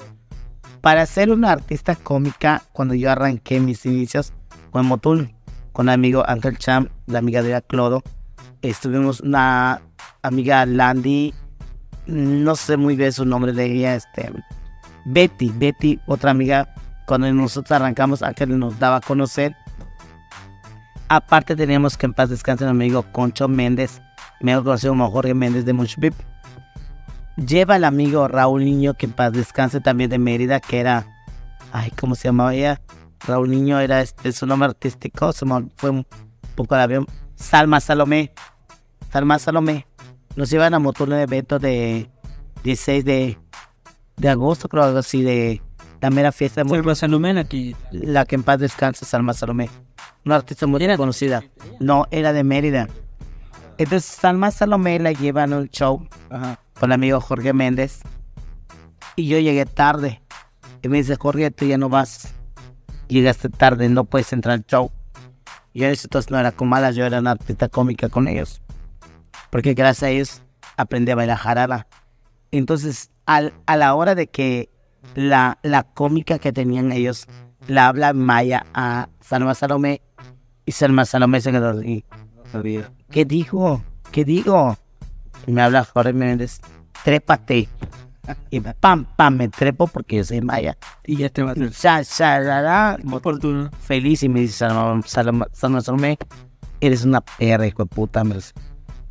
Para 0.82 1.06
ser 1.06 1.30
una 1.30 1.52
artista 1.52 1.96
cómica, 1.96 2.64
cuando 2.72 2.96
yo 2.96 3.12
arranqué 3.12 3.60
mis 3.60 3.86
inicios 3.86 4.34
con 4.72 4.86
Motul, 4.86 5.36
con 5.72 5.88
el 5.88 5.94
amigo 5.94 6.24
Ángel 6.28 6.58
Cham, 6.58 6.88
la 7.06 7.20
amiga 7.20 7.44
de 7.44 7.62
Clodo, 7.62 8.02
estuvimos 8.62 9.20
una 9.20 9.82
amiga 10.22 10.66
Landy, 10.66 11.34
no 12.08 12.56
sé 12.56 12.78
muy 12.78 12.96
bien 12.96 13.12
su 13.12 13.26
nombre 13.26 13.54
de 13.54 13.66
ella, 13.66 13.96
este, 13.96 14.32
Betty, 15.06 15.52
Betty, 15.56 16.00
otra 16.08 16.32
amiga, 16.32 16.74
cuando 17.10 17.34
nosotros 17.34 17.72
arrancamos, 17.72 18.22
Ángel 18.22 18.60
nos 18.60 18.78
daba 18.78 18.97
a 18.97 19.01
conocer. 19.01 19.55
Aparte 21.07 21.55
teníamos 21.55 21.97
que 21.97 22.05
en 22.05 22.14
paz 22.14 22.30
descanse 22.30 22.66
un 22.66 22.70
amigo 22.70 23.01
Concho 23.12 23.47
Méndez, 23.47 23.99
mejor 24.41 24.64
conocido 24.64 24.91
como 24.91 25.10
Jorge 25.10 25.34
Méndez 25.34 25.66
de 25.66 25.74
Muchpip. 25.74 26.14
Lleva 27.36 27.78
el 27.78 27.86
amigo 27.86 28.28
Raúl 28.28 28.64
Niño, 28.64 28.93
que 28.93 29.07
en 29.07 29.14
paz 29.14 29.34
descanse 29.34 29.82
también 29.82 30.12
de 30.12 30.20
Mérida, 30.20 30.60
que 30.60 30.80
era, 30.80 31.07
ay, 31.72 31.89
¿cómo 31.99 32.14
se 32.14 32.28
llamaba 32.28 32.53
ella? 32.53 32.80
Raúl 33.26 33.49
Niño 33.49 33.80
era 33.80 34.01
este, 34.01 34.32
su 34.32 34.45
nombre 34.45 34.68
artístico, 34.68 35.34
se 35.34 35.45
me 35.45 35.68
fue 35.78 35.89
un 35.89 36.05
poco 36.53 36.76
el 36.76 36.82
avión. 36.82 37.07
Salma 37.34 37.80
Salomé, 37.80 38.34
Salma 39.12 39.39
Salomé. 39.39 39.88
Nos 40.36 40.51
llevan 40.51 40.76
a 40.76 40.80
motor 40.80 41.10
de 41.10 41.24
evento 41.24 41.57
de 41.57 42.07
16 42.64 43.03
de, 43.03 43.39
de 44.18 44.30
agosto, 44.30 44.70
creo, 44.70 44.84
algo 44.84 44.99
así, 44.99 45.24
de 45.24 45.64
la 46.02 46.10
mera 46.10 46.32
fiesta 46.32 46.64
de 46.64 46.70
Salva 46.70 46.95
Salomén 46.95 47.38
aquí. 47.38 47.76
la 47.91 48.26
que 48.26 48.36
en 48.36 48.43
paz 48.43 48.60
descanse, 48.60 49.06
Salma 49.06 49.34
Salomé. 49.34 49.70
Una 50.26 50.36
artista 50.36 50.66
muy 50.68 50.95
conocida. 50.95 51.43
No, 51.80 52.06
era 52.12 52.34
de 52.34 52.43
Mérida. 52.43 52.88
Entonces, 53.78 54.06
Salma 54.06 54.52
Salomé 54.52 55.00
la 55.00 55.12
llevan 55.12 55.54
a 55.54 55.58
un 55.58 55.70
show 55.70 56.08
con 56.80 56.89
el 56.89 56.93
amigo 56.93 57.20
Jorge 57.20 57.54
Méndez. 57.54 58.02
Y 59.16 59.28
yo 59.28 59.39
llegué 59.39 59.66
tarde. 59.66 60.22
Y 60.82 60.88
me 60.88 60.97
dice, 60.97 61.16
Jorge, 61.18 61.52
tú 61.52 61.66
ya 61.66 61.78
no 61.78 61.89
vas. 61.89 62.34
Llegaste 63.08 63.50
tarde, 63.50 63.89
no 63.89 64.06
puedes 64.06 64.32
entrar 64.32 64.54
al 64.54 64.66
show. 64.66 64.91
Yo 65.74 65.86
en 65.86 65.91
ese 65.91 66.08
entonces 66.08 66.32
no 66.32 66.39
era 66.39 66.52
con 66.52 66.70
malas, 66.70 66.95
yo 66.95 67.06
era 67.06 67.20
una 67.20 67.32
artista 67.32 67.68
cómica 67.68 68.08
con 68.10 68.28
ellos. 68.28 68.62
Porque 69.50 69.74
gracias 69.74 70.04
a 70.04 70.10
ellos 70.10 70.41
aprendí 70.78 71.12
a 71.12 71.16
bailar 71.16 71.38
jarada. 71.38 71.88
Entonces, 72.52 73.12
al, 73.26 73.54
a 73.66 73.78
la 73.78 73.93
hora 73.95 74.16
de 74.16 74.28
que 74.28 74.70
la, 75.16 75.58
la 75.64 75.84
cómica 75.84 76.39
que 76.39 76.52
tenían 76.52 76.91
ellos 76.91 77.28
la 77.68 77.88
habla 77.88 78.14
maya 78.14 78.66
a 78.74 79.10
Salma 79.22 79.54
Salomé 79.54 80.02
y 80.66 80.72
Salma 80.72 81.06
Salomé 81.06 81.41
se 81.41 81.52
quedó 81.52 81.70
así. 81.70 82.04
¿Qué 83.12 83.26
dijo? 83.26 83.84
¿Qué 84.12 84.26
digo? 84.26 84.78
Y 85.45 85.52
me 85.52 85.62
habla 85.62 85.86
Jorge 85.86 86.14
Méndez, 86.14 86.62
trépate. 87.04 87.70
Y 88.52 88.60
pam, 88.60 89.06
pam, 89.16 89.38
me 89.38 89.50
trepo 89.50 89.88
porque 89.88 90.18
yo 90.18 90.24
soy 90.24 90.41
maya. 90.41 90.78
Y 91.06 91.18
ya 91.18 91.30
te 91.30 91.41
va 91.41 91.52
a 91.52 91.56
oportuno. 93.12 93.72
feliz 93.82 94.24
y 94.24 94.30
me 94.30 94.41
dice 94.41 94.58
Salma, 94.60 95.02
Salma, 95.06 95.47
Salma 95.52 95.82
Salomé, 95.82 96.18
eres 96.82 97.06
una 97.06 97.22
perra, 97.22 97.68
hijo 97.68 97.84
de 97.84 97.89
puta. 97.89 98.24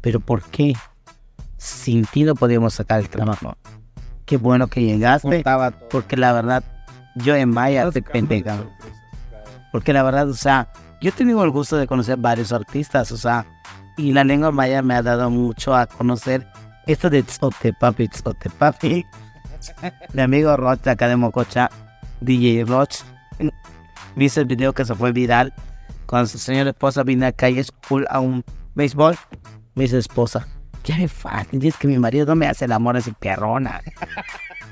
Pero 0.00 0.20
¿por 0.20 0.42
qué? 0.44 0.74
Sin 1.56 2.04
ti 2.06 2.22
no 2.22 2.34
podíamos 2.34 2.74
sacar 2.74 3.00
el 3.00 3.08
trabajo. 3.08 3.56
Qué 4.28 4.36
bueno 4.36 4.66
que 4.66 4.82
llegaste, 4.82 5.42
porque 5.90 6.18
la 6.18 6.34
verdad, 6.34 6.62
yo 7.14 7.34
en 7.34 7.48
Maya 7.48 7.90
te 7.90 8.02
pendeja. 8.02 8.58
Porque 9.72 9.94
la 9.94 10.02
verdad, 10.02 10.28
o 10.28 10.34
sea, 10.34 10.68
yo 11.00 11.08
he 11.08 11.12
tenido 11.12 11.42
el 11.44 11.50
gusto 11.50 11.78
de 11.78 11.86
conocer 11.86 12.18
varios 12.18 12.52
artistas, 12.52 13.10
o 13.10 13.16
sea, 13.16 13.46
y 13.96 14.12
la 14.12 14.24
lengua 14.24 14.52
maya 14.52 14.82
me 14.82 14.94
ha 14.94 15.02
dado 15.02 15.30
mucho 15.30 15.74
a 15.74 15.86
conocer 15.86 16.46
esto 16.86 17.08
de 17.08 17.22
Tzote 17.22 17.72
Papi, 17.72 18.08
Tzote 18.08 18.50
Papi. 18.50 19.06
Mi 20.12 20.20
amigo 20.20 20.56
Roch 20.58 20.80
de 20.82 20.90
acá 20.90 21.08
de 21.08 21.16
Mococha, 21.16 21.70
DJ 22.20 22.64
Roch, 22.64 22.96
viste 24.14 24.40
el 24.40 24.46
video 24.46 24.74
que 24.74 24.84
se 24.84 24.94
fue 24.94 25.10
viral 25.12 25.54
cuando 26.06 26.28
su 26.28 26.36
señora 26.36 26.70
esposa 26.70 27.02
vino 27.02 27.26
a 27.26 27.32
calle 27.32 27.64
school 27.64 28.06
a 28.10 28.20
un 28.20 28.44
béisbol. 28.74 29.16
Me 29.74 29.84
dice 29.84 29.96
esposa, 29.96 30.46
ya 30.84 30.96
me 30.96 31.08
falta, 31.08 31.56
es 31.60 31.76
que 31.76 31.88
mi 31.88 31.98
marido 31.98 32.26
no 32.26 32.34
me 32.34 32.46
hace 32.46 32.64
el 32.64 32.72
amor 32.72 32.96
así 32.96 33.12
perrona. 33.12 33.80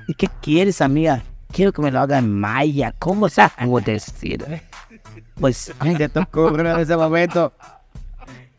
¿Y 0.08 0.14
qué 0.14 0.28
quieres, 0.40 0.80
amiga? 0.80 1.22
Quiero 1.52 1.72
que 1.72 1.82
me 1.82 1.90
lo 1.90 2.00
haga 2.00 2.18
en 2.18 2.32
maya. 2.32 2.94
¿Cómo 2.98 3.28
se 3.28 3.42
hago 3.42 3.80
decir? 3.80 4.44
Pues, 5.40 5.72
ay, 5.78 5.96
te 5.96 6.08
tocó 6.08 6.58
en 6.58 6.66
ese 6.66 6.96
momento. 6.96 7.52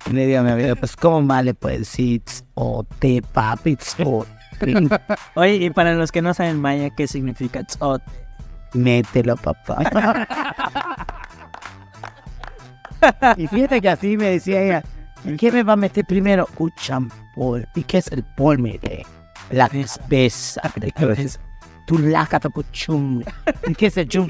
Y 0.06 0.12
le 0.12 0.26
digo 0.26 0.40
a 0.40 0.44
mi 0.44 0.52
amiga, 0.52 0.76
pues, 0.76 0.96
¿cómo 0.96 1.22
más 1.22 1.44
le 1.44 1.54
puedes 1.54 1.80
decir? 1.80 2.22
O 2.54 2.84
te 3.00 3.22
papi, 3.22 3.78
o 4.06 4.26
Oye, 5.36 5.56
y 5.56 5.70
para 5.70 5.94
los 5.94 6.12
que 6.12 6.22
no 6.22 6.34
saben 6.34 6.60
maya, 6.60 6.90
¿qué 6.90 7.08
significa 7.08 7.64
tzot? 7.64 8.02
mételo, 8.74 9.36
papá. 9.38 10.28
y 13.38 13.48
fíjate 13.48 13.82
que 13.82 13.90
así 13.90 14.18
me 14.18 14.32
decía 14.32 14.62
ella, 14.62 14.84
¿y 14.84 14.97
qué 15.36 15.52
me 15.52 15.64
va 15.64 15.74
a 15.74 15.76
meter 15.76 16.06
primero? 16.06 16.48
Un 16.58 16.72
champú. 16.76 17.62
¿Y 17.76 17.84
qué 17.84 17.98
es 17.98 18.12
el 18.12 18.24
polmete? 18.24 19.06
La 19.52 19.68
cabeza. 19.68 21.40
Tu 21.86 21.98
lácata 22.00 22.50
chum. 22.72 23.24
¿Y 23.68 23.76
qué 23.76 23.88
es 23.88 23.98
el 23.98 24.08
chum? 24.08 24.30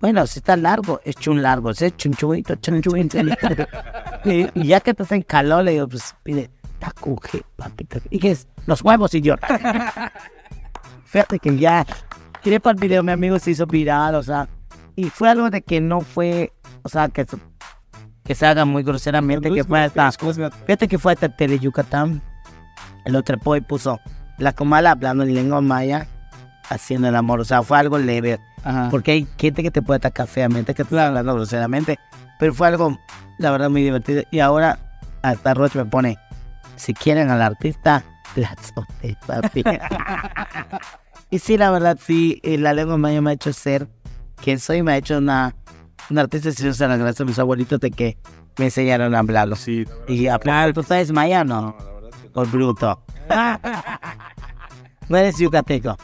Bueno, 0.00 0.26
si 0.26 0.38
está 0.38 0.56
largo, 0.56 1.00
es 1.04 1.16
chun 1.16 1.42
largo. 1.42 1.74
Si 1.74 1.84
es 1.84 1.96
chunchuito, 1.96 2.54
chunchuito. 2.56 3.18
y, 4.24 4.66
ya 4.66 4.80
que 4.80 4.90
estás 4.90 5.12
en 5.12 5.22
calor, 5.22 5.64
le 5.64 5.72
digo, 5.72 5.88
pues 5.88 6.14
pide 6.22 6.50
tacuje, 6.78 7.42
papito. 7.56 8.00
¿Y 8.10 8.18
qué 8.18 8.32
es? 8.32 8.48
Los 8.66 8.82
huevos, 8.82 9.14
idiota. 9.14 10.12
Fíjate 11.04 11.38
que 11.38 11.56
ya 11.58 11.86
tiré 12.42 12.60
para 12.60 12.74
el 12.74 12.80
video, 12.80 13.02
mi 13.02 13.12
amigo 13.12 13.38
se 13.38 13.50
hizo 13.50 13.66
viral, 13.66 14.14
o 14.14 14.22
sea, 14.22 14.48
y 14.96 15.10
fue 15.10 15.28
algo 15.28 15.50
de 15.50 15.62
que 15.62 15.80
no 15.80 16.00
fue, 16.00 16.52
o 16.82 16.88
sea, 16.88 17.08
que, 17.08 17.26
que 18.30 18.36
se 18.36 18.46
haga 18.46 18.64
muy 18.64 18.84
groseramente, 18.84 19.50
que 19.50 19.64
fue 19.64 19.80
hasta, 19.80 20.12
fíjate 20.12 20.86
que 20.86 21.00
fue 21.00 21.14
hasta 21.14 21.30
Tele 21.30 21.58
Yucatán, 21.58 22.22
el 23.04 23.16
otro 23.16 23.36
y 23.56 23.60
puso 23.60 23.98
la 24.38 24.52
comala 24.52 24.92
hablando 24.92 25.24
en 25.24 25.34
lengua 25.34 25.60
maya, 25.60 26.06
haciendo 26.68 27.08
el 27.08 27.16
amor, 27.16 27.40
o 27.40 27.44
sea, 27.44 27.64
fue 27.64 27.80
algo 27.80 27.98
leve, 27.98 28.38
porque 28.92 29.10
hay 29.10 29.28
gente 29.36 29.64
que 29.64 29.72
te 29.72 29.82
puede 29.82 29.96
atacar 29.96 30.28
feamente, 30.28 30.74
que 30.74 30.84
te 30.84 30.94
está 30.94 31.08
hablando 31.08 31.34
groseramente, 31.34 31.98
pero 32.38 32.54
fue 32.54 32.68
algo, 32.68 32.96
la 33.38 33.50
verdad, 33.50 33.68
muy 33.68 33.82
divertido, 33.82 34.22
y 34.30 34.38
ahora 34.38 34.78
hasta 35.22 35.52
Roche 35.52 35.80
me 35.80 35.86
pone, 35.86 36.16
si 36.76 36.94
quieren 36.94 37.30
al 37.30 37.42
artista, 37.42 38.04
la 38.36 38.50
azote, 38.50 39.16
papi. 39.26 39.64
Y 41.32 41.40
sí, 41.40 41.56
la 41.58 41.72
verdad, 41.72 41.98
sí, 42.00 42.40
eh, 42.44 42.58
la 42.58 42.74
lengua 42.74 42.96
maya 42.96 43.20
me 43.20 43.30
ha 43.30 43.34
hecho 43.34 43.52
ser 43.52 43.88
quien 44.36 44.60
soy, 44.60 44.84
me 44.84 44.92
ha 44.92 44.96
hecho 44.98 45.18
una, 45.18 45.54
una 46.10 46.22
artista, 46.22 46.50
se 46.52 46.64
la 46.88 46.96
gracias 46.96 47.20
a 47.20 47.24
mis 47.24 47.38
abuelitos 47.38 47.80
de 47.80 47.90
que 47.90 48.18
me 48.58 48.66
enseñaron 48.66 49.14
a 49.14 49.20
hablarlo. 49.20 49.56
Sí, 49.56 49.84
Y 50.08 50.26
hablar, 50.26 50.72
¿tú 50.72 50.82
sabes 50.82 51.12
maya 51.12 51.42
o 51.42 51.44
no? 51.44 51.76
Por 52.32 52.48
bruto. 52.50 53.02
no 55.08 55.16
eres 55.16 55.38
yucateco. 55.38 55.96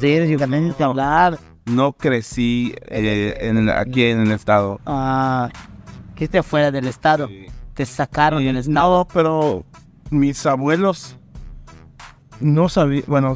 Sí, 0.00 0.12
eres 0.12 0.30
yucateco, 0.30 0.76
que 0.76 0.84
hablar. 0.84 1.38
no 1.66 1.92
crecí 1.92 2.74
eh, 2.88 3.36
en 3.40 3.56
el- 3.58 3.70
aquí 3.70 4.04
en 4.04 4.20
el 4.20 4.32
estado. 4.32 4.80
Ah, 4.86 5.48
que 6.14 6.24
esté 6.24 6.42
fuera 6.42 6.70
del 6.70 6.86
estado. 6.88 7.28
Te 7.74 7.86
sacaron 7.86 8.42
del 8.44 8.56
estado. 8.56 8.98
No, 8.98 9.08
pero 9.12 9.64
mis 10.10 10.44
abuelos 10.46 11.16
no 12.40 12.68
sabían, 12.68 13.04
bueno, 13.06 13.34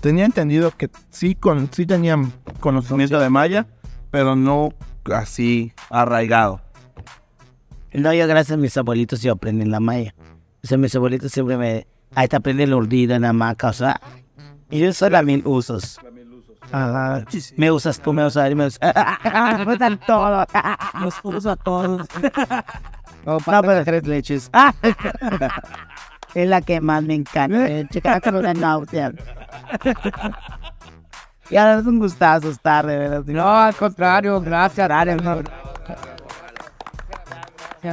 tenía 0.00 0.24
entendido 0.24 0.70
que 0.70 0.88
sí, 1.10 1.34
con, 1.34 1.68
sí 1.72 1.84
tenían 1.86 2.32
conocimiento 2.60 3.18
de 3.18 3.28
maya, 3.30 3.66
pero 4.12 4.36
no 4.36 4.68
así 5.12 5.72
arraigado. 5.90 6.60
No, 7.92 8.14
yo 8.14 8.28
gracias 8.28 8.56
a 8.56 8.60
mis 8.60 8.76
abuelitos 8.76 9.22
yo 9.22 9.32
aprendí 9.32 9.64
la 9.64 9.80
maya. 9.80 10.14
O 10.62 10.66
sea, 10.66 10.78
mis 10.78 10.94
abuelitos 10.94 11.32
siempre 11.32 11.56
me... 11.56 11.86
Ahí 12.14 12.28
te 12.28 12.36
aprende 12.36 12.64
el 12.64 12.74
urdido 12.74 13.16
en 13.16 13.22
la 13.22 13.32
maca, 13.32 13.68
o 13.68 13.72
sea... 13.72 14.00
Y 14.70 14.78
yo 14.78 14.92
soy 14.92 15.10
la 15.10 15.22
mil 15.22 15.42
usos. 15.46 15.98
Ajá. 16.70 17.24
Me 17.56 17.70
usas 17.70 18.00
tú, 18.00 18.12
me 18.12 18.24
usas 18.24 18.54
me 18.54 18.66
usas... 18.66 18.80
me 19.66 19.74
usan 19.74 19.98
todos. 20.06 20.46
Los 21.00 21.14
uso 21.24 21.50
a 21.50 21.56
todos. 21.56 22.06
No, 23.24 23.38
pero 23.38 23.84
tres 23.84 24.04
leches. 24.04 24.50
es 26.34 26.48
la 26.48 26.60
que 26.60 26.80
más 26.80 27.04
me 27.04 27.14
encanta. 27.14 27.88
Chica, 27.88 28.20
con 28.20 28.34
una 28.34 28.52
náusea. 28.52 29.12
Y 31.52 31.56
ahora 31.58 31.80
es 31.80 31.86
un 31.86 31.98
gustazo 31.98 32.48
estar, 32.48 32.86
de 32.86 32.96
verdad. 32.96 33.22
No, 33.26 33.46
al 33.46 33.74
contrario, 33.74 34.40
gracias. 34.40 34.88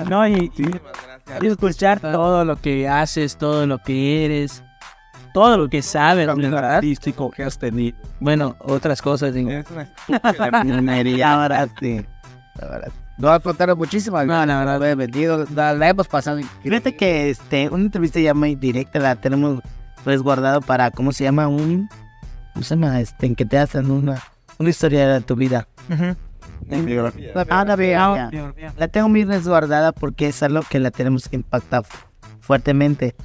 No, 0.07 0.25
y, 0.27 0.51
y 0.57 1.45
escuchar 1.45 1.99
todo 1.99 2.45
lo 2.45 2.55
que 2.55 2.87
haces, 2.87 3.35
todo 3.35 3.67
lo 3.67 3.79
que 3.79 4.23
eres, 4.25 4.63
todo 5.33 5.57
lo 5.57 5.67
que 5.69 5.81
sabes, 5.81 6.27
¿verdad? 6.27 6.75
artístico 6.75 7.29
que 7.31 7.43
has 7.43 7.57
tenido. 7.59 7.97
Bueno, 8.19 8.55
otras 8.59 9.01
cosas. 9.01 9.33
digo. 9.33 9.49
Ahora 10.23 10.63
sí. 11.79 12.05
Ahora 12.61 12.85
sí. 12.87 12.93
No, 13.17 13.27
al 13.29 13.41
contrario, 13.41 13.75
muchísimas 13.75 14.25
No, 14.25 14.45
la 14.45 14.59
verdad. 14.59 14.79
gracias. 14.79 14.97
Bendito, 14.97 15.45
la, 15.53 15.73
la 15.73 15.89
hemos 15.89 16.07
pasado. 16.07 16.39
Fíjate 16.63 16.95
que 16.95 17.29
este, 17.31 17.67
una 17.67 17.83
entrevista 17.83 18.21
ya 18.21 18.33
muy 18.33 18.55
directa 18.55 18.99
la 18.99 19.15
tenemos 19.17 19.59
resguardado 20.05 20.61
para, 20.61 20.91
¿cómo 20.91 21.11
se 21.11 21.25
llama? 21.25 21.49
Un, 21.49 21.89
¿cómo 22.59 22.65
se 22.65 22.75
llama? 22.75 22.99
Este, 22.99 23.25
en 23.25 23.35
que 23.35 23.45
te 23.45 23.57
hacen 23.57 23.89
una, 23.89 24.21
una 24.57 24.69
historia 24.69 25.07
de 25.07 25.21
tu 25.21 25.35
vida. 25.35 25.67
Ah, 27.49 27.63
la 27.65 27.75
veo, 27.77 28.15
ya. 28.15 28.73
La 28.77 28.87
tengo 28.89 29.07
muy 29.09 29.23
resguardada 29.23 29.91
porque 29.93 30.27
es 30.27 30.43
algo 30.43 30.61
que 30.69 30.79
la 30.79 30.91
tenemos 30.91 31.29
que 31.29 31.37
impactar 31.37 31.85
fu- 31.85 31.97
fuertemente. 32.41 33.15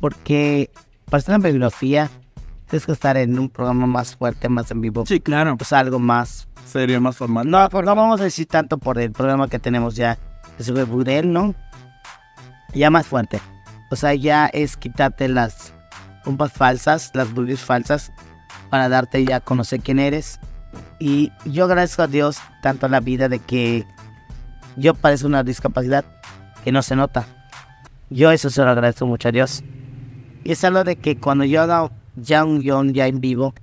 Porque 0.00 0.70
para 1.06 1.18
hacer 1.18 1.34
una 1.34 1.44
bibliografía 1.48 2.10
tienes 2.68 2.86
que 2.86 2.92
estar 2.92 3.16
en 3.16 3.38
un 3.38 3.48
programa 3.48 3.86
más 3.86 4.16
fuerte, 4.16 4.48
más 4.48 4.70
en 4.70 4.80
vivo. 4.80 5.04
Sí, 5.06 5.20
claro. 5.20 5.56
Pues 5.56 5.72
algo 5.72 5.98
más. 5.98 6.46
Serio, 6.64 7.00
más 7.00 7.16
formal. 7.16 7.48
No, 7.50 7.68
pues 7.68 7.84
no 7.84 7.94
vamos 7.94 8.20
a 8.20 8.24
decir 8.24 8.46
tanto 8.46 8.78
por 8.78 8.98
el 8.98 9.10
programa 9.12 9.48
que 9.48 9.58
tenemos 9.58 9.96
ya. 9.96 10.16
Que 10.56 10.62
se 10.62 10.72
fue 10.72 10.84
Budel, 10.84 11.32
¿no? 11.32 11.54
Ya 12.72 12.88
más 12.90 13.06
fuerte. 13.06 13.40
O 13.90 13.96
sea, 13.96 14.14
ya 14.14 14.46
es 14.46 14.76
quitarte 14.76 15.28
las 15.28 15.72
pompas 16.24 16.52
falsas, 16.52 17.10
las 17.14 17.32
bullies 17.34 17.60
falsas, 17.60 18.12
para 18.74 18.88
darte 18.88 19.24
ya 19.24 19.36
a 19.36 19.40
conocer 19.40 19.82
quién 19.82 20.00
eres. 20.00 20.40
Y 20.98 21.30
yo 21.44 21.66
agradezco 21.66 22.02
a 22.02 22.08
Dios 22.08 22.38
tanto 22.60 22.88
la 22.88 22.98
vida 22.98 23.28
de 23.28 23.38
que 23.38 23.86
yo 24.74 24.94
padezco 24.94 25.28
una 25.28 25.44
discapacidad 25.44 26.04
que 26.64 26.72
no 26.72 26.82
se 26.82 26.96
nota. 26.96 27.24
Yo 28.10 28.32
eso 28.32 28.50
se 28.50 28.64
lo 28.64 28.70
agradezco 28.70 29.06
mucho 29.06 29.28
a 29.28 29.30
Dios. 29.30 29.62
Y 30.42 30.50
es 30.50 30.64
algo 30.64 30.82
de 30.82 30.96
que 30.96 31.20
cuando 31.20 31.44
yo 31.44 31.62
haga 31.62 31.88
ya 32.16 32.44
un 32.44 32.58
guion 32.58 32.92
ya 32.94 33.06
en 33.06 33.20
vivo, 33.20 33.54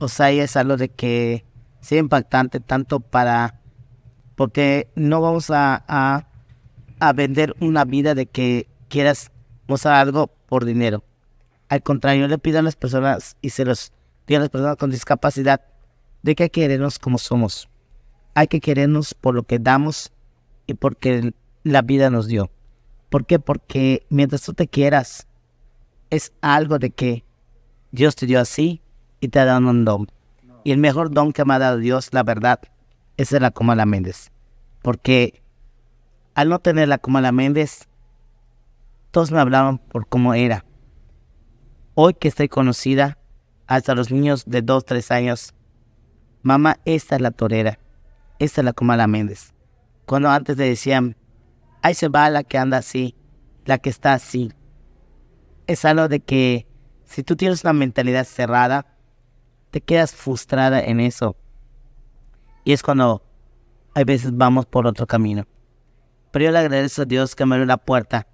o 0.00 0.08
sea, 0.08 0.32
es 0.32 0.56
algo 0.56 0.76
de 0.76 0.88
que 0.88 1.44
sea 1.80 2.00
impactante 2.00 2.58
tanto 2.58 2.98
para... 2.98 3.60
Porque 4.34 4.88
no 4.96 5.20
vamos 5.20 5.48
a, 5.50 5.84
a, 5.86 7.12
vender 7.12 7.54
una 7.60 7.84
vida 7.84 8.16
de 8.16 8.26
que 8.26 8.66
quieras 8.88 9.30
mostrar 9.68 9.94
algo 9.94 10.26
por 10.48 10.64
dinero. 10.64 11.04
Al 11.68 11.84
contrario, 11.84 12.26
le 12.26 12.38
pido 12.38 12.58
a 12.58 12.62
las 12.62 12.74
personas 12.74 13.36
y 13.40 13.50
se 13.50 13.64
los 13.64 13.92
a 14.34 14.40
las 14.40 14.48
personas 14.48 14.76
con 14.76 14.90
discapacidad 14.90 15.60
de 16.22 16.34
que 16.34 16.44
hay 16.44 16.50
que 16.50 16.62
querernos 16.62 16.98
como 16.98 17.18
somos. 17.18 17.68
Hay 18.34 18.48
que 18.48 18.60
querernos 18.60 19.14
por 19.14 19.34
lo 19.34 19.44
que 19.44 19.58
damos 19.58 20.12
y 20.66 20.74
porque 20.74 21.32
la 21.62 21.82
vida 21.82 22.10
nos 22.10 22.26
dio. 22.26 22.50
¿Por 23.08 23.24
qué? 23.24 23.38
Porque 23.38 24.04
mientras 24.08 24.42
tú 24.42 24.52
te 24.52 24.66
quieras, 24.66 25.26
es 26.10 26.32
algo 26.40 26.78
de 26.78 26.90
que 26.90 27.24
Dios 27.92 28.16
te 28.16 28.26
dio 28.26 28.40
así 28.40 28.82
y 29.20 29.28
te 29.28 29.38
ha 29.38 29.44
dado 29.44 29.68
un 29.68 29.84
don. 29.84 30.08
Y 30.64 30.72
el 30.72 30.78
mejor 30.78 31.10
don 31.10 31.32
que 31.32 31.44
me 31.44 31.54
ha 31.54 31.58
dado 31.58 31.78
Dios, 31.78 32.08
la 32.12 32.24
verdad, 32.24 32.60
es 33.16 33.30
la 33.32 33.52
Comala 33.52 33.86
Méndez. 33.86 34.32
Porque 34.82 35.42
al 36.34 36.48
no 36.48 36.58
tener 36.58 36.88
la 36.88 36.98
Comala 36.98 37.32
Méndez, 37.32 37.88
todos 39.10 39.30
me 39.30 39.40
hablaban 39.40 39.78
por 39.78 40.06
cómo 40.06 40.34
era. 40.34 40.64
Hoy 41.94 42.14
que 42.14 42.28
estoy 42.28 42.48
conocida, 42.48 43.16
hasta 43.66 43.94
los 43.94 44.10
niños 44.10 44.44
de 44.46 44.62
2, 44.62 44.84
3 44.84 45.10
años, 45.10 45.54
mamá, 46.42 46.78
esta 46.84 47.16
es 47.16 47.22
la 47.22 47.30
torera, 47.30 47.78
esta 48.38 48.60
es 48.60 48.64
la 48.64 48.72
Comala 48.72 49.06
Méndez. 49.06 49.52
Cuando 50.04 50.30
antes 50.30 50.56
le 50.56 50.68
decían, 50.68 51.16
ahí 51.82 51.94
se 51.94 52.08
va 52.08 52.30
la 52.30 52.44
que 52.44 52.58
anda 52.58 52.78
así, 52.78 53.14
la 53.64 53.78
que 53.78 53.90
está 53.90 54.14
así. 54.14 54.52
Es 55.66 55.84
algo 55.84 56.08
de 56.08 56.20
que 56.20 56.66
si 57.04 57.22
tú 57.22 57.36
tienes 57.36 57.64
una 57.64 57.72
mentalidad 57.72 58.24
cerrada, 58.24 58.86
te 59.70 59.80
quedas 59.80 60.14
frustrada 60.14 60.80
en 60.80 61.00
eso. 61.00 61.36
Y 62.64 62.72
es 62.72 62.82
cuando 62.82 63.22
hay 63.94 64.04
veces 64.04 64.36
vamos 64.36 64.66
por 64.66 64.86
otro 64.86 65.06
camino. 65.06 65.46
Pero 66.30 66.46
yo 66.46 66.50
le 66.52 66.58
agradezco 66.58 67.02
a 67.02 67.06
Dios 67.06 67.34
que 67.34 67.46
me 67.46 67.54
abrió 67.54 67.66
la 67.66 67.78
puerta 67.78 68.26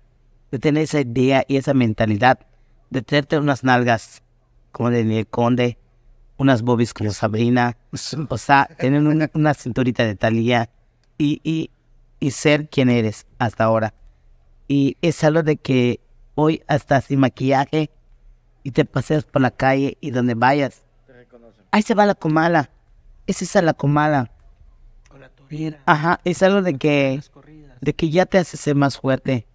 de 0.51 0.59
tener 0.59 0.83
esa 0.83 1.01
idea 1.01 1.45
y 1.49 1.57
esa 1.57 1.73
mentalidad 1.73 2.41
de 2.91 3.03
tenerte 3.03 3.39
unas 3.39 3.65
nalgas 3.65 4.23
como 4.73 4.91
Daniel 4.91 5.27
Conde, 5.27 5.79
unas 6.39 6.63
bobis 6.63 6.93
como 6.93 7.13
Sabrina, 7.13 7.77
o 8.29 8.39
sea, 8.39 8.69
tener 8.79 9.01
una, 9.03 9.31
una 9.35 9.55
cinturita 9.55 10.05
de 10.05 10.17
Talía 10.17 10.71
y, 11.19 11.41
y, 11.45 11.71
y 12.19 12.31
ser 12.33 12.69
quien 12.69 12.91
eres 12.91 13.27
hasta 13.39 13.65
ahora. 13.65 13.95
Y 14.67 14.97
es 15.03 15.23
algo 15.23 15.43
de 15.43 15.57
que 15.57 16.01
hoy 16.35 16.63
hasta 16.67 17.01
sin 17.01 17.21
maquillaje 17.21 17.91
y 18.63 18.71
te 18.71 18.85
paseas 18.85 19.25
por 19.25 19.43
la 19.43 19.51
calle 19.51 19.99
y 20.01 20.11
donde 20.11 20.35
vayas. 20.35 20.83
Ahí 21.71 21.83
se 21.83 21.95
va 21.95 22.07
la 22.07 22.15
comala. 22.15 22.71
Es 23.27 23.43
esa 23.43 23.63
la 23.63 23.75
comala. 23.75 24.31
Ajá, 25.85 26.21
es 26.25 26.43
algo 26.43 26.63
de 26.63 26.79
que, 26.79 27.21
de 27.81 27.93
que 27.95 28.11
ya 28.11 28.27
te 28.27 28.39
hace 28.39 28.57
ser 28.57 28.75
más 28.75 28.99
fuerte 28.99 29.47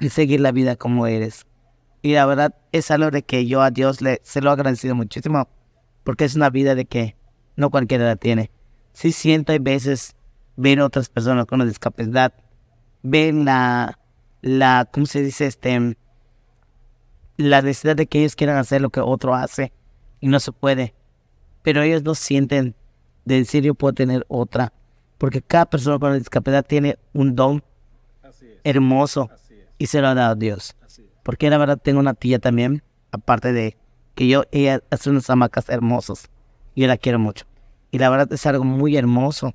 y 0.00 0.08
seguir 0.08 0.40
la 0.40 0.52
vida 0.52 0.76
como 0.76 1.06
eres. 1.06 1.46
Y 2.04 2.12
la 2.12 2.26
verdad 2.26 2.54
es 2.70 2.90
algo 2.90 3.10
de 3.10 3.22
que 3.22 3.46
yo 3.46 3.62
a 3.62 3.70
Dios 3.70 4.02
le, 4.02 4.20
se 4.24 4.42
lo 4.42 4.50
he 4.50 4.52
agradecido 4.52 4.94
muchísimo. 4.94 5.48
Porque 6.02 6.26
es 6.26 6.36
una 6.36 6.50
vida 6.50 6.74
de 6.74 6.84
que 6.84 7.16
no 7.56 7.70
cualquiera 7.70 8.04
la 8.04 8.16
tiene. 8.16 8.50
Sí 8.92 9.10
siento 9.10 9.52
hay 9.52 9.58
veces 9.58 10.14
ver 10.54 10.82
otras 10.82 11.08
personas 11.08 11.46
con 11.46 11.62
una 11.62 11.68
discapacidad, 11.68 12.34
ven 13.02 13.46
la, 13.46 13.98
la, 14.42 14.86
¿cómo 14.92 15.06
se 15.06 15.22
dice? 15.22 15.46
Este, 15.46 15.96
la 17.38 17.62
necesidad 17.62 17.96
de 17.96 18.06
que 18.06 18.18
ellos 18.18 18.36
quieran 18.36 18.58
hacer 18.58 18.82
lo 18.82 18.90
que 18.90 19.00
otro 19.00 19.34
hace 19.34 19.72
y 20.20 20.28
no 20.28 20.40
se 20.40 20.52
puede. 20.52 20.92
Pero 21.62 21.80
ellos 21.80 22.02
no 22.02 22.14
sienten 22.14 22.74
de 23.24 23.36
decir 23.36 23.64
yo 23.64 23.74
puedo 23.74 23.94
tener 23.94 24.26
otra. 24.28 24.74
Porque 25.16 25.40
cada 25.40 25.64
persona 25.64 25.98
con 25.98 26.10
una 26.10 26.18
discapacidad 26.18 26.66
tiene 26.66 26.98
un 27.14 27.34
don 27.34 27.64
hermoso 28.62 29.30
y 29.78 29.86
se 29.86 30.02
lo 30.02 30.08
ha 30.08 30.14
dado 30.14 30.34
Dios. 30.34 30.76
Porque 31.24 31.50
la 31.50 31.58
verdad 31.58 31.78
tengo 31.82 31.98
una 31.98 32.14
tía 32.14 32.38
también, 32.38 32.84
aparte 33.10 33.52
de 33.52 33.76
que 34.14 34.28
yo, 34.28 34.44
ella 34.52 34.80
hace 34.90 35.10
unas 35.10 35.28
hamacas 35.28 35.68
hermosas. 35.68 36.30
Y 36.76 36.82
yo 36.82 36.86
la 36.86 36.96
quiero 36.96 37.18
mucho. 37.18 37.46
Y 37.90 37.98
la 37.98 38.10
verdad 38.10 38.32
es 38.32 38.46
algo 38.46 38.62
muy 38.64 38.96
hermoso 38.96 39.52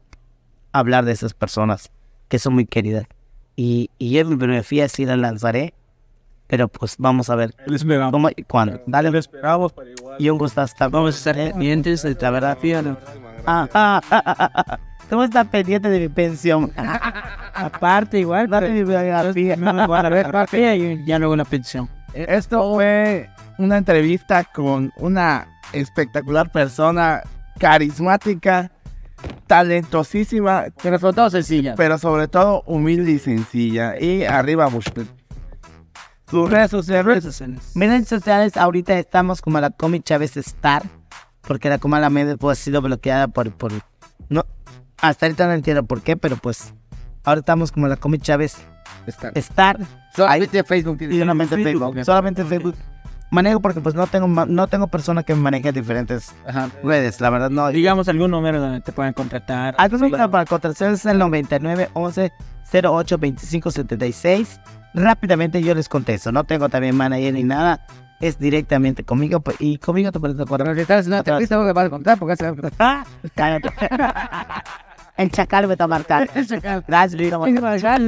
hablar 0.73 1.05
de 1.05 1.13
esas 1.13 1.33
personas 1.33 1.91
que 2.27 2.39
son 2.39 2.53
muy 2.55 2.65
queridas. 2.65 3.05
Y, 3.55 3.89
y 3.97 4.11
yo 4.11 4.21
en 4.21 4.29
mi 4.29 4.35
biografía 4.35 4.87
sí 4.89 5.05
la 5.05 5.15
lanzaré, 5.17 5.73
pero 6.47 6.67
pues 6.67 6.95
vamos 6.97 7.29
a 7.29 7.35
ver 7.35 7.53
Le 7.67 7.75
esperamos. 7.75 8.11
cómo 8.11 8.29
y 8.35 8.43
cuándo. 8.43 8.81
Dale, 8.87 9.11
Le 9.11 9.19
esperamos 9.19 9.71
para 9.73 9.89
igual. 9.89 10.15
y 10.19 10.29
un 10.29 10.37
gusto 10.37 10.61
estar. 10.63 10.89
Vamos 10.89 11.15
a 11.15 11.17
estar 11.17 11.35
pendientes 11.35 12.01
de 12.03 12.15
la 12.19 12.31
verdad, 12.31 12.57
fíjate. 12.59 12.95
Ah, 13.45 13.67
ah, 13.73 14.01
ah, 14.11 14.23
ah, 14.67 14.79
¿Cómo 15.09 15.23
está 15.23 15.43
pendiente 15.43 15.89
de 15.89 15.99
mi 15.99 16.09
pensión? 16.09 16.71
Aparte, 17.53 18.19
igual, 18.19 18.47
Dale 18.49 18.69
mi 18.69 18.83
biografía. 18.83 20.75
y 20.75 21.03
ya 21.05 21.19
luego 21.19 21.35
la 21.35 21.45
pensión. 21.45 21.89
Esto 22.13 22.73
fue 22.75 23.29
una 23.57 23.77
entrevista 23.77 24.43
con 24.43 24.91
una 24.97 25.47
espectacular 25.73 26.51
persona, 26.51 27.21
carismática, 27.59 28.71
talentosísima, 29.47 30.65
Pero 30.81 30.99
fue 30.99 31.13
todo 31.13 31.29
sencilla. 31.29 31.75
pero 31.75 31.97
sobre 31.97 32.27
todo 32.27 32.63
humilde 32.65 33.11
y 33.11 33.19
sencilla. 33.19 33.99
Y 33.99 34.23
arriba 34.23 34.67
Bushpet. 34.67 35.07
Sus 36.29 36.49
redes 36.49 36.69
sociales. 36.71 37.35
Mis 37.75 37.89
redes 37.89 38.07
sociales 38.07 38.55
ahorita 38.55 38.97
estamos 38.97 39.41
como 39.41 39.59
la 39.59 39.71
Comi 39.71 39.99
Chávez 40.01 40.37
Star, 40.37 40.83
porque 41.41 41.69
la 41.69 41.79
Comala 41.79 42.09
Méndez 42.11 42.37
pues, 42.39 42.59
ha 42.59 42.63
sido 42.63 42.81
bloqueada 42.81 43.27
por, 43.27 43.51
por... 43.51 43.71
No, 44.29 44.45
hasta 45.01 45.25
ahorita 45.25 45.47
no 45.47 45.53
entiendo 45.53 45.83
por 45.83 46.01
qué, 46.01 46.17
pero 46.17 46.35
pues 46.37 46.73
ahora 47.23 47.39
estamos 47.39 47.71
como 47.71 47.87
la 47.87 47.95
Comi 47.97 48.19
Chávez 48.19 48.57
Star. 49.35 49.77
Solamente 50.15 50.63
Facebook 50.63 50.95
Y 50.95 51.07
tiene. 51.07 51.19
solamente 51.19 51.55
Facebook. 51.63 52.03
Solamente 52.05 52.43
Facebook. 52.45 52.75
Manejo 53.31 53.59
porque 53.59 53.79
pues 53.79 53.93
no 53.93 54.07
tengo 54.07 54.27
no 54.27 54.67
tengo 54.67 54.87
persona 54.87 55.21
que 55.21 55.35
me 55.35 55.41
maneje 55.41 55.71
diferentes 55.71 56.33
redes, 56.83 57.21
la 57.21 57.29
verdad 57.29 57.51
no. 57.51 57.67
Digamos 57.69 58.07
algún 58.07 58.31
número 58.31 58.59
donde 58.59 58.81
te 58.81 58.91
puedan 58.91 59.13
contratar. 59.13 59.75
Algún 59.77 59.99
número 60.01 60.31
para 60.31 60.45
contratación 60.45 60.93
es 60.93 61.05
el 61.05 61.19
99 61.19 61.89
11 61.93 62.31
08 62.83 63.17
25 63.19 63.69
76. 63.71 64.59
Rápidamente 64.95 65.61
yo 65.61 65.75
les 65.75 65.87
contesto. 65.87 66.31
No 66.31 66.43
tengo 66.43 66.69
también 66.69 66.95
manager 66.95 67.33
ni 67.35 67.43
nada. 67.43 67.85
Es 68.19 68.39
directamente 68.39 69.03
conmigo 69.05 69.39
pues, 69.41 69.57
y 69.59 69.77
conmigo 69.77 70.11
te 70.11 70.19
puedes 70.19 70.35
Pero 70.35 70.45
acordar. 70.45 70.75
si 70.75 70.81
estás 70.81 71.05
en 71.05 71.11
una 71.11 71.19
entrevista, 71.19 71.55
¿qué 71.63 71.71
vas 71.71 71.85
a 71.85 71.89
contar? 71.89 72.17
Porque 72.17 72.35
se 72.35 72.43
va 72.43 72.49
a 72.49 72.53
contar. 72.53 72.73
Ah, 72.79 73.03
cállate. 73.35 73.69
El 75.19 75.29
chacal 75.31 75.67
me 75.67 75.75
toma 75.75 75.97
marcar. 75.97 76.29
El 76.33 76.47
chacal. 76.47 76.85
Gracias, 76.87 77.19
Lino. 77.19 77.41
Gracias, 77.41 77.99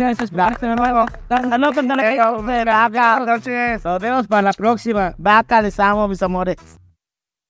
gracias. 3.20 3.76
Este 3.76 3.90
Nos 3.90 4.02
vemos 4.02 4.28
para 4.28 4.44
la 4.44 4.54
próxima. 4.54 5.14
Vaca, 5.18 5.62
les 5.62 5.78
amo, 5.78 6.08
mis 6.08 6.24
amores. 6.24 6.56